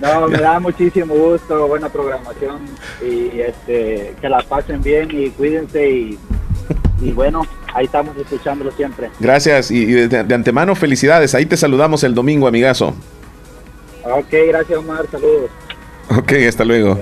No, 0.00 0.28
me 0.28 0.38
da 0.38 0.60
muchísimo 0.60 1.14
gusto, 1.14 1.66
buena 1.66 1.88
programación 1.88 2.60
y 3.02 3.40
este 3.40 4.14
que 4.20 4.28
la 4.28 4.40
pasen 4.42 4.82
bien 4.82 5.08
y 5.12 5.30
cuídense 5.30 5.90
y, 5.90 6.18
y 7.00 7.12
bueno, 7.12 7.42
ahí 7.74 7.86
estamos 7.86 8.16
escuchándolo 8.16 8.70
siempre. 8.72 9.10
Gracias 9.20 9.70
y, 9.70 9.84
de, 9.86 10.08
de 10.24 10.34
antemano 10.34 10.74
felicidades. 10.74 11.34
Ahí 11.34 11.46
te 11.46 11.56
saludamos 11.56 12.04
el 12.04 12.14
domingo, 12.14 12.46
amigazo. 12.46 12.94
Ok, 14.04 14.32
gracias 14.48 14.78
Omar, 14.78 15.06
saludos. 15.10 15.50
Ok, 16.16 16.32
hasta 16.48 16.64
luego. 16.64 16.98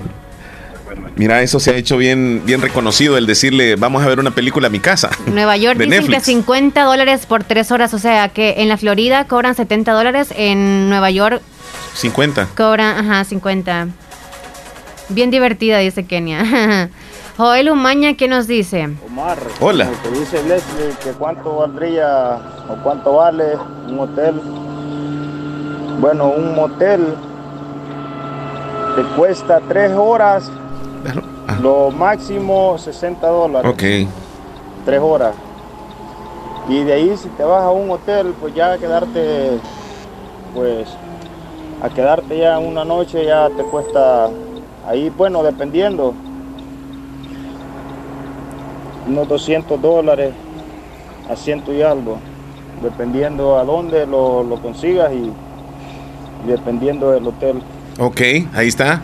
Mira, 1.15 1.41
eso 1.41 1.59
se 1.59 1.71
ha 1.71 1.75
hecho 1.75 1.97
bien, 1.97 2.43
bien 2.45 2.61
reconocido, 2.61 3.17
el 3.17 3.25
decirle, 3.25 3.75
vamos 3.75 4.03
a 4.03 4.07
ver 4.07 4.19
una 4.19 4.31
película 4.31 4.67
a 4.67 4.69
mi 4.69 4.79
casa. 4.79 5.09
Nueva 5.27 5.57
York 5.57 5.77
dicen 5.77 5.89
Netflix. 5.89 6.19
que 6.25 6.31
50 6.31 6.83
dólares 6.83 7.25
por 7.25 7.43
tres 7.43 7.71
horas, 7.71 7.93
o 7.93 7.99
sea 7.99 8.29
que 8.29 8.55
en 8.57 8.69
la 8.69 8.77
Florida 8.77 9.25
cobran 9.25 9.55
70 9.55 9.91
dólares, 9.93 10.33
en 10.35 10.89
Nueva 10.89 11.09
York 11.09 11.41
50. 11.95 12.49
cobran, 12.55 12.97
ajá, 13.09 13.23
50. 13.23 13.87
Bien 15.09 15.31
divertida, 15.31 15.79
dice 15.79 16.05
Kenia. 16.05 16.89
Joel 17.37 17.69
Umaña, 17.69 18.15
¿qué 18.15 18.27
nos 18.27 18.47
dice? 18.47 18.89
Omar, 19.05 19.37
Hola. 19.59 19.87
te 20.03 20.09
dice 20.11 20.37
Leslie, 20.43 20.95
que 21.03 21.11
cuánto 21.11 21.57
valdría 21.57 22.39
o 22.67 22.75
cuánto 22.83 23.13
vale 23.13 23.43
un 23.87 23.99
hotel. 23.99 24.41
Bueno, 25.99 26.29
un 26.29 26.55
motel 26.55 27.13
te 28.95 29.03
cuesta 29.15 29.61
tres 29.67 29.91
horas, 29.95 30.51
lo 31.61 31.91
máximo 31.91 32.77
60 32.77 33.27
dólares, 33.27 33.71
Ok. 33.71 33.83
tres 34.85 34.99
horas. 35.01 35.33
Y 36.69 36.83
de 36.83 36.93
ahí 36.93 37.15
si 37.17 37.29
te 37.29 37.43
vas 37.43 37.63
a 37.63 37.71
un 37.71 37.89
hotel, 37.89 38.33
pues 38.39 38.53
ya 38.53 38.73
a 38.73 38.77
quedarte, 38.77 39.57
pues 40.53 40.87
a 41.81 41.89
quedarte 41.89 42.37
ya 42.37 42.59
una 42.59 42.83
noche 42.83 43.23
ya 43.25 43.49
te 43.49 43.63
cuesta, 43.63 44.29
ahí 44.87 45.09
bueno, 45.15 45.43
dependiendo, 45.43 46.13
unos 49.07 49.27
200 49.29 49.81
dólares 49.81 50.33
a 51.29 51.35
ciento 51.35 51.73
y 51.73 51.81
algo, 51.81 52.17
dependiendo 52.81 53.57
a 53.57 53.63
dónde 53.63 54.05
lo, 54.05 54.43
lo 54.43 54.61
consigas 54.61 55.11
y, 55.13 55.31
y 56.45 56.47
dependiendo 56.47 57.11
del 57.11 57.27
hotel. 57.27 57.61
Ok, 57.99 58.21
ahí 58.53 58.67
está. 58.67 59.01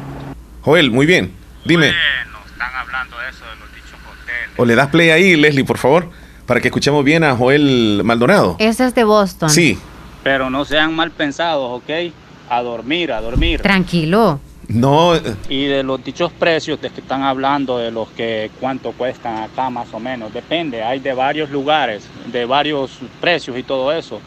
Joel, 0.63 0.91
muy 0.91 1.05
bien. 1.05 1.42
Dime. 1.65 1.89
Están 1.89 2.75
hablando 2.75 3.17
de 3.19 3.29
eso 3.29 3.45
de 3.45 3.55
los 3.59 3.73
dichos 3.73 3.99
hoteles. 3.99 4.49
O 4.57 4.65
le 4.65 4.75
das 4.75 4.87
play 4.87 5.09
ahí, 5.09 5.35
Leslie, 5.35 5.63
por 5.63 5.77
favor, 5.77 6.09
para 6.45 6.61
que 6.61 6.67
escuchemos 6.67 7.03
bien 7.03 7.23
a 7.23 7.35
Joel 7.35 8.01
Maldonado. 8.03 8.55
Ese 8.59 8.85
es 8.85 8.95
de 8.95 9.03
Boston. 9.03 9.49
Sí. 9.49 9.77
Pero 10.23 10.49
no 10.49 10.65
sean 10.65 10.95
mal 10.95 11.11
pensados, 11.11 11.81
¿ok? 11.81 12.13
A 12.49 12.61
dormir, 12.61 13.11
a 13.11 13.21
dormir. 13.21 13.61
Tranquilo. 13.61 14.39
No, 14.67 15.13
Y 15.49 15.65
de 15.65 15.83
los 15.83 16.03
dichos 16.03 16.31
precios 16.31 16.81
de 16.81 16.89
que 16.89 17.01
están 17.01 17.23
hablando, 17.23 17.77
de 17.77 17.91
los 17.91 18.07
que 18.09 18.49
cuánto 18.59 18.93
cuestan 18.93 19.37
acá 19.43 19.69
más 19.69 19.93
o 19.93 19.99
menos, 19.99 20.33
depende, 20.33 20.81
hay 20.81 20.99
de 20.99 21.13
varios 21.13 21.49
lugares, 21.49 22.07
de 22.31 22.45
varios 22.45 22.91
precios 23.19 23.57
y 23.57 23.63
todo 23.63 23.91
eso. 23.91 24.21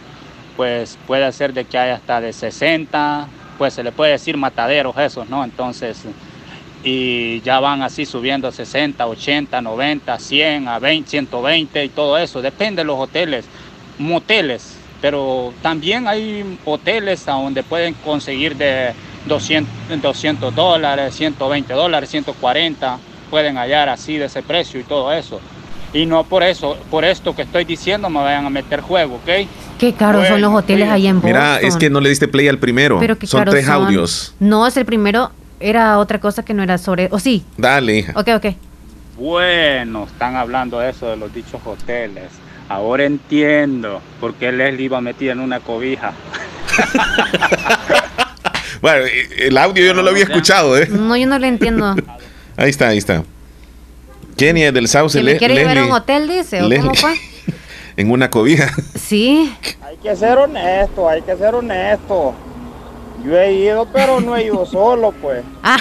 Pues 0.57 0.99
puede 1.07 1.31
ser 1.33 1.53
de 1.53 1.65
que 1.65 1.79
hay 1.79 1.91
hasta 1.91 2.21
de 2.21 2.33
60, 2.33 3.27
pues 3.57 3.75
se 3.75 3.83
le 3.83 3.93
puede 3.93 4.13
decir 4.13 4.37
mataderos 4.37 4.97
esos, 4.99 5.29
¿no? 5.29 5.43
Entonces, 5.43 6.05
y 6.87 7.41
ya 7.41 7.59
van 7.59 7.83
así 7.83 8.07
subiendo 8.07 8.47
a 8.47 8.53
60, 8.53 9.05
80, 9.05 9.61
90, 9.61 10.19
100, 10.21 10.69
a 10.69 10.79
20, 10.79 11.11
120 11.11 11.85
y 11.85 11.89
todo 11.89 12.17
eso, 12.17 12.41
depende 12.41 12.83
de 12.83 12.85
los 12.85 12.97
hoteles, 12.97 13.45
moteles, 13.99 14.77
pero 15.03 15.53
también 15.63 16.07
hay 16.07 16.59
hoteles 16.65 17.27
a 17.27 17.33
donde 17.33 17.65
pueden 17.65 17.93
conseguir 17.95 18.55
de 18.55 18.93
200, 19.27 20.01
200 20.01 20.55
dólares, 20.55 21.13
120 21.17 21.75
dólares, 21.75 22.09
140, 22.09 22.99
pueden 23.31 23.57
hallar 23.57 23.89
así 23.89 24.17
de 24.17 24.27
ese 24.27 24.45
precio 24.45 24.79
y 24.79 24.85
todo 24.85 25.13
eso. 25.13 25.41
Y 25.93 26.07
no 26.07 26.23
por 26.23 26.45
eso, 26.45 26.77
por 26.89 27.05
esto 27.05 27.35
que 27.35 27.43
estoy 27.43 27.65
diciendo 27.65 28.09
me 28.09 28.21
vayan 28.21 28.47
a 28.47 28.51
meter 28.51 28.81
juego, 28.81 29.17
¿ok? 29.17 29.49
Qué 29.77 29.93
caros 29.93 30.29
son 30.29 30.41
los 30.41 30.55
hoteles 30.55 30.89
ahí 30.89 31.09
en 31.09 31.17
Boston. 31.17 31.33
mira, 31.33 31.59
es 31.59 31.77
que 31.77 31.91
no 31.91 32.01
le 32.01 32.11
diste 32.11 32.29
play 32.29 32.47
al 32.47 32.59
primero. 32.61 33.01
Pero 33.01 33.19
qué 33.19 33.27
son 33.27 33.41
caros 33.41 33.55
tres 33.55 33.67
son. 33.67 33.75
audios. 33.75 34.35
No, 34.39 34.69
es 34.69 34.77
el 34.77 34.85
primero. 34.85 35.33
Era 35.61 35.99
otra 35.99 36.20
cosa 36.20 36.45
que 36.45 36.55
no 36.55 36.62
era 36.62 36.78
sobre. 36.78 37.09
O 37.11 37.19
sí. 37.19 37.45
Dale, 37.57 37.97
hija. 37.99 38.12
Ok, 38.16 38.28
ok. 38.37 38.47
Bueno, 39.16 40.05
están 40.05 40.37
hablando 40.37 40.78
de 40.78 40.91
eso 40.91 41.07
de 41.09 41.16
los 41.16 41.33
dichos 41.33 41.61
hoteles. 41.65 42.31
Ahora 42.69 43.05
entiendo 43.05 44.03
por 44.20 44.35
qué 44.35 44.53
Leslie 44.53 44.85
iba 44.87 45.01
metida 45.01 45.33
en 45.33 45.41
una 45.41 45.61
cobija. 45.61 46.12
Bueno, 48.83 49.07
eh, 49.07 49.47
el 49.49 49.57
audio 49.59 49.85
yo 49.85 49.95
no 49.95 50.03
lo 50.03 50.11
había 50.11 50.24
escuchado, 50.24 50.77
¿eh? 50.78 50.87
No, 50.91 51.16
yo 51.16 51.27
no 51.27 51.39
le 51.39 51.49
entiendo. 51.49 51.97
Ahí 52.59 52.70
está, 52.70 52.89
ahí 52.89 52.99
está. 52.99 53.23
Kenia 54.37 54.70
del 54.73 54.87
Sauce, 54.87 55.19
¿Que 55.19 55.24
me 55.24 55.33
Le- 55.33 55.39
quiere 55.39 55.55
llevar 55.55 55.78
a 55.78 55.81
un 55.85 55.89
Leslie, 55.89 55.97
hotel, 56.03 56.28
dice? 56.28 56.62
¿O 56.62 56.69
Leslie. 56.69 56.81
cómo 56.89 56.95
fue? 56.95 57.15
en 57.97 58.11
una 58.11 58.31
cobija. 58.31 58.70
Sí. 58.95 59.53
Hay 59.83 59.97
que 59.97 60.15
ser 60.16 60.39
honesto, 60.39 61.09
hay 61.09 61.23
que 61.23 61.37
ser 61.37 61.55
honesto. 61.55 62.35
Yo 63.25 63.37
he 63.39 63.53
ido, 63.55 63.87
pero 63.93 64.21
no 64.21 64.37
he 64.37 64.45
ido 64.45 64.65
solo, 64.67 65.13
pues. 65.21 65.43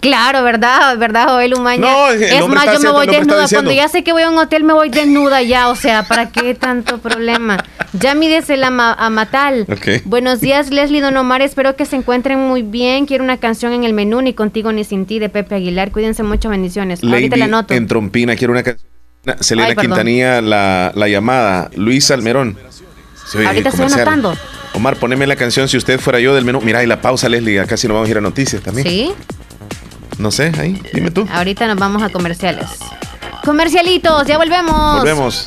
Claro, 0.00 0.42
¿verdad? 0.42 0.96
¿Verdad, 0.96 1.28
Joel 1.28 1.52
Umaña? 1.52 1.82
No, 1.82 2.08
el 2.10 2.22
es 2.22 2.48
más, 2.48 2.60
está 2.64 2.74
yo 2.74 2.80
me 2.80 2.90
voy 2.90 3.06
el 3.06 3.12
desnuda. 3.12 3.46
Cuando 3.52 3.70
ya 3.70 3.86
sé 3.86 4.02
que 4.02 4.12
voy 4.14 4.22
a 4.22 4.30
un 4.30 4.38
hotel, 4.38 4.64
me 4.64 4.72
voy 4.72 4.88
desnuda 4.88 5.42
ya. 5.42 5.68
O 5.68 5.76
sea, 5.76 6.04
¿para 6.04 6.30
qué 6.30 6.54
tanto 6.54 6.98
problema? 6.98 7.58
Ya 7.92 8.14
mídese 8.14 8.56
la 8.56 8.70
ma- 8.70 8.94
a 8.94 9.10
Matal. 9.10 9.66
Ok. 9.70 10.02
Buenos 10.06 10.40
días, 10.40 10.70
Leslie 10.70 11.02
Don 11.02 11.14
Omar. 11.18 11.42
Espero 11.42 11.76
que 11.76 11.84
se 11.84 11.96
encuentren 11.96 12.38
muy 12.38 12.62
bien. 12.62 13.04
Quiero 13.04 13.22
una 13.24 13.36
canción 13.36 13.74
en 13.74 13.84
el 13.84 13.92
menú, 13.92 14.22
ni 14.22 14.32
contigo 14.32 14.72
ni 14.72 14.84
sin 14.84 15.04
ti, 15.04 15.18
de 15.18 15.28
Pepe 15.28 15.56
Aguilar. 15.56 15.90
Cuídense 15.90 16.22
mucho, 16.22 16.48
bendiciones. 16.48 17.04
Ahorita 17.04 17.36
la 17.36 17.44
anoto. 17.44 17.74
en 17.74 17.86
Trompina, 17.86 18.36
quiero 18.36 18.54
una 18.54 18.62
canción. 18.62 18.88
Selena 19.40 19.68
Ay. 19.68 19.76
Quintanilla, 19.76 20.40
la, 20.40 20.92
la 20.94 21.08
llamada. 21.08 21.70
Luis 21.76 22.10
Almerón. 22.10 22.56
Se 23.26 23.46
Ahorita 23.46 23.68
estoy 23.68 23.84
anotando. 23.84 24.34
Omar, 24.74 24.96
poneme 24.96 25.26
la 25.26 25.36
canción 25.36 25.68
si 25.68 25.76
usted 25.76 26.00
fuera 26.00 26.20
yo 26.20 26.34
del 26.34 26.44
menú. 26.44 26.60
Mira, 26.60 26.82
y 26.82 26.86
la 26.86 27.00
pausa, 27.00 27.28
Leslie. 27.28 27.60
Acá 27.60 27.76
sí 27.76 27.88
nos 27.88 27.94
vamos 27.94 28.08
a 28.08 28.10
ir 28.10 28.18
a 28.18 28.20
noticias 28.20 28.62
también. 28.62 28.86
¿Sí? 28.86 29.12
No 30.18 30.30
sé, 30.30 30.52
ahí, 30.58 30.80
dime 30.92 31.10
tú. 31.10 31.26
Ahorita 31.32 31.66
nos 31.66 31.76
vamos 31.78 32.02
a 32.02 32.10
comerciales. 32.10 32.66
Comercialitos, 33.44 34.26
ya 34.26 34.36
volvemos. 34.36 34.98
Volvemos. 34.98 35.46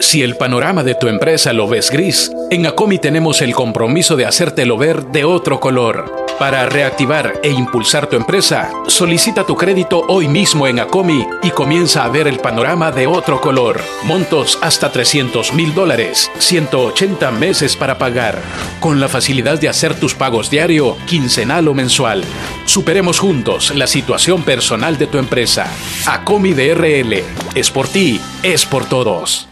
Si 0.00 0.22
el 0.22 0.38
panorama 0.38 0.82
de 0.82 0.94
tu 0.94 1.08
empresa 1.08 1.52
lo 1.52 1.68
ves 1.68 1.90
gris, 1.90 2.32
en 2.50 2.64
ACOMI 2.64 2.98
tenemos 2.98 3.42
el 3.42 3.54
compromiso 3.54 4.16
de 4.16 4.24
hacértelo 4.24 4.78
ver 4.78 5.04
de 5.08 5.24
otro 5.24 5.60
color. 5.60 6.26
Para 6.38 6.64
reactivar 6.64 7.34
e 7.42 7.50
impulsar 7.50 8.06
tu 8.06 8.16
empresa, 8.16 8.70
solicita 8.86 9.44
tu 9.44 9.56
crédito 9.56 10.02
hoy 10.08 10.26
mismo 10.26 10.66
en 10.66 10.80
ACOMI 10.80 11.26
y 11.42 11.50
comienza 11.50 12.02
a 12.02 12.08
ver 12.08 12.28
el 12.28 12.38
panorama 12.38 12.90
de 12.90 13.06
otro 13.06 13.42
color. 13.42 13.78
Montos 14.04 14.58
hasta 14.62 14.90
300 14.90 15.52
mil 15.52 15.74
dólares, 15.74 16.30
180 16.38 17.30
meses 17.32 17.76
para 17.76 17.98
pagar, 17.98 18.40
con 18.80 19.00
la 19.00 19.08
facilidad 19.08 19.60
de 19.60 19.68
hacer 19.68 19.94
tus 20.00 20.14
pagos 20.14 20.48
diario, 20.48 20.96
quincenal 21.06 21.68
o 21.68 21.74
mensual. 21.74 22.24
Superemos 22.64 23.18
juntos 23.18 23.76
la 23.76 23.86
situación 23.86 24.44
personal 24.44 24.96
de 24.96 25.08
tu 25.08 25.18
empresa. 25.18 25.66
ACOMI 26.06 26.54
DRL. 26.54 27.22
Es 27.54 27.70
por 27.70 27.86
ti, 27.86 28.18
es 28.42 28.64
por 28.64 28.86
todos. 28.86 29.49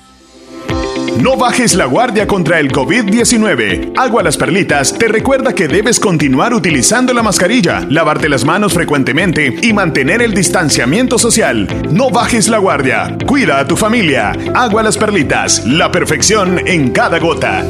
No 1.20 1.36
bajes 1.36 1.74
la 1.74 1.86
guardia 1.86 2.28
contra 2.28 2.60
el 2.60 2.70
COVID-19. 2.70 3.94
Agua 3.96 4.22
Las 4.22 4.36
Perlitas 4.36 4.96
te 4.96 5.08
recuerda 5.08 5.52
que 5.52 5.66
debes 5.66 5.98
continuar 5.98 6.54
utilizando 6.54 7.12
la 7.12 7.24
mascarilla, 7.24 7.84
lavarte 7.90 8.28
las 8.28 8.44
manos 8.44 8.72
frecuentemente 8.72 9.58
y 9.60 9.72
mantener 9.72 10.22
el 10.22 10.32
distanciamiento 10.32 11.18
social. 11.18 11.66
No 11.90 12.10
bajes 12.10 12.48
la 12.48 12.58
guardia. 12.58 13.18
Cuida 13.26 13.58
a 13.58 13.66
tu 13.66 13.76
familia. 13.76 14.30
Agua 14.54 14.84
Las 14.84 14.96
Perlitas, 14.96 15.66
la 15.66 15.90
perfección 15.90 16.60
en 16.68 16.90
cada 16.92 17.18
gota. 17.18 17.66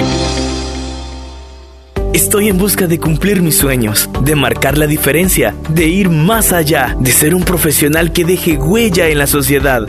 Estoy 2.12 2.48
en 2.48 2.58
busca 2.58 2.86
de 2.86 3.00
cumplir 3.00 3.40
mis 3.40 3.56
sueños, 3.56 4.10
de 4.24 4.34
marcar 4.34 4.76
la 4.76 4.86
diferencia, 4.86 5.54
de 5.70 5.86
ir 5.86 6.10
más 6.10 6.52
allá, 6.52 6.94
de 7.00 7.12
ser 7.12 7.34
un 7.34 7.44
profesional 7.44 8.12
que 8.12 8.26
deje 8.26 8.58
huella 8.58 9.08
en 9.08 9.16
la 9.16 9.26
sociedad. 9.26 9.88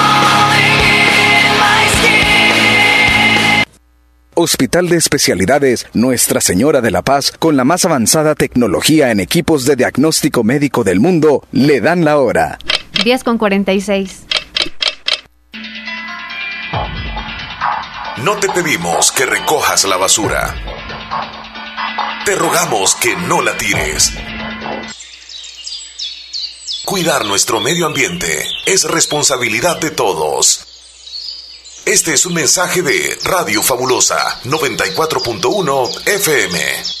Hospital 4.41 4.89
de 4.89 4.97
Especialidades 4.97 5.85
Nuestra 5.93 6.41
Señora 6.41 6.81
de 6.81 6.89
la 6.89 7.03
Paz, 7.03 7.31
con 7.31 7.55
la 7.55 7.63
más 7.63 7.85
avanzada 7.85 8.33
tecnología 8.33 9.11
en 9.11 9.19
equipos 9.19 9.65
de 9.65 9.75
diagnóstico 9.75 10.43
médico 10.43 10.83
del 10.83 10.99
mundo, 10.99 11.45
le 11.51 11.79
dan 11.79 12.03
la 12.03 12.17
hora. 12.17 12.57
10 13.03 13.23
con 13.23 13.37
46. 13.37 14.23
No 18.23 18.37
te 18.37 18.49
pedimos 18.49 19.11
que 19.11 19.27
recojas 19.27 19.85
la 19.85 19.97
basura. 19.97 20.55
Te 22.25 22.35
rogamos 22.35 22.95
que 22.95 23.15
no 23.15 23.41
la 23.41 23.55
tires. 23.57 24.11
Cuidar 26.85 27.25
nuestro 27.25 27.59
medio 27.59 27.85
ambiente 27.85 28.43
es 28.65 28.85
responsabilidad 28.85 29.79
de 29.79 29.91
todos. 29.91 30.70
Este 31.85 32.13
es 32.13 32.27
un 32.27 32.35
mensaje 32.35 32.83
de 32.83 33.17
Radio 33.23 33.63
Fabulosa 33.63 34.39
94.1 34.43 36.07
FM. 36.07 37.00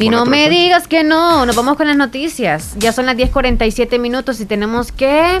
Y 0.00 0.08
no 0.08 0.26
me 0.26 0.48
digas 0.48 0.88
que 0.88 1.04
no, 1.04 1.46
nos 1.46 1.56
vamos 1.56 1.76
con 1.76 1.86
las 1.86 1.96
noticias. 1.96 2.74
Ya 2.78 2.92
son 2.92 3.06
las 3.06 3.16
10:47 3.16 3.98
minutos 3.98 4.40
y 4.40 4.46
tenemos 4.46 4.92
que 4.92 5.38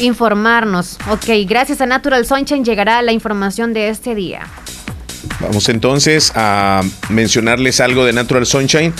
informarnos. 0.00 0.98
Ok, 1.10 1.26
gracias 1.46 1.80
a 1.80 1.86
Natural 1.86 2.24
Sunshine 2.26 2.64
llegará 2.64 3.02
la 3.02 3.12
información 3.12 3.72
de 3.72 3.88
este 3.88 4.14
día. 4.14 4.46
Vamos 5.40 5.68
entonces 5.68 6.32
a 6.34 6.82
mencionarles 7.08 7.80
algo 7.80 8.04
de 8.04 8.12
Natural 8.12 8.46
Sunshine. 8.46 8.92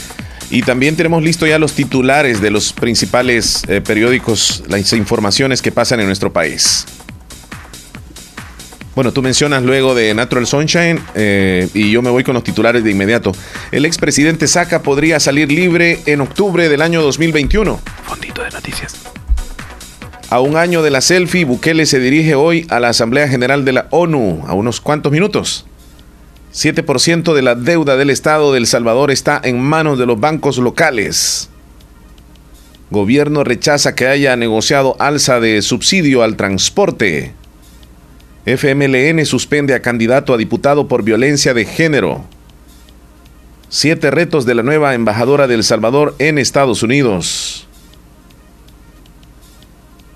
Y 0.50 0.62
también 0.62 0.96
tenemos 0.96 1.22
listo 1.22 1.46
ya 1.46 1.58
los 1.58 1.74
titulares 1.74 2.40
de 2.40 2.50
los 2.50 2.72
principales 2.72 3.62
eh, 3.68 3.82
periódicos, 3.82 4.62
las 4.66 4.92
informaciones 4.94 5.60
que 5.60 5.72
pasan 5.72 6.00
en 6.00 6.06
nuestro 6.06 6.32
país. 6.32 6.86
Bueno, 8.98 9.12
tú 9.12 9.22
mencionas 9.22 9.62
luego 9.62 9.94
de 9.94 10.12
Natural 10.12 10.44
Sunshine 10.44 11.00
eh, 11.14 11.68
y 11.72 11.92
yo 11.92 12.02
me 12.02 12.10
voy 12.10 12.24
con 12.24 12.34
los 12.34 12.42
titulares 12.42 12.82
de 12.82 12.90
inmediato. 12.90 13.30
El 13.70 13.84
expresidente 13.84 14.48
Saca 14.48 14.82
podría 14.82 15.20
salir 15.20 15.52
libre 15.52 16.00
en 16.06 16.20
octubre 16.20 16.68
del 16.68 16.82
año 16.82 17.00
2021. 17.02 17.80
Fondito 18.02 18.42
de 18.42 18.50
noticias. 18.50 18.96
A 20.30 20.40
un 20.40 20.56
año 20.56 20.82
de 20.82 20.90
la 20.90 21.00
selfie, 21.00 21.44
Bukele 21.44 21.86
se 21.86 22.00
dirige 22.00 22.34
hoy 22.34 22.66
a 22.70 22.80
la 22.80 22.88
Asamblea 22.88 23.28
General 23.28 23.64
de 23.64 23.72
la 23.72 23.86
ONU. 23.92 24.42
¿A 24.48 24.54
unos 24.54 24.80
cuantos 24.80 25.12
minutos? 25.12 25.64
7% 26.52 27.34
de 27.34 27.42
la 27.42 27.54
deuda 27.54 27.96
del 27.96 28.10
Estado 28.10 28.50
de 28.50 28.58
El 28.58 28.66
Salvador 28.66 29.12
está 29.12 29.40
en 29.44 29.60
manos 29.60 30.00
de 30.00 30.06
los 30.06 30.18
bancos 30.18 30.58
locales. 30.58 31.50
Gobierno 32.90 33.44
rechaza 33.44 33.94
que 33.94 34.08
haya 34.08 34.34
negociado 34.34 34.96
alza 34.98 35.38
de 35.38 35.62
subsidio 35.62 36.24
al 36.24 36.34
transporte. 36.34 37.37
FMLN 38.56 39.26
suspende 39.26 39.74
a 39.74 39.82
candidato 39.82 40.32
a 40.32 40.38
diputado 40.38 40.88
por 40.88 41.02
violencia 41.02 41.52
de 41.52 41.66
género. 41.66 42.24
Siete 43.68 44.10
retos 44.10 44.46
de 44.46 44.54
la 44.54 44.62
nueva 44.62 44.94
embajadora 44.94 45.46
de 45.46 45.54
El 45.54 45.64
Salvador 45.64 46.14
en 46.18 46.38
Estados 46.38 46.82
Unidos. 46.82 47.68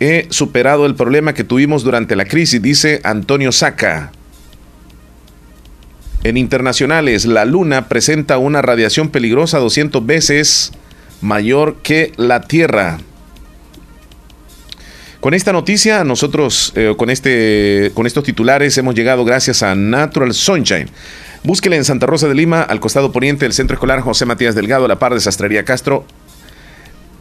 He 0.01 0.29
superado 0.31 0.87
el 0.87 0.95
problema 0.95 1.35
que 1.35 1.45
tuvimos 1.45 1.85
durante 1.85 2.17
la 2.17 2.25
crisis, 2.25 2.63
dice 2.63 3.01
Antonio 3.05 3.53
Saca. 3.53 4.13
En 6.25 6.39
internacionales, 6.39 7.27
la 7.27 7.45
Luna 7.45 7.89
presenta 7.89 8.39
una 8.39 8.63
radiación 8.63 9.11
peligrosa 9.11 9.59
200 9.59 10.07
veces 10.07 10.73
mayor 11.21 11.77
que 11.83 12.13
la 12.17 12.41
Tierra. 12.41 12.99
Con 15.23 15.35
esta 15.35 15.53
noticia, 15.53 16.03
nosotros 16.03 16.73
eh, 16.75 16.95
con, 16.99 17.09
este, 17.09 17.93
con 17.95 18.09
estos 18.09 18.25
titulares 18.25 18.77
hemos 18.77 18.97
llegado 18.97 19.25
gracias 19.25 19.63
a 19.63 19.77
Natural 19.77 20.35
Sunshine. 20.35 20.89
Búsquele 21.45 21.77
en 21.77 21.85
Santa 21.85 22.07
Rosa 22.07 22.27
de 22.27 22.35
Lima, 22.35 22.63
al 22.63 22.81
costado 22.81 23.13
poniente 23.13 23.45
del 23.45 23.53
Centro 23.53 23.75
Escolar 23.75 24.01
José 24.01 24.27
Matías 24.27 24.57
Delgado, 24.57 24.87
a 24.87 24.89
la 24.89 24.99
par 24.99 25.15
de 25.15 25.21
Sastrería 25.21 25.65
Castro, 25.65 26.05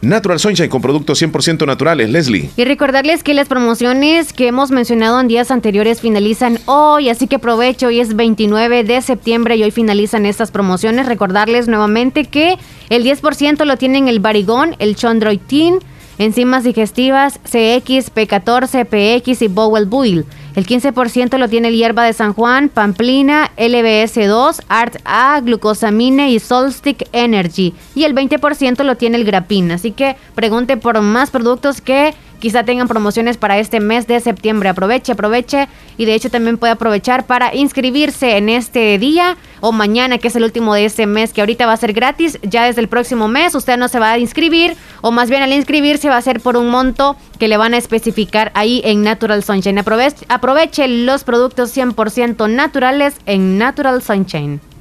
Natural 0.00 0.40
Sunshine 0.40 0.68
con 0.68 0.82
productos 0.82 1.22
100% 1.22 1.64
naturales, 1.64 2.10
Leslie. 2.10 2.50
Y 2.56 2.64
recordarles 2.64 3.22
que 3.22 3.34
las 3.34 3.46
promociones 3.46 4.32
que 4.32 4.48
hemos 4.48 4.72
mencionado 4.72 5.20
en 5.20 5.28
días 5.28 5.52
anteriores 5.52 6.00
finalizan 6.00 6.58
hoy, 6.66 7.08
así 7.08 7.28
que 7.28 7.36
aprovecho, 7.36 7.86
hoy 7.86 8.00
es 8.00 8.16
29 8.16 8.82
de 8.82 9.00
septiembre 9.00 9.54
y 9.54 9.62
hoy 9.62 9.70
finalizan 9.70 10.26
estas 10.26 10.50
promociones. 10.50 11.06
Recordarles 11.06 11.68
nuevamente 11.68 12.24
que 12.24 12.58
el 12.90 13.04
10% 13.04 13.64
lo 13.64 13.76
tienen 13.76 14.08
el 14.08 14.18
Barigón, 14.18 14.74
el 14.80 14.96
Chondroid 14.96 15.38
Teen, 15.38 15.78
enzimas 16.18 16.64
digestivas, 16.64 17.38
CX, 17.44 18.12
P14, 18.14 18.86
PX 18.86 19.42
y 19.42 19.48
Bowel 19.48 19.86
Buil. 19.86 20.26
El 20.54 20.66
15% 20.66 21.38
lo 21.38 21.48
tiene 21.48 21.68
el 21.68 21.76
hierba 21.76 22.04
de 22.04 22.12
San 22.12 22.34
Juan, 22.34 22.68
Pamplina, 22.68 23.50
LBS2, 23.56 24.62
Art 24.68 24.96
A, 25.04 25.40
Glucosamine 25.40 26.30
y 26.30 26.38
Solstick 26.40 27.08
Energy. 27.12 27.72
Y 27.94 28.04
el 28.04 28.14
20% 28.14 28.84
lo 28.84 28.96
tiene 28.96 29.16
el 29.16 29.24
Grapin. 29.24 29.72
Así 29.72 29.92
que 29.92 30.16
pregunte 30.34 30.76
por 30.76 31.00
más 31.00 31.30
productos 31.30 31.80
que 31.80 32.14
quizá 32.42 32.64
tengan 32.64 32.88
promociones 32.88 33.36
para 33.36 33.58
este 33.60 33.78
mes 33.78 34.08
de 34.08 34.18
septiembre. 34.18 34.68
Aproveche, 34.68 35.12
aproveche 35.12 35.68
y 35.96 36.06
de 36.06 36.14
hecho 36.14 36.28
también 36.28 36.58
puede 36.58 36.72
aprovechar 36.72 37.24
para 37.24 37.54
inscribirse 37.54 38.36
en 38.36 38.48
este 38.48 38.98
día 38.98 39.36
o 39.60 39.70
mañana, 39.70 40.18
que 40.18 40.26
es 40.26 40.34
el 40.34 40.42
último 40.42 40.74
de 40.74 40.84
este 40.84 41.06
mes, 41.06 41.32
que 41.32 41.40
ahorita 41.40 41.66
va 41.66 41.72
a 41.72 41.76
ser 41.76 41.92
gratis. 41.92 42.40
Ya 42.42 42.64
desde 42.64 42.80
el 42.80 42.88
próximo 42.88 43.28
mes 43.28 43.54
usted 43.54 43.76
no 43.76 43.86
se 43.86 44.00
va 44.00 44.10
a 44.10 44.18
inscribir 44.18 44.76
o 45.02 45.12
más 45.12 45.30
bien 45.30 45.42
al 45.42 45.52
inscribirse 45.52 46.08
va 46.08 46.16
a 46.16 46.22
ser 46.22 46.40
por 46.40 46.56
un 46.56 46.68
monto 46.68 47.16
que 47.38 47.46
le 47.46 47.56
van 47.56 47.74
a 47.74 47.78
especificar 47.78 48.50
ahí 48.54 48.82
en 48.84 49.04
Natural 49.04 49.44
Sunshine. 49.44 49.78
Aproveche, 49.78 50.88
los 50.88 51.22
productos 51.22 51.76
100% 51.76 52.50
naturales 52.50 53.14
en 53.24 53.56
Natural 53.56 54.02
Sunshine. 54.02 54.71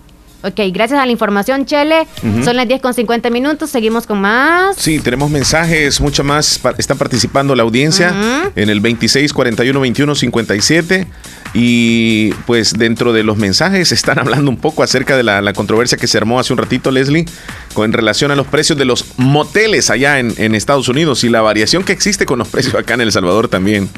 Ok, 0.44 0.60
gracias 0.74 1.00
a 1.00 1.06
la 1.06 1.12
información, 1.12 1.66
Chele. 1.66 2.08
Son 2.44 2.56
las 2.56 2.68
10 2.68 2.82
con 2.82 2.94
50 2.94 3.30
minutos. 3.30 3.70
Seguimos 3.70 4.08
con 4.08 4.20
más. 4.20 4.76
Sí, 4.76 5.00
tenemos 5.00 5.30
mensajes, 5.30 6.02
mucho 6.02 6.24
más. 6.24 6.60
Está 6.78 6.96
participando 6.96 7.56
la 7.56 7.64
audiencia 7.64 8.14
en 8.56 8.70
el 8.70 8.80
26 8.80 9.34
41 9.34 9.80
21 9.80 10.16
57. 10.16 11.08
Y 11.54 12.32
pues 12.48 12.74
dentro 12.74 13.14
de 13.14 13.24
los 13.24 13.38
mensajes 13.38 13.92
están 13.92 14.20
hablando 14.20 14.50
un 14.50 14.58
poco 14.58 14.84
acerca 14.84 15.16
de 15.16 15.24
la, 15.24 15.54
controversia 15.54 15.98
que 15.98 16.08
se 16.08 16.18
armó 16.18 16.40
hace 16.40 16.54
un 16.54 16.60
ratito, 16.60 16.92
Leslie, 16.92 17.26
con 17.74 17.92
relación 17.94 18.32
a 18.32 18.36
los 18.36 18.48
precios 18.48 18.80
de 18.80 18.86
los 18.86 19.06
moteles 19.18 19.90
allá 19.90 20.20
en, 20.20 20.34
en 20.38 20.56
Estados 20.56 20.88
Unidos 20.88 21.24
y 21.24 21.30
la 21.30 21.42
variación 21.42 21.84
que 21.84 21.92
existe 21.92 22.26
con 22.26 22.40
los 22.40 22.48
precios 22.50 22.76
acá 22.76 22.94
en 22.96 23.02
El 23.02 23.12
Salvador 23.12 23.48
también 23.48 23.90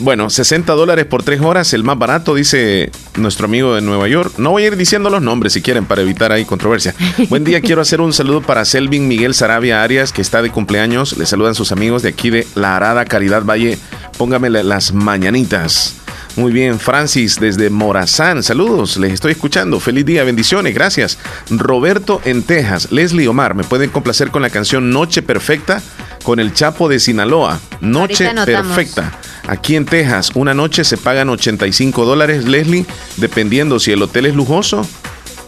bueno, 0.00 0.30
60 0.30 0.72
dólares 0.72 1.04
por 1.06 1.22
3 1.22 1.40
horas, 1.40 1.72
el 1.72 1.84
más 1.84 1.98
barato, 1.98 2.34
dice 2.34 2.90
nuestro 3.16 3.46
amigo 3.46 3.74
de 3.74 3.80
Nueva 3.82 4.08
York. 4.08 4.34
No 4.38 4.50
voy 4.50 4.64
a 4.64 4.66
ir 4.68 4.76
diciendo 4.76 5.10
los 5.10 5.22
nombres 5.22 5.52
si 5.52 5.62
quieren 5.62 5.84
para 5.84 6.02
evitar 6.02 6.32
ahí 6.32 6.44
controversia. 6.44 6.94
Buen 7.28 7.44
día, 7.44 7.60
quiero 7.60 7.80
hacer 7.80 8.00
un 8.00 8.12
saludo 8.12 8.42
para 8.42 8.64
Selvin 8.64 9.08
Miguel 9.08 9.34
Sarabia 9.34 9.82
Arias, 9.82 10.12
que 10.12 10.22
está 10.22 10.42
de 10.42 10.50
cumpleaños. 10.50 11.16
Le 11.16 11.26
saludan 11.26 11.54
sus 11.54 11.72
amigos 11.72 12.02
de 12.02 12.10
aquí 12.10 12.30
de 12.30 12.46
La 12.54 12.76
Arada 12.76 13.04
Caridad 13.04 13.44
Valle. 13.44 13.78
Póngame 14.16 14.50
las 14.50 14.92
mañanitas. 14.92 16.05
Muy 16.36 16.52
bien, 16.52 16.78
Francis 16.78 17.38
desde 17.40 17.70
Morazán, 17.70 18.42
saludos, 18.42 18.96
les 18.96 19.12
estoy 19.12 19.32
escuchando. 19.32 19.80
Feliz 19.80 20.04
día, 20.04 20.24
bendiciones, 20.24 20.74
gracias. 20.74 21.18
Roberto 21.50 22.20
en 22.24 22.42
Texas, 22.42 22.92
Leslie 22.92 23.28
Omar, 23.28 23.54
me 23.54 23.64
pueden 23.64 23.90
complacer 23.90 24.30
con 24.30 24.42
la 24.42 24.50
canción 24.50 24.90
Noche 24.90 25.22
Perfecta 25.22 25.82
con 26.22 26.40
el 26.40 26.52
Chapo 26.52 26.88
de 26.88 26.98
Sinaloa. 26.98 27.60
Noche 27.80 28.28
Perfecta. 28.44 29.12
Aquí 29.46 29.76
en 29.76 29.86
Texas, 29.86 30.32
una 30.34 30.54
noche 30.54 30.82
se 30.82 30.96
pagan 30.96 31.28
85 31.28 32.04
dólares, 32.04 32.44
Leslie, 32.46 32.84
dependiendo 33.16 33.78
si 33.78 33.92
el 33.92 34.02
hotel 34.02 34.26
es 34.26 34.34
lujoso, 34.34 34.84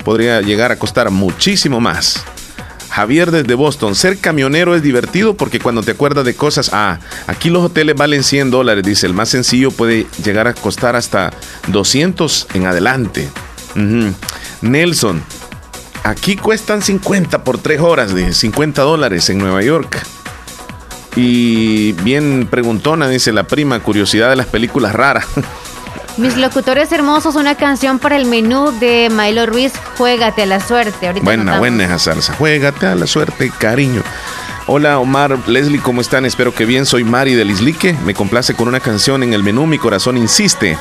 podría 0.04 0.40
llegar 0.40 0.70
a 0.70 0.78
costar 0.78 1.10
muchísimo 1.10 1.80
más. 1.80 2.24
Javier 2.98 3.30
desde 3.30 3.54
Boston, 3.54 3.94
ser 3.94 4.18
camionero 4.18 4.74
es 4.74 4.82
divertido 4.82 5.34
porque 5.34 5.60
cuando 5.60 5.84
te 5.84 5.92
acuerdas 5.92 6.24
de 6.24 6.34
cosas, 6.34 6.70
ah, 6.72 6.98
aquí 7.28 7.48
los 7.48 7.62
hoteles 7.62 7.94
valen 7.94 8.24
100 8.24 8.50
dólares, 8.50 8.82
dice, 8.82 9.06
el 9.06 9.14
más 9.14 9.28
sencillo 9.28 9.70
puede 9.70 10.08
llegar 10.24 10.48
a 10.48 10.54
costar 10.54 10.96
hasta 10.96 11.32
200 11.68 12.48
en 12.54 12.66
adelante. 12.66 13.28
Nelson, 14.62 15.22
aquí 16.02 16.34
cuestan 16.34 16.82
50 16.82 17.44
por 17.44 17.58
3 17.58 17.80
horas, 17.80 18.14
de 18.16 18.32
50 18.32 18.82
dólares 18.82 19.30
en 19.30 19.38
Nueva 19.38 19.62
York. 19.62 19.96
Y 21.14 21.92
bien 22.02 22.48
preguntona, 22.50 23.08
dice 23.08 23.32
la 23.32 23.44
prima, 23.44 23.78
curiosidad 23.78 24.28
de 24.28 24.34
las 24.34 24.46
películas 24.46 24.92
raras. 24.92 25.24
Mis 26.18 26.36
locutores 26.36 26.90
hermosos, 26.90 27.36
una 27.36 27.54
canción 27.54 28.00
para 28.00 28.16
el 28.16 28.26
menú 28.26 28.72
de 28.80 29.08
Milo 29.08 29.46
Ruiz, 29.46 29.72
Juégate 29.96 30.42
a 30.42 30.46
la 30.46 30.60
suerte. 30.60 31.12
buena, 31.22 31.58
buena 31.58 31.84
esa 31.84 31.98
salsa. 31.98 32.34
Juégate 32.34 32.86
a 32.86 32.96
la 32.96 33.06
suerte, 33.06 33.52
cariño. 33.56 34.02
Hola 34.66 34.98
Omar, 34.98 35.38
Leslie, 35.48 35.80
¿cómo 35.80 36.00
están? 36.00 36.26
Espero 36.26 36.52
que 36.52 36.64
bien. 36.66 36.86
Soy 36.86 37.04
Mari 37.04 37.34
del 37.34 37.50
Islique. 37.50 37.94
Me 38.04 38.14
complace 38.14 38.54
con 38.54 38.66
una 38.66 38.80
canción 38.80 39.22
en 39.22 39.32
el 39.32 39.42
menú 39.42 39.64
Mi 39.66 39.78
corazón 39.78 40.16
insiste. 40.18 40.76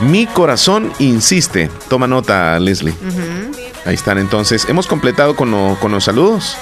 Mi 0.00 0.26
corazón 0.26 0.92
insiste. 0.98 1.70
Toma 1.88 2.08
nota, 2.08 2.58
Leslie. 2.58 2.94
Ahí 3.86 3.94
están 3.94 4.18
entonces. 4.18 4.66
¿Hemos 4.68 4.88
completado 4.88 5.36
con, 5.36 5.76
con 5.76 5.92
los 5.92 6.04
saludos? 6.04 6.56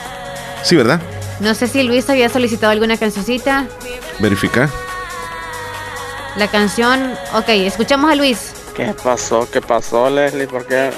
Sí, 0.62 0.76
¿verdad? 0.76 1.00
No 1.40 1.54
sé 1.54 1.66
si 1.66 1.82
Luis 1.82 2.08
había 2.10 2.28
solicitado 2.28 2.70
alguna 2.70 2.96
cancioncita. 2.98 3.66
Verifica. 4.20 4.68
La 6.36 6.48
canción, 6.48 7.16
ok, 7.32 7.48
escuchamos 7.48 8.10
a 8.10 8.16
Luis. 8.16 8.52
¿Qué 8.74 8.92
pasó? 9.04 9.48
¿Qué 9.52 9.60
pasó, 9.60 10.10
Leslie? 10.10 10.48
¿Por 10.48 10.66
qué, 10.66 10.90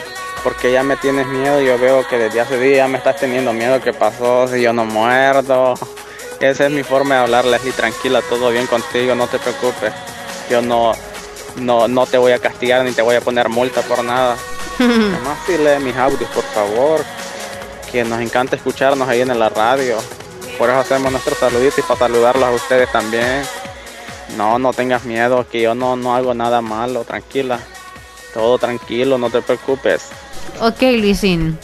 porque 0.42 0.72
ya 0.72 0.82
me 0.82 0.96
tienes 0.96 1.26
miedo? 1.26 1.60
Yo 1.60 1.78
veo 1.78 2.08
que 2.08 2.16
desde 2.16 2.40
hace 2.40 2.58
días 2.58 2.88
me 2.88 2.96
estás 2.96 3.16
teniendo 3.16 3.52
miedo. 3.52 3.78
¿Qué 3.82 3.92
pasó? 3.92 4.48
Si 4.48 4.62
yo 4.62 4.72
no 4.72 4.86
muerdo. 4.86 5.74
Esa 6.40 6.66
es 6.66 6.72
mi 6.72 6.82
forma 6.82 7.16
de 7.16 7.20
hablar, 7.20 7.44
Leslie. 7.44 7.72
Tranquila, 7.72 8.22
todo 8.30 8.50
bien 8.50 8.66
contigo, 8.66 9.14
no 9.14 9.26
te 9.26 9.38
preocupes. 9.38 9.92
Yo 10.48 10.62
no, 10.62 10.92
no, 11.56 11.86
no 11.86 12.06
te 12.06 12.16
voy 12.16 12.32
a 12.32 12.38
castigar 12.38 12.82
ni 12.84 12.92
te 12.92 13.02
voy 13.02 13.16
a 13.16 13.20
poner 13.20 13.50
multa 13.50 13.82
por 13.82 14.02
nada. 14.02 14.36
Además, 14.78 15.38
sí 15.46 15.58
lee 15.58 15.84
mis 15.84 15.96
audios, 15.96 16.30
por 16.30 16.44
favor. 16.44 17.04
Que 17.92 18.04
nos 18.04 18.22
encanta 18.22 18.56
escucharnos 18.56 19.06
ahí 19.06 19.20
en 19.20 19.38
la 19.38 19.50
radio. 19.50 19.98
Por 20.56 20.70
eso 20.70 20.78
hacemos 20.78 21.12
nuestros 21.12 21.38
saluditos 21.38 21.78
y 21.78 21.82
para 21.82 21.98
saludarlos 21.98 22.44
a 22.44 22.52
ustedes 22.52 22.90
también. 22.90 23.42
No, 24.36 24.58
no 24.58 24.72
tengas 24.72 25.04
miedo, 25.04 25.46
que 25.50 25.62
yo 25.62 25.74
no, 25.74 25.96
no 25.96 26.14
hago 26.14 26.34
nada 26.34 26.60
malo, 26.60 27.04
tranquila. 27.04 27.60
Todo 28.34 28.58
tranquilo, 28.58 29.18
no 29.18 29.30
te 29.30 29.40
preocupes. 29.40 30.08
Ok, 30.60 30.82
Luisín. 30.82 31.58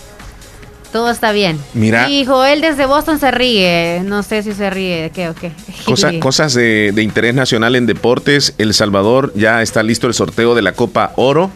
Todo 0.92 1.10
está 1.10 1.32
bien. 1.32 1.58
Mira. 1.72 2.08
Y 2.08 2.24
Joel 2.26 2.60
desde 2.60 2.86
Boston 2.86 3.18
se 3.18 3.30
ríe. 3.30 4.02
No 4.04 4.22
sé 4.22 4.42
si 4.42 4.52
se 4.52 4.68
ríe. 4.68 5.10
¿Qué 5.14 5.28
o 5.28 5.34
qué? 5.34 5.52
cosas 6.20 6.54
de, 6.54 6.92
de, 6.94 7.02
interés 7.02 7.34
nacional 7.34 7.76
en 7.76 7.86
deportes. 7.86 8.54
El 8.58 8.74
Salvador 8.74 9.32
ya 9.34 9.62
está 9.62 9.82
listo 9.82 10.06
el 10.06 10.14
sorteo 10.14 10.54
de 10.54 10.62
la 10.62 10.72
Copa 10.72 11.12
Oro. 11.16 11.50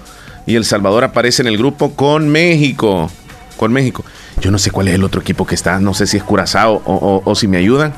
Y 0.46 0.56
El 0.56 0.64
Salvador 0.64 1.04
aparece 1.04 1.42
en 1.42 1.48
el 1.48 1.58
grupo 1.58 1.94
con 1.94 2.28
México. 2.28 3.10
Con 3.56 3.72
México. 3.72 4.04
Yo 4.40 4.50
no 4.50 4.58
sé 4.58 4.70
cuál 4.70 4.88
es 4.88 4.94
el 4.94 5.04
otro 5.04 5.20
equipo 5.20 5.46
que 5.46 5.54
está. 5.54 5.80
No 5.80 5.92
sé 5.92 6.06
si 6.06 6.16
es 6.16 6.22
Curazao 6.22 6.82
o, 6.84 7.22
o 7.24 7.34
si 7.34 7.46
me 7.46 7.58
ayudan 7.58 7.92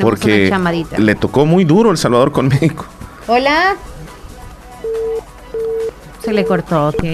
porque 0.00 0.52
le 0.98 1.14
tocó 1.14 1.46
muy 1.46 1.64
duro 1.64 1.90
El 1.90 1.98
Salvador 1.98 2.32
con 2.32 2.48
México. 2.48 2.86
Hola. 3.26 3.76
Se 6.24 6.32
le 6.32 6.44
cortó, 6.44 6.88
ok. 6.88 7.04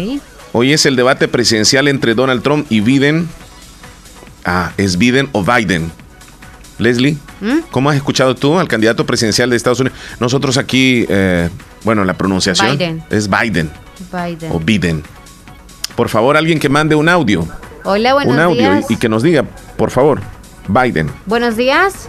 Hoy 0.52 0.72
es 0.72 0.86
el 0.86 0.96
debate 0.96 1.28
presidencial 1.28 1.88
entre 1.88 2.14
Donald 2.14 2.42
Trump 2.42 2.66
y 2.70 2.80
Biden. 2.80 3.28
Ah, 4.44 4.72
¿es 4.76 4.98
Biden 4.98 5.28
o 5.32 5.42
Biden? 5.42 5.92
Leslie, 6.78 7.16
¿Mm? 7.40 7.58
¿cómo 7.70 7.90
has 7.90 7.96
escuchado 7.96 8.34
tú 8.34 8.58
al 8.58 8.66
candidato 8.66 9.06
presidencial 9.06 9.50
de 9.50 9.56
Estados 9.56 9.80
Unidos? 9.80 9.98
Nosotros 10.18 10.56
aquí, 10.56 11.06
eh, 11.08 11.48
bueno, 11.84 12.04
la 12.04 12.14
pronunciación 12.14 13.02
es 13.10 13.28
Biden. 13.28 13.70
Biden. 14.10 14.52
O 14.52 14.58
Biden. 14.58 15.02
Por 15.94 16.08
favor, 16.08 16.36
alguien 16.36 16.58
que 16.58 16.68
mande 16.68 16.94
un 16.94 17.08
audio. 17.08 17.46
Hola, 17.84 18.14
buenos 18.14 18.34
días. 18.34 18.46
Un 18.46 18.64
audio 18.66 18.86
y 18.88 18.96
que 18.96 19.08
nos 19.08 19.22
diga, 19.22 19.44
por 19.76 19.90
favor, 19.90 20.20
Biden. 20.68 21.10
Buenos 21.26 21.56
días. 21.56 22.08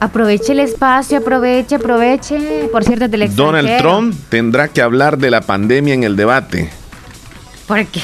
Aproveche 0.00 0.52
el 0.52 0.60
espacio, 0.60 1.18
aproveche, 1.18 1.74
aproveche. 1.74 2.68
Por 2.70 2.84
cierto, 2.84 3.08
del 3.08 3.34
Donald 3.34 3.78
Trump 3.78 4.14
tendrá 4.28 4.68
que 4.68 4.80
hablar 4.80 5.18
de 5.18 5.30
la 5.30 5.40
pandemia 5.40 5.94
en 5.94 6.04
el 6.04 6.14
debate. 6.14 6.70
¿Por 7.66 7.84
qué? 7.86 8.00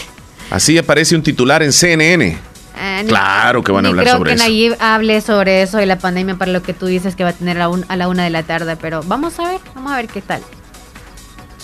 Así 0.51 0.77
aparece 0.77 1.15
un 1.15 1.23
titular 1.23 1.63
en 1.63 1.73
CNN. 1.73 2.37
Eh, 2.77 3.05
claro 3.07 3.63
que 3.63 3.71
van 3.71 3.87
a 3.87 3.91
hablar 3.91 4.09
sobre 4.09 4.33
eso. 4.33 4.45
Creo 4.45 4.49
que 4.49 4.53
Nayib 4.53 4.77
hable 4.81 5.21
sobre 5.21 5.63
eso 5.63 5.79
de 5.79 5.87
la 5.87 5.99
pandemia 5.99 6.35
para 6.35 6.51
lo 6.51 6.63
que 6.63 6.75
tú 6.75 6.87
dices 6.87 7.15
que 7.15 7.23
va 7.23 7.31
a 7.31 7.33
tener 7.33 7.61
a, 7.61 7.97
la 7.97 8.09
una 8.09 8.25
de 8.25 8.31
la 8.31 8.43
tarde, 8.43 8.77
pero 8.77 9.03
vamos 9.05 9.39
a 9.39 9.49
ver, 9.49 9.61
vamos 9.75 9.93
a 9.93 9.97
ver 9.97 10.09
qué 10.09 10.21
tal. 10.21 10.43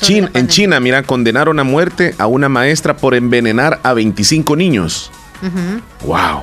en 0.08 0.48
China, 0.48 0.78
mira, 0.78 1.02
condenaron 1.02 1.58
a 1.58 1.64
muerte 1.64 2.14
a 2.18 2.26
una 2.26 2.48
maestra 2.48 2.96
por 2.96 3.14
envenenar 3.16 3.80
a 3.82 3.92
25 3.94 4.54
niños. 4.54 5.10
¡Wow! 6.04 6.42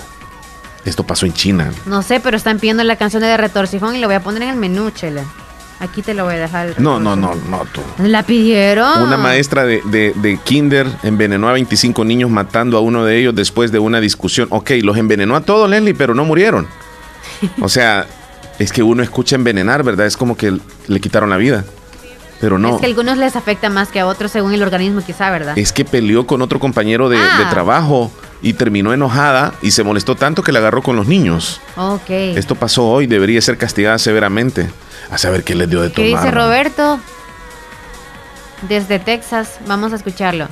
Esto 0.88 1.04
pasó 1.04 1.26
en 1.26 1.34
China. 1.34 1.72
No 1.86 2.02
sé, 2.02 2.22
pero 2.22 2.38
están 2.38 2.60
pidiendo 2.60 2.84
la 2.84 2.96
canción 2.96 3.22
de 3.22 3.36
Retorcijón 3.36 3.96
y 3.96 4.00
lo 4.00 4.08
voy 4.08 4.16
a 4.16 4.22
poner 4.22 4.44
en 4.44 4.50
el 4.50 4.56
menú, 4.56 4.90
chela. 4.92 5.24
Aquí 5.80 6.02
te 6.02 6.14
lo 6.14 6.24
voy 6.24 6.36
a 6.36 6.38
dejar. 6.40 6.80
No, 6.80 7.00
no, 7.00 7.16
no, 7.16 7.36
no, 7.36 7.66
tú. 7.72 7.82
¿La 8.00 8.24
pidieron? 8.24 9.04
Una 9.04 9.18
maestra 9.18 9.66
de, 9.66 9.82
de, 9.86 10.14
de, 10.16 10.38
kinder 10.38 10.88
envenenó 11.04 11.50
a 11.50 11.54
25 11.54 12.04
niños 12.06 12.32
matando 12.32 12.78
a 12.78 12.80
uno 12.80 13.04
de 13.06 13.20
ellos 13.20 13.36
después 13.36 13.72
de 13.72 13.80
una 13.80 14.00
discusión. 14.00 14.48
Ok, 14.50 14.72
los 14.82 14.98
envenenó 14.98 15.36
a 15.36 15.42
todos, 15.42 15.70
Leslie, 15.70 15.94
pero 15.94 16.16
no 16.16 16.24
murieron. 16.24 16.68
O 17.62 17.70
sea, 17.70 18.08
es 18.58 18.72
que 18.72 18.82
uno 18.82 19.04
escucha 19.04 19.36
envenenar, 19.36 19.84
¿verdad? 19.84 20.08
Es 20.08 20.18
como 20.18 20.36
que 20.36 20.58
le 20.88 21.00
quitaron 21.00 21.30
la 21.30 21.38
vida. 21.38 21.66
Pero 22.40 22.60
no. 22.60 22.76
Es 22.76 22.80
que 22.82 22.86
a 22.86 22.90
algunos 22.90 23.18
les 23.18 23.36
afecta 23.36 23.70
más 23.70 23.90
que 23.90 24.00
a 24.00 24.06
otros 24.06 24.32
según 24.32 24.54
el 24.54 24.62
organismo, 24.62 25.02
quizá, 25.06 25.30
¿verdad? 25.32 25.58
Es 25.58 25.72
que 25.74 25.86
peleó 25.86 26.28
con 26.28 26.42
otro 26.42 26.60
compañero 26.60 27.10
de, 27.10 27.18
Ah. 27.18 27.40
de 27.40 27.46
trabajo 27.46 28.12
y 28.44 28.54
terminó 28.54 28.94
enojada 28.94 29.54
y 29.64 29.72
se 29.72 29.84
molestó 29.84 30.16
tanto 30.16 30.44
que 30.44 30.52
la 30.52 30.60
agarró 30.60 30.84
con 30.84 30.96
los 30.96 31.08
niños. 31.08 31.60
Ok. 31.76 32.10
Esto 32.10 32.54
pasó 32.56 32.88
hoy, 32.88 33.08
debería 33.08 33.42
ser 33.42 33.58
castigada 33.58 33.98
severamente. 33.98 34.70
A 35.10 35.18
saber 35.18 35.44
qué 35.44 35.56
les 35.56 35.70
dio 35.70 35.82
de 35.82 35.92
¿Qué 35.92 36.10
tomar. 36.12 36.24
dice 36.26 36.36
Roberto? 36.36 37.00
Desde 38.64 39.00
Texas, 39.00 39.60
vamos 39.66 39.94
a 39.94 39.96
escucharlo. 39.96 40.48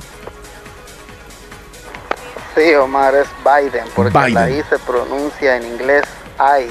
Sí, 2.56 2.74
Omar, 2.74 3.14
es 3.14 3.26
Biden, 3.44 3.84
porque 3.94 4.16
Biden. 4.18 4.34
la 4.34 4.50
I 4.50 4.62
se 4.70 4.78
pronuncia 4.78 5.56
en 5.58 5.66
inglés 5.66 6.04
I, 6.40 6.68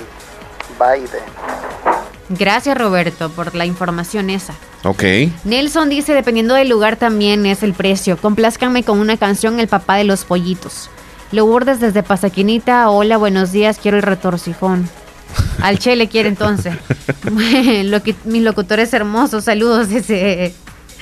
Biden. 0.80 1.24
Gracias, 2.30 2.78
Roberto, 2.78 3.30
por 3.30 3.54
la 3.56 3.66
información 3.66 4.30
esa. 4.30 4.54
Ok. 4.84 5.04
Nelson 5.44 5.90
dice, 5.90 6.14
dependiendo 6.14 6.56
del 6.56 6.70
lugar 6.70 6.96
también 6.96 7.46
es 7.46 7.64
el 7.64 7.74
precio. 7.74 8.18
Complázcanme 8.18 8.84
con 8.84 9.00
una 9.00 9.18
canción 9.18 9.60
El 9.60 9.68
papá 9.68 9.96
de 9.98 10.06
los 10.06 10.26
pollitos. 10.26 10.90
Lourdes 11.32 11.80
desde 11.80 12.04
Pasaquinita. 12.04 12.90
Hola, 12.90 13.18
buenos 13.18 13.52
días. 13.52 13.78
Quiero 13.80 13.98
el 13.98 14.04
retorcijón. 14.04 14.90
Al 15.62 15.80
Che 15.80 15.96
le 15.96 16.08
quiere 16.08 16.30
entonces. 16.30 16.76
Mis 18.26 18.44
locutores 18.44 18.94
hermosos, 18.94 19.44
saludos. 19.44 19.90
Dice. 19.90 20.54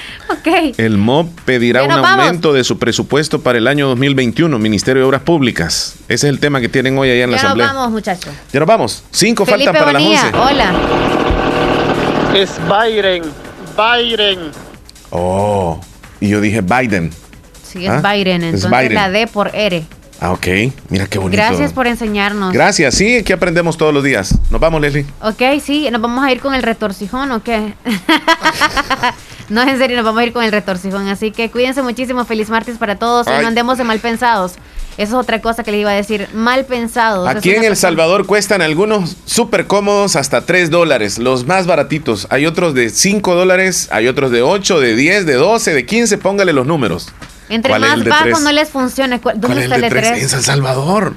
Ok. 0.30 0.76
El 0.78 0.98
MOB 0.98 1.30
pedirá 1.46 1.84
un 1.84 1.90
vamos. 1.90 2.10
aumento 2.10 2.54
de 2.54 2.64
su 2.64 2.78
presupuesto 2.80 3.42
para 3.42 3.58
el 3.58 3.68
año 3.68 3.88
2021, 3.90 4.58
Ministerio 4.58 5.02
de 5.04 5.08
Obras 5.08 5.22
Públicas. 5.22 5.96
Ese 6.08 6.28
es 6.28 6.34
el 6.34 6.40
tema 6.40 6.62
que 6.62 6.70
tienen 6.70 6.98
hoy 6.98 7.10
allá 7.12 7.26
en 7.26 7.32
la 7.32 7.38
Ya 7.38 7.44
nos 7.44 7.46
Asamblea. 7.52 7.74
vamos, 7.74 7.92
muchachos. 7.92 8.34
Ya 8.52 8.60
nos 8.60 8.68
vamos. 8.68 9.04
Cinco 9.12 9.46
Felipe 9.46 9.66
faltan 9.72 9.86
para 9.86 10.00
Bonilla, 10.00 10.24
las 10.32 10.34
11. 10.34 10.54
hola. 10.54 10.72
Es 12.36 12.52
Byron, 12.68 13.32
Byron. 13.78 14.52
Oh, 15.12 15.80
y 16.20 16.30
yo 16.30 16.42
dije 16.42 16.62
Biden. 16.62 17.12
Sí, 17.64 17.86
es 17.86 17.92
¿Ah? 17.92 18.02
Byron, 18.02 18.44
Es 18.44 18.56
entonces 18.56 18.72
Biden. 18.72 18.94
la 18.96 19.10
D 19.10 19.28
por 19.28 19.52
R. 19.54 19.84
Ah, 20.24 20.32
ok. 20.32 20.48
Mira 20.88 21.06
qué 21.08 21.20
bonito. 21.20 21.36
Gracias 21.36 21.74
por 21.74 21.86
enseñarnos. 21.86 22.54
Gracias, 22.54 22.96
sí, 22.96 23.18
aquí 23.18 23.34
aprendemos 23.34 23.76
todos 23.76 23.94
los 23.94 24.06
días. 24.06 24.34
Nos 24.52 24.62
vamos, 24.62 24.80
Leslie. 24.80 25.06
Ok, 25.22 25.60
sí, 25.62 25.90
nos 25.92 26.00
vamos 26.00 26.24
a 26.24 26.32
ir 26.32 26.40
con 26.40 26.56
el 26.56 26.64
retorcijón 26.64 27.30
o 27.34 27.44
qué? 27.44 27.74
no, 29.50 29.64
en 29.64 29.78
serio, 29.78 29.98
nos 29.98 30.06
vamos 30.06 30.22
a 30.22 30.26
ir 30.26 30.32
con 30.32 30.46
el 30.46 30.54
retorcijón. 30.54 31.10
Así 31.10 31.32
que 31.32 31.52
cuídense 31.52 31.82
muchísimo. 31.82 32.24
Feliz 32.24 32.50
martes 32.50 32.78
para 32.78 32.96
todos. 32.96 33.28
Y 33.28 33.32
no 33.42 33.48
andemos 33.50 33.78
de 33.78 33.84
mal 33.84 34.00
pensados. 34.00 34.54
Eso 34.98 35.14
es 35.18 35.24
otra 35.26 35.42
cosa 35.42 35.62
que 35.62 35.74
le 35.74 35.80
iba 35.80 35.92
a 35.92 35.96
decir. 35.96 36.30
Mal 36.34 36.64
pensados. 36.64 37.28
Aquí 37.28 37.52
en 37.52 37.66
El 37.66 37.76
Salvador 37.76 38.26
cuestan 38.26 38.62
algunos 38.62 39.18
súper 39.26 39.68
cómodos 39.68 40.16
hasta 40.16 40.46
3 40.46 40.70
dólares, 40.70 41.18
los 41.18 41.46
más 41.48 41.68
baratitos. 41.68 42.28
Hay 42.30 42.46
otros 42.46 42.74
de 42.74 42.92
5 42.92 43.36
dólares, 43.36 43.90
hay 43.92 44.08
otros 44.08 44.32
de 44.32 44.42
8, 44.42 44.80
de 44.80 44.96
10, 44.96 45.26
de 45.26 45.34
12, 45.34 45.74
de 45.74 45.86
15, 45.86 46.18
póngale 46.18 46.54
los 46.54 46.66
números. 46.66 47.12
Entre 47.50 47.70
¿Cuál 47.70 47.84
es 47.84 47.90
más 47.98 48.04
bajo 48.06 48.24
tres? 48.24 48.40
no 48.42 48.52
les 48.52 48.70
funcione. 48.70 49.20
¿Cuál- 49.22 49.36
¿Cuál 49.36 49.42
¿Dónde 49.42 49.58
es 49.60 49.64
está 49.66 49.76
el 49.76 49.82
de 49.82 49.90
de 49.90 50.02
3? 50.02 50.24
En? 50.24 50.30
San 50.30 50.44
Salvador. 50.44 51.16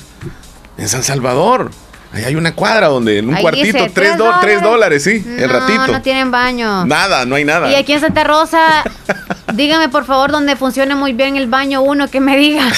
En 0.78 0.88
San 0.88 1.02
Salvador. 1.02 1.70
Ahí 2.12 2.24
hay 2.24 2.36
una 2.36 2.54
cuadra 2.54 2.88
donde 2.88 3.18
en 3.18 3.28
un 3.28 3.34
Ahí 3.34 3.42
cuartito, 3.42 3.66
dice, 3.78 3.90
3 3.92 4.16
¿tres 4.40 4.62
dólares, 4.62 5.02
sí, 5.04 5.22
el 5.38 5.50
ratito. 5.50 5.86
no 5.88 6.00
tienen 6.02 6.30
baño. 6.30 6.86
Nada, 6.86 7.26
no 7.26 7.34
hay 7.34 7.44
nada. 7.44 7.70
Y 7.70 7.74
aquí 7.74 7.92
en 7.92 8.00
Santa 8.00 8.24
Rosa, 8.24 8.84
dígame 9.54 9.88
por 9.88 10.04
favor 10.06 10.30
donde 10.30 10.56
funcione 10.56 10.94
muy 10.94 11.12
bien 11.12 11.36
el 11.36 11.46
baño 11.46 11.82
uno 11.82 12.08
que 12.08 12.20
me 12.20 12.36
diga. 12.36 12.70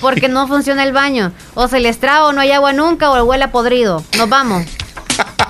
Porque 0.00 0.28
no 0.28 0.48
funciona 0.48 0.82
el 0.82 0.92
baño. 0.92 1.30
O 1.54 1.68
se 1.68 1.78
les 1.78 2.00
traba 2.00 2.26
o 2.28 2.32
no 2.32 2.40
hay 2.40 2.52
agua 2.52 2.72
nunca 2.72 3.10
o 3.10 3.22
huele 3.24 3.44
a 3.44 3.50
podrido. 3.52 4.02
Nos 4.16 4.28
vamos. 4.30 4.64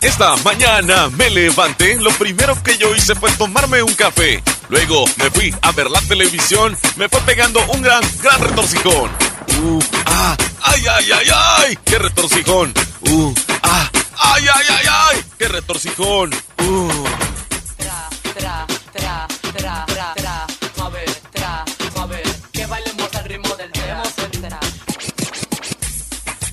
Esta 0.00 0.36
mañana 0.44 1.08
me 1.10 1.28
levanté, 1.28 1.96
lo 1.96 2.10
primero 2.12 2.60
que 2.62 2.78
yo 2.78 2.94
hice 2.94 3.14
fue 3.16 3.32
tomarme 3.32 3.82
un 3.82 3.94
café. 3.94 4.42
Luego 4.68 5.04
me 5.16 5.30
fui 5.30 5.54
a 5.60 5.72
ver 5.72 5.90
la 5.90 6.00
televisión, 6.02 6.76
me 6.96 7.08
fue 7.08 7.20
pegando 7.22 7.60
un 7.72 7.82
gran, 7.82 8.02
gran 8.22 8.40
retorcijón. 8.40 9.10
Uh, 9.60 9.80
ah, 10.06 10.36
ay, 10.62 10.82
ay, 10.88 11.12
ay, 11.12 11.26
ay, 11.34 11.78
qué 11.84 11.98
retorcijón. 11.98 12.72
Uh, 13.10 13.34
ah, 13.64 13.90
ay, 14.18 14.44
ay, 14.54 14.66
ay, 14.68 14.86
ay, 14.88 15.24
qué 15.36 15.48
retorcijón. 15.48 16.30
Uh. 16.62 17.04
tra, 17.76 18.08
tra, 18.38 18.66
tra, 18.92 19.26
tra, 19.56 19.86
tra, 20.14 20.46
mueve, 20.76 21.04
tra, 21.32 21.64
mueve, 21.96 22.22
que 22.52 22.66
bailemos 22.66 23.14
al 23.16 23.24
ritmo 23.24 23.56
del 23.56 23.72
tra. 23.72 24.60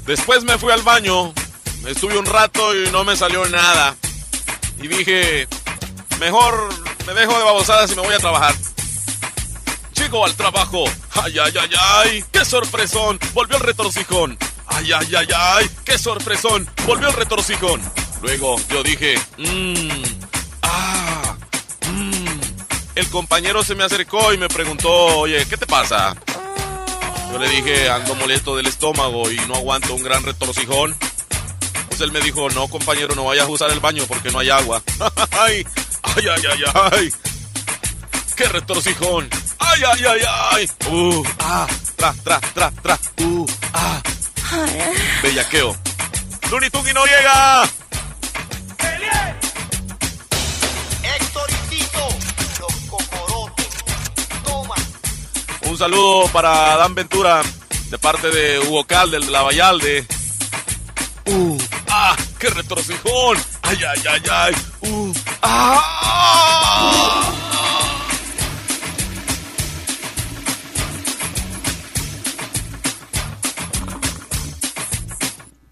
Después 0.07 0.43
me 0.43 0.57
fui 0.57 0.71
al 0.71 0.81
baño, 0.81 1.33
estuve 1.87 2.17
un 2.17 2.25
rato 2.25 2.75
y 2.75 2.89
no 2.91 3.03
me 3.03 3.15
salió 3.15 3.45
nada. 3.49 3.95
Y 4.81 4.87
dije, 4.87 5.47
mejor 6.19 6.69
me 7.05 7.13
dejo 7.13 7.37
de 7.37 7.43
babosadas 7.43 7.91
y 7.91 7.95
me 7.95 8.01
voy 8.01 8.13
a 8.13 8.19
trabajar. 8.19 8.55
Llego 9.95 10.25
al 10.25 10.35
trabajo. 10.35 10.83
Ay, 11.11 11.39
ay, 11.39 11.53
ay, 11.59 11.69
ay, 11.79 12.25
qué 12.31 12.43
sorpresón. 12.43 13.19
Volvió 13.33 13.57
el 13.57 13.63
retorcijón. 13.63 14.37
Ay, 14.67 14.91
ay, 14.91 15.15
ay, 15.15 15.27
ay, 15.35 15.69
qué 15.85 15.97
sorpresón. 15.97 16.69
Volvió 16.85 17.07
el 17.07 17.13
retorcijón. 17.13 17.81
Luego 18.21 18.57
yo 18.69 18.83
dije, 18.83 19.15
mmm, 19.37 20.03
ah, 20.63 21.35
mmm. 21.89 22.39
El 22.95 23.09
compañero 23.09 23.63
se 23.63 23.75
me 23.75 23.83
acercó 23.83 24.33
y 24.33 24.37
me 24.37 24.47
preguntó, 24.47 24.89
oye, 25.19 25.45
¿qué 25.47 25.57
te 25.57 25.65
pasa? 25.65 26.15
Yo 27.31 27.39
le 27.39 27.49
dije, 27.49 27.89
ando 27.89 28.15
molesto 28.15 28.55
del 28.55 28.67
estómago 28.67 29.29
y 29.31 29.37
no 29.47 29.55
aguanto 29.55 29.93
un 29.93 30.03
gran 30.03 30.23
retorcijón. 30.23 30.95
Pues 31.95 32.09
él 32.09 32.11
me 32.11 32.19
dijo, 32.19 32.49
no 32.49 32.67
compañero, 32.67 33.15
no 33.15 33.23
vayas 33.23 33.45
a 33.45 33.49
usar 33.49 33.71
el 33.71 33.79
baño 33.79 34.03
porque 34.05 34.29
no 34.29 34.39
hay 34.39 34.49
agua. 34.49 34.83
ay, 35.31 35.65
ay, 36.03 36.25
ay, 36.27 36.43
ay, 36.51 36.63
ay. 36.91 37.13
¡Qué 38.35 38.49
retorcijón! 38.49 39.29
¡Ay, 39.59 39.81
ay, 39.93 40.03
ay, 40.05 40.21
ay! 40.51 40.69
¡Uh! 40.91 41.23
¡Ah! 41.39 41.65
¡Tra, 41.95 42.13
tra, 42.21 42.41
tra, 42.53 42.71
tra! 42.71 42.99
¡Uh! 43.21 43.45
¡Ah! 43.73 44.01
Bellaqueo. 45.23 45.73
¡Looney 46.51 46.69
Tunes 46.69 46.91
y 46.91 46.93
Noriega! 46.93 47.63
Un 55.61 55.77
saludo 55.77 56.27
para 56.33 56.75
Dan 56.75 56.93
Ventura 56.93 57.41
de 57.89 57.97
parte 57.99 58.31
de 58.31 58.59
Hugo 58.59 58.83
Cal 58.83 59.11
del 59.11 59.31
La 59.31 59.43
Vallalde. 59.43 60.05
¡Uh! 61.27 61.57
¡Ah! 61.97 62.13
¡Qué 62.37 62.49
retorcijón! 62.49 63.37
¡Ay, 63.61 63.77
ay, 63.87 64.03
ay, 64.09 64.21
ay! 64.29 64.53
¡Uh! 64.81 65.13
¡Ah! 65.41 65.95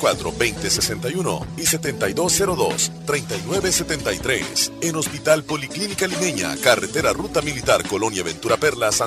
2061 0.00 1.46
y 1.56 1.66
7202 1.66 2.92
3973 3.06 4.72
en 4.82 4.96
Hospital 4.96 5.44
Policlínica 5.44 6.06
Limeña, 6.06 6.56
Carretera 6.56 7.12
Ruta 7.12 7.40
Militar 7.42 7.86
Colonia 7.88 8.22
Ventura 8.22 8.56
Perla, 8.56 8.92
Santa 8.92 9.04